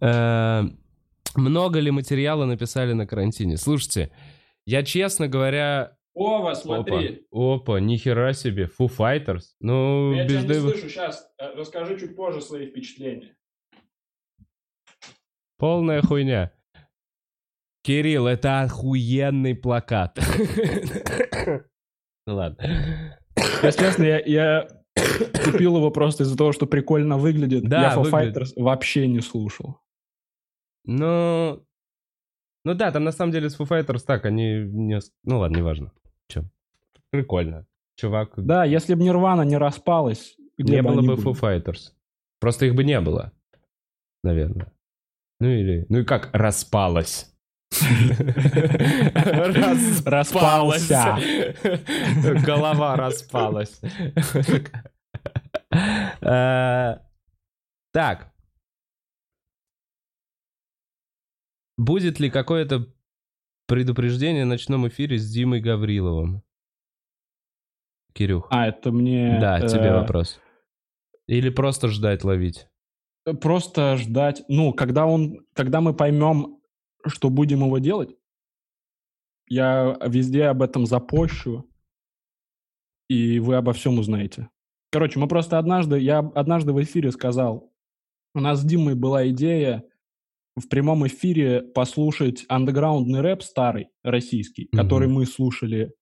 Э, 0.00 0.62
много 1.34 1.80
ли 1.80 1.90
материала 1.90 2.44
написали 2.44 2.92
на 2.92 3.06
карантине? 3.06 3.56
Слушайте, 3.56 4.12
я, 4.64 4.84
честно 4.84 5.26
говоря, 5.26 5.96
Ова, 6.14 6.54
смотри. 6.54 7.24
Опа, 7.32 7.54
опа, 7.54 7.80
нихера 7.80 8.32
себе, 8.32 8.66
Foo 8.78 8.88
Fighters. 8.88 9.54
Ну, 9.60 10.12
Я 10.12 10.24
без 10.24 10.44
тебя 10.44 10.54
не 10.54 10.60
слышу, 10.60 10.88
сейчас 10.88 11.28
э, 11.38 11.52
расскажи 11.56 11.98
чуть 11.98 12.14
позже 12.14 12.40
свои 12.40 12.66
впечатления. 12.66 13.36
Полная 15.58 16.02
хуйня. 16.02 16.52
Кирилл, 17.82 18.26
это 18.26 18.62
охуенный 18.62 19.54
плакат. 19.54 20.18
Ну 22.26 22.36
ладно. 22.36 23.18
Если 23.62 23.80
честно, 23.80 24.04
я, 24.04 24.20
я 24.20 24.68
купил 25.44 25.76
его 25.76 25.90
просто 25.90 26.24
из-за 26.24 26.36
того, 26.36 26.52
что 26.52 26.66
прикольно 26.66 27.16
выглядит. 27.16 27.64
Да, 27.64 27.82
я 27.82 27.94
Foo. 27.96 28.10
Fighters 28.10 28.52
вообще 28.56 29.06
не 29.06 29.20
слушал. 29.20 29.78
Ну, 30.84 31.64
ну 32.64 32.74
да, 32.74 32.92
там 32.92 33.04
на 33.04 33.12
самом 33.12 33.32
деле 33.32 33.48
с 33.48 33.58
Foo 33.58 33.66
Fighters 33.66 34.04
так, 34.06 34.26
они 34.26 34.60
не... 34.60 35.00
Ну 35.24 35.38
ладно, 35.38 35.56
неважно. 35.56 35.92
Че? 36.28 36.44
Прикольно. 37.10 37.66
Чувак, 37.96 38.32
Да, 38.36 38.64
если 38.64 38.94
бы 38.94 39.02
Нирвана 39.02 39.42
не 39.42 39.58
распалась, 39.58 40.36
не 40.58 40.82
бы 40.82 40.88
было 40.88 41.16
бы? 41.16 41.22
Foo 41.22 41.38
Fighters. 41.38 41.92
Просто 42.40 42.66
их 42.66 42.74
бы 42.74 42.84
не 42.84 43.00
было. 43.00 43.32
Наверное. 44.22 44.72
Ну 45.38 45.48
или... 45.48 45.86
Ну 45.88 45.98
и 46.00 46.04
как 46.04 46.30
распалась? 46.32 47.30
Рас- 49.14 50.04
Распался. 50.04 51.18
Голова 52.44 52.96
распалась. 52.96 53.80
Э, 56.20 56.96
Так. 57.92 58.32
Будет 61.78 62.20
ли 62.20 62.28
какое-то 62.30 62.86
предупреждение 63.66 64.44
в 64.44 64.48
ночном 64.48 64.86
эфире 64.88 65.18
с 65.18 65.30
Димой 65.30 65.60
Гавриловым? 65.60 66.42
Кирюх. 68.12 68.48
А, 68.50 68.66
это 68.66 68.90
мне... 68.90 69.38
Да, 69.40 69.60
тебе 69.66 69.86
э, 69.86 69.94
вопрос. 69.94 70.40
Или 71.26 71.48
просто 71.50 71.88
ждать, 71.88 72.24
ловить? 72.24 72.66
Просто 73.40 73.96
ждать. 73.96 74.42
Ну, 74.48 74.72
когда 74.72 75.06
он, 75.06 75.46
когда 75.54 75.80
мы 75.80 75.94
поймем, 75.94 76.59
что 77.06 77.30
будем 77.30 77.60
его 77.64 77.78
делать, 77.78 78.14
я 79.48 79.98
везде 80.06 80.44
об 80.44 80.62
этом 80.62 80.86
запощу, 80.86 81.68
и 83.08 83.38
вы 83.40 83.56
обо 83.56 83.72
всем 83.72 83.98
узнаете. 83.98 84.48
Короче, 84.92 85.18
мы 85.18 85.28
просто 85.28 85.58
однажды, 85.58 85.98
я 85.98 86.18
однажды 86.18 86.72
в 86.72 86.82
эфире 86.82 87.10
сказал, 87.12 87.72
у 88.34 88.40
нас 88.40 88.60
с 88.60 88.64
Димой 88.64 88.94
была 88.94 89.28
идея 89.30 89.84
в 90.56 90.68
прямом 90.68 91.06
эфире 91.06 91.62
послушать 91.62 92.44
андеграундный 92.48 93.20
рэп 93.20 93.42
старый, 93.42 93.88
российский, 94.04 94.68
Мгм. 94.72 94.82
который 94.82 95.08
мы 95.08 95.26
слушали, 95.26 95.92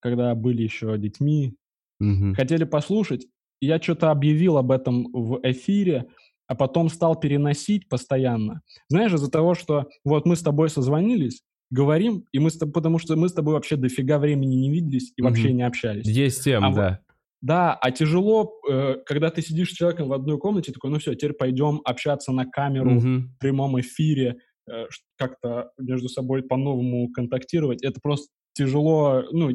когда 0.00 0.34
были 0.34 0.62
еще 0.62 0.96
детьми, 0.98 1.56
Мгм. 2.00 2.34
хотели 2.34 2.64
послушать. 2.64 3.26
Я 3.60 3.80
что-то 3.80 4.10
объявил 4.10 4.58
об 4.58 4.70
этом 4.70 5.04
в 5.12 5.40
эфире, 5.44 6.08
а 6.50 6.56
потом 6.56 6.88
стал 6.88 7.14
переносить 7.14 7.88
постоянно. 7.88 8.62
Знаешь, 8.88 9.12
из-за 9.14 9.30
того, 9.30 9.54
что 9.54 9.86
вот 10.04 10.26
мы 10.26 10.34
с 10.34 10.42
тобой 10.42 10.68
созвонились, 10.68 11.42
говорим, 11.70 12.24
и 12.32 12.40
мы 12.40 12.50
с 12.50 12.58
тобой, 12.58 12.72
потому 12.72 12.98
что 12.98 13.14
мы 13.14 13.28
с 13.28 13.32
тобой 13.32 13.54
вообще 13.54 13.76
дофига 13.76 14.18
времени 14.18 14.56
не 14.56 14.68
виделись 14.68 15.12
и 15.16 15.22
вообще 15.22 15.48
Мгм. 15.50 15.56
не 15.58 15.62
общались. 15.62 16.06
Есть 16.08 16.42
тем, 16.42 16.64
А 16.64 16.68
вот- 16.70 16.74
да. 16.76 17.00
Да, 17.40 17.74
а 17.74 17.90
тяжело, 17.92 18.52
э, 18.68 18.96
когда 19.06 19.30
ты 19.30 19.42
сидишь 19.42 19.70
с 19.70 19.74
человеком 19.76 20.08
в 20.08 20.12
одной 20.12 20.38
комнате, 20.38 20.72
такой, 20.72 20.90
ну 20.90 20.98
все, 20.98 21.14
теперь 21.14 21.34
пойдем 21.34 21.80
общаться 21.84 22.32
на 22.32 22.44
камеру, 22.46 22.90
Мгм. 22.90 23.28
в 23.36 23.38
прямом 23.38 23.78
эфире, 23.80 24.38
э, 24.68 24.86
как-то 25.16 25.70
между 25.78 26.08
собой 26.08 26.42
по-новому 26.42 27.08
контактировать. 27.12 27.84
Это 27.84 28.00
просто 28.02 28.26
тяжело, 28.54 29.22
ну, 29.30 29.50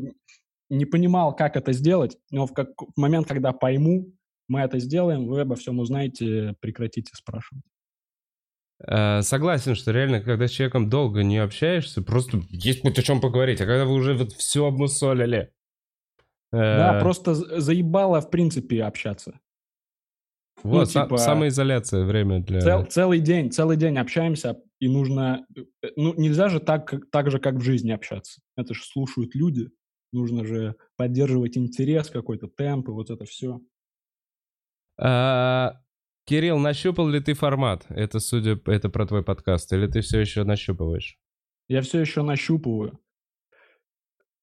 не 0.70 0.86
понимал, 0.86 1.36
как 1.36 1.58
это 1.58 1.74
сделать, 1.74 2.18
но 2.32 2.48
в, 2.48 2.54
как, 2.54 2.70
в 2.82 2.98
момент, 3.00 3.28
когда 3.28 3.52
пойму, 3.52 4.14
мы 4.48 4.62
это 4.62 4.80
сделаем, 4.80 5.28
вы 5.28 5.42
обо 5.42 5.56
всем 5.56 5.80
узнаете, 5.80 6.56
прекратите 6.60 7.12
спрашивать. 7.16 7.64
Э, 8.88 9.22
Согласен, 9.22 9.76
что 9.76 9.92
реально, 9.92 10.22
когда 10.22 10.48
с 10.48 10.52
человеком 10.52 10.90
долго 10.90 11.24
не 11.24 11.38
общаешься, 11.38 12.02
просто 12.02 12.42
есть 12.50 12.84
будет 12.84 13.00
о 13.00 13.04
чем 13.04 13.22
поговорить. 13.22 13.62
А 13.62 13.66
когда 13.66 13.86
вы 13.86 13.94
уже 13.94 14.14
вот 14.14 14.34
все 14.34 14.66
обмусолили. 14.66 15.52
э, 16.52 16.58
Да, 16.58 17.00
просто 17.00 17.36
з- 17.36 17.60
заебало, 17.62 18.20
в 18.22 18.30
принципе, 18.30 18.84
общаться. 18.84 19.40
Вот, 20.64 20.88
ну, 20.96 21.04
типа, 21.04 21.18
самоизоляция, 21.18 22.06
время 22.06 22.40
для... 22.40 22.60
Цел- 22.62 22.86
целый 22.86 23.20
день, 23.20 23.52
целый 23.52 23.78
день 23.78 23.98
общаемся, 23.98 24.58
и 24.80 24.88
нужно... 24.88 25.46
э, 25.56 25.90
Ну, 25.96 26.14
нельзя 26.16 26.50
же 26.50 26.60
так, 26.60 26.88
как- 26.88 27.10
так 27.12 27.30
же, 27.32 27.40
как 27.40 27.56
в 27.56 27.62
жизни 27.62 27.92
общаться. 27.92 28.42
Это 28.58 28.74
же 28.74 28.84
слушают 28.84 29.36
люди. 29.36 29.70
Нужно 30.12 30.46
же 30.46 30.76
поддерживать 30.98 31.58
интерес 31.58 32.10
какой-то, 32.10 32.48
темп 32.48 32.88
и 32.90 32.92
вот 32.92 33.10
это 33.10 33.26
все. 33.26 33.60
А, 34.98 35.82
Кирилл, 36.26 36.58
нащупал 36.58 37.08
ли 37.08 37.20
ты 37.20 37.34
формат? 37.34 37.86
Это, 37.90 38.20
судя, 38.20 38.60
это 38.66 38.90
про 38.90 39.06
твой 39.06 39.24
подкаст. 39.24 39.72
Или 39.74 39.88
ты 39.88 40.02
все 40.02 40.20
еще 40.20 40.44
нащупываешь? 40.44 41.18
Я 41.68 41.82
все 41.82 42.00
еще 42.00 42.22
нащупываю. 42.22 43.00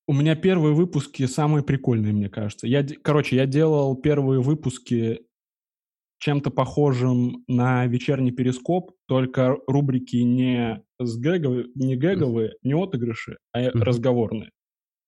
У 0.06 0.12
меня 0.12 0.34
первые 0.34 0.74
выпуски 0.74 1.26
самые 1.26 1.64
прикольные, 1.64 2.12
мне 2.12 2.28
кажется. 2.28 2.66
Я, 2.66 2.84
короче, 3.02 3.36
я 3.36 3.46
делал 3.46 3.96
первые 3.96 4.40
выпуски 4.40 5.20
чем-то 6.18 6.50
похожим 6.50 7.44
на 7.48 7.86
вечерний 7.86 8.30
перископ, 8.30 8.92
только 9.06 9.58
рубрики 9.66 10.16
не 10.16 10.84
с 11.00 11.16
гэговые, 11.18 11.66
не 11.74 11.96
гэговые, 11.96 12.52
не 12.62 12.74
отыгрыши, 12.74 13.38
а 13.52 13.70
разговорные. 13.70 14.50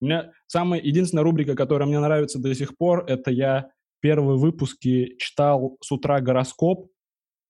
У 0.00 0.06
меня 0.06 0.32
самая 0.48 0.80
единственная 0.80 1.22
рубрика, 1.22 1.54
которая 1.54 1.88
мне 1.88 2.00
нравится 2.00 2.40
до 2.40 2.52
сих 2.54 2.76
пор, 2.76 3.04
это 3.06 3.30
я 3.30 3.70
первые 4.04 4.36
выпуски 4.36 5.16
читал 5.16 5.78
с 5.80 5.90
утра 5.90 6.20
гороскоп, 6.20 6.90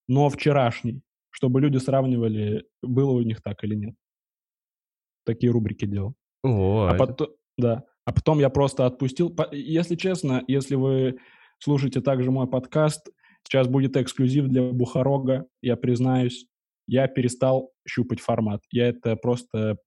но 0.07 0.29
вчерашний, 0.29 1.01
чтобы 1.31 1.61
люди 1.61 1.79
сравнивали, 1.79 2.65
было 2.81 3.11
у 3.11 3.23
них 3.23 3.43
так 3.43 3.65
или 3.65 3.75
нет. 3.75 3.95
Такие 5.27 5.51
рубрики 5.51 5.85
делал. 5.85 6.15
О, 6.45 6.87
А 6.87 6.95
это- 6.95 7.07
потом, 7.07 7.29
да. 7.59 7.83
А 8.05 8.13
потом 8.13 8.39
я 8.39 8.51
просто 8.51 8.87
отпустил. 8.87 9.35
Если 9.51 9.97
честно, 9.97 10.45
если 10.47 10.77
вы 10.77 11.19
слушаете 11.59 12.01
также 12.01 12.31
мой 12.31 12.47
подкаст, 12.47 13.09
сейчас 13.43 13.67
будет 13.67 13.97
эксклюзив 13.97 14.47
для 14.47 14.63
Бухарога. 14.71 15.47
Я 15.61 15.77
признаюсь, 15.77 16.47
я 16.87 17.09
перестал 17.09 17.73
щупать 17.85 18.21
формат. 18.21 18.63
Я 18.71 18.87
это 18.91 19.17
просто 19.17 19.79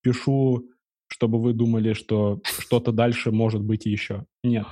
пишу, 0.00 0.66
чтобы 1.08 1.42
вы 1.42 1.52
думали, 1.52 1.92
что 1.92 2.40
что-то 2.44 2.90
дальше 2.90 3.32
может 3.32 3.62
быть 3.62 3.84
еще. 3.84 4.24
Нет. 4.42 4.66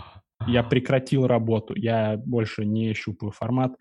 Я 0.47 0.63
прекратил 0.63 1.27
работу. 1.27 1.75
Я 1.75 2.17
больше 2.17 2.65
не 2.65 2.95
щупаю 2.95 3.33
формат. 3.33 3.73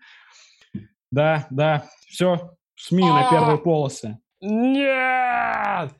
Да, 1.10 1.46
да, 1.50 1.86
все. 2.06 2.56
СМИ 2.76 3.04
на 3.04 3.30
первые 3.30 3.58
полосы. 3.58 4.18
Нет! 4.40 5.92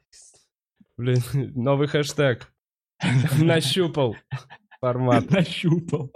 Блин, 0.96 1.22
новый 1.54 1.88
хэштег. 1.88 2.52
Нащупал 3.40 4.16
формат. 4.80 5.30
Нащупал. 5.30 6.12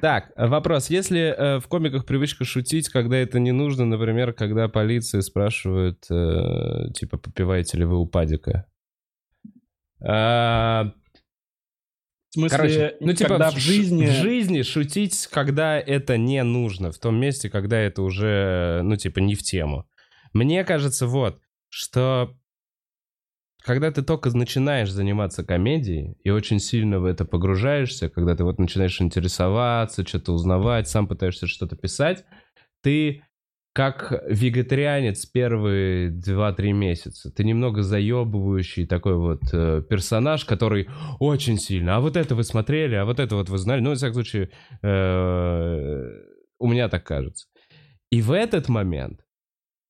Так, 0.00 0.32
вопрос. 0.36 0.90
Если 0.90 1.20
э, 1.20 1.60
в 1.60 1.68
комиках 1.68 2.06
привычка 2.06 2.44
шутить, 2.44 2.88
когда 2.88 3.16
это 3.16 3.38
не 3.38 3.52
нужно, 3.52 3.84
например, 3.84 4.32
когда 4.32 4.68
полиция 4.68 5.20
спрашивает, 5.20 6.04
э, 6.10 6.92
типа, 6.94 7.18
попиваете 7.18 7.78
ли 7.78 7.84
вы 7.84 7.98
у 7.98 8.06
падика? 8.06 8.66
А, 10.00 10.92
В 12.34 12.36
смысле, 12.36 12.56
Короче, 12.56 12.96
ну 12.98 13.12
типа 13.12 13.28
когда 13.28 13.50
в 13.52 13.58
жизни... 13.58 14.06
в 14.06 14.10
жизни 14.10 14.62
шутить, 14.62 15.28
когда 15.28 15.78
это 15.78 16.18
не 16.18 16.42
нужно, 16.42 16.90
в 16.90 16.98
том 16.98 17.14
месте, 17.14 17.48
когда 17.48 17.78
это 17.78 18.02
уже, 18.02 18.80
ну 18.82 18.96
типа 18.96 19.20
не 19.20 19.36
в 19.36 19.44
тему. 19.44 19.86
Мне 20.32 20.64
кажется, 20.64 21.06
вот, 21.06 21.40
что 21.68 22.36
когда 23.62 23.92
ты 23.92 24.02
только 24.02 24.36
начинаешь 24.36 24.90
заниматься 24.90 25.44
комедией 25.44 26.16
и 26.24 26.30
очень 26.30 26.58
сильно 26.58 26.98
в 26.98 27.04
это 27.04 27.24
погружаешься, 27.24 28.08
когда 28.08 28.34
ты 28.34 28.42
вот 28.42 28.58
начинаешь 28.58 29.00
интересоваться, 29.00 30.04
что-то 30.04 30.32
узнавать, 30.32 30.88
сам 30.88 31.06
пытаешься 31.06 31.46
что-то 31.46 31.76
писать, 31.76 32.24
ты 32.82 33.22
как 33.74 34.22
вегетарианец 34.28 35.26
первые 35.26 36.08
2-3 36.10 36.72
месяца. 36.72 37.30
Ты 37.30 37.42
немного 37.42 37.82
заебывающий 37.82 38.86
такой 38.86 39.16
вот 39.16 39.40
э, 39.52 39.82
персонаж, 39.90 40.44
который 40.44 40.88
очень 41.18 41.58
сильно. 41.58 41.96
А 41.96 42.00
вот 42.00 42.16
это 42.16 42.36
вы 42.36 42.44
смотрели, 42.44 42.94
а 42.94 43.04
вот 43.04 43.18
это 43.18 43.34
вот 43.34 43.48
вы 43.48 43.58
знали. 43.58 43.80
Ну, 43.80 43.90
во 43.90 43.96
всяком 43.96 44.14
случае, 44.14 44.50
э, 44.82 46.10
у 46.60 46.68
меня 46.68 46.88
так 46.88 47.04
кажется. 47.04 47.46
И 48.10 48.22
в 48.22 48.30
этот 48.30 48.68
момент, 48.68 49.20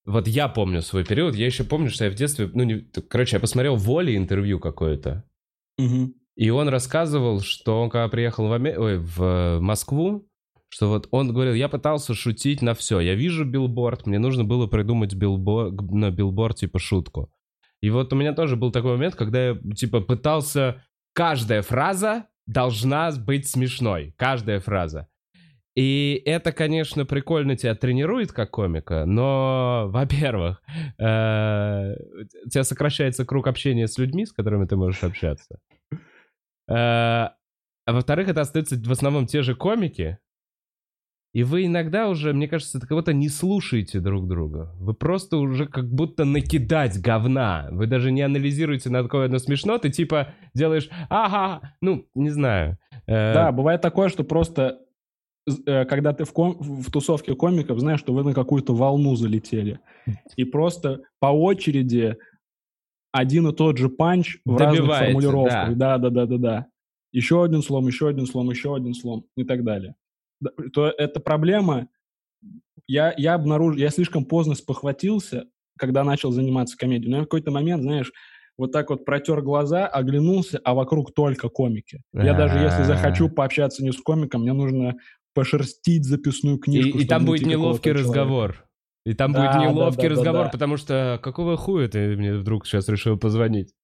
вот 0.07 0.29
я 0.29 0.49
помню 0.49 0.81
свой 0.81 1.05
период, 1.05 1.35
я 1.35 1.45
еще 1.47 1.65
помню, 1.65 1.91
что 1.91 2.05
я 2.07 2.11
в 2.11 2.15
детстве, 2.15 2.51
ну, 2.55 2.65
не, 2.65 2.81
короче, 3.09 3.37
я 3.37 3.41
посмотрел 3.41 3.77
Воли 3.77 4.17
интервью 4.17 4.59
какое-то, 4.61 5.25
Мгм. 5.79 6.15
и 6.37 6.51
он 6.51 6.69
рассказывал, 6.69 7.41
что 7.41 7.83
он 7.83 7.91
когда 7.91 8.09
приехал 8.09 8.49
в, 8.49 8.53
Аме- 8.55 8.79
ой, 8.79 8.99
в 8.99 9.59
Москву, 9.61 10.27
что 10.75 10.89
вот 10.89 11.07
он 11.13 11.33
говорил, 11.33 11.55
я 11.55 11.69
пытался 11.69 12.15
шутить 12.15 12.61
на 12.61 12.75
все. 12.75 12.99
Я 12.99 13.15
вижу 13.15 13.45
билборд, 13.45 14.07
мне 14.07 14.19
нужно 14.19 14.43
было 14.43 14.67
придумать 14.67 15.15
билбо- 15.15 15.71
на 15.71 16.11
билборд 16.11 16.57
типа 16.57 16.81
шутку. 16.81 17.31
И 17.81 17.91
вот 17.91 18.13
у 18.13 18.17
меня 18.17 18.33
тоже 18.33 18.57
был 18.57 18.73
такой 18.73 18.97
момент, 18.97 19.15
когда 19.15 19.51
я 19.51 19.59
типа 19.77 20.01
пытался... 20.01 20.83
Каждая 21.13 21.63
фраза 21.63 22.27
должна 22.49 23.13
быть 23.13 23.47
смешной. 23.47 24.17
Каждая 24.19 24.59
фраза. 24.59 25.07
И 25.77 26.21
это, 26.25 26.51
конечно, 26.51 27.07
прикольно 27.07 27.57
тебя 27.57 27.77
тренирует 27.77 28.33
как 28.33 28.51
комика, 28.51 29.05
но, 29.07 29.85
во-первых, 29.93 30.61
э, 30.99 31.95
у 32.47 32.49
тебя 32.49 32.65
сокращается 32.65 33.25
круг 33.25 33.47
общения 33.47 33.87
с 33.87 33.97
людьми, 33.97 34.27
с 34.27 34.33
которыми 34.33 34.67
ты 34.67 34.75
можешь 34.75 35.05
общаться. 35.05 35.61
Э, 36.69 37.29
а 37.87 37.93
во-вторых, 37.93 38.29
это 38.29 38.41
остаются 38.41 38.75
в 38.75 38.91
основном 38.91 39.27
те 39.27 39.43
же 39.43 39.55
комики, 39.55 40.19
и 41.35 41.43
вы 41.43 41.67
иногда 41.67 42.09
уже, 42.09 42.33
мне 42.33 42.47
кажется, 42.47 42.79
как 42.79 42.91
будто 42.91 43.13
не 43.13 43.29
слушаете 43.29 43.99
друг 43.99 44.29
друга. 44.29 44.73
Вы 44.79 44.95
просто 44.95 45.39
уже 45.39 45.67
как 45.67 45.93
будто 45.93 46.25
накидать 46.25 47.01
говна. 47.01 47.69
Вы 47.73 47.89
даже 47.89 48.13
не 48.13 48.23
анализируете, 48.23 48.89
на 48.89 49.03
какое 49.03 49.27
оно 49.27 49.41
смешно. 49.41 49.79
Ты 49.79 49.91
типа 49.91 50.29
делаешь, 50.55 50.89
ага, 51.11 51.75
ну, 51.81 52.07
не 52.15 52.31
знаю. 52.31 52.79
Э, 53.09 53.35
да, 53.35 53.51
бывает 53.51 53.81
такое, 53.81 54.11
что 54.11 54.23
просто 54.23 54.79
э, 55.67 55.85
когда 55.87 56.13
ты 56.13 56.23
в, 56.25 56.33
ком 56.33 56.57
в 56.61 56.89
тусовке 56.93 57.35
комиков, 57.35 57.81
знаешь, 57.81 57.99
что 57.99 58.15
вы 58.15 58.23
на 58.23 58.33
какую-то 58.33 58.73
волну 58.73 59.17
залетели. 59.17 59.81
И 60.37 60.45
просто 60.45 61.01
по 61.19 61.27
очереди 61.27 62.17
один 63.11 63.49
и 63.49 63.53
тот 63.53 63.77
же 63.77 63.89
панч 63.89 64.39
в 64.45 64.57
разных 64.57 64.87
формулировках. 64.87 65.77
Да. 65.77 65.99
да, 65.99 66.11
да, 66.11 66.11
да, 66.11 66.27
да, 66.27 66.39
да. 66.39 66.67
Еще 67.11 67.43
один 67.43 67.63
слом, 67.63 67.89
еще 67.89 68.07
один 68.07 68.27
слом, 68.27 68.51
еще 68.51 68.77
один 68.77 68.95
слом 68.95 69.27
и 69.37 69.43
так 69.43 69.65
далее 69.65 69.97
то 70.73 70.93
эта 70.97 71.21
проблема, 71.21 71.89
я, 72.87 73.15
я 73.17 73.35
обнаружил, 73.35 73.79
я 73.79 73.91
слишком 73.91 74.25
поздно 74.25 74.55
спохватился, 74.55 75.47
когда 75.79 76.05
начал 76.05 76.31
заниматься 76.31 76.77
комедией. 76.77 77.11
Но 77.11 77.17
я 77.19 77.23
в 77.23 77.27
какой-то 77.27 77.51
момент, 77.51 77.83
знаешь, 77.83 78.13
вот 78.57 78.73
так 78.73 78.91
вот 78.91 79.05
протер 79.05 79.43
глаза, 79.43 79.87
оглянулся, 79.87 80.61
а 80.65 80.75
вокруг 80.75 81.13
только 81.13 81.49
комики. 81.49 82.03
Я 82.13 82.35
даже 82.35 82.59
если 82.59 82.83
захочу 82.85 83.29
пообщаться 83.29 83.83
не 83.83 83.93
с 83.93 84.01
комиком, 84.01 84.43
мне 84.43 84.53
нужно 84.53 84.95
пошерстить 85.35 86.05
записную 86.05 86.59
книжку. 86.59 86.99
И, 86.99 87.03
и 87.03 87.07
там 87.07 87.25
будет 87.25 87.47
неловкий 87.47 87.93
разговор. 87.93 88.65
И 89.05 89.13
там 89.13 89.33
да, 89.33 89.41
будет 89.41 89.61
неловкий 89.61 90.03
да, 90.05 90.09
да, 90.09 90.15
разговор, 90.15 90.41
да, 90.41 90.47
да. 90.47 90.51
потому 90.51 90.77
что 90.77 91.21
какого 91.23 91.57
хуя 91.57 91.89
ты 91.89 92.17
мне 92.17 92.35
вдруг 92.35 92.67
сейчас 92.67 92.89
решил 92.89 93.19
позвонить? 93.19 93.75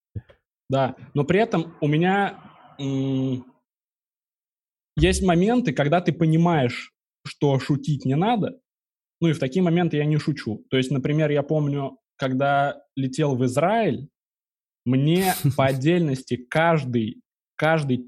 Да, 0.70 0.94
но 1.14 1.24
при 1.24 1.40
этом 1.40 1.74
у 1.80 1.88
меня 1.88 2.38
есть 4.96 5.22
моменты, 5.22 5.72
когда 5.72 6.00
ты 6.00 6.12
понимаешь, 6.12 6.92
что 7.26 7.58
шутить 7.58 8.04
не 8.04 8.16
надо, 8.16 8.58
ну 9.20 9.28
и 9.28 9.32
в 9.32 9.38
такие 9.38 9.62
моменты 9.62 9.98
я 9.98 10.04
не 10.04 10.18
шучу. 10.18 10.64
То 10.70 10.76
есть, 10.76 10.90
например, 10.90 11.30
я 11.30 11.42
помню, 11.42 11.98
когда 12.16 12.82
летел 12.96 13.36
в 13.36 13.44
Израиль, 13.44 14.08
мне 14.84 15.34
по 15.56 15.66
отдельности 15.66 16.36
каждый, 16.36 17.22
каждый 17.56 18.06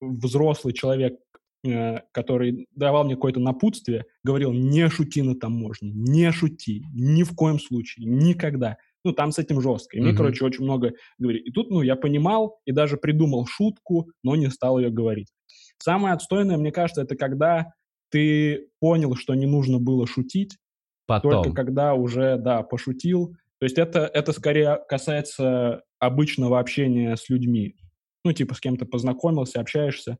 взрослый 0.00 0.74
человек, 0.74 1.18
э, 1.64 1.98
который 2.12 2.66
давал 2.74 3.04
мне 3.04 3.14
какое-то 3.14 3.40
напутствие, 3.40 4.06
говорил, 4.24 4.52
не 4.52 4.88
шути 4.88 5.22
на 5.22 5.34
таможне, 5.34 5.92
не 5.92 6.32
шути, 6.32 6.84
ни 6.94 7.22
в 7.22 7.34
коем 7.34 7.60
случае, 7.60 8.06
никогда. 8.06 8.76
Ну, 9.02 9.12
там 9.12 9.32
с 9.32 9.38
этим 9.38 9.62
жестко. 9.62 9.96
И 9.96 10.00
мне, 10.00 10.12
короче, 10.12 10.44
очень 10.44 10.64
много 10.64 10.92
говорили. 11.18 11.44
И 11.44 11.52
тут, 11.52 11.70
ну, 11.70 11.80
я 11.80 11.96
понимал 11.96 12.60
и 12.66 12.72
даже 12.72 12.98
придумал 12.98 13.46
шутку, 13.46 14.10
но 14.22 14.36
не 14.36 14.50
стал 14.50 14.78
ее 14.78 14.90
говорить. 14.90 15.28
Самое 15.82 16.14
отстойное, 16.14 16.56
мне 16.56 16.72
кажется, 16.72 17.02
это 17.02 17.16
когда 17.16 17.72
ты 18.10 18.68
понял, 18.80 19.16
что 19.16 19.34
не 19.34 19.46
нужно 19.46 19.78
было 19.78 20.06
шутить, 20.06 20.58
Потом. 21.06 21.30
только 21.30 21.52
когда 21.52 21.94
уже, 21.94 22.36
да, 22.36 22.62
пошутил. 22.62 23.36
То 23.58 23.64
есть 23.64 23.78
это, 23.78 24.00
это 24.00 24.32
скорее 24.32 24.78
касается 24.88 25.82
обычного 25.98 26.58
общения 26.58 27.16
с 27.16 27.28
людьми. 27.28 27.76
Ну, 28.24 28.32
типа 28.32 28.54
с 28.54 28.60
кем-то 28.60 28.84
познакомился, 28.84 29.60
общаешься. 29.60 30.18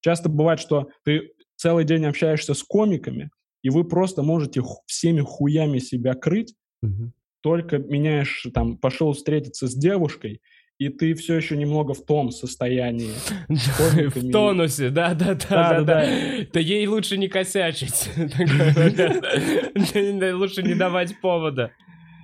Часто 0.00 0.28
бывает, 0.28 0.60
что 0.60 0.88
ты 1.04 1.32
целый 1.56 1.84
день 1.84 2.04
общаешься 2.06 2.54
с 2.54 2.62
комиками, 2.62 3.30
и 3.62 3.70
вы 3.70 3.84
просто 3.84 4.22
можете 4.22 4.62
всеми 4.86 5.20
хуями 5.20 5.78
себя 5.78 6.14
крыть, 6.14 6.54
угу. 6.82 7.12
только 7.40 7.78
меняешь, 7.78 8.46
там, 8.54 8.78
пошел 8.78 9.12
встретиться 9.12 9.66
с 9.66 9.74
девушкой, 9.74 10.40
и 10.78 10.90
ты 10.90 11.14
все 11.14 11.36
еще 11.36 11.56
немного 11.56 11.94
в 11.94 12.04
том 12.04 12.30
состоянии. 12.30 13.12
В 13.48 14.30
тонусе, 14.30 14.90
да-да-да. 14.90 15.82
да. 15.82 16.06
Да 16.52 16.60
ей 16.60 16.86
лучше 16.86 17.16
не 17.16 17.28
косячить. 17.28 18.10
Лучше 20.34 20.62
не 20.62 20.74
давать 20.74 21.18
повода. 21.20 21.72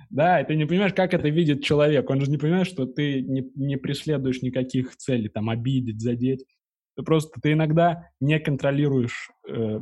Да, 0.09 0.39
и 0.39 0.45
ты 0.45 0.55
не 0.55 0.65
понимаешь, 0.65 0.93
как 0.93 1.15
это 1.15 1.29
видит 1.29 1.63
человек. 1.63 2.07
Он 2.09 2.21
же 2.21 2.29
не 2.29 2.37
понимает, 2.37 2.67
что 2.67 2.85
ты 2.85 3.21
не, 3.21 3.49
не 3.55 3.77
преследуешь 3.77 4.43
никаких 4.43 4.95
целей, 4.95 5.29
там, 5.29 5.49
обидеть, 5.49 6.01
задеть. 6.01 6.45
Ты 6.95 7.01
просто, 7.01 7.41
ты 7.41 7.53
иногда 7.53 8.09
не 8.19 8.39
контролируешь, 8.39 9.31
э, 9.49 9.79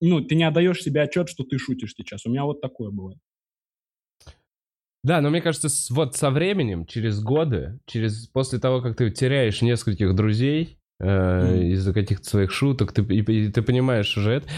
ну, 0.00 0.20
ты 0.22 0.34
не 0.34 0.44
отдаешь 0.44 0.82
себе 0.82 1.02
отчет, 1.02 1.28
что 1.28 1.44
ты 1.44 1.58
шутишь 1.58 1.92
сейчас. 1.94 2.24
У 2.24 2.30
меня 2.30 2.44
вот 2.44 2.62
такое 2.62 2.90
бывает. 2.90 3.18
Да, 5.08 5.22
но 5.22 5.30
мне 5.30 5.40
кажется, 5.40 5.68
вот 5.94 6.16
со 6.16 6.30
временем, 6.30 6.84
через 6.84 7.22
годы, 7.22 7.80
через 7.86 8.26
после 8.26 8.58
того, 8.58 8.82
как 8.82 8.94
ты 8.94 9.10
теряешь 9.10 9.62
нескольких 9.62 10.14
друзей 10.14 10.76
э, 11.00 11.06
mm. 11.06 11.68
из-за 11.68 11.94
каких-то 11.94 12.28
своих 12.28 12.52
шуток, 12.52 12.92
ты, 12.92 13.00
и, 13.00 13.20
и 13.20 13.50
ты 13.50 13.62
понимаешь 13.62 14.14
уже 14.18 14.32
это, 14.32 14.48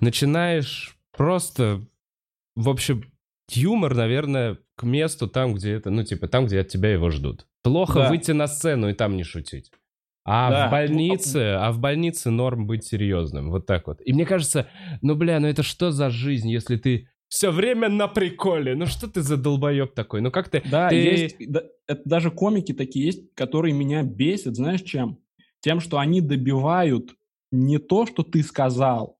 начинаешь 0.00 0.96
просто, 1.14 1.82
в 2.56 2.70
общем, 2.70 3.04
юмор, 3.50 3.94
наверное, 3.94 4.56
к 4.76 4.84
месту 4.84 5.28
там, 5.28 5.52
где 5.52 5.72
это, 5.72 5.90
ну, 5.90 6.02
типа, 6.04 6.26
там, 6.26 6.46
где 6.46 6.60
от 6.60 6.68
тебя 6.68 6.90
его 6.90 7.10
ждут. 7.10 7.46
Плохо 7.62 7.98
да. 7.98 8.08
выйти 8.08 8.30
на 8.30 8.46
сцену 8.46 8.88
и 8.88 8.94
там 8.94 9.14
не 9.14 9.24
шутить. 9.24 9.70
А 10.24 10.50
да. 10.50 10.68
в 10.68 10.70
больнице, 10.70 11.56
а 11.58 11.70
в 11.70 11.80
больнице 11.80 12.30
норм 12.30 12.66
быть 12.66 12.86
серьезным. 12.86 13.50
Вот 13.50 13.66
так 13.66 13.86
вот. 13.86 14.00
И 14.02 14.14
мне 14.14 14.24
кажется, 14.24 14.68
ну, 15.02 15.14
бля, 15.16 15.38
ну 15.38 15.48
это 15.48 15.62
что 15.62 15.90
за 15.90 16.08
жизнь, 16.08 16.48
если 16.48 16.78
ты 16.78 17.08
все 17.28 17.50
время 17.50 17.88
на 17.88 18.08
приколе. 18.08 18.74
Ну 18.74 18.86
что 18.86 19.08
ты 19.08 19.22
за 19.22 19.36
долбоеб 19.36 19.94
такой? 19.94 20.20
Ну 20.20 20.30
как 20.30 20.48
ты... 20.48 20.62
Да, 20.70 20.88
ты... 20.88 20.96
есть... 20.96 21.36
Да, 21.38 21.62
это 21.86 22.02
даже 22.04 22.30
комики 22.30 22.72
такие 22.72 23.06
есть, 23.06 23.34
которые 23.34 23.74
меня 23.74 24.02
бесят, 24.02 24.56
знаешь 24.56 24.82
чем? 24.82 25.18
Тем, 25.60 25.80
что 25.80 25.98
они 25.98 26.20
добивают 26.20 27.14
не 27.50 27.78
то, 27.78 28.06
что 28.06 28.22
ты 28.22 28.42
сказал, 28.42 29.18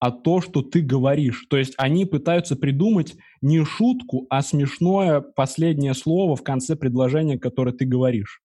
а 0.00 0.10
то, 0.10 0.40
что 0.40 0.62
ты 0.62 0.82
говоришь. 0.82 1.46
То 1.48 1.56
есть 1.56 1.74
они 1.78 2.04
пытаются 2.04 2.56
придумать 2.56 3.16
не 3.40 3.64
шутку, 3.64 4.26
а 4.28 4.42
смешное 4.42 5.20
последнее 5.20 5.94
слово 5.94 6.36
в 6.36 6.42
конце 6.42 6.76
предложения, 6.76 7.38
которое 7.38 7.72
ты 7.72 7.86
говоришь. 7.86 8.42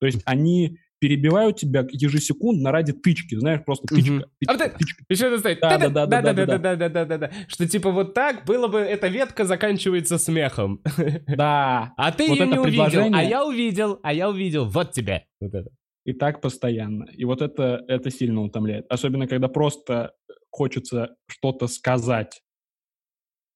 То 0.00 0.06
есть 0.06 0.22
они 0.24 0.78
перебивают 0.98 1.56
тебя 1.56 1.86
ежесекундно 1.90 2.72
ради 2.72 2.92
тычки, 2.92 3.34
знаешь, 3.34 3.64
просто 3.64 3.86
тычка. 3.86 4.28
Тычка, 4.38 4.54
а 4.54 4.56
ты, 4.56 4.70
тычка. 4.70 5.04
Еще 5.08 5.26
это 5.26 5.38
стоит. 5.38 5.60
Да, 5.60 5.78
да, 5.78 5.88
да, 5.88 6.06
да, 6.06 6.22
да, 6.22 6.32
да, 6.32 6.58
да, 6.58 6.76
да, 6.76 6.88
да, 6.88 7.04
да, 7.04 7.18
да, 7.18 7.30
Что 7.48 7.68
типа 7.68 7.90
вот 7.90 8.14
так 8.14 8.44
было 8.44 8.68
бы, 8.68 8.78
эта 8.78 9.08
ветка 9.08 9.44
заканчивается 9.44 10.18
смехом. 10.18 10.80
Да. 11.26 11.94
А 11.96 12.12
ты 12.12 12.24
ее 12.24 12.46
не 12.46 12.58
увидел, 12.58 13.14
а 13.14 13.22
я 13.22 13.44
увидел, 13.44 13.98
а 14.02 14.12
я 14.12 14.28
увидел, 14.28 14.66
вот 14.66 14.92
тебе. 14.92 15.26
Вот 15.40 15.54
это. 15.54 15.70
И 16.04 16.12
так 16.12 16.40
постоянно. 16.40 17.04
И 17.04 17.24
вот 17.24 17.42
это, 17.42 17.84
это 17.88 18.10
сильно 18.10 18.42
утомляет. 18.42 18.86
Особенно, 18.88 19.26
когда 19.26 19.48
просто 19.48 20.12
хочется 20.50 21.16
что-то 21.26 21.66
сказать, 21.66 22.42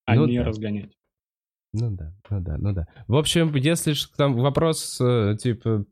а 0.04 0.16
ну, 0.16 0.26
не 0.26 0.38
да. 0.38 0.44
разгонять. 0.44 0.92
Ну 1.72 1.90
да, 1.92 2.12
ну 2.28 2.40
да, 2.40 2.58
ну 2.58 2.72
да. 2.72 2.86
В 3.06 3.16
общем, 3.16 3.54
если 3.54 3.94
там 4.16 4.34
вопрос, 4.34 5.00
э, 5.00 5.36
типа, 5.40 5.84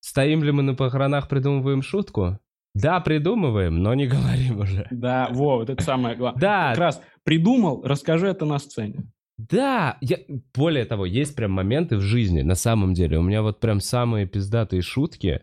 Стоим 0.00 0.42
ли 0.44 0.52
мы 0.52 0.62
на 0.62 0.74
похоронах, 0.74 1.28
придумываем 1.28 1.82
шутку? 1.82 2.38
Да, 2.74 3.00
придумываем, 3.00 3.82
но 3.82 3.94
не 3.94 4.06
говорим 4.08 4.60
уже. 4.60 4.86
Да, 4.90 5.28
во, 5.30 5.58
вот 5.58 5.70
это 5.70 5.82
самое 5.82 6.16
главное. 6.16 6.40
Да. 6.40 6.68
Как 6.70 6.78
раз 6.78 7.02
придумал, 7.24 7.82
расскажи 7.84 8.28
это 8.28 8.44
на 8.44 8.58
сцене. 8.58 9.10
Да, 9.38 9.98
я, 10.00 10.18
более 10.54 10.84
того, 10.84 11.06
есть 11.06 11.36
прям 11.36 11.52
моменты 11.52 11.96
в 11.96 12.00
жизни, 12.00 12.42
на 12.42 12.56
самом 12.56 12.92
деле. 12.92 13.18
У 13.18 13.22
меня 13.22 13.42
вот 13.42 13.60
прям 13.60 13.80
самые 13.80 14.26
пиздатые 14.26 14.82
шутки, 14.82 15.42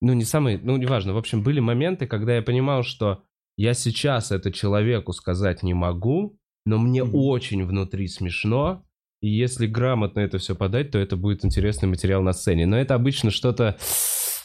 ну 0.00 0.12
не 0.14 0.24
самые, 0.24 0.58
ну 0.58 0.76
неважно, 0.76 1.14
в 1.14 1.18
общем, 1.18 1.42
были 1.42 1.60
моменты, 1.60 2.06
когда 2.06 2.34
я 2.34 2.42
понимал, 2.42 2.82
что 2.82 3.22
я 3.56 3.72
сейчас 3.72 4.32
это 4.32 4.52
человеку 4.52 5.12
сказать 5.12 5.62
не 5.62 5.74
могу, 5.74 6.38
но 6.66 6.78
мне 6.78 7.00
mm-hmm. 7.00 7.12
очень 7.12 7.64
внутри 7.64 8.08
смешно, 8.08 8.84
и 9.20 9.28
если 9.28 9.66
грамотно 9.66 10.20
это 10.20 10.38
все 10.38 10.54
подать, 10.54 10.90
то 10.90 10.98
это 10.98 11.16
будет 11.16 11.44
интересный 11.44 11.88
материал 11.88 12.22
на 12.22 12.32
сцене. 12.32 12.66
Но 12.66 12.78
это 12.78 12.94
обычно 12.94 13.30
что-то 13.30 13.76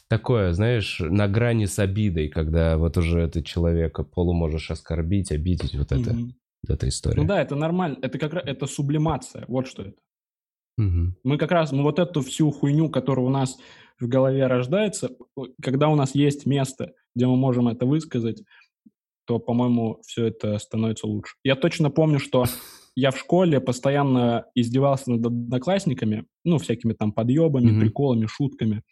такое, 0.07 0.53
знаешь, 0.53 0.99
на 0.99 1.27
грани 1.27 1.65
с 1.65 1.79
обидой, 1.79 2.29
когда 2.29 2.77
вот 2.77 2.97
уже 2.97 3.27
ты 3.29 3.41
человека 3.41 4.03
полу 4.03 4.33
можешь 4.33 4.71
оскорбить, 4.71 5.31
обидеть, 5.31 5.75
вот 5.75 5.91
это, 5.91 6.11
mm-hmm. 6.11 6.31
вот 6.67 6.73
эта 6.75 6.89
история. 6.89 7.21
Ну 7.21 7.27
да, 7.27 7.41
это 7.41 7.55
нормально, 7.55 7.97
это 8.01 8.17
как 8.17 8.33
раз, 8.33 8.43
это 8.45 8.65
сублимация, 8.65 9.45
вот 9.47 9.67
что 9.67 9.83
это. 9.83 9.97
Mm-hmm. 10.79 11.11
Мы 11.23 11.37
как 11.37 11.51
раз, 11.51 11.71
мы 11.71 11.83
вот 11.83 11.99
эту 11.99 12.21
всю 12.21 12.51
хуйню, 12.51 12.89
которая 12.89 13.25
у 13.25 13.29
нас 13.29 13.57
в 13.99 14.07
голове 14.07 14.47
рождается, 14.47 15.11
когда 15.61 15.89
у 15.89 15.95
нас 15.95 16.15
есть 16.15 16.45
место, 16.45 16.93
где 17.15 17.27
мы 17.27 17.35
можем 17.37 17.67
это 17.67 17.85
высказать, 17.85 18.43
то, 19.25 19.39
по-моему, 19.39 20.01
все 20.05 20.25
это 20.25 20.57
становится 20.59 21.07
лучше. 21.07 21.35
Я 21.43 21.55
точно 21.55 21.89
помню, 21.89 22.19
что 22.19 22.45
я 22.95 23.11
в 23.11 23.17
школе 23.17 23.59
постоянно 23.59 24.45
издевался 24.55 25.11
над 25.11 25.25
одноклассниками, 25.25 26.25
ну, 26.43 26.57
всякими 26.57 26.93
там 26.93 27.11
подъебами, 27.11 27.71
mm-hmm. 27.71 27.79
приколами, 27.79 28.25
шутками. 28.25 28.83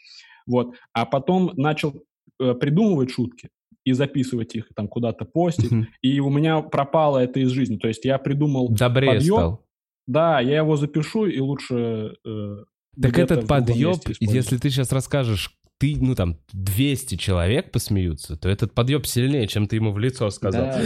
Вот. 0.48 0.76
А 0.94 1.06
потом 1.06 1.52
начал 1.56 1.94
э, 2.40 2.54
придумывать 2.54 3.12
шутки. 3.12 3.50
И 3.86 3.94
записывать 3.94 4.54
их, 4.56 4.68
там 4.76 4.88
куда-то 4.88 5.26
постить. 5.26 5.72
И 6.02 6.20
у 6.20 6.30
меня 6.30 6.62
пропало 6.62 7.18
это 7.18 7.40
из 7.40 7.50
жизни. 7.50 7.78
То 7.78 7.88
есть 7.88 8.06
я 8.06 8.20
придумал 8.20 8.70
Добрее 8.70 9.14
подъем. 9.14 9.36
стал. 9.36 9.66
Да, 10.06 10.40
я 10.42 10.58
его 10.58 10.76
запишу 10.76 11.26
и 11.26 11.40
лучше... 11.40 12.16
э, 12.26 12.58
Так 13.02 13.18
этот 13.18 13.48
подъеб, 13.48 13.98
если 14.20 14.58
ты 14.58 14.70
сейчас 14.70 14.92
расскажешь, 14.92 15.56
ты, 15.80 15.96
ну 16.00 16.14
там, 16.14 16.38
200 16.52 17.16
человек 17.16 17.72
посмеются, 17.72 18.36
то 18.36 18.50
этот 18.50 18.74
подъеб 18.74 19.06
сильнее, 19.06 19.48
чем 19.48 19.68
ты 19.68 19.78
ему 19.78 19.92
в 19.92 19.98
лицо 19.98 20.30
сказал. 20.30 20.66
Да. 20.66 20.82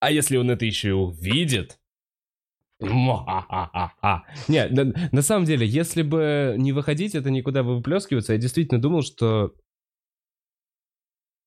А 0.00 0.10
если 0.10 0.36
он 0.36 0.50
это 0.50 0.64
еще 0.64 0.88
и 0.90 0.92
увидит? 0.92 1.78
Не, 4.48 4.68
на, 4.68 4.92
на 5.10 5.22
самом 5.22 5.46
деле, 5.46 5.66
если 5.66 6.02
бы 6.02 6.54
не 6.58 6.72
выходить, 6.72 7.14
это 7.14 7.30
никуда 7.30 7.62
бы 7.62 7.76
выплескиваться, 7.76 8.34
я 8.34 8.38
действительно 8.38 8.80
думал, 8.80 9.02
что 9.02 9.54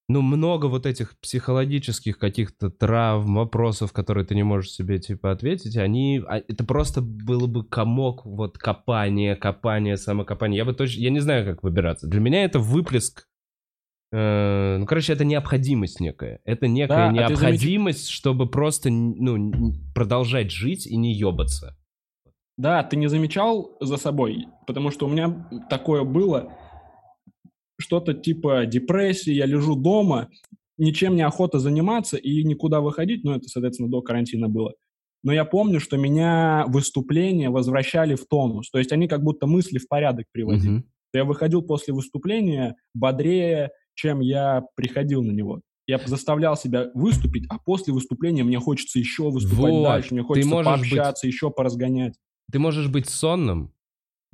ну, 0.10 0.24
много 0.24 0.66
вот 0.66 0.88
этих 0.88 1.18
психологических 1.20 2.18
каких-то 2.18 2.72
травм, 2.72 3.36
вопросов, 3.36 3.94
которые 3.94 4.26
ты 4.26 4.34
не 4.34 4.42
можешь 4.42 4.72
себе, 4.72 4.98
типа, 4.98 5.32
ответить, 5.32 5.78
они... 5.78 6.20
а, 6.28 6.38
Это 6.48 6.66
просто 6.66 7.02
было 7.02 7.46
бы 7.46 7.64
комок, 7.64 8.26
вот, 8.26 8.58
копание, 8.58 9.36
копание, 9.36 9.98
самокопание. 9.98 10.58
Я 10.58 10.66
бы 10.66 10.74
точно... 10.74 11.00
Я 11.00 11.12
не 11.12 11.20
знаю, 11.20 11.46
как 11.46 11.62
выбираться. 11.62 12.08
Для 12.08 12.20
меня 12.22 12.44
это 12.44 12.58
выплеск... 12.58 13.28
э, 14.11 14.77
ну, 14.80 14.86
короче, 14.86 15.14
это 15.14 15.26
необходимость 15.26 15.99
некая. 15.99 16.40
Это 16.45 16.68
некая 16.68 17.11
Да, 17.14 17.26
а 17.26 17.27
ты 17.27 17.34
замеч- 17.36 17.40
необходимость, 17.41 18.10
чтобы 18.10 18.49
просто, 18.49 18.90
ну, 18.90 19.73
продолжать 19.94 20.52
жить 20.52 20.88
и 20.88 20.95
не 20.98 21.14
ебаться. 21.14 21.76
Да, 22.57 22.84
ты 22.84 22.98
не 22.98 23.07
замечал 23.07 23.77
за 23.80 23.98
собой? 23.98 24.48
Потому 24.68 24.91
что 24.91 25.06
у 25.06 25.10
меня 25.10 25.49
такое 25.69 26.03
было. 26.03 26.52
Что-то 27.80 28.14
типа 28.14 28.65
депрессии, 28.65 29.31
я 29.31 29.45
лежу 29.45 29.76
дома, 29.76 30.27
ничем 30.77 31.15
не 31.15 31.22
охота 31.22 31.60
заниматься 31.60 32.18
и 32.18 32.44
никуда 32.44 32.81
выходить, 32.81 33.23
ну, 33.23 33.31
это, 33.31 33.48
соответственно, 33.48 33.90
до 33.90 34.02
карантина 34.02 34.49
было. 34.49 34.73
Но 35.23 35.34
я 35.34 35.45
помню, 35.45 35.80
что 35.80 35.98
меня 35.98 36.65
выступления 36.68 37.49
возвращали 37.49 38.15
в 38.15 38.26
тонус. 38.27 38.69
То 38.72 38.80
есть 38.80 38.91
они 38.91 39.07
как 39.07 39.23
будто 39.23 39.48
мысли 39.48 39.77
в 39.77 39.88
порядок 39.88 40.26
приводили. 40.31 40.69
Мгм. 40.69 40.86
Я 41.14 41.26
выходил 41.26 41.61
после 41.61 41.94
выступления 41.94 42.76
бодрее, 42.94 43.72
чем 43.95 44.20
я 44.20 44.64
приходил 44.76 45.24
на 45.24 45.32
него. 45.32 45.61
Я 45.88 45.98
заставлял 46.06 46.56
себя 46.56 46.88
выступить, 46.94 47.45
а 47.49 47.57
после 47.57 47.94
выступления 47.94 48.44
мне 48.44 48.60
хочется 48.60 48.99
еще 48.99 49.30
выступать 49.32 49.72
Вот, 49.72 49.84
дальше, 49.84 50.14
мне 50.14 50.24
хочется 50.24 50.49
можешь 50.49 50.80
быть- 50.82 50.90
пообщаться, 50.91 51.28
еще 51.28 51.49
поразгонять. 51.49 52.14
ты 52.52 52.60
можешь 52.60 52.88
быть 52.88 53.10
сонным, 53.10 53.74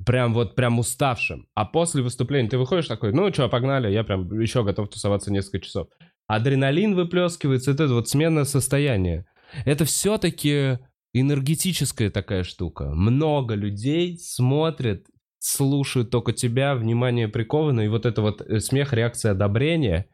прям 0.04 0.34
вот 0.34 0.54
прям 0.54 0.78
уставшим, 0.78 1.48
а 1.54 1.64
после 1.64 2.02
выступления 2.02 2.48
ты 2.50 2.58
выходишь 2.58 2.88
такой, 2.88 3.12
ну 3.12 3.32
что, 3.32 3.48
погнали, 3.48 3.90
я 3.90 4.04
прям 4.04 4.38
еще 4.38 4.62
готов 4.64 4.90
тусоваться 4.90 5.32
несколько 5.32 5.60
часов. 5.60 5.88
Адреналин 6.26 6.94
выплескивается, 6.94 7.70
это 7.70 7.86
вот 7.88 8.08
смена 8.08 8.44
состояния. 8.44 9.24
Это 9.64 9.84
все-таки 9.84 10.78
энергетическая 11.14 12.10
такая 12.10 12.42
штука. 12.44 12.90
Много 12.90 13.54
людей 13.54 14.18
смотрят, 14.18 15.06
слушают 15.46 16.10
только 16.10 16.32
тебя, 16.32 16.74
внимание 16.74 17.28
приковано, 17.28 17.82
и 17.82 17.88
вот 17.88 18.04
это 18.04 18.20
вот 18.22 18.40
э, 18.40 18.60
смех, 18.60 18.92
реакция 18.92 19.32
одобрения, 19.32 20.06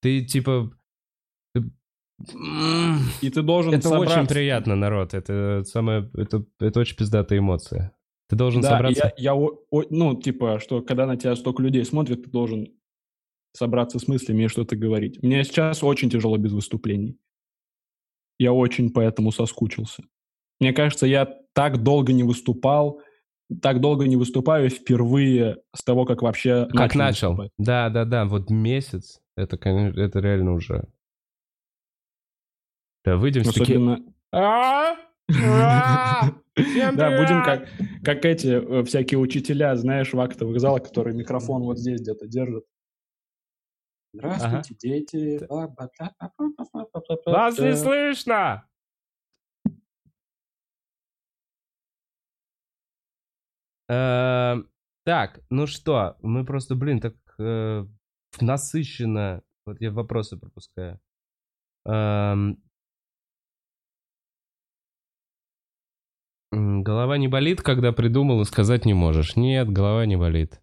ты 0.00 0.24
типа... 0.24 0.70
М, 2.34 3.00
И 3.22 3.30
ты 3.30 3.42
должен 3.42 3.72
Это 3.74 3.88
собраться. 3.88 4.18
очень 4.20 4.28
приятно, 4.28 4.74
народ. 4.76 5.14
Это 5.14 5.62
самое, 5.64 6.10
это, 6.14 6.44
это 6.60 6.80
очень 6.80 6.96
пиздатая 6.96 7.38
эмоция. 7.38 7.92
Ты 8.28 8.36
должен 8.36 8.60
Да, 8.60 8.70
собраться. 8.70 9.12
я, 9.16 9.32
я 9.32 9.34
о- 9.34 9.58
ну, 9.90 10.20
типа, 10.20 10.58
что 10.60 10.82
когда 10.82 11.06
на 11.06 11.16
тебя 11.16 11.34
столько 11.36 11.62
людей 11.62 11.84
смотрят, 11.84 12.24
ты 12.24 12.30
должен 12.30 12.68
собраться 13.56 13.98
с 13.98 14.06
мыслями 14.08 14.44
и 14.44 14.48
что-то 14.48 14.76
говорить. 14.76 15.22
Мне 15.22 15.42
сейчас 15.44 15.82
очень 15.82 16.10
тяжело 16.10 16.36
без 16.36 16.52
выступлений. 16.52 17.16
Я 18.38 18.52
очень 18.52 18.90
поэтому 18.92 19.32
соскучился. 19.32 20.02
Мне 20.60 20.72
кажется, 20.72 21.06
я 21.06 21.26
так 21.54 21.82
долго 21.82 22.12
не 22.12 22.24
выступал, 22.24 23.00
так 23.62 23.80
долго 23.80 24.06
не 24.06 24.16
выступаю 24.16 24.68
впервые 24.70 25.58
с 25.74 25.82
того, 25.82 26.04
как 26.04 26.22
вообще 26.22 26.66
Как 26.72 26.94
начал. 26.94 27.30
выступать. 27.30 27.52
Да, 27.58 27.88
да, 27.88 28.04
да. 28.04 28.24
Вот 28.26 28.50
месяц. 28.50 29.20
Это, 29.36 29.56
конечно, 29.56 30.00
это 30.00 30.18
реально 30.20 30.52
уже. 30.52 30.88
Да, 33.04 33.16
выйдем 33.16 33.44
с 33.44 33.48
Особенно... 33.48 34.00
А? 34.32 34.96
А? 35.30 36.30
Всем 36.56 36.96
Да, 36.96 37.16
будем 37.16 37.44
как, 37.44 37.68
как 38.02 38.24
эти 38.24 38.48
э, 38.48 38.84
всякие 38.84 39.18
учителя, 39.18 39.76
знаешь, 39.76 40.12
в 40.12 40.20
актовых 40.20 40.60
залах, 40.60 40.82
которые 40.82 41.16
микрофон 41.16 41.62
вот 41.62 41.78
здесь 41.78 42.00
где-то 42.00 42.26
держат. 42.26 42.64
Здравствуйте, 44.12 44.74
дети. 44.74 45.46
Вас 47.26 47.58
не 47.58 47.76
слышно! 47.76 48.67
Так, 53.88 55.40
ну 55.48 55.66
что, 55.66 56.16
мы 56.20 56.44
просто, 56.44 56.74
блин, 56.74 57.00
так 57.00 57.14
э, 57.38 57.86
насыщенно. 58.40 59.42
Вот 59.64 59.80
я 59.80 59.90
вопросы 59.90 60.36
пропускаю. 60.36 61.00
Эм, 61.86 62.62
Голова 66.50 67.18
не 67.18 67.28
болит, 67.28 67.60
когда 67.62 67.92
придумал 67.92 68.40
и 68.40 68.44
сказать 68.46 68.86
не 68.86 68.94
можешь. 68.94 69.36
Нет, 69.36 69.70
голова 69.70 70.06
не 70.06 70.16
болит. 70.16 70.60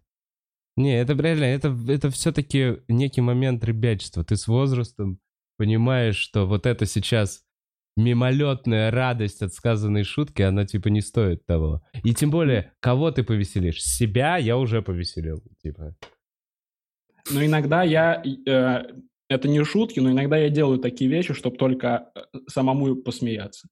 Не, 0.76 1.00
это 1.00 1.14
реально, 1.14 1.44
это, 1.44 1.76
это 1.88 2.10
все-таки 2.10 2.82
некий 2.88 3.20
момент 3.20 3.64
ребячества. 3.64 4.24
Ты 4.24 4.36
с 4.36 4.46
возрастом 4.46 5.20
понимаешь, 5.56 6.16
что 6.16 6.46
вот 6.46 6.66
это 6.66 6.86
сейчас 6.86 7.45
мимолетная 7.96 8.90
радость 8.90 9.42
от 9.42 9.52
сказанной 9.54 10.04
шутки, 10.04 10.42
она 10.42 10.66
типа 10.66 10.88
не 10.88 11.00
стоит 11.00 11.46
того. 11.46 11.82
И 12.04 12.14
тем 12.14 12.30
более, 12.30 12.72
кого 12.80 13.10
ты 13.10 13.24
повеселишь? 13.24 13.82
Себя 13.82 14.36
я 14.36 14.58
уже 14.58 14.82
повеселил. 14.82 15.42
Типа. 15.62 15.94
Но 17.30 17.44
иногда 17.44 17.82
я... 17.82 18.22
э, 18.22 18.82
это 19.28 19.48
не 19.48 19.64
шутки, 19.64 19.98
но 20.00 20.12
иногда 20.12 20.36
я 20.36 20.50
делаю 20.50 20.78
такие 20.78 21.10
вещи, 21.10 21.34
чтобы 21.34 21.56
только 21.56 22.10
э, 22.14 22.20
самому 22.48 22.96
посмеяться. 22.96 23.68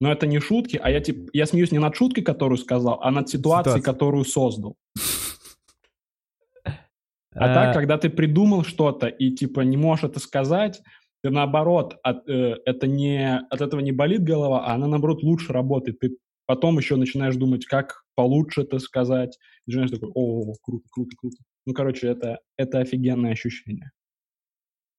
Но 0.00 0.10
это 0.10 0.26
не 0.26 0.40
шутки, 0.40 0.80
а 0.82 0.90
я 0.90 1.00
типа 1.00 1.28
я 1.34 1.44
смеюсь 1.46 1.72
не 1.72 1.78
над 1.78 1.94
шуткой, 1.94 2.24
которую 2.24 2.56
сказал, 2.56 3.00
а 3.02 3.10
над 3.10 3.28
ситуацией, 3.28 3.74
Ситуация. 3.74 3.92
которую 3.92 4.24
создал. 4.24 4.76
А 7.32 7.54
так, 7.54 7.74
когда 7.74 7.96
ты 7.96 8.10
придумал 8.10 8.64
что-то 8.64 9.06
и 9.06 9.30
типа 9.30 9.60
не 9.60 9.76
можешь 9.76 10.02
это 10.02 10.18
сказать, 10.18 10.82
ты 11.22 11.30
наоборот, 11.30 11.98
от, 12.02 12.28
э, 12.28 12.56
это 12.64 12.86
не, 12.86 13.38
от 13.38 13.60
этого 13.60 13.80
не 13.80 13.92
болит 13.92 14.22
голова, 14.22 14.66
а 14.66 14.74
она 14.74 14.86
наоборот 14.86 15.22
лучше 15.22 15.52
работает. 15.52 15.98
Ты 15.98 16.16
потом 16.46 16.78
еще 16.78 16.96
начинаешь 16.96 17.36
думать, 17.36 17.66
как 17.66 18.04
получше 18.14 18.62
это 18.62 18.78
сказать. 18.78 19.38
И 19.66 19.70
начинаешь 19.70 19.90
такой, 19.90 20.10
о, 20.14 20.54
круто, 20.62 20.84
круто, 20.90 21.16
круто. 21.16 21.36
Ну, 21.66 21.74
короче, 21.74 22.08
это, 22.08 22.40
это 22.56 22.78
офигенное 22.78 23.32
ощущение. 23.32 23.90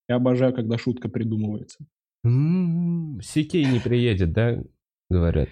Я 0.08 0.16
обожаю, 0.16 0.54
когда 0.54 0.78
шутка 0.78 1.10
придумывается. 1.10 1.86
Сикей 2.24 3.66
не 3.66 3.80
приедет, 3.80 4.32
да? 4.32 4.62
Говорят. 5.10 5.50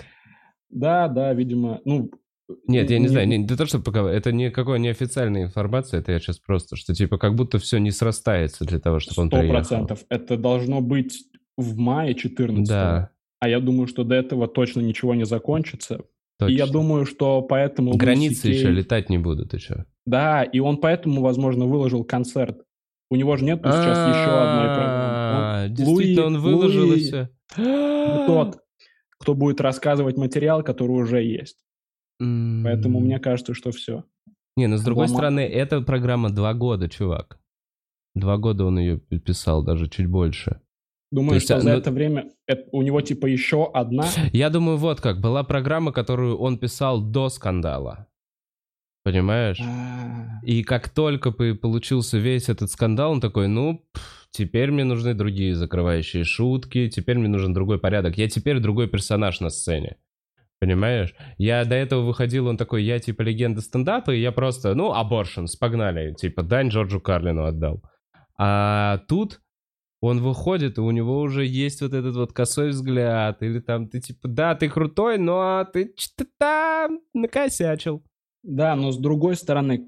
Да, 0.70 1.08
да, 1.08 1.34
видимо, 1.34 1.82
ну... 1.86 2.12
Нет, 2.68 2.90
я 2.90 3.00
не 3.00 3.08
знаю, 3.08 3.28
не, 3.28 3.38
не 3.38 3.48
то, 3.48 3.66
что 3.66 3.80
пока, 3.80 4.10
это 4.10 4.32
никакой 4.32 4.80
неофициальная 4.80 5.44
информация, 5.44 6.00
это 6.00 6.12
я 6.12 6.20
сейчас 6.20 6.40
просто, 6.40 6.76
что 6.76 6.94
типа 6.94 7.18
как 7.18 7.36
будто 7.36 7.60
все 7.60 7.78
не 7.78 7.92
срастается 7.92 8.66
для 8.66 8.80
того, 8.80 9.00
чтобы 9.00 9.22
он 9.24 9.30
приехал. 9.30 9.52
процентов. 9.52 10.00
Это 10.10 10.36
должно 10.38 10.82
быть 10.82 11.26
в 11.58 11.78
мае 11.78 12.16
14 12.16 12.68
Да, 12.68 13.12
А 13.40 13.50
я 13.50 13.60
думаю, 13.60 13.88
что 13.88 14.04
до 14.04 14.16
этого 14.16 14.48
точно 14.48 14.82
ничего 14.82 15.14
не 15.14 15.26
закончится. 15.26 16.02
точно. 16.40 16.54
И 16.54 16.58
я 16.58 16.66
думаю, 16.68 17.06
что 17.06 17.42
поэтому... 17.42 17.96
Границы 17.96 18.48
Луи 18.48 18.56
еще 18.56 18.68
Сикей- 18.70 18.74
летать 18.78 19.10
не 19.10 19.18
будут, 19.18 19.52
ты 19.52 19.60
что? 19.60 19.86
Да, 20.06 20.44
и 20.44 20.60
он 20.60 20.78
поэтому, 20.78 21.22
возможно, 21.22 21.66
выложил 21.66 22.04
концерт. 22.04 22.62
У 23.12 23.16
него 23.16 23.36
же 23.38 23.46
нет 23.46 23.60
сейчас 23.64 23.98
еще 24.16 24.30
одной. 24.30 24.66
А, 24.70 25.68
Действительно, 25.68 26.26
он 26.28 26.40
выложил 26.40 26.92
и 26.94 27.00
все. 27.00 27.30
Тот, 28.28 28.60
кто 29.20 29.34
будет 29.34 29.62
рассказывать 29.62 30.18
материал, 30.18 30.64
который 30.64 30.92
уже 30.92 31.22
есть. 31.24 31.58
Поэтому 32.20 33.00
мне 33.00 33.20
кажется, 33.20 33.54
что 33.54 33.72
все. 33.72 34.04
Не, 34.58 34.68
ну 34.68 34.78
с 34.78 34.84
другой 34.84 35.06
Лома- 35.08 35.14
стороны, 35.14 35.40
эта 35.41 35.82
программа 35.82 36.30
два 36.30 36.54
года, 36.54 36.90
чувак. 36.90 37.40
Два 38.16 38.38
года 38.38 38.66
он 38.66 38.80
ее 38.80 38.98
писал, 38.98 39.64
даже 39.64 39.88
чуть 39.88 40.08
больше. 40.08 40.60
Думаю, 41.12 41.36
есть, 41.36 41.46
что 41.46 41.56
а, 41.56 41.62
за 41.62 41.70
ну- 41.72 41.78
это 41.78 41.91
время 41.91 42.30
это- 42.48 42.68
у 42.72 42.82
него 42.82 43.02
типа 43.02 43.26
еще 43.26 43.70
одна. 43.74 44.06
Я 44.34 44.50
думаю, 44.50 44.78
вот 44.78 45.02
как. 45.02 45.22
Была 45.22 45.44
программа, 45.44 45.91
которую 45.91 46.38
он 46.38 46.58
писал 46.60 47.02
до 47.02 47.30
скандала. 47.30 48.08
Понимаешь? 49.04 49.60
А, 49.62 50.40
И 50.44 50.64
как 50.64 50.90
только 50.90 51.32
получился 51.32 52.18
весь 52.18 52.50
этот 52.50 52.70
скандал, 52.70 53.12
он 53.12 53.22
такой, 53.22 53.48
ну, 53.48 53.86
теперь 54.32 54.72
мне 54.72 54.84
нужны 54.84 55.14
другие 55.14 55.56
закрывающие 55.56 56.24
шутки, 56.26 56.90
теперь 56.90 57.18
мне 57.18 57.30
нужен 57.30 57.54
другой 57.54 57.80
порядок. 57.80 58.18
Я 58.18 58.28
теперь 58.28 58.60
другой 58.60 58.88
персонаж 58.88 59.40
на 59.40 59.50
сцене. 59.50 59.96
Понимаешь? 60.60 61.15
Я 61.38 61.64
до 61.64 61.76
этого 61.76 62.02
выходил, 62.02 62.48
он 62.48 62.57
такой, 62.57 62.84
я 62.84 62.99
типа 62.99 63.22
легенда 63.22 63.61
стендапа, 63.61 64.11
и 64.11 64.19
я 64.19 64.31
просто, 64.31 64.76
ну, 64.76 64.91
аборшенс, 64.91 65.56
погнали. 65.56 66.14
Типа, 66.14 66.44
дань 66.44 66.68
Джорджу 66.68 66.99
Карлину 66.99 67.45
отдал. 67.45 67.81
А 68.38 68.99
тут 69.07 69.40
он 70.02 70.22
выходит, 70.22 70.77
и 70.77 70.81
у 70.81 70.91
него 70.91 71.19
уже 71.19 71.45
есть 71.45 71.81
вот 71.81 71.94
этот 71.94 72.15
вот 72.15 72.34
косой 72.34 72.69
взгляд, 72.69 73.41
или 73.41 73.60
там 73.60 73.88
ты 73.90 73.99
типа, 73.99 74.27
да, 74.27 74.56
ты 74.56 74.69
крутой, 74.69 75.18
но 75.18 75.65
ты 75.72 75.94
что-то 75.98 76.30
там 76.38 76.99
накосячил. 77.14 78.03
Да, 78.44 78.76
но 78.76 78.91
с 78.91 78.98
другой 78.98 79.36
стороны, 79.36 79.88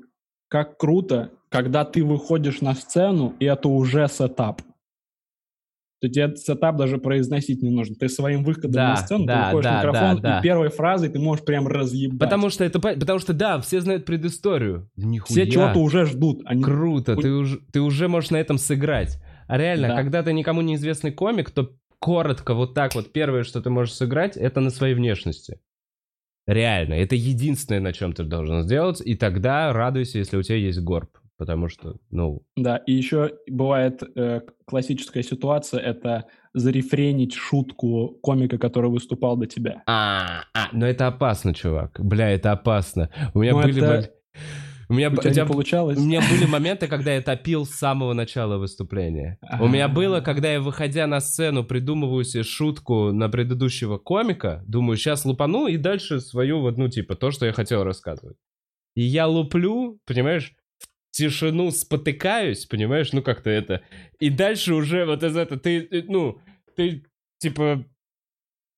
как 0.50 0.78
круто, 0.78 1.32
когда 1.50 1.86
ты 1.86 2.04
выходишь 2.04 2.62
на 2.62 2.74
сцену, 2.74 3.36
и 3.40 3.46
это 3.46 3.70
уже 3.70 4.08
сетап. 4.08 4.62
То 6.02 6.10
тебе 6.10 6.36
сетап 6.36 6.78
даже 6.78 6.98
произносить 6.98 7.62
не 7.62 7.70
нужно. 7.70 7.96
Ты 7.96 8.10
своим 8.10 8.44
выходом 8.44 8.72
Да, 8.72 8.90
на 8.90 8.96
сцену, 8.98 9.26
да, 9.26 9.52
ты 9.52 9.56
выходишь 9.56 9.72
да, 9.72 9.78
микрофон, 9.78 10.16
да, 10.16 10.22
да. 10.22 10.40
и 10.40 10.42
первой 10.42 10.70
фразой 10.70 11.10
ты 11.10 11.20
можешь 11.20 11.46
прям 11.46 11.68
разъебать. 11.68 12.20
Потому 12.20 12.50
что 12.50 12.64
это, 12.64 12.80
по- 12.80 12.96
потому 12.96 13.20
что 13.20 13.34
да, 13.34 13.60
все 13.62 13.82
знают 13.82 14.06
предысторию. 14.06 14.90
Нихуя. 14.96 15.44
Все 15.44 15.52
чего-то 15.52 15.78
уже 15.80 16.08
ждут. 16.08 16.42
Они... 16.46 16.64
Круто, 16.64 17.16
ты 17.16 17.30
уже, 17.32 17.60
ты 17.72 17.82
уже 17.82 18.08
можешь 18.08 18.32
на 18.32 18.38
этом 18.38 18.58
сыграть. 18.58 19.22
А 19.48 19.58
реально, 19.60 19.90
Да. 19.90 19.96
когда 19.98 20.24
ты 20.24 20.34
никому 20.34 20.62
неизвестный 20.62 21.12
комик, 21.12 21.52
то 21.52 21.70
коротко 22.00 22.56
вот 22.56 22.74
так 22.74 22.96
вот 22.96 23.14
первое, 23.14 23.44
что 23.44 23.62
ты 23.62 23.70
можешь 23.70 23.94
сыграть, 23.94 24.38
это 24.38 24.60
на 24.60 24.72
своей 24.72 24.96
внешности. 24.96 25.60
Реально, 26.48 26.96
это 26.96 27.16
единственное, 27.16 27.80
на 27.80 27.94
чем 27.94 28.14
ты 28.14 28.24
должен 28.24 28.64
сделать, 28.64 29.00
и 29.06 29.14
тогда 29.14 29.72
радуйся, 29.72 30.18
если 30.18 30.36
у 30.38 30.42
тебя 30.42 30.58
есть 30.58 30.80
горб. 30.80 31.12
Потому 31.42 31.70
что, 31.70 31.96
ну, 32.12 32.44
Да, 32.56 32.78
и 32.78 32.94
еще 32.94 33.32
бывает 33.50 34.04
э, 34.16 34.42
классическая 34.66 35.24
ситуация, 35.24 35.80
это 35.80 36.26
зарефренить 36.54 37.34
шутку 37.34 38.20
комика, 38.22 38.60
который 38.60 38.92
выступал 38.92 39.38
до 39.38 39.48
тебя. 39.48 39.82
а, 39.88 40.44
а, 40.54 40.68
но 40.72 40.86
это 40.86 41.08
опасно, 41.08 41.56
чувак. 41.56 42.00
Бля, 42.00 42.30
это 42.30 42.52
опасно. 42.52 43.10
У 43.34 43.40
меня 43.40 43.54
Ну, 43.54 43.62
были... 43.64 43.82
это- 43.84 44.12
У 44.88 44.94
меня, 44.94 45.10
У 45.10 45.16
тебя 45.16 45.32
у 45.32 45.34
тебя- 45.34 45.46
получалось? 45.48 45.98
У 45.98 46.02
меня 46.04 46.20
были 46.22 46.46
моменты, 46.60 46.88
когда 46.88 47.12
я 47.16 47.22
топил 47.24 47.66
с 47.66 47.72
самого 47.72 48.14
начала 48.14 48.58
выступления. 48.60 49.40
У 49.60 49.68
меня 49.68 49.88
было, 49.88 50.22
когда 50.22 50.54
я, 50.54 50.62
выходя 50.62 51.08
на 51.08 51.22
сцену, 51.22 51.64
придумываю 51.64 52.24
себе 52.24 52.44
шутку 52.44 53.12
на 53.12 53.30
предыдущего 53.30 53.98
комика, 53.98 54.64
думаю, 54.68 54.98
сейчас 54.98 55.26
лупану 55.26 55.66
и 55.66 55.78
дальше 55.78 56.20
свою, 56.20 56.60
вот, 56.62 56.78
ну, 56.78 56.88
типа, 56.88 57.16
то, 57.16 57.32
что 57.32 57.48
я 57.48 57.52
хотел 57.54 57.84
рассказывать. 57.84 58.38
И 58.96 59.02
я 59.02 59.26
луплю, 59.26 59.98
понимаешь, 60.06 60.54
тишину 61.12 61.72
спотыкаюсь, 61.72 62.66
понимаешь, 62.66 63.14
ну, 63.14 63.22
как-то 63.22 63.50
это. 63.50 63.82
И 64.20 64.30
дальше 64.30 64.74
уже 64.74 65.06
вот 65.06 65.24
из 65.24 65.36
этого, 65.36 65.60
ты, 65.60 65.88
э, 65.92 66.04
ну, 66.08 66.40
ты, 66.76 67.04
типа, 67.40 67.86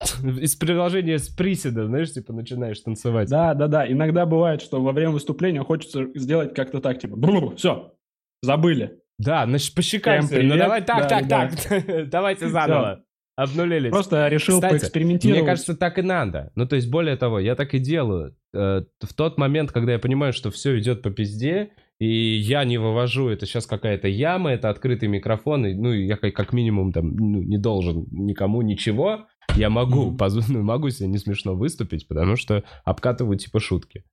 из 0.41 0.55
приложения 0.55 1.17
с 1.19 1.29
приседа, 1.29 1.85
знаешь, 1.85 2.11
типа, 2.11 2.33
начинаешь 2.33 2.79
танцевать. 2.79 3.29
Да, 3.29 3.53
да, 3.53 3.67
да. 3.67 3.89
Иногда 3.89 4.25
бывает, 4.25 4.61
что 4.61 4.81
во 4.81 4.91
время 4.91 5.11
выступления 5.11 5.63
хочется 5.63 6.07
сделать 6.15 6.53
как-то 6.53 6.81
так, 6.81 6.99
типа, 6.99 7.15
все, 7.55 7.93
забыли. 8.41 8.99
Да, 9.19 9.45
значит, 9.45 9.75
посчекаемся. 9.75 10.35
Всем 10.35 10.47
Ну 10.47 10.57
давай 10.57 10.83
так, 10.83 11.03
Да, 11.03 11.07
так, 11.07 11.27
да. 11.27 11.49
так. 11.49 12.09
Давайте 12.09 12.49
заново. 12.49 13.03
Обнулились. 13.35 13.91
Просто 13.91 14.27
решил 14.27 14.55
Кстати, 14.55 14.73
поэкспериментировать. 14.73 15.41
Мне 15.41 15.49
кажется, 15.49 15.75
так 15.75 15.97
и 15.97 16.01
надо. 16.03 16.51
Ну, 16.55 16.67
то 16.67 16.75
есть, 16.75 16.89
более 16.89 17.15
того, 17.15 17.39
я 17.39 17.55
так 17.55 17.73
и 17.73 17.79
делаю. 17.79 18.35
Э, 18.53 18.81
В 19.01 19.13
тот 19.15 19.37
момент, 19.37 19.71
когда 19.71 19.93
я 19.93 19.99
понимаю, 19.99 20.33
что 20.33 20.51
все 20.51 20.77
идет 20.79 21.01
по 21.01 21.09
пизде, 21.09 21.71
и 22.05 22.35
я 22.37 22.63
не 22.65 22.77
вывожу, 22.77 23.29
это 23.29 23.45
сейчас 23.45 23.65
какая-то 23.65 24.07
яма, 24.07 24.51
это 24.51 24.69
открытый 24.69 25.07
микрофон, 25.09 25.65
и, 25.65 25.73
ну, 25.73 25.91
я 25.93 26.17
как, 26.17 26.33
как 26.35 26.53
минимум 26.53 26.91
там 26.91 27.15
ну, 27.15 27.41
не 27.41 27.57
должен 27.57 28.05
никому 28.11 28.61
ничего, 28.61 29.27
я 29.55 29.69
могу, 29.69 30.07
Мгм. 30.07 30.17
поз- 30.17 30.47
ну, 30.49 30.63
могу 30.63 30.89
себе 30.89 31.09
не 31.09 31.17
смешно 31.17 31.55
выступить, 31.55 32.07
потому 32.07 32.35
что 32.35 32.63
обкатываю 32.85 33.37
типа 33.37 33.59
шутки. 33.59 34.03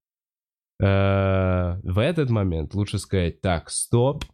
Э, 0.81 1.81
В 1.83 1.99
этот 1.99 2.31
момент 2.31 2.75
лучше 2.75 2.99
сказать, 2.99 3.41
так, 3.41 3.71
стоп, 3.71 4.25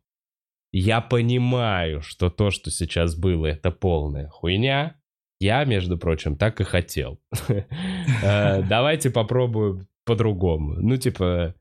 я 0.73 1.01
понимаю, 1.01 2.03
что 2.03 2.29
то, 2.31 2.51
что 2.51 2.71
сейчас 2.71 3.17
было, 3.17 3.47
это 3.47 3.71
полная 3.71 4.29
хуйня. 4.29 4.97
Я, 5.41 5.65
между 5.65 5.99
прочим, 5.99 6.37
так 6.37 6.61
и 6.61 6.65
хотел. 6.65 7.19
Э, 8.23 8.63
Давайте 8.63 9.11
попробуем 9.11 9.87
по-другому. 10.05 10.75
Ну, 10.81 10.97
типа, 10.97 11.55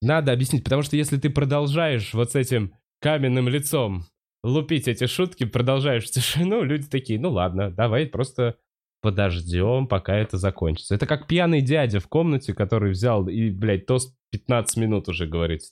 надо 0.00 0.32
объяснить, 0.32 0.64
потому 0.64 0.82
что 0.82 0.96
если 0.96 1.16
ты 1.16 1.30
продолжаешь 1.30 2.14
вот 2.14 2.32
с 2.32 2.34
этим 2.34 2.74
каменным 3.00 3.48
лицом 3.48 4.04
лупить 4.42 4.88
эти 4.88 5.06
шутки, 5.06 5.44
продолжаешь 5.44 6.04
в 6.04 6.10
тишину, 6.10 6.62
люди 6.64 6.86
такие, 6.86 7.18
ну 7.18 7.30
ладно, 7.30 7.70
давай 7.70 8.06
просто 8.06 8.56
подождем, 9.00 9.86
пока 9.86 10.16
это 10.16 10.38
закончится. 10.38 10.94
Это 10.94 11.06
как 11.06 11.26
пьяный 11.26 11.60
дядя 11.60 12.00
в 12.00 12.08
комнате, 12.08 12.54
который 12.54 12.90
взял 12.90 13.28
и, 13.28 13.50
блядь, 13.50 13.86
тост 13.86 14.16
15 14.32 14.76
минут 14.76 15.08
уже 15.08 15.26
говорит. 15.26 15.62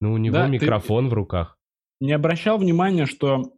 Ну, 0.00 0.12
у 0.12 0.16
него 0.16 0.34
Да, 0.34 0.46
микрофон 0.46 1.08
в 1.08 1.12
руках. 1.12 1.58
Не 2.00 2.12
обращал 2.12 2.58
внимания, 2.58 3.06
что 3.06 3.52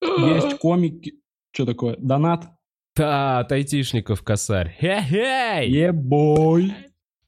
есть 0.00 0.58
комики... 0.60 1.20
Что 1.52 1.66
такое? 1.66 1.96
Донат? 1.98 2.48
Да, 2.96 3.40
от 3.40 3.52
айтишников 3.52 4.22
косарь. 4.22 4.76
Хе-хей! 4.80 5.68
Ебой! 5.70 6.72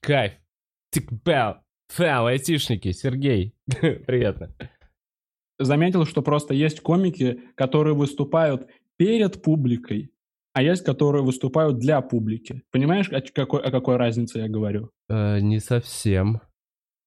Кайф. 0.00 0.32
Тик 0.90 1.10
пяу. 1.24 1.56
Фау, 1.88 2.26
айтишники, 2.26 2.92
Сергей. 2.92 3.54
Приятно. 4.06 4.54
Заметил, 5.58 6.04
что 6.04 6.22
просто 6.22 6.52
есть 6.52 6.80
комики, 6.80 7.40
которые 7.54 7.94
выступают 7.94 8.68
перед 8.96 9.42
публикой, 9.42 10.10
а 10.52 10.62
есть, 10.62 10.84
которые 10.84 11.22
выступают 11.22 11.78
для 11.78 12.00
публики. 12.00 12.62
Понимаешь, 12.70 13.08
о 13.10 13.20
какой, 13.20 13.60
о 13.60 13.70
какой 13.70 13.96
разнице 13.96 14.38
я 14.38 14.48
говорю? 14.48 14.90
Э, 15.08 15.38
не 15.40 15.60
совсем. 15.60 16.40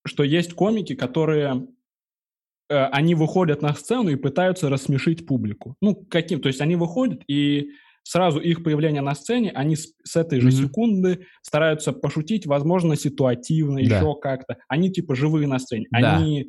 Что 0.05 0.23
есть 0.23 0.53
комики, 0.53 0.95
которые... 0.95 1.67
э, 2.69 2.85
они 2.85 3.15
выходят 3.15 3.61
на 3.61 3.73
сцену 3.73 4.09
и 4.09 4.15
пытаются 4.15 4.69
рассмешить 4.69 5.27
публику. 5.27 5.75
Ну, 5.81 5.95
каким? 5.95 6.41
То 6.41 6.47
есть 6.47 6.61
они 6.61 6.75
выходят, 6.75 7.23
и 7.27 7.71
сразу 8.09 8.39
их 8.39 8.63
появление 8.63 9.01
на 9.03 9.13
сцене, 9.13 9.51
они 9.53 9.75
с, 9.75 9.93
с 10.03 10.15
этой 10.15 10.39
же 10.39 10.47
Мгм. 10.47 10.57
секунды 10.57 11.25
стараются 11.43 11.93
пошутить, 11.93 12.47
возможно, 12.47 12.95
ситуативно, 12.95 13.75
Да. 13.85 13.97
еще 13.97 14.15
как-то. 14.19 14.57
Они 14.67 14.89
типа 14.91 15.13
живые 15.15 15.47
на 15.47 15.59
сцене. 15.59 15.85
Да. 15.91 16.17
Они 16.17 16.47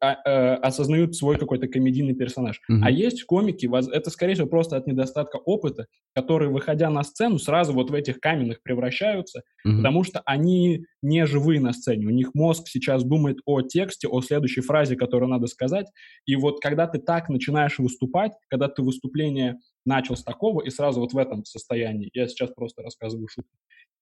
а, 0.00 0.14
э, 0.24 0.54
осознают 0.54 1.16
свой 1.16 1.36
какой-то 1.36 1.66
комедийный 1.66 2.14
персонаж. 2.14 2.60
Мгм. 2.68 2.84
А 2.84 2.90
есть 2.92 3.24
комики, 3.24 3.68
это, 3.92 4.10
скорее 4.10 4.34
всего, 4.34 4.46
просто 4.46 4.76
от 4.76 4.86
недостатка 4.86 5.38
опыта, 5.38 5.86
которые, 6.14 6.48
выходя 6.48 6.90
на 6.90 7.02
сцену, 7.02 7.40
сразу 7.40 7.72
вот 7.72 7.90
в 7.90 7.94
этих 7.94 8.20
каменных 8.20 8.62
превращаются, 8.62 9.42
Мгм. 9.64 9.78
потому 9.78 10.04
что 10.04 10.20
они 10.26 10.84
не 11.02 11.26
живые 11.26 11.60
на 11.60 11.72
сцене. 11.72 12.06
У 12.06 12.10
них 12.10 12.34
мозг 12.34 12.68
сейчас 12.68 13.02
думает 13.02 13.38
о 13.46 13.62
тексте, 13.62 14.06
о 14.06 14.20
следующей 14.20 14.60
фразе, 14.60 14.94
которую 14.94 15.28
надо 15.28 15.48
сказать. 15.48 15.86
И 16.24 16.36
вот 16.36 16.60
когда 16.60 16.86
ты 16.86 17.00
так 17.00 17.28
начинаешь 17.28 17.78
выступать, 17.80 18.30
когда 18.48 18.68
ты 18.68 18.82
выступление 18.82 19.56
начал 19.84 20.16
с 20.16 20.22
такого 20.22 20.62
и 20.62 20.70
сразу 20.70 21.00
вот 21.00 21.12
в 21.12 21.18
этом 21.18 21.44
состоянии, 21.44 22.10
я 22.14 22.28
сейчас 22.28 22.50
просто 22.50 22.82
рассказываю 22.82 23.28
шутку, 23.28 23.56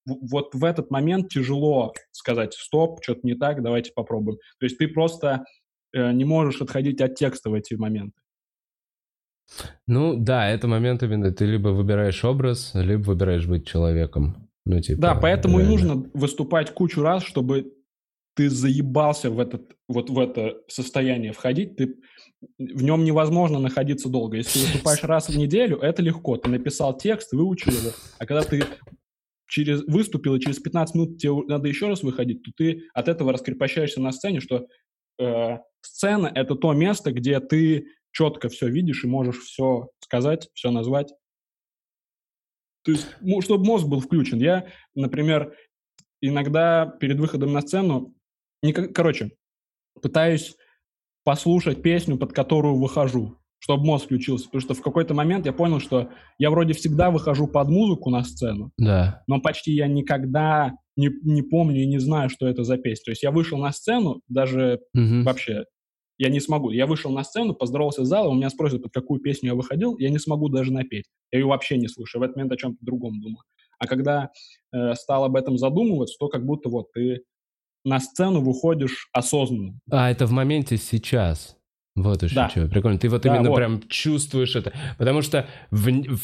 вот 0.06 0.54
в 0.54 0.64
этот 0.64 0.90
момент 0.90 1.28
тяжело 1.28 1.92
сказать 2.12 2.54
«стоп, 2.54 3.02
что-то 3.02 3.20
не 3.24 3.34
так, 3.34 3.62
давайте 3.62 3.92
попробуем». 3.94 4.38
То 4.58 4.66
есть 4.66 4.78
ты 4.78 4.88
просто 4.88 5.44
э, 5.92 6.12
не 6.12 6.24
можешь 6.24 6.60
отходить 6.60 7.00
от 7.00 7.14
текста 7.14 7.50
в 7.50 7.54
эти 7.54 7.74
моменты. 7.74 8.18
Ну, 9.86 10.14
да, 10.16 10.48
это 10.48 10.68
момент 10.68 11.02
именно. 11.02 11.32
Ты 11.32 11.46
либо 11.46 11.68
выбираешь 11.68 12.24
образ, 12.24 12.72
либо 12.74 13.02
выбираешь 13.02 13.46
быть 13.46 13.66
человеком. 13.66 14.48
Ну, 14.66 14.80
типа... 14.80 15.00
Да, 15.00 15.14
поэтому 15.14 15.58
и 15.58 15.62
реально. 15.62 15.70
нужно 15.70 16.10
выступать 16.12 16.72
кучу 16.74 17.00
раз, 17.00 17.22
чтобы 17.22 17.72
ты 18.38 18.48
заебался 18.50 19.32
в 19.32 19.40
этот 19.40 19.76
вот 19.88 20.10
в 20.10 20.18
это 20.20 20.62
состояние 20.68 21.32
входить, 21.32 21.74
ты 21.74 21.96
в 22.56 22.84
нем 22.84 23.02
невозможно 23.02 23.58
находиться 23.58 24.08
долго. 24.08 24.36
Если 24.36 24.60
ты 24.60 24.66
выступаешь 24.66 25.02
раз 25.02 25.28
в 25.28 25.36
неделю, 25.36 25.78
это 25.78 26.02
легко. 26.02 26.36
Ты 26.36 26.48
написал 26.48 26.96
текст, 26.96 27.32
выучил 27.32 27.72
его. 27.72 27.90
А 28.20 28.26
когда 28.26 28.44
ты 28.44 28.62
через 29.48 29.82
выступил 29.88 30.36
и 30.36 30.40
через 30.40 30.60
15 30.60 30.94
минут 30.94 31.18
тебе 31.18 31.32
надо 31.48 31.66
еще 31.66 31.88
раз 31.88 32.04
выходить, 32.04 32.44
то 32.44 32.52
ты 32.56 32.84
от 32.94 33.08
этого 33.08 33.32
раскрепощаешься 33.32 34.00
на 34.00 34.12
сцене, 34.12 34.38
что 34.38 34.68
э, 35.18 35.58
сцена 35.80 36.30
это 36.32 36.54
то 36.54 36.72
место, 36.74 37.10
где 37.10 37.40
ты 37.40 37.88
четко 38.12 38.48
все 38.48 38.68
видишь 38.68 39.02
и 39.02 39.08
можешь 39.08 39.40
все 39.40 39.88
сказать, 39.98 40.48
все 40.54 40.70
назвать. 40.70 41.12
То 42.84 42.92
есть, 42.92 43.08
чтобы 43.40 43.64
мозг 43.64 43.88
был 43.88 43.98
включен. 43.98 44.38
Я, 44.38 44.68
например, 44.94 45.56
иногда 46.20 46.86
перед 46.86 47.18
выходом 47.18 47.52
на 47.52 47.62
сцену, 47.62 48.14
короче, 48.94 49.30
пытаюсь 50.02 50.56
послушать 51.24 51.82
песню, 51.82 52.16
под 52.16 52.32
которую 52.32 52.76
выхожу, 52.76 53.38
чтобы 53.58 53.84
мозг 53.84 54.06
включился. 54.06 54.46
Потому 54.46 54.60
что 54.62 54.74
в 54.74 54.82
какой-то 54.82 55.14
момент 55.14 55.46
я 55.46 55.52
понял, 55.52 55.80
что 55.80 56.10
я 56.38 56.50
вроде 56.50 56.72
всегда 56.74 57.10
выхожу 57.10 57.46
под 57.48 57.68
музыку 57.68 58.10
на 58.10 58.24
сцену, 58.24 58.72
Да. 58.78 59.22
но 59.26 59.40
почти 59.40 59.72
я 59.72 59.86
никогда 59.88 60.72
не, 60.96 61.10
не 61.22 61.42
помню 61.42 61.82
и 61.82 61.86
не 61.86 61.98
знаю, 61.98 62.30
что 62.30 62.46
это 62.46 62.64
за 62.64 62.76
песня. 62.78 63.04
То 63.06 63.10
есть 63.12 63.22
я 63.22 63.30
вышел 63.30 63.58
на 63.58 63.72
сцену, 63.72 64.22
даже 64.28 64.80
Мгм. 64.94 65.24
вообще 65.24 65.64
я 66.18 66.30
не 66.30 66.40
смогу. 66.40 66.70
Я 66.70 66.86
вышел 66.86 67.12
на 67.12 67.22
сцену, 67.22 67.54
поздоровался 67.54 68.04
с 68.04 68.08
залом, 68.08 68.32
у 68.32 68.36
меня 68.38 68.50
спросят, 68.50 68.82
под 68.82 68.92
какую 68.92 69.20
песню 69.20 69.50
я 69.50 69.54
выходил, 69.54 69.96
я 69.98 70.10
не 70.10 70.18
смогу 70.18 70.48
даже 70.48 70.72
напеть. 70.72 71.04
Я 71.30 71.38
ее 71.40 71.46
вообще 71.46 71.76
не 71.78 71.86
слышу. 71.88 72.18
Я 72.18 72.20
в 72.20 72.22
этот 72.24 72.36
момент 72.36 72.52
о 72.52 72.56
чем-то 72.56 72.78
другом 72.80 73.20
думаю. 73.20 73.42
А 73.78 73.86
когда 73.86 74.30
э, 74.72 74.94
стал 74.94 75.22
об 75.24 75.36
этом 75.36 75.56
задумываться, 75.58 76.16
то 76.18 76.28
как 76.28 76.44
будто 76.44 76.68
вот 76.70 76.90
ты 76.92 77.22
на 77.88 78.00
сцену 78.00 78.40
выходишь 78.40 79.08
осознанно. 79.12 79.78
А, 79.90 80.10
это 80.10 80.26
в 80.26 80.30
моменте 80.32 80.76
сейчас. 80.76 81.56
Вот 81.96 82.22
еще 82.22 82.34
Да. 82.36 82.48
что, 82.48 82.68
прикольно. 82.68 82.96
Ты 82.98 83.08
вот 83.08 83.22
Да, 83.22 83.34
именно 83.34 83.48
вот. 83.50 83.56
прям 83.56 83.82
чувствуешь 83.88 84.54
это. 84.54 84.72
Потому 84.98 85.20
что 85.22 85.46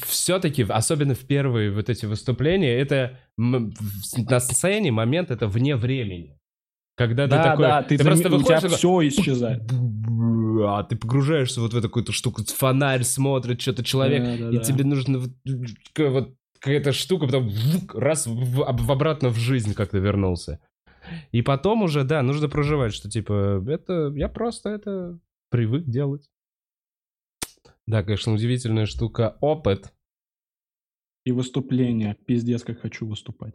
все-таки, 0.07 0.63
особенно 0.69 1.15
в 1.15 1.21
первые 1.27 1.73
вот 1.73 1.89
эти 1.91 2.07
выступления, 2.07 2.79
это 2.79 3.19
в- 3.37 3.73
на 4.31 4.39
сцене 4.41 4.93
момент 4.93 5.31
это 5.33 5.49
вне 5.49 5.75
времени. 5.77 6.39
Когда 6.97 7.25
ты 7.25 7.31
Да, 7.31 7.43
такой... 7.43 7.63
да, 7.67 7.83
ты, 7.83 7.99
просто 7.99 8.29
зам- 8.29 8.35
у 8.37 8.43
тебя 8.45 8.55
выходишь 8.61 8.63
такой, 8.81 9.09
все 9.09 9.21
исчезает. 9.23 9.63
а 10.67 10.85
ты 10.85 10.95
погружаешься 10.97 11.61
вот 11.61 11.73
в 11.75 11.77
эту 11.77 11.89
какую-то 11.89 12.13
штуку, 12.13 12.43
фонарь 12.45 13.03
смотрит, 13.03 13.61
что-то 13.61 13.83
человек, 13.83 14.23
Да, 14.23 14.37
да, 14.37 14.51
и 14.51 14.59
да. 14.59 14.63
тебе 14.63 14.85
нужно 14.85 15.19
вот, 15.19 15.31
вот 15.99 16.35
какая-то 16.61 16.93
штука, 16.93 17.27
потом 17.27 17.51
раз 17.93 18.29
в, 18.29 18.63
в- 18.63 18.63
обратно 18.93 19.31
в 19.31 19.37
жизнь 19.39 19.75
как-то 19.75 19.99
вернулся. 19.99 20.61
И 21.33 21.43
потом 21.43 21.83
уже, 21.83 22.05
да, 22.05 22.23
нужно 22.23 22.49
проживать, 22.49 22.93
что 22.95 23.09
типа, 23.11 23.63
это, 23.69 24.13
я 24.15 24.29
просто 24.29 24.71
это 24.71 25.19
привык 25.51 25.85
делать. 25.87 26.29
Да, 27.87 28.03
конечно, 28.03 28.33
удивительная 28.33 28.87
штука. 28.87 29.37
Опыт. 29.41 29.93
И 31.25 31.33
выступление. 31.33 32.17
Пиздец, 32.27 32.63
как 32.65 32.81
хочу 32.81 33.07
выступать. 33.07 33.55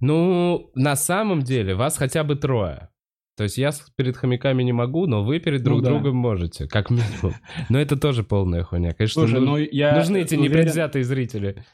Ну, 0.00 0.70
на 0.74 0.96
самом 0.96 1.42
деле, 1.42 1.74
вас 1.74 1.96
хотя 1.96 2.24
бы 2.24 2.34
трое. 2.36 2.88
То 3.36 3.44
есть 3.44 3.56
я 3.56 3.70
перед 3.96 4.16
хомяками 4.16 4.62
не 4.62 4.72
могу, 4.72 5.06
но 5.06 5.24
вы 5.24 5.38
перед 5.40 5.62
друг 5.62 5.78
Ну 5.78 5.84
да. 5.84 5.90
другом 5.90 6.16
можете, 6.16 6.68
как 6.68 6.90
минимум. 6.90 7.34
Но 7.70 7.78
это 7.80 7.96
тоже 7.98 8.24
полная 8.24 8.62
хуйня. 8.62 8.92
Конечно, 8.92 9.22
Слушай, 9.22 9.40
ну, 9.40 9.52
ну 9.52 9.56
я 9.58 9.96
нужны 9.96 10.18
эти 10.18 10.34
уверен- 10.34 10.50
непредвзятые 10.50 11.04
зрители. 11.04 11.64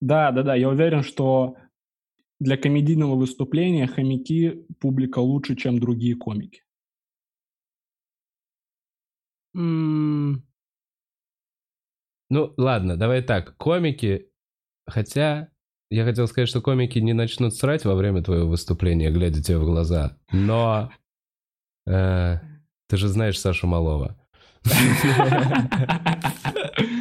Да, 0.00 0.32
да, 0.32 0.42
да. 0.42 0.54
Я 0.56 0.68
уверен, 0.68 1.02
что 1.02 1.56
для 2.38 2.56
комедийного 2.56 3.16
выступления 3.16 3.86
хомяки 3.86 4.66
публика 4.80 5.20
лучше, 5.20 5.56
чем 5.56 5.78
другие 5.78 6.16
комики. 6.16 6.62
Ну, 12.28 12.52
ладно, 12.56 12.96
давай 12.96 13.22
так. 13.22 13.56
Комики, 13.56 14.28
хотя 14.86 15.48
я 15.90 16.04
хотел 16.04 16.26
сказать, 16.26 16.48
что 16.48 16.60
комики 16.60 16.98
не 16.98 17.12
начнут 17.12 17.54
срать 17.54 17.84
во 17.84 17.94
время 17.94 18.22
твоего 18.22 18.48
выступления, 18.48 19.10
глядя 19.10 19.42
тебе 19.42 19.58
в 19.58 19.64
глаза. 19.64 20.18
Но 20.32 20.90
э, 21.86 22.38
ты 22.88 22.96
же 22.96 23.08
знаешь 23.08 23.38
Сашу 23.38 23.66
Малова. 23.66 24.16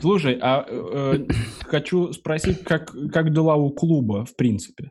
Слушай, 0.00 0.38
а 0.40 0.64
э, 0.68 1.26
хочу 1.66 2.12
спросить, 2.12 2.62
как, 2.64 2.92
как 3.12 3.32
дела 3.32 3.56
у 3.56 3.70
клуба, 3.70 4.24
в 4.24 4.36
принципе? 4.36 4.90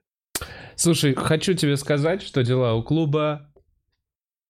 Слушай, 0.76 1.14
хочу 1.14 1.53
тебе 1.53 1.77
сказать, 1.77 2.22
что 2.22 2.43
дела 2.43 2.73
у 2.73 2.84
клуба 2.84 3.51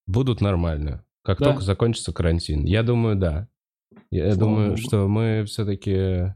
будут 0.07 0.41
нормально. 0.41 1.03
Как 1.23 1.39
Да? 1.39 1.45
только 1.51 1.61
закончится 1.61 2.13
карантин. 2.13 2.63
Я 2.65 2.83
думаю, 2.83 3.15
да. 3.15 3.47
Я 4.11 4.33
Слава 4.33 4.39
думаю, 4.39 4.69
богу. 4.71 4.77
что 4.81 5.07
мы 5.07 5.43
все-таки... 5.45 6.33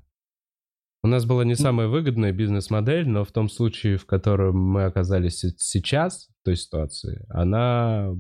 У 1.04 1.08
нас 1.08 1.26
была 1.26 1.46
не 1.46 1.56
самая 1.56 1.88
выгодная 1.88 2.32
бизнес-модель, 2.34 3.08
но 3.08 3.24
в 3.24 3.32
том 3.32 3.50
случае, 3.50 3.98
в 3.98 4.06
котором 4.06 4.58
мы 4.60 4.86
оказались 4.86 5.40
се- 5.40 5.54
сейчас, 5.58 6.28
в 6.42 6.46
той 6.46 6.58
ситуации, 6.58 7.26
она 7.30 8.14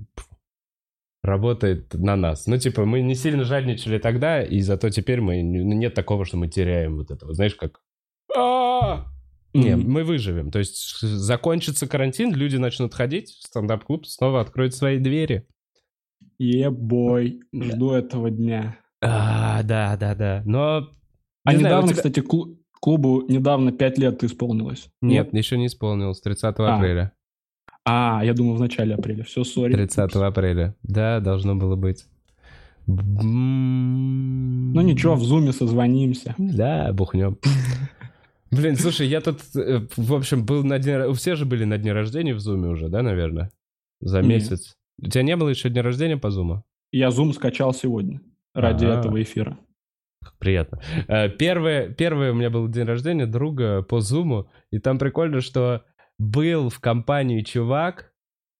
работает 1.27 1.93
на 1.93 2.15
нас. 2.15 2.47
Ну, 2.47 2.57
типа, 2.57 2.85
мы 2.85 3.01
не 3.01 3.15
сильно 3.15 3.43
жадничали 3.43 3.99
тогда, 3.99 4.41
и 4.41 4.61
зато 4.61 4.89
теперь 4.89 5.21
мы... 5.21 5.43
ну, 5.43 5.73
Нет 5.73 5.93
такого, 5.93 6.25
что 6.25 6.37
мы 6.37 6.47
теряем 6.47 6.95
вот 6.97 7.11
этого. 7.11 7.33
Знаешь, 7.33 7.55
как... 7.55 7.79
Не, 9.53 9.75
мы 9.75 10.03
выживем. 10.03 10.51
То 10.51 10.59
есть 10.59 10.99
закончится 11.01 11.87
карантин, 11.87 12.33
люди 12.33 12.57
начнут 12.57 12.93
ходить, 12.93 13.29
стендап-клуб 13.29 14.05
снова 14.05 14.41
откроет 14.41 14.75
свои 14.75 14.99
двери. 14.99 15.47
Е-бой, 16.37 17.41
жду 17.53 17.91
этого 17.91 18.29
дня. 18.29 18.77
А, 19.01 19.63
да, 19.63 19.97
да, 19.97 20.15
да. 20.15 20.43
Но... 20.45 20.89
А 21.43 21.53
недавно, 21.53 21.93
кстати, 21.93 22.19
клу- 22.19 22.57
клубу 22.79 23.23
недавно 23.27 23.71
5 23.71 23.97
лет 23.97 24.23
исполнилось. 24.23 24.89
Нет, 25.01 25.33
еще 25.33 25.57
не 25.57 25.67
исполнилось. 25.67 26.21
30 26.21 26.43
А, 26.59 26.75
апреля. 26.75 27.13
А, 27.89 28.21
я 28.23 28.33
думал, 28.33 28.55
в 28.55 28.59
начале 28.59 28.95
апреля. 28.95 29.23
Все, 29.23 29.43
сори. 29.45 29.71
30 29.73 30.13
апреля. 30.15 30.75
Да, 30.83 31.19
должно 31.21 31.55
было 31.55 31.75
быть. 31.77 32.05
Ну 32.85 34.81
ничего, 34.81 35.15
в 35.15 35.23
зуме 35.23 35.51
созвонимся. 35.53 36.35
Да, 36.37 36.91
бухнем. 36.93 37.37
Блин, 38.51 38.75
слушай, 38.77 39.07
я 39.07 39.19
тут, 39.21 39.39
э, 39.55 39.85
в 39.97 40.13
общем, 40.13 40.45
был 40.45 40.63
на 40.63 40.79
дне... 40.79 40.93
р- 40.93 41.13
Все 41.13 41.35
же 41.35 41.45
были 41.45 41.65
на 41.65 41.77
дне 41.77 41.91
рождения 41.91 42.33
в 42.33 42.39
Зуме 42.39 42.69
уже, 42.69 42.87
да, 42.87 43.01
наверное? 43.01 43.51
За 43.99 44.19
Нет. 44.21 44.27
месяц. 44.29 44.73
У 45.01 45.09
тебя 45.09 45.23
не 45.23 45.35
было 45.35 45.49
еще 45.49 45.69
дня 45.69 45.83
рождения 45.83 46.15
по 46.17 46.29
Зуму? 46.31 46.63
Я 46.93 47.11
зум 47.11 47.33
скачал 47.33 47.73
сегодня 47.73 48.21
ради 48.53 48.85
А. 48.85 48.99
этого 48.99 49.21
эфира. 49.21 49.57
Приятно. 50.39 50.79
Э, 51.09 51.27
Первое, 51.29 51.89
первое 51.89 52.31
у 52.31 52.35
меня 52.35 52.49
был 52.49 52.67
день 52.69 52.85
рождения 52.85 53.25
друга 53.25 53.81
по 53.81 53.99
Зуму, 53.99 54.47
и 54.71 54.79
там 54.79 54.97
прикольно, 54.97 55.41
что 55.41 55.83
был 56.17 56.69
в 56.69 56.79
компании 56.79 57.41
чувак, 57.41 58.13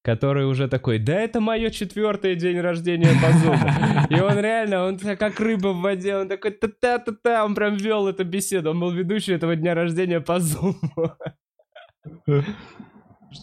который 0.04 0.46
уже 0.46 0.70
такой, 0.70 1.00
да 1.00 1.20
это 1.20 1.42
мое 1.42 1.70
четвертое 1.70 2.36
день 2.36 2.60
рождения 2.60 3.12
по 3.22 3.32
Зуму. 3.38 4.08
И 4.10 4.22
он 4.22 4.40
реально, 4.40 4.86
он 4.86 4.98
как 4.98 5.40
рыба 5.40 5.70
в 5.70 5.82
воде, 5.82 6.16
он 6.16 6.30
такой 6.30 6.52
та-та-та-та, 6.52 7.44
он 7.44 7.56
прям 7.56 7.76
вел 7.76 8.08
эту 8.08 8.24
беседу, 8.24 8.72
он 8.72 8.80
был 8.80 8.92
ведущий 8.92 9.34
этого 9.34 9.56
дня 9.56 9.74
рождения 9.74 10.22
по 10.22 10.40
Зуму. 10.40 10.78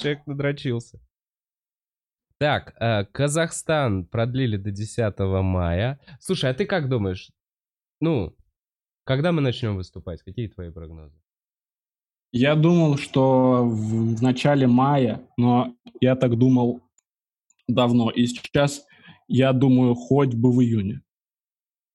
Человек 0.00 0.26
надрочился. 0.26 1.00
Так, 2.38 2.74
э, 2.80 3.04
Казахстан 3.12 4.06
продлили 4.06 4.56
до 4.56 4.70
10 4.70 5.42
мая. 5.42 6.00
Слушай, 6.20 6.50
а 6.50 6.54
ты 6.54 6.66
как 6.66 6.88
думаешь, 6.88 7.30
ну, 8.00 8.34
когда 9.04 9.32
мы 9.32 9.40
начнем 9.40 9.76
выступать? 9.76 10.22
Какие 10.22 10.48
твои 10.48 10.70
прогнозы? 10.70 11.16
Я 12.36 12.56
думал, 12.56 12.96
что 12.96 13.62
в, 13.64 14.16
в 14.16 14.22
начале 14.22 14.66
мая, 14.66 15.22
но 15.36 15.72
я 16.00 16.16
так 16.16 16.36
думал 16.36 16.80
давно. 17.68 18.10
И 18.10 18.26
сейчас 18.26 18.84
я 19.28 19.52
думаю, 19.52 19.94
хоть 19.94 20.34
бы 20.34 20.50
в 20.50 20.60
июне. 20.60 21.00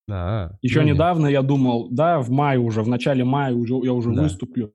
А, 0.09 0.51
Еще 0.61 0.83
нет. 0.85 0.95
недавно 0.95 1.27
я 1.27 1.41
думал, 1.41 1.89
да, 1.91 2.19
в 2.21 2.29
мае 2.31 2.57
уже, 2.57 2.81
в 2.83 2.87
начале 2.87 3.25
мая 3.25 3.53
уже 3.53 3.75
я 3.83 3.91
уже 3.93 4.13
Да. 4.13 4.23
выступлю. 4.23 4.71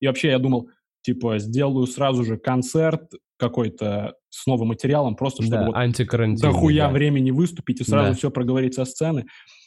И 0.00 0.06
вообще 0.06 0.28
я 0.28 0.38
думал, 0.38 0.70
типа, 1.02 1.38
сделаю 1.40 1.86
сразу 1.88 2.22
же 2.24 2.38
концерт 2.38 3.10
какой-то 3.38 4.14
с 4.28 4.46
новым 4.46 4.68
материалом, 4.68 5.16
просто 5.16 5.42
чтобы 5.42 5.56
Да, 5.56 5.66
вот 5.66 5.76
антикарантин. 5.76 6.48
дохуя 6.48 6.86
да. 6.86 6.92
времени 6.92 7.32
выступить 7.32 7.80
и 7.80 7.84
сразу 7.84 8.10
Да. 8.12 8.14
все 8.16 8.30
проговорить 8.30 8.74
со 8.74 8.84
сцены. 8.84 9.26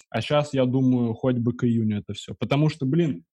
А 0.09 0.21
сейчас 0.21 0.53
я 0.53 0.65
думаю, 0.65 1.13
хоть 1.13 1.38
бы 1.39 1.51
к 1.53 1.65
июню 1.65 1.99
это 1.99 2.13
все. 2.13 2.34
Потому 2.39 2.69
что, 2.69 2.85
блин, 2.85 3.25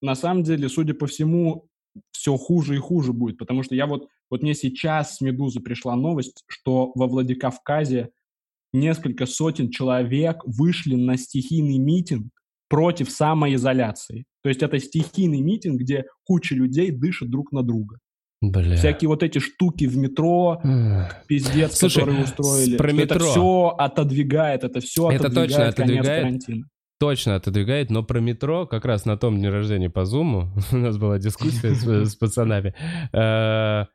на 0.00 0.14
самом 0.14 0.42
деле, 0.42 0.68
судя 0.68 0.94
по 0.94 1.06
всему, 1.06 1.68
все 2.12 2.36
хуже 2.36 2.76
и 2.76 2.78
хуже 2.78 3.12
будет. 3.12 3.38
Потому 3.38 3.62
что 3.62 3.74
я 3.74 3.86
вот, 3.86 4.08
вот 4.30 4.42
мне 4.42 4.54
сейчас 4.54 5.16
с 5.16 5.20
«Медузы» 5.20 5.60
пришла 5.60 5.96
новость, 5.96 6.44
что 6.46 6.92
во 6.94 7.06
Владикавказе 7.06 8.10
несколько 8.72 9.26
сотен 9.26 9.70
человек 9.70 10.42
вышли 10.44 10.94
на 10.94 11.16
стихийный 11.16 11.78
митинг 11.78 12.28
против 12.68 13.10
самоизоляции. 13.10 14.24
То 14.42 14.50
есть 14.50 14.62
это 14.62 14.78
стихийный 14.78 15.40
митинг, 15.40 15.80
где 15.80 16.04
куча 16.24 16.54
людей 16.54 16.90
дышат 16.90 17.30
друг 17.30 17.50
на 17.52 17.62
друга. 17.62 17.98
Бля. 18.40 18.76
Всякие 18.76 19.08
вот 19.08 19.24
эти 19.24 19.38
штуки 19.40 19.86
в 19.86 19.96
метро, 19.96 20.60
пиздец, 21.26 21.76
Слушай, 21.76 22.00
который 22.00 22.22
устроили. 22.22 22.76
про 22.76 22.88
что 22.90 23.00
Это 23.02 23.14
метро. 23.14 23.30
все 23.30 23.68
отодвигает, 23.78 24.62
это 24.64 24.80
все 24.80 25.10
Это 25.10 25.26
отодвигает 25.26 25.48
точно 25.48 25.72
конец 25.72 25.74
отодвигает. 25.98 26.22
карантина. 26.22 26.66
Точно 27.00 27.36
отодвигает, 27.36 27.90
но 27.90 28.02
про 28.02 28.18
метро 28.20 28.66
как 28.66 28.84
раз 28.84 29.04
на 29.04 29.16
том 29.16 29.36
дне 29.38 29.50
рождения 29.50 29.88
по 29.88 30.04
Зуму 30.04 30.50
у 30.72 30.76
нас 30.76 30.98
была 30.98 31.18
дискуссия 31.18 31.74
с, 31.74 32.10
с 32.10 32.16
пацанами, 32.16 32.74
э, 33.12 33.86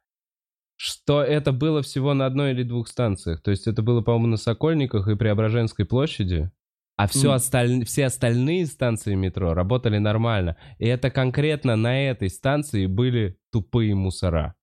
что 0.77 1.21
это 1.21 1.51
было 1.51 1.81
всего 1.81 2.13
на 2.13 2.25
одной 2.25 2.51
или 2.51 2.63
двух 2.63 2.87
станциях. 2.87 3.41
То 3.41 3.51
есть 3.51 3.67
это 3.67 3.81
было, 3.81 4.01
по-моему, 4.01 4.27
на 4.27 4.37
Сокольниках 4.37 5.07
и 5.07 5.15
Преображенской 5.15 5.85
площади. 5.85 6.49
А 6.95 7.07
все 7.07 7.29
Мгм. 7.29 7.35
осталь... 7.35 7.85
все 7.85 8.05
остальные 8.05 8.67
станции 8.67 9.15
метро 9.15 9.53
работали 9.53 9.97
нормально. 9.97 10.57
И 10.77 10.85
это 10.85 11.09
конкретно 11.09 11.75
на 11.75 12.09
этой 12.09 12.29
станции 12.29 12.85
были 12.85 13.37
тупые 13.51 13.95
мусора. 13.95 14.55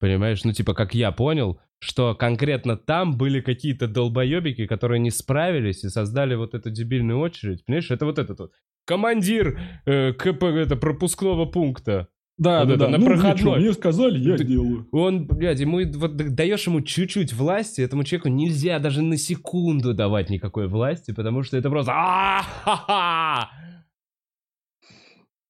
Понимаешь? 0.00 0.44
Ну, 0.44 0.52
типа, 0.52 0.74
как 0.74 0.94
я 0.94 1.12
понял, 1.12 1.60
что 1.80 2.14
конкретно 2.14 2.76
там 2.76 3.16
были 3.16 3.40
какие-то 3.40 3.88
долбоебики, 3.88 4.66
которые 4.66 5.00
не 5.00 5.10
справились 5.10 5.82
и 5.82 5.88
создали 5.88 6.34
вот 6.34 6.54
эту 6.54 6.70
дебильную 6.70 7.18
очередь. 7.18 7.64
Понимаешь, 7.64 7.90
это 7.90 8.04
вот 8.04 8.18
этот 8.18 8.38
вот 8.38 8.52
командир 8.86 9.58
э, 9.86 10.12
КП, 10.12 10.44
это, 10.44 10.76
пропускного 10.76 11.46
пункта. 11.46 12.08
Да, 12.36 12.60
Вот 12.60 12.68
да, 12.68 12.74
это, 12.74 12.84
да. 12.84 12.90
на 12.90 12.98
Ну, 12.98 13.04
проходной. 13.06 13.58
мне 13.60 13.72
сказали, 13.74 14.18
я 14.18 14.36
Ты- 14.36 14.44
делаю. 14.44 14.88
Он, 14.92 15.26
блядь, 15.26 15.60
ему 15.60 15.80
вот 15.94 16.16
даешь 16.16 16.66
ему 16.66 16.80
чуть-чуть 16.80 17.32
власти, 17.34 17.82
этому 17.82 18.04
человеку 18.04 18.28
нельзя 18.28 18.78
даже 18.78 19.02
на 19.02 19.16
секунду 19.18 19.92
давать 19.94 20.30
никакой 20.30 20.66
власти, 20.68 21.12
потому 21.12 21.42
что 21.42 21.56
это 21.58 21.68
просто 21.70 21.92
а-ха-ха! 21.94 23.50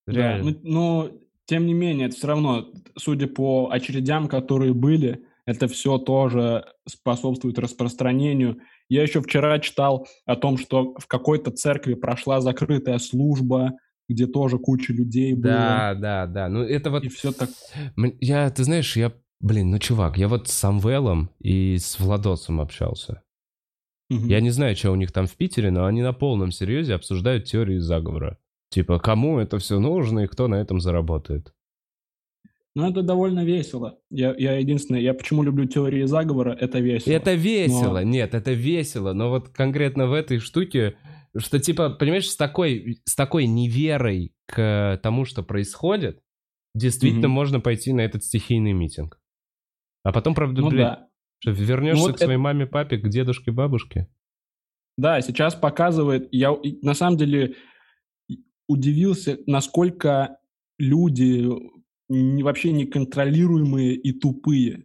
Да, 0.07 0.13
Реально. 0.13 0.45
ну, 0.51 0.61
но, 0.65 1.11
тем 1.47 1.67
не 1.67 1.75
менее, 1.75 2.09
это 2.09 2.17
все 2.17 2.27
равно, 2.29 2.67
судя 2.97 3.27
по 3.29 3.69
очередям, 3.71 4.27
которые 4.29 4.75
были, 4.75 5.25
это 5.47 5.69
все 5.69 5.99
тоже 5.99 6.65
способствует 6.89 7.59
распространению. 7.59 8.59
Я 8.89 9.03
еще 9.03 9.21
вчера 9.21 9.59
читал 9.59 10.07
о 10.27 10.37
том, 10.37 10.59
что 10.59 10.95
в 10.99 11.07
какой-то 11.07 11.51
церкви 11.51 11.95
прошла 11.95 12.41
закрытая 12.41 12.99
служба, 12.99 13.73
где 14.09 14.27
тоже 14.27 14.59
куча 14.59 14.93
людей 14.93 15.35
было. 15.35 15.53
Да, 15.53 15.95
да, 15.95 16.27
да. 16.27 16.49
Ну, 16.49 16.63
это 16.63 16.91
вот... 16.91 17.05
И 17.05 17.09
все 17.09 17.33
так... 17.33 17.51
Я, 18.21 18.51
ты 18.51 18.65
знаешь, 18.65 18.97
я... 18.97 19.13
Блин, 19.41 19.71
ну, 19.71 19.79
чувак, 19.79 20.19
я 20.19 20.29
вот 20.29 20.49
с 20.49 20.53
Самвелом 20.53 21.31
и 21.39 21.79
с 21.79 21.99
Владосом 21.99 22.61
общался. 22.61 23.23
Мгм. 24.11 24.27
Я 24.27 24.41
не 24.41 24.51
знаю, 24.51 24.77
что 24.77 24.91
у 24.91 24.97
них 24.97 25.13
там 25.13 25.27
в 25.27 25.35
Питере, 25.37 25.71
но 25.71 25.87
они 25.87 26.03
на 26.03 26.13
полном 26.13 26.51
серьезе 26.51 26.95
обсуждают 26.95 27.45
теории 27.45 27.79
заговора. 27.79 28.39
Типа, 28.71 28.99
кому 28.99 29.39
это 29.39 29.59
все 29.59 29.79
нужно 29.79 30.21
и 30.21 30.27
кто 30.27 30.49
на 30.49 30.57
этом 30.57 30.81
заработает. 30.81 31.55
Ну, 32.77 32.89
это 32.89 33.03
довольно 33.03 33.45
весело. 33.45 33.99
Я, 34.11 34.35
я 34.39 34.57
единственное, 34.59 35.01
я 35.01 35.13
почему 35.13 35.43
люблю 35.43 35.67
теории 35.67 36.05
заговора, 36.05 36.57
это 36.59 36.79
весело. 36.79 37.13
Это 37.13 37.35
весело, 37.35 38.05
нет, 38.05 38.35
это 38.35 38.53
весело, 38.53 39.13
но 39.13 39.29
вот 39.31 39.49
конкретно 39.49 40.07
в 40.07 40.13
этой 40.13 40.39
штуке, 40.39 40.97
что 41.37 41.59
типа, 41.59 41.91
понимаешь, 41.91 42.29
с 42.31 42.37
такой, 42.37 43.01
с 43.05 43.17
такой 43.17 43.47
неверой 43.47 44.35
к 44.47 45.01
тому, 45.03 45.25
что 45.25 45.43
происходит, 45.43 46.21
действительно 46.75 47.27
Мгм. 47.27 47.35
можно 47.35 47.61
пойти 47.61 47.93
на 47.93 48.03
этот 48.03 48.23
стихийный 48.23 48.73
митинг. 48.73 49.21
А 50.05 50.13
потом, 50.13 50.35
правда, 50.37 50.61
Ну 50.63 50.71
блядь, 50.71 50.87
да. 50.87 51.09
что, 51.41 51.51
вернешься 51.51 52.01
Ну 52.03 52.07
вот 52.09 52.17
к 52.17 52.23
своей 52.23 52.39
маме, 52.39 52.67
папе, 52.67 52.99
к 52.99 53.09
дедушке, 53.09 53.51
бабушке. 53.51 54.09
Да, 54.97 55.21
сейчас 55.23 55.55
показывает, 55.57 56.29
я 56.31 56.57
на 56.83 56.95
самом 56.95 57.17
деле 57.17 57.57
удивился, 58.69 59.39
насколько 59.47 60.39
люди 60.79 61.45
вообще 62.11 62.73
неконтролируемые 62.73 63.95
и 63.95 64.13
тупые. 64.13 64.85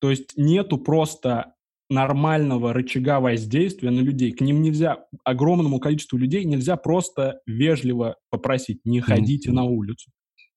То 0.00 0.10
есть 0.10 0.36
нету 0.36 0.78
просто 0.78 1.54
нормального 1.90 2.72
рычага 2.72 3.20
воздействия 3.20 3.90
на 3.90 4.00
людей. 4.00 4.32
К 4.32 4.42
ним 4.42 4.62
нельзя, 4.62 5.06
огромному 5.24 5.80
количеству 5.80 6.18
людей 6.18 6.44
нельзя 6.44 6.76
просто 6.76 7.40
вежливо 7.46 8.16
попросить, 8.30 8.80
не 8.84 9.00
ходите 9.00 9.50
Мгм. 9.50 9.56
на 9.56 9.64
улицу. 9.64 10.10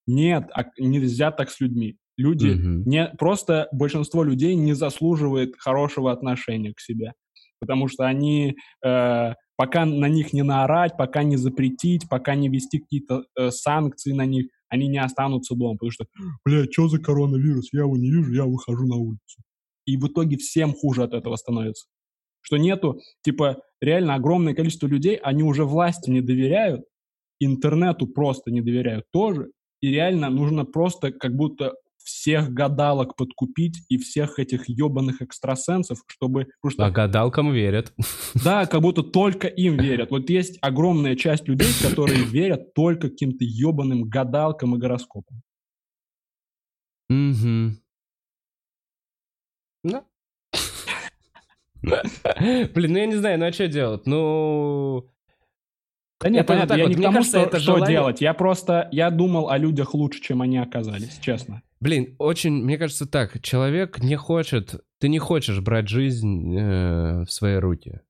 Нет, 0.08 0.50
а 0.54 0.66
нельзя 0.78 1.32
так 1.32 1.50
с 1.52 1.60
людьми. 1.62 1.98
Люди 2.18 2.50
Мгм. 2.50 2.84
не 2.86 3.08
просто 3.18 3.70
большинство 3.72 4.24
людей 4.24 4.56
не 4.56 4.74
заслуживает 4.74 5.56
хорошего 5.58 6.12
отношения 6.12 6.74
к 6.74 6.82
себе, 6.82 7.14
потому 7.60 7.88
что 7.88 8.06
они 8.06 8.58
э, 8.86 9.34
пока 9.56 9.86
на 9.86 10.10
них 10.10 10.34
не 10.34 10.44
наорать, 10.44 10.98
пока 10.98 11.24
не 11.24 11.38
запретить, 11.38 12.10
пока 12.10 12.36
не 12.36 12.50
ввести 12.50 12.80
какие-то 12.80 13.26
э, 13.40 13.52
санкции 13.52 14.12
на 14.12 14.26
них, 14.26 14.48
они 14.72 14.88
не 14.88 14.98
останутся 14.98 15.54
дома, 15.54 15.74
потому 15.74 15.92
что, 15.92 16.06
бля, 16.46 16.64
что 16.72 16.88
за 16.88 16.98
коронавирус, 16.98 17.72
я 17.74 17.82
его 17.82 17.98
не 17.98 18.10
вижу, 18.10 18.34
я 18.34 18.46
выхожу 18.46 18.88
на 18.88 18.96
улицу. 18.96 19.42
И 19.86 19.98
в 19.98 20.08
итоге 20.08 20.38
всем 20.38 20.74
хуже 20.74 21.04
от 21.04 21.14
этого 21.14 21.36
становится. 21.36 21.88
Что 22.42 22.58
нету, 22.58 23.00
типа, 23.24 23.62
реально 23.82 24.16
огромное 24.16 24.56
количество 24.56 24.88
людей, 24.88 25.16
они 25.18 25.44
уже 25.44 25.66
власти 25.66 26.10
не 26.10 26.22
доверяют, 26.22 26.82
интернету 27.40 28.08
просто 28.08 28.50
не 28.50 28.62
доверяют 28.62 29.06
тоже, 29.12 29.52
и 29.82 29.90
реально 29.90 30.30
нужно 30.30 30.64
просто 30.64 31.12
как 31.12 31.36
будто 31.36 31.74
всех 32.12 32.52
гадалок 32.52 33.16
подкупить 33.16 33.84
и 33.90 33.98
всех 33.98 34.38
этих 34.40 34.70
ебаных 34.70 35.22
экстрасенсов, 35.22 36.04
чтобы... 36.08 36.46
Потому 36.62 36.72
что 36.72 36.86
А 36.86 36.92
гадалкам 36.92 37.52
верят. 37.54 37.94
да, 38.44 38.66
как 38.72 38.82
будто 38.82 39.04
только 39.04 39.48
им 39.48 39.78
верят. 39.78 40.12
Вот 40.12 40.30
есть 40.30 40.58
огромная 40.62 41.16
часть 41.16 41.48
людей, 41.48 41.70
которые 41.82 42.24
верят 42.24 42.74
только 42.74 43.10
каким-то 43.10 43.44
ебаным 43.44 44.04
гадалкам 44.04 44.76
и 44.76 44.80
гороскопам. 44.80 45.42
Мгм. 47.10 47.80
Да. 49.84 50.06
Блин, 52.76 52.94
ну 52.94 52.98
я 53.00 53.06
не 53.08 53.16
знаю, 53.16 53.40
ну 53.40 53.46
а 53.46 53.52
что 53.52 53.68
делать? 53.68 54.06
Ну... 54.06 55.08
Да 56.20 56.30
нет, 56.30 56.46
понятно, 56.46 56.76
я 56.76 56.84
вот, 56.84 56.90
не 56.90 56.96
к 56.96 57.02
тому, 57.02 57.16
кажется, 57.18 57.40
что, 57.40 57.48
это 57.48 57.60
что 57.60 57.76
желание- 57.78 57.96
делать. 57.98 58.22
Я 58.22 58.36
просто, 58.36 58.88
я 58.92 59.10
думал 59.10 59.50
о 59.50 59.58
людях 59.58 59.96
лучше, 59.96 60.22
чем 60.22 60.44
они 60.44 60.60
оказались, 60.60 61.18
честно. 61.20 61.64
Блин, 61.82 62.16
очень, 62.20 62.64
мне 62.64 62.78
кажется, 62.78 63.08
так, 63.08 63.42
человек 63.42 64.04
не 64.04 64.16
хочет, 64.16 64.86
ты 65.00 65.10
не 65.10 65.18
хочешь 65.18 65.62
брать 65.62 65.90
жизнь 65.90 66.56
э, 66.56 67.26
в 67.26 67.32
свои 67.32 67.56
руки. 67.56 68.02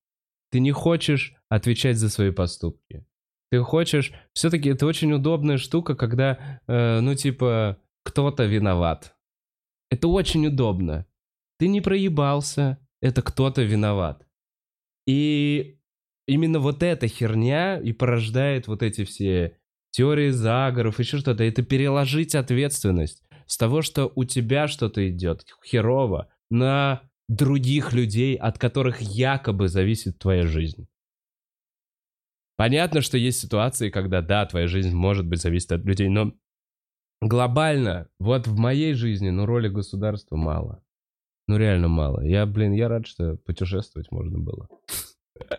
Ты 0.51 0.59
не 0.59 0.73
хочешь 0.73 1.33
отвечать 1.47 1.97
за 1.97 2.09
свои 2.09 2.31
поступки. 2.31 3.05
Ты 3.49 3.59
хочешь, 3.61 4.11
все-таки 4.33 4.69
это 4.69 4.85
очень 4.85 5.13
удобная 5.13 5.57
штука, 5.57 5.95
когда, 5.95 6.61
э, 6.67 6.99
ну, 6.99 7.15
типа, 7.15 7.77
кто-то 8.03 8.43
виноват. 8.43 9.15
Это 9.89 10.09
очень 10.09 10.47
удобно. 10.47 11.05
Ты 11.57 11.69
не 11.69 11.79
проебался, 11.79 12.77
это 13.01 13.21
кто-то 13.21 13.61
виноват. 13.61 14.27
И 15.07 15.79
именно 16.27 16.59
вот 16.59 16.83
эта 16.83 17.07
херня 17.07 17.79
и 17.79 17.93
порождает 17.93 18.67
вот 18.67 18.83
эти 18.83 19.05
все 19.05 19.57
теории 19.91 20.29
заговоров, 20.29 20.99
еще 20.99 21.19
что-то. 21.19 21.45
Это 21.45 21.63
переложить 21.63 22.35
ответственность 22.35 23.23
с 23.51 23.57
того, 23.57 23.81
что 23.81 24.09
у 24.15 24.23
тебя 24.23 24.69
что-то 24.69 25.09
идет 25.09 25.45
херово, 25.65 26.29
на 26.49 27.01
других 27.27 27.91
людей, 27.91 28.35
от 28.35 28.57
которых 28.57 29.01
якобы 29.01 29.67
зависит 29.67 30.17
твоя 30.19 30.47
жизнь. 30.47 30.87
Понятно, 32.55 33.01
что 33.01 33.17
есть 33.17 33.41
ситуации, 33.41 33.89
когда, 33.89 34.21
да, 34.21 34.45
твоя 34.45 34.67
жизнь 34.67 34.95
может 34.95 35.27
быть 35.27 35.41
зависит 35.41 35.73
от 35.73 35.83
людей, 35.83 36.07
но 36.07 36.31
глобально, 37.21 38.07
вот 38.19 38.47
в 38.47 38.57
моей 38.57 38.93
жизни, 38.93 39.31
ну, 39.31 39.45
роли 39.45 39.67
государства 39.67 40.37
мало. 40.37 40.81
Ну, 41.49 41.57
реально 41.57 41.89
мало. 41.89 42.21
Я, 42.21 42.45
блин, 42.45 42.71
я 42.71 42.87
рад, 42.87 43.05
что 43.05 43.35
путешествовать 43.35 44.13
можно 44.13 44.39
было. 44.39 44.69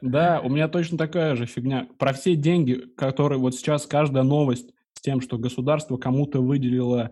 Да, 0.01 0.41
у 0.41 0.49
меня 0.49 0.67
точно 0.69 0.97
такая 0.97 1.37
же 1.37 1.45
фигня. 1.45 1.91
Про 1.99 2.15
все 2.15 2.37
деньги, 2.37 2.87
которые 2.97 3.39
вот 3.39 3.55
сейчас 3.55 3.85
каждая 3.85 4.23
новость 4.23 4.73
с 4.95 5.03
тем, 5.03 5.21
что 5.21 5.37
государство 5.37 5.99
кому-то 5.99 6.41
выделило 6.41 7.11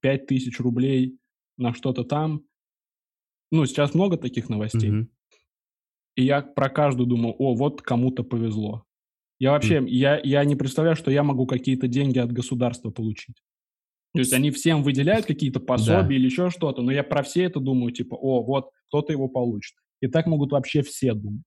5000 0.00 0.60
рублей 0.60 1.18
на 1.56 1.72
что-то 1.74 2.04
там. 2.04 2.42
Ну, 3.50 3.64
сейчас 3.66 3.94
много 3.94 4.16
таких 4.16 4.48
новостей. 4.48 4.90
Мгм. 4.90 5.10
И 6.16 6.24
я 6.24 6.42
про 6.42 6.68
каждую 6.68 7.06
думаю, 7.06 7.34
о, 7.38 7.54
вот 7.54 7.82
кому-то 7.82 8.24
повезло. 8.24 8.84
Я 9.38 9.52
вообще, 9.52 9.84
я, 9.86 10.18
я 10.24 10.44
не 10.44 10.56
представляю, 10.56 10.96
что 10.96 11.10
я 11.10 11.22
могу 11.22 11.46
какие-то 11.46 11.88
деньги 11.88 12.18
от 12.18 12.32
государства 12.32 12.90
получить. 12.90 13.36
То 14.14 14.20
есть 14.20 14.32
они 14.32 14.50
всем 14.50 14.82
выделяют 14.82 15.26
какие-то 15.26 15.60
пособия 15.60 16.08
Да. 16.08 16.14
или 16.14 16.24
еще 16.24 16.48
что-то, 16.48 16.80
но 16.80 16.90
я 16.90 17.04
про 17.04 17.22
все 17.22 17.42
это 17.44 17.60
думаю, 17.60 17.92
типа, 17.92 18.14
о, 18.14 18.42
вот 18.42 18.70
кто-то 18.88 19.12
его 19.12 19.28
получит. 19.28 19.76
И 20.00 20.06
так 20.08 20.26
могут 20.26 20.52
вообще 20.52 20.80
все 20.82 21.12
думать. 21.12 21.42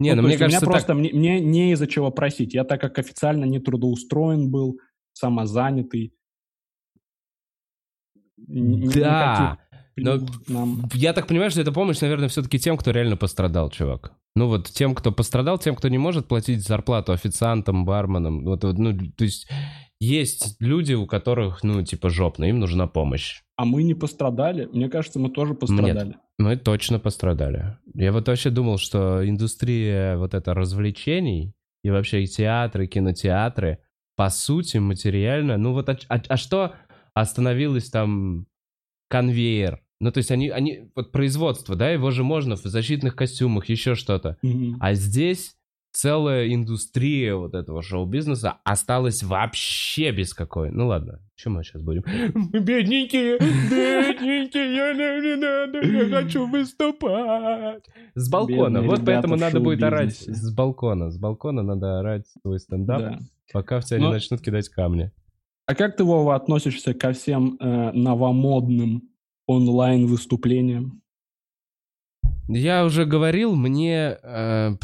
Не, 0.00 0.10
Ну, 0.14 0.16
ну, 0.16 0.22
мне 0.28 0.32
есть 0.32 0.42
у 0.42 0.46
меня 0.46 0.58
кажется, 0.60 0.66
просто 0.66 0.86
так. 0.88 0.96
мне, 0.96 1.12
мне 1.12 1.40
не 1.40 1.72
из-за 1.72 1.86
чего 1.86 2.10
просить. 2.10 2.54
Я 2.54 2.64
так 2.64 2.80
как 2.80 2.98
официально 2.98 3.44
не 3.44 3.60
трудоустроен 3.60 4.50
был, 4.50 4.80
самозанятый. 5.12 6.12
Да. 8.36 9.58
но 9.96 10.18
нам. 10.48 10.88
Я 10.92 11.12
так 11.12 11.26
понимаю, 11.26 11.50
что 11.50 11.60
это 11.60 11.72
помощь, 11.72 12.00
наверное, 12.00 12.28
все-таки 12.28 12.58
тем, 12.58 12.76
кто 12.76 12.90
реально 12.90 13.16
пострадал, 13.16 13.70
чувак. 13.70 14.12
Ну 14.34 14.48
вот 14.48 14.68
тем, 14.68 14.94
кто 14.94 15.12
пострадал, 15.12 15.58
тем, 15.58 15.74
кто 15.74 15.88
не 15.88 15.98
может 15.98 16.28
платить 16.28 16.62
зарплату 16.66 17.12
официантам, 17.12 17.84
барменам. 17.86 18.44
Вот, 18.44 18.64
вот, 18.64 18.76
ну, 18.78 18.92
то 19.16 19.24
есть 19.24 19.48
есть 19.98 20.56
люди, 20.60 20.92
у 20.92 21.06
которых, 21.06 21.64
ну, 21.64 21.82
типа, 21.82 22.10
жопно, 22.10 22.44
им 22.44 22.58
нужна 22.60 22.86
помощь. 22.86 23.40
А 23.56 23.64
мы 23.64 23.82
не 23.82 23.94
пострадали? 23.94 24.68
Мне 24.70 24.90
кажется, 24.90 25.18
мы 25.18 25.30
тоже 25.30 25.54
пострадали. 25.54 26.16
Мы 26.38 26.56
точно 26.56 26.98
пострадали. 26.98 27.78
Я 27.94 28.12
вот 28.12 28.28
вообще 28.28 28.50
думал, 28.50 28.76
что 28.76 29.26
индустрия 29.26 30.18
вот 30.18 30.34
это 30.34 30.52
развлечений 30.52 31.54
и 31.82 31.88
вообще 31.88 32.24
и 32.24 32.26
театры, 32.26 32.84
и 32.84 32.88
кинотеатры, 32.88 33.78
по 34.16 34.28
сути, 34.28 34.76
материально, 34.76 35.56
ну 35.56 35.72
вот, 35.72 35.88
а, 35.88 35.96
а- 36.10 36.20
а 36.28 36.36
что 36.36 36.74
остановилось 37.20 37.90
там 37.90 38.46
конвейер? 39.08 39.80
Ну, 40.00 40.12
то 40.12 40.18
есть 40.18 40.30
они, 40.30 40.50
они, 40.50 40.90
вот 40.94 41.10
производство, 41.10 41.74
да, 41.74 41.90
его 41.90 42.10
же 42.10 42.22
можно 42.22 42.56
в 42.56 42.62
защитных 42.62 43.16
костюмах, 43.16 43.68
еще 43.70 43.94
что-то. 43.94 44.36
Мгм. 44.42 44.76
А 44.78 44.92
здесь 44.92 45.56
целая 45.92 46.52
индустрия 46.52 47.34
вот 47.34 47.54
этого 47.54 47.82
шоу-бизнеса 47.82 48.58
осталась 48.64 49.22
вообще 49.22 50.10
без 50.12 50.34
какой. 50.34 50.70
Ну 50.70 50.88
ладно, 50.88 51.20
что 51.34 51.48
мы 51.48 51.64
сейчас 51.64 51.80
будем? 51.80 52.02
Бедненькие, 52.52 53.38
бедненькие, 53.38 54.76
я 54.76 54.92
не, 54.92 55.36
надо, 55.36 55.80
я 55.80 56.10
хочу 56.20 56.46
выступать. 56.46 57.82
С 58.14 58.28
балкона, 58.28 58.78
Бедные 58.80 58.90
вот 58.90 59.06
поэтому 59.06 59.36
надо 59.36 59.60
будет 59.60 59.82
орать 59.82 60.14
с 60.16 60.52
балкона. 60.54 61.10
С 61.10 61.18
балкона 61.18 61.62
надо 61.62 62.00
орать 62.00 62.26
свой 62.42 62.58
стендап, 62.58 63.00
Да. 63.00 63.18
пока 63.54 63.80
в 63.80 63.86
тебя 63.86 63.98
не 63.98 64.04
Но- 64.04 64.12
начнут 64.12 64.42
кидать 64.42 64.68
камни. 64.68 65.10
А 65.66 65.74
как 65.74 65.96
ты, 65.96 66.04
Вова, 66.04 66.36
относишься 66.36 66.94
ко 66.94 67.12
всем 67.12 67.56
э, 67.58 67.90
новомодным 67.92 69.10
онлайн-выступлениям? 69.46 71.02
Я 72.48 72.84
уже 72.84 73.04
говорил, 73.04 73.56
мне 73.56 74.16
э, 74.22 74.76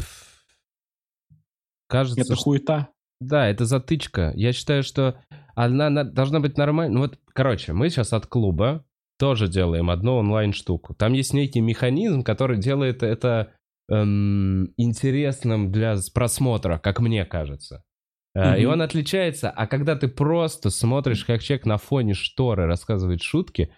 кажется, 1.87 2.21
Это 2.21 2.35
что 2.35 2.43
хуета. 2.43 2.89
Да, 3.21 3.47
это 3.47 3.63
затычка. 3.63 4.33
Я 4.35 4.51
считаю, 4.51 4.83
что 4.83 5.21
она 5.55 5.89
на- 5.89 6.03
должна 6.03 6.41
быть 6.41 6.57
нормальной. 6.57 6.93
Ну 6.93 7.01
вот, 7.01 7.17
короче, 7.33 7.71
мы 7.71 7.89
сейчас 7.89 8.11
от 8.11 8.27
клуба 8.27 8.85
тоже 9.17 9.47
делаем 9.47 9.89
одну 9.89 10.15
онлайн-штуку. 10.15 10.93
Там 10.95 11.13
есть 11.13 11.33
некий 11.33 11.61
механизм, 11.61 12.23
который 12.23 12.57
делает 12.57 13.03
это 13.03 13.53
эм, 13.89 14.73
интересным 14.75 15.71
для 15.71 15.95
просмотра, 16.13 16.77
как 16.77 16.99
мне 16.99 17.23
кажется. 17.23 17.85
Mm-hmm. 18.35 18.59
И 18.61 18.65
он 18.65 18.81
отличается, 18.81 19.49
а 19.51 19.67
когда 19.67 19.95
ты 19.95 20.07
просто 20.07 20.69
смотришь, 20.69 21.23
как 21.23 21.43
человек 21.43 21.65
на 21.65 21.77
фоне 21.77 22.13
шторы 22.13 22.65
рассказывает 22.65 23.21
шутки, 23.21 23.71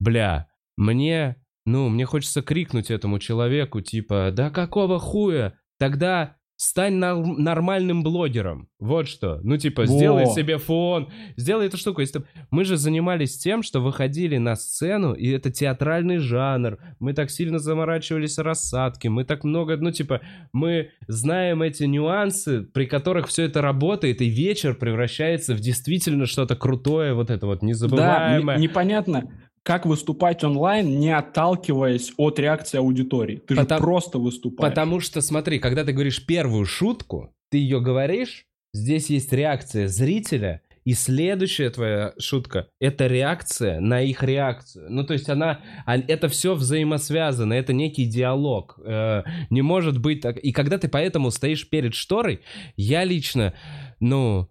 бля, 0.00 0.48
мне, 0.76 1.36
ну, 1.64 1.88
мне 1.88 2.04
хочется 2.04 2.42
крикнуть 2.42 2.90
этому 2.90 3.18
человеку, 3.20 3.80
типа, 3.80 4.30
да 4.32 4.50
какого 4.50 4.98
хуя? 4.98 5.58
Тогда 5.78 6.36
Стань 6.56 6.94
нормальным 6.94 8.02
блогером. 8.02 8.68
Вот 8.78 9.08
что. 9.08 9.40
Ну, 9.42 9.56
типа, 9.56 9.82
Во. 9.82 9.86
сделай 9.86 10.26
себе 10.26 10.58
фон, 10.58 11.10
сделай 11.36 11.66
эту 11.66 11.76
штуку. 11.76 12.00
Если... 12.00 12.22
Мы 12.50 12.64
же 12.64 12.76
занимались 12.76 13.36
тем, 13.38 13.62
что 13.62 13.80
выходили 13.80 14.36
на 14.38 14.54
сцену, 14.54 15.14
и 15.14 15.28
это 15.30 15.50
театральный 15.50 16.18
жанр. 16.18 16.78
Мы 17.00 17.12
так 17.12 17.30
сильно 17.30 17.58
заморачивались 17.58 18.38
рассадки. 18.38 19.08
Мы 19.08 19.24
так 19.24 19.42
много, 19.42 19.76
ну, 19.76 19.90
типа, 19.90 20.20
мы 20.52 20.90
знаем 21.08 21.62
эти 21.62 21.84
нюансы, 21.84 22.62
при 22.62 22.86
которых 22.86 23.26
все 23.28 23.44
это 23.44 23.60
работает, 23.60 24.20
и 24.20 24.28
вечер 24.28 24.74
превращается 24.74 25.54
в 25.54 25.60
действительно 25.60 26.26
что-то 26.26 26.54
крутое, 26.54 27.14
вот 27.14 27.30
это 27.30 27.46
вот 27.46 27.62
незабываемое. 27.62 28.56
Да, 28.56 28.62
непонятно 28.62 29.28
как 29.64 29.86
выступать 29.86 30.44
онлайн, 30.44 31.00
не 31.00 31.10
отталкиваясь 31.10 32.12
от 32.18 32.38
реакции 32.38 32.78
аудитории. 32.78 33.36
Ты 33.36 33.56
Потому, 33.56 33.78
же 33.78 33.84
просто 33.84 34.18
выступаешь. 34.18 34.70
Потому 34.70 35.00
что, 35.00 35.20
смотри, 35.22 35.58
когда 35.58 35.84
ты 35.84 35.92
говоришь 35.92 36.24
первую 36.24 36.66
шутку, 36.66 37.34
ты 37.50 37.58
ее 37.58 37.80
говоришь, 37.80 38.44
здесь 38.74 39.08
есть 39.08 39.32
реакция 39.32 39.88
зрителя, 39.88 40.60
и 40.84 40.92
следующая 40.92 41.70
твоя 41.70 42.12
шутка— 42.18 42.68
это 42.78 43.06
реакция 43.06 43.80
на 43.80 44.02
их 44.02 44.22
реакцию. 44.22 44.86
Ну, 44.90 45.02
то 45.02 45.14
есть 45.14 45.30
она... 45.30 45.62
А, 45.86 45.96
это 45.96 46.28
все 46.28 46.54
взаимосвязано, 46.54 47.54
это 47.54 47.72
некий 47.72 48.04
диалог. 48.04 48.78
Э, 48.84 49.22
не 49.48 49.62
может 49.62 49.96
быть 49.98 50.20
так... 50.20 50.36
И 50.36 50.52
когда 50.52 50.76
ты 50.76 50.88
поэтому 50.88 51.30
стоишь 51.30 51.66
перед 51.70 51.94
шторой, 51.94 52.42
я 52.76 53.02
лично, 53.04 53.54
ну... 53.98 54.50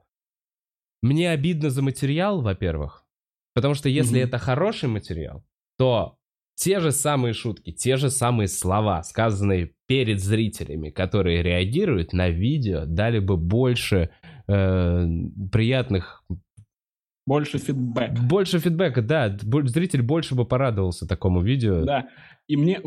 Мне 1.03 1.29
обидно 1.29 1.69
за 1.69 1.83
материал, 1.83 2.41
во-первых. 2.41 3.02
Потому 3.53 3.73
что 3.73 3.89
если 3.89 4.19
mm-hmm. 4.19 4.25
это 4.25 4.37
хороший 4.37 4.89
материал, 4.89 5.43
то 5.77 6.17
те 6.55 6.79
же 6.79 6.91
самые 6.91 7.33
шутки, 7.33 7.71
те 7.71 7.97
же 7.97 8.09
самые 8.09 8.47
слова, 8.47 9.03
сказанные 9.03 9.73
перед 9.87 10.19
зрителями, 10.19 10.89
которые 10.89 11.41
реагируют 11.41 12.13
на 12.13 12.29
видео, 12.29 12.85
дали 12.85 13.19
бы 13.19 13.37
больше 13.37 14.09
э, 14.47 15.07
приятных... 15.51 16.23
Больше 17.25 17.57
фидбэка. 17.57 18.21
Больше 18.21 18.59
фидбэка, 18.59 19.01
да. 19.01 19.37
Зритель 19.63 20.01
больше 20.01 20.35
бы 20.35 20.45
порадовался 20.45 21.07
такому 21.07 21.41
видео. 21.41 21.83
Да. 21.85 22.09
И 22.47 22.57
мне, 22.57 22.81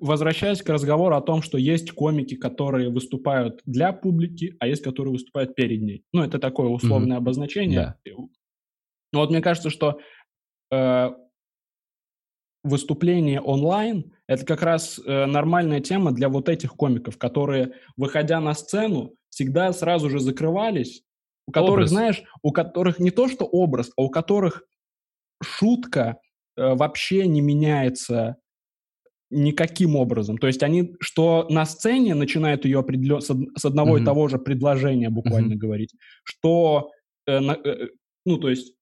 возвращаясь 0.00 0.62
к 0.62 0.68
разговору 0.70 1.14
о 1.14 1.20
том, 1.20 1.42
что 1.42 1.58
есть 1.58 1.92
комики, 1.92 2.34
которые 2.34 2.88
выступают 2.88 3.60
для 3.66 3.92
публики, 3.92 4.56
а 4.58 4.66
есть, 4.66 4.82
которые 4.82 5.12
выступают 5.12 5.54
перед 5.54 5.82
ней. 5.82 6.04
Ну, 6.12 6.22
это 6.22 6.38
такое 6.38 6.68
условное 6.68 7.18
mm-hmm. 7.18 7.20
обозначение. 7.20 7.96
Да. 8.04 8.12
Ну, 9.12 9.20
вот 9.20 9.30
мне 9.30 9.40
кажется, 9.40 9.70
что 9.70 10.00
э, 10.70 11.10
выступление 12.64 13.40
онлайн– 13.40 14.12
это 14.26 14.44
как 14.44 14.62
раз 14.62 14.98
э, 14.98 15.26
нормальная 15.26 15.80
тема 15.80 16.12
для 16.12 16.28
вот 16.28 16.48
этих 16.48 16.74
комиков, 16.74 17.18
которые, 17.18 17.74
выходя 17.96 18.40
на 18.40 18.54
сцену, 18.54 19.14
всегда 19.28 19.72
сразу 19.72 20.10
же 20.10 20.20
закрывались, 20.20 21.02
у 21.46 21.52
которых, 21.52 21.86
образ. 21.86 21.90
знаешь, 21.90 22.22
у 22.42 22.52
которых 22.52 22.98
не 22.98 23.10
то 23.10 23.28
что 23.28 23.44
образ, 23.44 23.90
а 23.96 24.02
у 24.02 24.10
которых 24.10 24.64
шутка 25.42 26.18
э, 26.56 26.74
вообще 26.74 27.26
не 27.26 27.40
меняется 27.40 28.36
никаким 29.32 29.96
образом. 29.96 30.36
То 30.36 30.46
есть 30.46 30.62
они, 30.62 30.94
что 31.00 31.46
на 31.48 31.64
сцене 31.64 32.14
начинают 32.14 32.64
ее 32.64 32.80
определен... 32.80 33.20
с 33.20 33.64
одного 33.64 33.96
mm-hmm. 33.96 34.02
и 34.02 34.04
того 34.04 34.28
же 34.28 34.38
предложения 34.38 35.08
буквально 35.08 35.54
mm-hmm. 35.54 35.56
говорить, 35.56 35.94
что, 36.22 36.90
э, 37.26 37.40
на, 37.40 37.52
э, 37.52 37.88
ну, 38.26 38.36
то 38.36 38.50
есть 38.50 38.74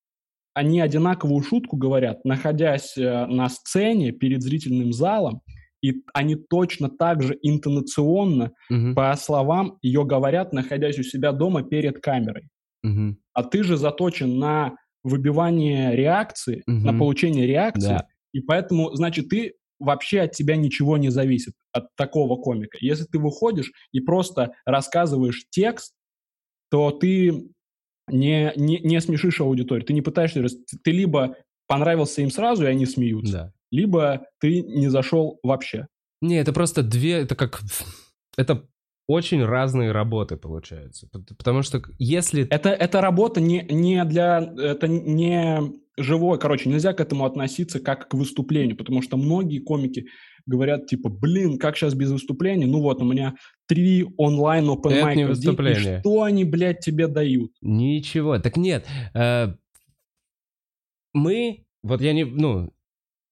они 0.61 0.79
одинаковую 0.79 1.43
шутку 1.43 1.79
говорят, 1.79 2.23
находясь 2.27 2.95
э, 2.99 3.27
на 3.27 3.49
сцене 3.49 4.13
перед 4.13 4.43
зрительным 4.43 4.93
залом, 4.93 5.41
и 5.83 6.03
они 6.13 6.35
точно 6.37 6.91
так 6.91 7.23
же 7.23 7.39
интонационно, 7.41 8.53
угу. 8.69 8.95
по 8.95 9.15
словам, 9.17 9.79
ее 9.81 10.05
говорят, 10.05 10.53
находясь 10.53 10.99
у 10.99 11.03
себя 11.03 11.33
дома 11.33 11.63
перед 11.63 12.03
камерой. 12.03 12.51
Угу. 12.85 13.17
А 13.33 13.43
ты 13.45 13.65
же 13.65 13.79
заточен 13.79 14.39
на 14.39 14.77
выбивание 15.03 15.97
реакции, 15.97 16.63
угу. 16.67 16.77
на 16.77 16.93
получение 16.93 17.47
реакции, 17.47 17.97
да. 17.97 18.07
и 18.35 18.41
поэтому, 18.41 18.95
значит, 18.95 19.31
ты 19.31 19.55
вообще 19.79 20.21
от 20.21 20.33
тебя 20.33 20.57
ничего 20.57 20.99
не 20.99 21.09
зависит, 21.09 21.55
от 21.73 21.87
такого 21.97 22.37
комика. 22.37 22.77
Если 22.83 23.05
ты 23.05 23.19
выходишь 23.19 23.73
и 23.93 24.01
просто 24.01 24.53
рассказываешь 24.67 25.47
текст, 25.49 25.95
то 26.71 26.91
ты 26.91 27.49
не, 28.11 28.53
не, 28.57 28.79
не 28.81 29.01
смешишь 29.01 29.41
аудиторию. 29.41 29.87
Ты 29.87 29.93
не 29.93 30.03
пытаешься... 30.03 30.43
Ты 30.83 30.91
либо 30.91 31.37
понравился 31.67 32.23
им 32.23 32.31
сразу, 32.31 32.65
и 32.65 32.69
они 32.69 32.87
смеются, 32.87 33.33
да. 33.33 33.53
либо 33.71 34.27
ты 34.41 34.63
не 34.63 34.89
зашел 34.89 35.39
вообще. 35.43 35.87
Не, 36.21 36.37
это 36.37 36.53
просто 36.53 36.83
две... 36.83 37.13
Это 37.23 37.35
как... 37.35 37.61
Это 38.37 38.67
очень 39.07 39.45
разные 39.45 39.93
работы 39.93 40.37
получаются. 40.37 41.09
Потому 41.37 41.63
что 41.63 41.83
если... 41.99 42.47
Это, 42.49 42.71
это 42.71 43.01
работа 43.01 43.41
не, 43.41 43.67
не 43.69 44.05
для... 44.05 44.53
Это 44.57 44.89
не 44.89 45.81
живое. 45.97 46.39
Короче, 46.39 46.69
нельзя 46.69 46.93
к 46.93 47.01
этому 47.01 47.25
относиться 47.25 47.81
как 47.81 48.09
к 48.09 48.15
выступлению, 48.15 48.77
потому 48.77 49.03
что 49.03 49.17
многие 49.17 49.59
комики 49.59 50.07
говорят, 50.47 50.87
типа, 50.87 51.09
блин, 51.09 51.59
как 51.59 51.77
сейчас 51.77 51.95
без 51.95 52.11
выступления? 52.11 52.67
Ну 52.67 52.81
вот, 52.81 53.01
у 53.03 53.05
меня 53.05 53.35
три 53.71 54.05
онлайн 54.17 54.69
open 54.69 54.91
Это 54.91 55.15
не 55.15 55.27
выступление. 55.27 55.99
И 55.99 56.01
что 56.01 56.25
они, 56.25 56.43
блядь, 56.43 56.81
тебе 56.81 57.07
дают? 57.07 57.53
Ничего. 57.61 58.37
Так 58.41 58.57
нет. 58.57 58.85
Э, 59.15 59.55
мы, 61.15 61.67
вот 61.85 62.01
я 62.01 62.13
не, 62.13 62.25
ну, 62.25 62.73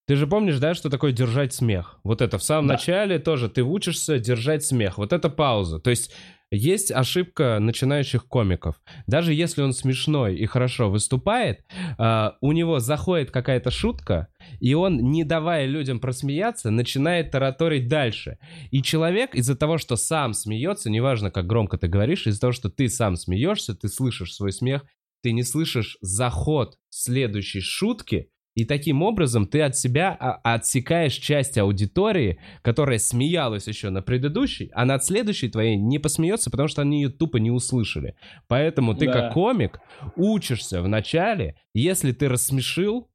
ты 0.06 0.14
же 0.14 0.28
помнишь, 0.28 0.60
да, 0.60 0.74
что 0.74 0.90
такое 0.90 1.10
держать 1.10 1.52
смех? 1.52 1.98
Вот 2.04 2.22
это 2.22 2.38
в 2.38 2.44
самом 2.44 2.68
да. 2.68 2.74
начале 2.74 3.18
тоже 3.18 3.48
ты 3.48 3.64
учишься 3.64 4.20
держать 4.20 4.64
смех. 4.64 4.96
Вот 4.96 5.12
это 5.12 5.28
пауза. 5.28 5.80
То 5.80 5.90
есть 5.90 6.12
есть 6.50 6.90
ошибка 6.90 7.58
начинающих 7.60 8.26
комиков. 8.26 8.80
Даже 9.06 9.34
если 9.34 9.62
он 9.62 9.72
смешной 9.72 10.36
и 10.36 10.46
хорошо 10.46 10.90
выступает, 10.90 11.64
э, 11.98 12.30
у 12.40 12.52
него 12.52 12.78
заходит 12.78 13.30
какая-то 13.30 13.70
шутка, 13.70 14.28
и 14.60 14.74
он, 14.74 14.96
не 15.10 15.24
давая 15.24 15.66
людям 15.66 16.00
просмеяться, 16.00 16.70
начинает 16.70 17.30
тараторить 17.30 17.88
дальше. 17.88 18.38
И 18.70 18.82
человек 18.82 19.34
из-за 19.34 19.56
того, 19.56 19.78
что 19.78 19.96
сам 19.96 20.32
смеется, 20.32 20.90
неважно, 20.90 21.30
как 21.30 21.46
громко 21.46 21.76
ты 21.76 21.88
говоришь, 21.88 22.26
из-за 22.26 22.40
того, 22.40 22.52
что 22.52 22.70
ты 22.70 22.88
сам 22.88 23.16
смеешься, 23.16 23.74
ты 23.74 23.88
слышишь 23.88 24.34
свой 24.34 24.52
смех, 24.52 24.84
ты 25.22 25.32
не 25.32 25.42
слышишь 25.42 25.98
заход 26.00 26.78
следующей 26.90 27.60
шутки, 27.60 28.30
и 28.54 28.64
таким 28.64 29.02
образом 29.02 29.46
ты 29.46 29.62
от 29.62 29.76
себя 29.76 30.16
а, 30.18 30.54
отсекаешь 30.54 31.14
часть 31.14 31.56
аудитории, 31.58 32.40
которая 32.62 32.98
смеялась 32.98 33.68
еще 33.68 33.90
на 33.90 34.02
предыдущей, 34.02 34.70
а 34.74 34.84
над 34.84 35.04
следующей 35.04 35.48
твоей 35.48 35.76
не 35.76 35.98
посмеется, 35.98 36.50
потому 36.50 36.68
что 36.68 36.82
они 36.82 37.02
ее 37.02 37.08
тупо 37.08 37.36
не 37.36 37.50
услышали. 37.50 38.16
Поэтому 38.48 38.94
ты 38.94 39.06
да. 39.06 39.12
как 39.12 39.32
комик 39.32 39.80
учишься 40.16 40.82
вначале, 40.82 41.56
если 41.72 42.12
ты 42.12 42.28
рассмешил, 42.28 43.08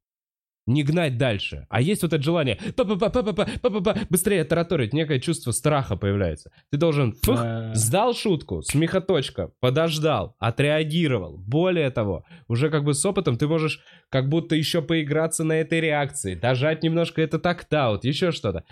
не 0.65 0.83
гнать 0.83 1.17
дальше. 1.17 1.65
А 1.69 1.81
есть 1.81 2.03
вот 2.03 2.13
это 2.13 2.23
желание 2.23 2.59
быстрее 4.09 4.43
тараторить, 4.43 4.93
некое 4.93 5.19
чувство 5.19 5.51
страха 5.51 5.95
появляется. 5.95 6.51
Ты 6.71 6.77
должен 6.77 7.13
фух, 7.13 7.43
сдал 7.73 8.13
шутку, 8.13 8.61
смехоточка, 8.61 9.51
подождал, 9.59 10.35
отреагировал. 10.39 11.37
Более 11.37 11.89
того, 11.89 12.25
уже 12.47 12.69
как 12.69 12.83
бы 12.83 12.93
с 12.93 13.05
опытом 13.05 13.37
ты 13.37 13.47
можешь 13.47 13.81
как 14.09 14.29
будто 14.29 14.55
еще 14.55 14.81
поиграться 14.81 15.43
на 15.43 15.53
этой 15.53 15.81
реакции, 15.81 16.35
дожать 16.35 16.83
немножко 16.83 17.21
это 17.21 17.39
такт-аут, 17.39 18.05
еще 18.05 18.31
что-то. 18.31 18.63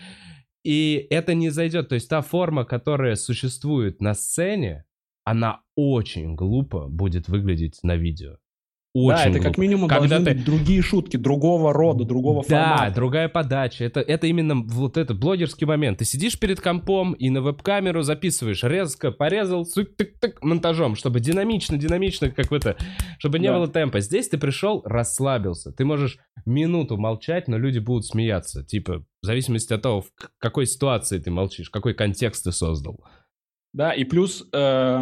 И 0.64 1.08
это 1.10 1.34
не 1.34 1.50
зайдет. 1.50 1.90
То 1.90 1.96
есть 1.96 2.10
та 2.10 2.22
форма, 2.22 2.66
которая 2.66 3.16
существует 3.16 4.00
на 4.00 4.14
сцене, 4.14 4.86
она 5.24 5.62
очень 5.76 6.36
глупо 6.36 6.88
будет 6.88 7.28
выглядеть 7.28 7.80
на 7.84 7.96
видео. 7.96 8.38
Очень 8.94 9.32
да, 9.32 9.40
это 9.40 9.40
как 9.40 9.58
минимум 9.58 9.88
Когда 9.88 10.20
ты... 10.20 10.34
другие 10.34 10.82
шутки, 10.82 11.16
другого 11.16 11.72
рода, 11.72 12.04
другого 12.04 12.44
да, 12.44 12.64
формата. 12.64 12.86
Да, 12.90 12.96
другая 12.96 13.30
подача. 13.30 13.86
Это, 13.86 14.02
это 14.02 14.28
именно 14.28 14.56
вот 14.56 14.98
этот 14.98 15.18
блогерский 15.18 15.66
момент. 15.66 16.00
Ты 16.00 16.06
сидишь 16.06 16.38
перед 16.38 16.60
компом 16.60 17.14
и 17.14 17.30
на 17.30 17.42
веб-камеру 17.42 18.02
записываешь 18.02 18.64
резко, 18.64 19.12
порезал, 19.12 19.66
тык-тык, 19.66 20.40
монтажом, 20.42 20.96
чтобы 20.96 21.22
динамично, 21.22 21.78
динамично, 21.78 22.32
как 22.32 22.52
в 22.52 22.54
это, 22.54 22.76
чтобы 23.18 23.40
не 23.40 23.48
да. 23.48 23.56
было 23.56 23.70
темпа. 23.70 24.02
Здесь 24.02 24.28
ты 24.28 24.38
пришел, 24.38 24.82
расслабился. 24.84 25.72
Ты 25.72 25.86
можешь 25.86 26.18
минуту 26.46 26.98
молчать, 26.98 27.48
но 27.48 27.58
люди 27.58 27.80
будут 27.80 28.06
смеяться. 28.06 28.66
Типа, 28.66 29.06
в 29.22 29.26
зависимости 29.26 29.72
от 29.72 29.84
того, 29.84 30.02
в 30.02 30.12
какой 30.38 30.66
ситуации 30.66 31.18
ты 31.18 31.32
молчишь, 31.32 31.70
какой 31.70 31.94
контекст 31.94 32.44
ты 32.44 32.52
создал. 32.52 33.00
Да, 33.72 33.94
и 33.94 34.04
плюс... 34.04 34.46
Э 34.52 35.02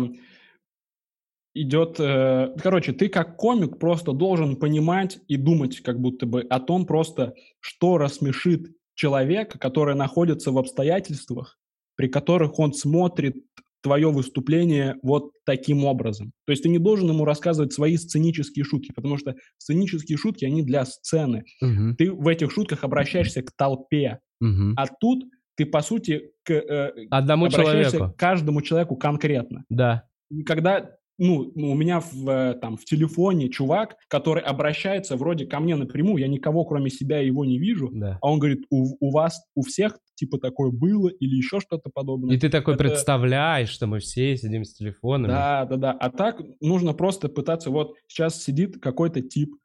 идет... 1.53 1.99
Э, 1.99 2.53
короче, 2.61 2.93
ты 2.93 3.09
как 3.09 3.35
комик 3.37 3.79
просто 3.79 4.11
должен 4.13 4.55
понимать 4.55 5.19
и 5.27 5.37
думать 5.37 5.81
как 5.81 5.99
будто 5.99 6.25
бы 6.25 6.41
о 6.41 6.59
том 6.59 6.85
просто, 6.85 7.33
что 7.59 7.97
рассмешит 7.97 8.71
человека, 8.95 9.57
который 9.59 9.95
находится 9.95 10.51
в 10.51 10.57
обстоятельствах, 10.57 11.57
при 11.95 12.07
которых 12.07 12.59
он 12.59 12.73
смотрит 12.73 13.37
твое 13.81 14.11
выступление 14.11 14.97
вот 15.01 15.31
таким 15.45 15.85
образом. 15.85 16.33
То 16.45 16.51
есть 16.51 16.63
ты 16.63 16.69
не 16.69 16.79
должен 16.79 17.07
ему 17.09 17.23
рассказывать 17.23 17.71
свои 17.71 17.95
сценические 17.95 18.65
шутки, 18.65 18.91
потому 18.93 19.17
что 19.17 19.35
сценические 19.57 20.17
шутки, 20.17 20.43
они 20.43 20.63
для 20.63 20.83
сцены. 20.85 21.45
Мгм. 21.61 21.95
Ты 21.95 22.11
в 22.11 22.27
этих 22.27 22.51
шутках 22.51 22.83
обращаешься 22.83 23.41
к 23.41 23.51
толпе, 23.55 24.19
Мгм. 24.41 24.73
а 24.77 24.85
тут 24.87 25.23
ты, 25.55 25.65
по 25.65 25.81
сути, 25.81 26.31
к, 26.43 26.51
э, 26.51 26.91
Одному 27.09 27.45
обращаешься 27.45 27.91
человеку. 27.97 28.13
к 28.13 28.19
каждому 28.19 28.61
человеку 28.61 28.95
конкретно. 28.97 29.63
Да. 29.69 30.03
И 30.29 30.43
когда, 30.43 30.91
ну, 31.19 31.51
ну, 31.53 31.71
у 31.71 31.75
меня 31.75 31.99
в, 31.99 32.27
э, 32.29 32.53
там, 32.55 32.77
в 32.77 32.85
телефоне 32.85 33.49
чувак, 33.49 33.97
который 34.07 34.41
обращается 34.41 35.15
вроде 35.17 35.45
ко 35.45 35.59
мне 35.59 35.75
напрямую, 35.75 36.17
я 36.21 36.27
никого, 36.27 36.65
кроме 36.65 36.89
себя, 36.89 37.19
его 37.19 37.45
не 37.45 37.59
вижу, 37.59 37.89
Да. 37.93 38.17
а 38.21 38.31
он 38.31 38.39
говорит, 38.39 38.65
у, 38.71 38.95
у 38.99 39.11
вас, 39.11 39.43
у 39.53 39.61
всех, 39.61 39.99
типа, 40.15 40.39
такое 40.39 40.71
было 40.71 41.09
или 41.09 41.35
еще 41.35 41.59
что-то 41.59 41.89
подобное. 41.93 42.35
И 42.35 42.39
ты 42.39 42.49
такой 42.49 42.73
Это- 42.75 42.85
представляешь, 42.85 43.69
что 43.69 43.85
мы 43.85 43.99
все 43.99 44.35
сидим 44.37 44.63
с 44.65 44.73
телефонами. 44.73 45.31
Да, 45.31 45.65
да, 45.65 45.75
да. 45.75 45.91
А 45.91 46.09
так 46.09 46.41
нужно 46.61 46.93
просто 46.93 47.29
пытаться, 47.29 47.69
вот 47.69 47.95
сейчас 48.07 48.41
сидит 48.41 48.79
какой-то 48.81 49.21
тип, 49.21 49.55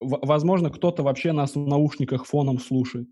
возможно, 0.00 0.70
кто-то 0.70 1.02
вообще 1.02 1.32
нас 1.32 1.54
в 1.54 1.66
наушниках 1.66 2.24
фоном 2.26 2.58
слушает. 2.58 3.08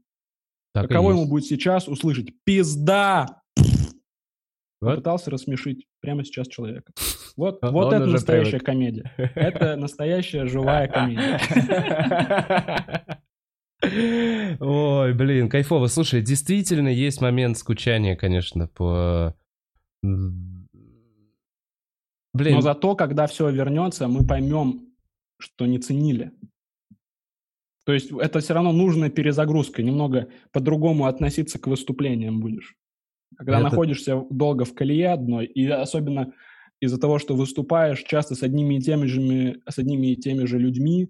Так 0.73 0.89
Каково 0.89 1.11
ему 1.11 1.27
будет 1.29 1.45
сейчас 1.47 1.89
услышать? 1.89 2.29
Пизда! 2.45 3.40
Вот. 4.81 4.93
Попытался 4.93 5.31
рассмешить 5.31 5.87
прямо 6.01 6.25
сейчас 6.25 6.49
человека. 6.49 6.93
Вот, 7.37 7.59
Он 7.63 7.73
вот 7.73 7.93
это 7.93 8.07
настоящая 8.07 8.53
привык. 8.53 8.67
комедия. 8.67 9.13
Это 9.35 9.77
настоящая 9.81 10.47
живая 10.47 10.89
комедия. 10.89 11.39
Ой, 14.61 15.15
блин, 15.15 15.49
кайфово. 15.49 15.87
Слушай, 15.87 16.23
действительно 16.23 16.89
есть 16.89 17.21
момент 17.21 17.59
скучания, 17.59 18.17
конечно, 18.17 18.69
по... 18.69 19.37
Блин, 22.33 22.55
Но 22.55 22.61
зато, 22.61 22.95
когда 22.95 23.27
все 23.27 23.51
вернется, 23.51 24.09
мы 24.09 24.27
поймем, 24.27 24.95
что 25.39 25.67
не 25.67 25.79
ценили. 25.79 26.33
То 27.85 27.93
есть 27.93 28.13
это 28.13 28.41
все 28.41 28.55
равно 28.55 28.73
нужная 28.73 29.11
перезагрузка, 29.11 29.83
немного 29.83 30.29
по-другому 30.53 31.07
относиться 31.07 31.59
к 31.59 31.67
выступлениям 31.67 32.41
будешь. 32.41 32.77
Когда 33.39 33.55
Это- 33.61 33.65
находишься 33.71 34.23
долго 34.31 34.65
в 34.65 34.75
колее 34.75 35.11
одной, 35.11 35.47
и 35.47 35.67
особенно 35.67 36.33
из-за 36.81 36.99
того, 36.99 37.19
что 37.19 37.37
выступаешь 37.37 38.03
часто 38.03 38.35
с 38.35 38.43
одними 38.43 38.77
и 38.77 38.81
теми 38.81 39.07
же, 39.07 39.61
с 39.69 39.79
одними 39.79 40.09
и 40.13 40.17
теми 40.17 40.45
же 40.47 40.59
людьми, 40.59 41.09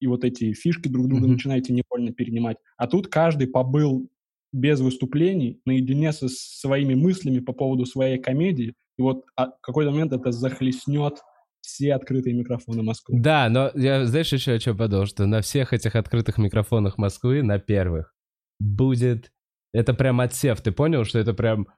и 0.00 0.06
вот 0.06 0.24
эти 0.24 0.52
фишки 0.52 0.88
друг 0.88 1.08
друга 1.08 1.24
Мгм. 1.24 1.32
начинаете 1.34 1.72
невольно 1.72 2.12
перенимать. 2.12 2.56
А 2.76 2.86
тут 2.86 3.08
каждый 3.08 3.46
побыл 3.48 4.08
без 4.52 4.80
выступлений, 4.80 5.60
наедине 5.64 6.12
со 6.12 6.28
своими 6.28 6.94
мыслями 6.94 7.38
по 7.40 7.52
поводу 7.52 7.86
своей 7.86 8.18
комедии, 8.18 8.74
и 8.98 9.02
вот 9.02 9.24
а, 9.36 9.46
в 9.48 9.60
какой-то 9.60 9.90
момент 9.90 10.12
это 10.12 10.32
захлестнет 10.32 11.18
все 11.62 11.94
открытые 11.94 12.34
микрофоны 12.34 12.82
Москвы. 12.82 13.18
Да, 13.20 13.48
но 13.50 13.70
я, 13.74 14.04
знаешь, 14.06 14.32
еще 14.32 14.52
о 14.52 14.58
чем 14.58 14.76
подумал, 14.76 15.06
что 15.06 15.26
на 15.26 15.40
всех 15.42 15.72
этих 15.72 15.94
открытых 15.94 16.38
микрофонах 16.38 16.96
Москвы, 16.98 17.42
на 17.42 17.58
первых, 17.58 18.14
будет... 18.58 19.30
Это 19.72 19.94
прям 19.94 20.20
отсев, 20.20 20.60
ты 20.60 20.72
понял, 20.72 21.04
что 21.04 21.18
это 21.18 21.34
прям... 21.34 21.68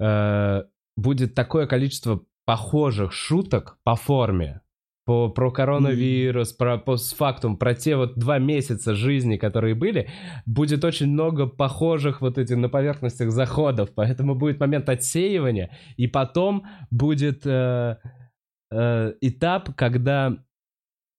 э, 0.00 0.62
будет 0.96 1.34
такое 1.34 1.66
количество 1.66 2.24
похожих 2.44 3.12
шуток 3.12 3.78
по 3.84 3.94
форме, 3.94 4.60
по, 5.04 5.28
про 5.28 5.50
коронавирус, 5.50 6.52
про 6.52 6.78
постфактум, 6.78 7.56
про 7.56 7.74
те 7.74 7.96
вот 7.96 8.18
два 8.18 8.38
месяца 8.38 8.94
жизни, 8.94 9.36
которые 9.36 9.74
были, 9.74 10.10
будет 10.46 10.84
очень 10.84 11.08
много 11.08 11.46
похожих 11.46 12.20
вот 12.20 12.38
этих 12.38 12.56
на 12.56 12.68
поверхностях 12.68 13.30
заходов, 13.30 13.90
поэтому 13.94 14.34
будет 14.34 14.60
момент 14.60 14.88
отсеивания, 14.88 15.76
и 15.96 16.06
потом 16.06 16.66
будет 16.90 17.46
э, 17.46 17.96
э, 18.70 19.12
этап, 19.20 19.74
когда 19.74 20.36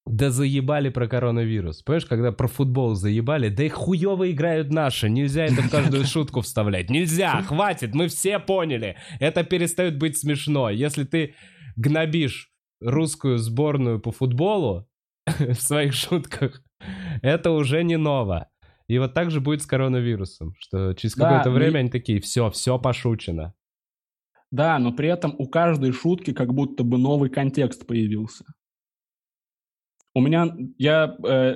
да 0.05 0.29
заебали 0.31 0.89
про 0.89 1.07
коронавирус. 1.07 1.81
Понимаешь, 1.81 2.05
когда 2.05 2.31
про 2.31 2.47
футбол 2.47 2.93
заебали, 2.95 3.49
да 3.49 3.63
и 3.63 3.69
хуево 3.69 4.29
играют 4.31 4.69
наши. 4.69 5.09
Нельзя 5.09 5.45
это 5.45 5.61
в 5.61 5.69
каждую 5.71 6.05
шутку 6.05 6.41
вставлять. 6.41 6.89
Нельзя, 6.89 7.41
хватит, 7.41 7.95
мы 7.95 8.07
все 8.09 8.39
поняли. 8.39 8.97
Это 9.19 9.43
перестает 9.43 9.97
быть 9.97 10.17
смешно. 10.17 10.69
Если 10.69 11.03
ты 11.05 11.35
гнобишь 11.77 12.51
русскую 12.81 13.37
сборную 13.37 13.99
по 14.01 14.11
футболу 14.11 14.87
в 15.25 15.53
своих 15.55 15.93
шутках, 15.93 16.61
это 17.21 17.51
уже 17.51 17.83
не 17.83 17.97
ново. 17.97 18.49
И 18.89 18.99
вот 18.99 19.13
так 19.13 19.31
же 19.31 19.39
будет 19.39 19.61
с 19.61 19.65
коронавирусом, 19.65 20.53
что 20.59 20.93
через 20.93 21.15
Да, 21.15 21.23
какое-то 21.29 21.49
но 21.49 21.55
время 21.55 21.77
и- 21.77 21.79
они 21.79 21.89
такие, 21.89 22.19
все, 22.19 22.49
все 22.51 22.77
пошучено. 22.77 23.53
Да, 24.51 24.77
но 24.77 24.91
при 24.91 25.07
этом 25.07 25.33
у 25.39 25.47
каждой 25.47 25.93
шутки 25.93 26.33
как 26.33 26.53
будто 26.53 26.83
бы 26.83 26.97
новый 26.97 27.29
контекст 27.29 27.87
появился. 27.87 28.43
У 30.15 30.21
меня, 30.21 30.55
я 30.77 31.15
э, 31.25 31.55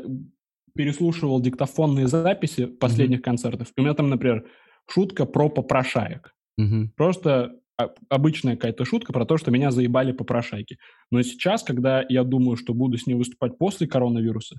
переслушивал 0.76 1.40
диктофонные 1.42 2.08
записи 2.08 2.66
последних 2.66 3.22
концертов, 3.22 3.68
и 3.76 3.80
у 3.82 3.84
меня 3.84 3.94
там, 3.94 4.10
например, 4.10 4.46
шутка 4.90 5.26
про 5.26 5.50
попрошаек. 5.50 6.34
Мгм. 6.58 6.92
Просто 6.96 7.54
обычная 8.10 8.56
какая-то 8.56 8.86
шутка 8.86 9.14
про 9.14 9.26
то, 9.26 9.38
что 9.38 9.52
меня 9.52 9.70
заебали 9.70 10.12
попрошайки. 10.12 10.78
Но 11.12 11.22
сейчас, 11.22 11.62
когда 11.64 12.04
я 12.10 12.24
думаю, 12.24 12.58
что 12.58 12.74
буду 12.74 12.98
с 12.98 13.06
ней 13.06 13.14
выступать 13.14 13.58
после 13.60 13.86
коронавируса, 13.88 14.56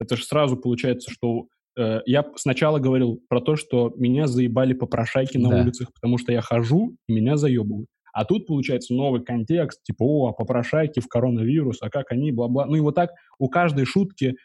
это 0.00 0.16
же 0.16 0.24
сразу 0.24 0.56
получается, 0.56 1.10
что 1.10 1.48
э, 1.76 2.00
я 2.06 2.24
сначала 2.36 2.78
говорил 2.78 3.20
про 3.28 3.40
то, 3.40 3.56
что 3.56 3.92
меня 3.96 4.28
заебали 4.28 4.72
попрошайки 4.72 5.36
на 5.36 5.50
Да. 5.50 5.62
улицах, 5.62 5.92
потому 5.92 6.16
что 6.18 6.30
я 6.32 6.40
хожу, 6.40 6.96
и 7.08 7.12
меня 7.12 7.36
заебывают. 7.36 7.88
А 8.12 8.24
тут 8.24 8.46
получается 8.46 8.94
новый 8.94 9.22
контекст, 9.22 9.82
типа, 9.82 10.02
о, 10.02 10.28
а 10.28 10.32
попрошайки 10.32 11.00
в 11.00 11.08
коронавирус, 11.08 11.78
а 11.80 11.90
как 11.90 12.12
они, 12.12 12.32
бла-бла. 12.32 12.66
Ну 12.66 12.76
и 12.76 12.80
вот 12.80 12.94
так 12.94 13.10
у 13.38 13.48
каждой 13.48 13.84
шутки, 13.84 14.36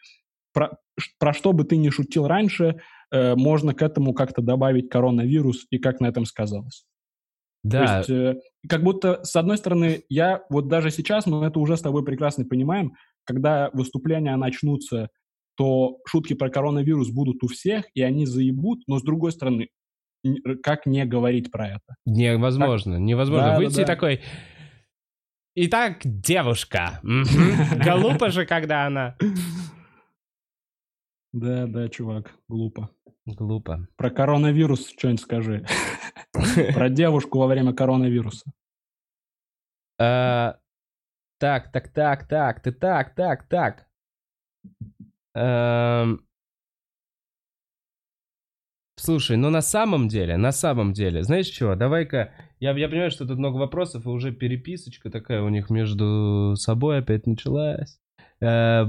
про, 0.52 0.78
про 1.18 1.32
что 1.32 1.52
бы 1.52 1.64
ты 1.64 1.76
ни 1.76 1.90
шутил 1.90 2.26
раньше, 2.26 2.80
э, 3.10 3.34
можно 3.34 3.74
к 3.74 3.82
этому 3.82 4.14
как-то 4.14 4.42
добавить 4.42 4.88
коронавирус 4.88 5.66
и 5.70 5.78
как 5.78 6.00
на 6.00 6.06
этом 6.06 6.24
сказалось. 6.24 6.84
Да, 7.62 7.84
То 7.84 7.98
есть, 7.98 8.10
э, 8.10 8.40
как 8.68 8.84
будто, 8.84 9.24
с 9.24 9.34
одной 9.34 9.58
стороны, 9.58 10.04
я 10.08 10.44
вот 10.50 10.68
даже 10.68 10.90
сейчас, 10.90 11.26
мы 11.26 11.44
это 11.46 11.58
уже 11.58 11.76
с 11.76 11.82
тобой 11.82 12.04
прекрасно 12.04 12.44
понимаем, 12.44 12.94
когда 13.24 13.70
выступления 13.72 14.36
начнутся, 14.36 15.10
то 15.56 15.98
шутки 16.06 16.34
про 16.34 16.48
коронавирус 16.48 17.10
будут 17.10 17.42
у 17.42 17.48
всех, 17.48 17.86
и 17.94 18.02
они 18.02 18.26
заебут, 18.26 18.82
но 18.86 18.98
с 18.98 19.02
другой 19.02 19.32
стороны, 19.32 19.68
как 20.62 20.86
не 20.86 21.04
говорить 21.04 21.50
про 21.50 21.68
это? 21.68 21.96
Невозможно, 22.04 22.96
невозможно 22.96 23.48
Да, 23.48 23.52
да, 23.52 23.58
выйти 23.58 23.80
и 23.80 23.84
да. 23.84 23.86
такой... 23.86 24.22
Итак, 25.54 25.98
девушка. 26.04 27.00
Глупо 27.02 28.30
же, 28.30 28.44
когда 28.44 28.86
она... 28.86 29.16
Да, 31.32 31.66
да, 31.66 31.88
чувак, 31.88 32.34
глупо. 32.48 32.90
Глупо. 33.26 33.88
Про 33.96 34.10
коронавирус 34.10 34.90
что-нибудь 34.90 35.20
скажи. 35.20 35.66
Про 36.74 36.88
девушку 36.90 37.38
во 37.38 37.46
время 37.46 37.72
коронавируса. 37.72 38.50
А, 39.98 40.58
Так, 41.38 41.72
так, 41.72 41.88
так, 41.92 42.28
так, 42.28 42.62
ты 42.62 42.72
так, 42.72 43.14
так, 43.14 43.48
так. 43.48 43.86
Слушай, 48.98 49.36
ну 49.36 49.50
на 49.50 49.60
самом 49.60 50.08
деле, 50.08 50.36
на 50.38 50.52
самом 50.52 50.92
деле, 50.94 51.22
знаешь 51.22 51.46
что, 51.52 51.74
давай-ка, 51.76 52.32
я, 52.60 52.72
я 52.72 52.88
понимаю, 52.88 53.10
что 53.10 53.26
тут 53.26 53.36
много 53.38 53.56
вопросов, 53.58 54.06
и 54.06 54.08
уже 54.08 54.32
переписочка 54.32 55.10
такая 55.10 55.42
у 55.42 55.50
них 55.50 55.68
между 55.68 56.54
собой 56.56 56.98
опять 56.98 57.26
началась. 57.26 57.98
Э, 58.40 58.86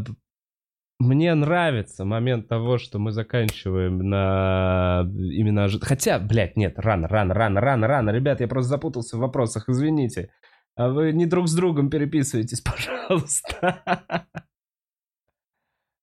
Мне 0.99 1.34
нравится 1.35 2.05
момент 2.05 2.47
того, 2.47 2.77
что 2.77 2.99
мы 2.99 3.11
заканчиваем 3.11 3.97
на 4.09 5.05
именно... 5.13 5.67
Хотя, 5.81 6.19
блядь, 6.19 6.55
нет, 6.55 6.79
рано, 6.79 7.07
рано, 7.09 7.34
рано, 7.34 7.59
рано, 7.59 7.88
рано. 7.88 8.09
Ребят, 8.11 8.39
я 8.39 8.47
просто 8.47 8.69
запутался 8.69 9.17
в 9.17 9.19
вопросах, 9.19 9.67
извините. 9.67 10.31
А 10.77 10.88
вы 10.89 11.11
не 11.11 11.25
друг 11.25 11.49
с 11.49 11.55
другом 11.55 11.89
переписывайтесь, 11.89 12.61
пожалуйста. 13.09 13.84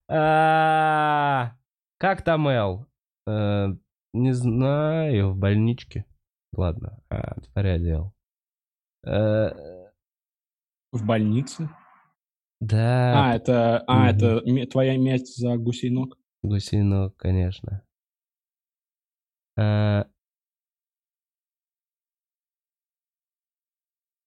А, 0.08 1.52
Как 1.98 2.22
там 2.22 2.48
Эл? 2.48 2.86
Не 4.14 4.32
знаю, 4.32 5.32
в 5.32 5.36
больничке. 5.36 6.04
Ладно, 6.56 7.00
а, 7.10 7.40
творя 7.40 7.78
дел. 7.80 8.14
Э, 9.04 9.50
В 10.92 11.04
больнице? 11.04 11.68
Да, 12.60 13.30
А, 13.32 13.34
это, 13.34 13.82
а, 13.88 14.12
Мгм. 14.12 14.56
это 14.56 14.70
твоя 14.70 14.96
месть 14.96 15.36
за 15.36 15.56
гусей 15.56 15.90
ног? 15.90 16.16
гусинок, 16.42 17.16
конечно. 17.16 17.82
А, 19.58 20.06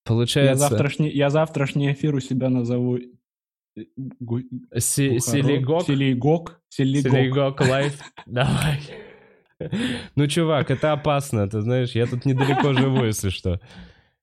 Получается... 0.04 0.50
Я 0.64 0.70
завтрашний, 0.70 1.10
я 1.10 1.30
завтрашний 1.30 1.92
эфир 1.94 2.16
у 2.16 2.20
себя 2.20 2.50
назову... 2.50 2.98
э, 2.98 3.86
гу- 3.98 4.42
Си-. 4.78 5.20
Селигок. 5.20 5.84
Селигок. 5.86 6.62
Селигок. 6.70 7.12
Селигок 7.12 7.62
лайф. 7.62 8.02
Давай. 8.26 8.80
Ну, 10.16 10.28
чувак, 10.28 10.72
это 10.72 10.94
опасно, 10.94 11.48
ты 11.48 11.62
знаешь, 11.62 11.92
я 11.92 12.06
тут 12.06 12.26
недалеко 12.26 12.74
живу, 12.74 13.06
если 13.06 13.30
что. 13.30 13.60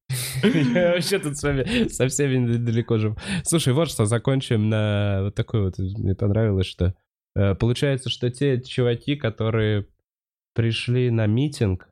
Я 0.45 0.93
вообще 0.93 1.19
тут 1.19 1.39
с 1.39 1.43
вами 1.43 1.89
со 1.89 2.09
всеми 2.09 2.37
недалеко 2.37 2.99
живу. 2.99 3.17
Слушай, 3.43 3.73
вот 3.73 3.89
что, 3.89 4.05
закончим 4.05 4.69
на 4.69 5.23
вот 5.23 5.35
такой 5.35 5.63
вот, 5.63 5.79
мне 5.79 6.15
понравилось, 6.15 6.67
что 6.67 6.95
э, 7.35 7.55
получается, 7.55 8.11
что 8.11 8.31
те 8.31 8.61
чуваки, 8.61 9.17
которые 9.17 9.89
пришли 10.55 11.11
на 11.11 11.27
митинг 11.27 11.89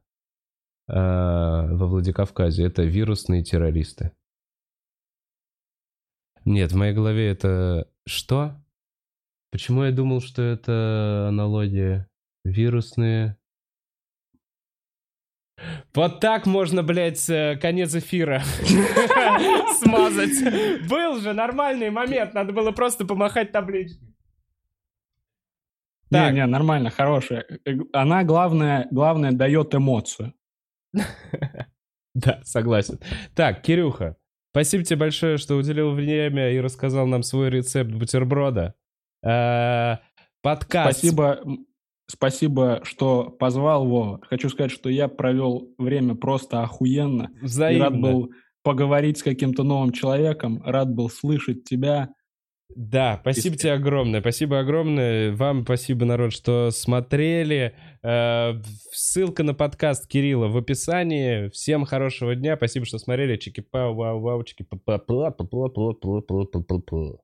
э, 0.89 0.93
во 0.95 1.87
Владикавказе, 1.87 2.65
это 2.65 2.83
вирусные 2.83 3.43
террористы. 3.43 4.13
Нет, 6.45 6.73
в 6.73 6.77
моей 6.77 6.93
голове 6.93 7.31
это... 7.31 7.89
Что? 8.07 8.61
Почему 9.53 9.85
я 9.85 9.93
думал, 9.93 10.21
что 10.21 10.43
это 10.43 11.27
аналогия? 11.29 12.09
Вирусные... 12.45 13.37
Вот 15.95 16.19
так 16.21 16.47
можно, 16.47 16.83
блядь, 16.83 17.29
э, 17.31 17.57
конец 17.61 17.95
эфира 17.95 18.43
смазать. 19.75 20.89
Был 20.89 21.21
же 21.21 21.33
нормальный 21.35 21.91
момент, 21.91 22.35
надо 22.35 22.53
было 22.53 22.73
просто 22.73 23.05
помахать 23.07 23.53
табличкой. 23.53 24.09
Не, 26.11 26.19
Так. 26.19 26.35
не, 26.35 26.45
нормально, 26.47 26.91
хорошая. 26.91 27.47
Э, 27.65 27.71
Она, 27.93 28.25
главное, 28.25 28.89
главное, 28.91 29.33
дает 29.33 29.75
эмоцию. 29.75 30.35
Да, 32.15 32.41
согласен. 32.45 32.99
Так, 33.35 33.63
Кирюха, 33.63 34.17
спасибо 34.51 34.85
тебе 34.85 34.99
большое, 34.99 35.39
что 35.39 35.57
уделил 35.57 35.93
время 35.93 36.51
и 36.53 36.61
рассказал 36.61 37.07
нам 37.07 37.23
свой 37.23 37.49
рецепт 37.49 37.91
бутерброда. 37.91 38.75
Э, 39.25 39.97
Подкаст. 40.43 40.99
Спасибо, 40.99 41.41
спасибо, 42.07 42.81
что 42.85 43.31
позвал 43.31 43.87
Вова. 43.87 44.21
Хочу 44.29 44.49
сказать, 44.49 44.71
что 44.71 44.89
я 44.89 45.09
провел 45.09 45.69
время 45.79 46.15
просто 46.15 46.63
охуенно. 46.63 47.31
И 47.41 47.45
Взаимно. 47.45 47.85
рад 47.85 48.01
был 48.01 48.31
поговорить 48.63 49.19
с 49.19 49.23
каким-то 49.23 49.65
новым 49.65 49.93
человеком, 49.93 50.63
рад 50.65 50.95
был 50.95 51.11
слышать 51.11 51.65
тебя. 51.65 52.11
Да, 52.75 53.19
спасибо 53.21 53.57
тебе 53.57 53.73
огромное. 53.73 54.21
Спасибо 54.21 54.61
огромное. 54.61 55.37
Вам 55.37 55.65
спасибо, 55.65 56.07
народ, 56.07 56.33
что 56.33 56.71
смотрели. 56.71 57.75
Э, 58.03 58.55
Ссылка 58.93 59.43
на 59.43 59.53
подкаст 59.53 60.09
Кирилла 60.09 60.49
в 60.49 60.57
описании. 60.57 61.51
Всем 61.51 61.85
хорошего 61.85 62.35
дня. 62.35 62.57
Спасибо, 62.57 62.87
что 62.87 62.97
смотрели. 62.99 63.37
Чики-пау, 63.37 63.95
вау, 63.95 64.21
вау, 64.21 64.43
чики-па-па-па-па-па-па-па-па-па-па. 64.43 67.19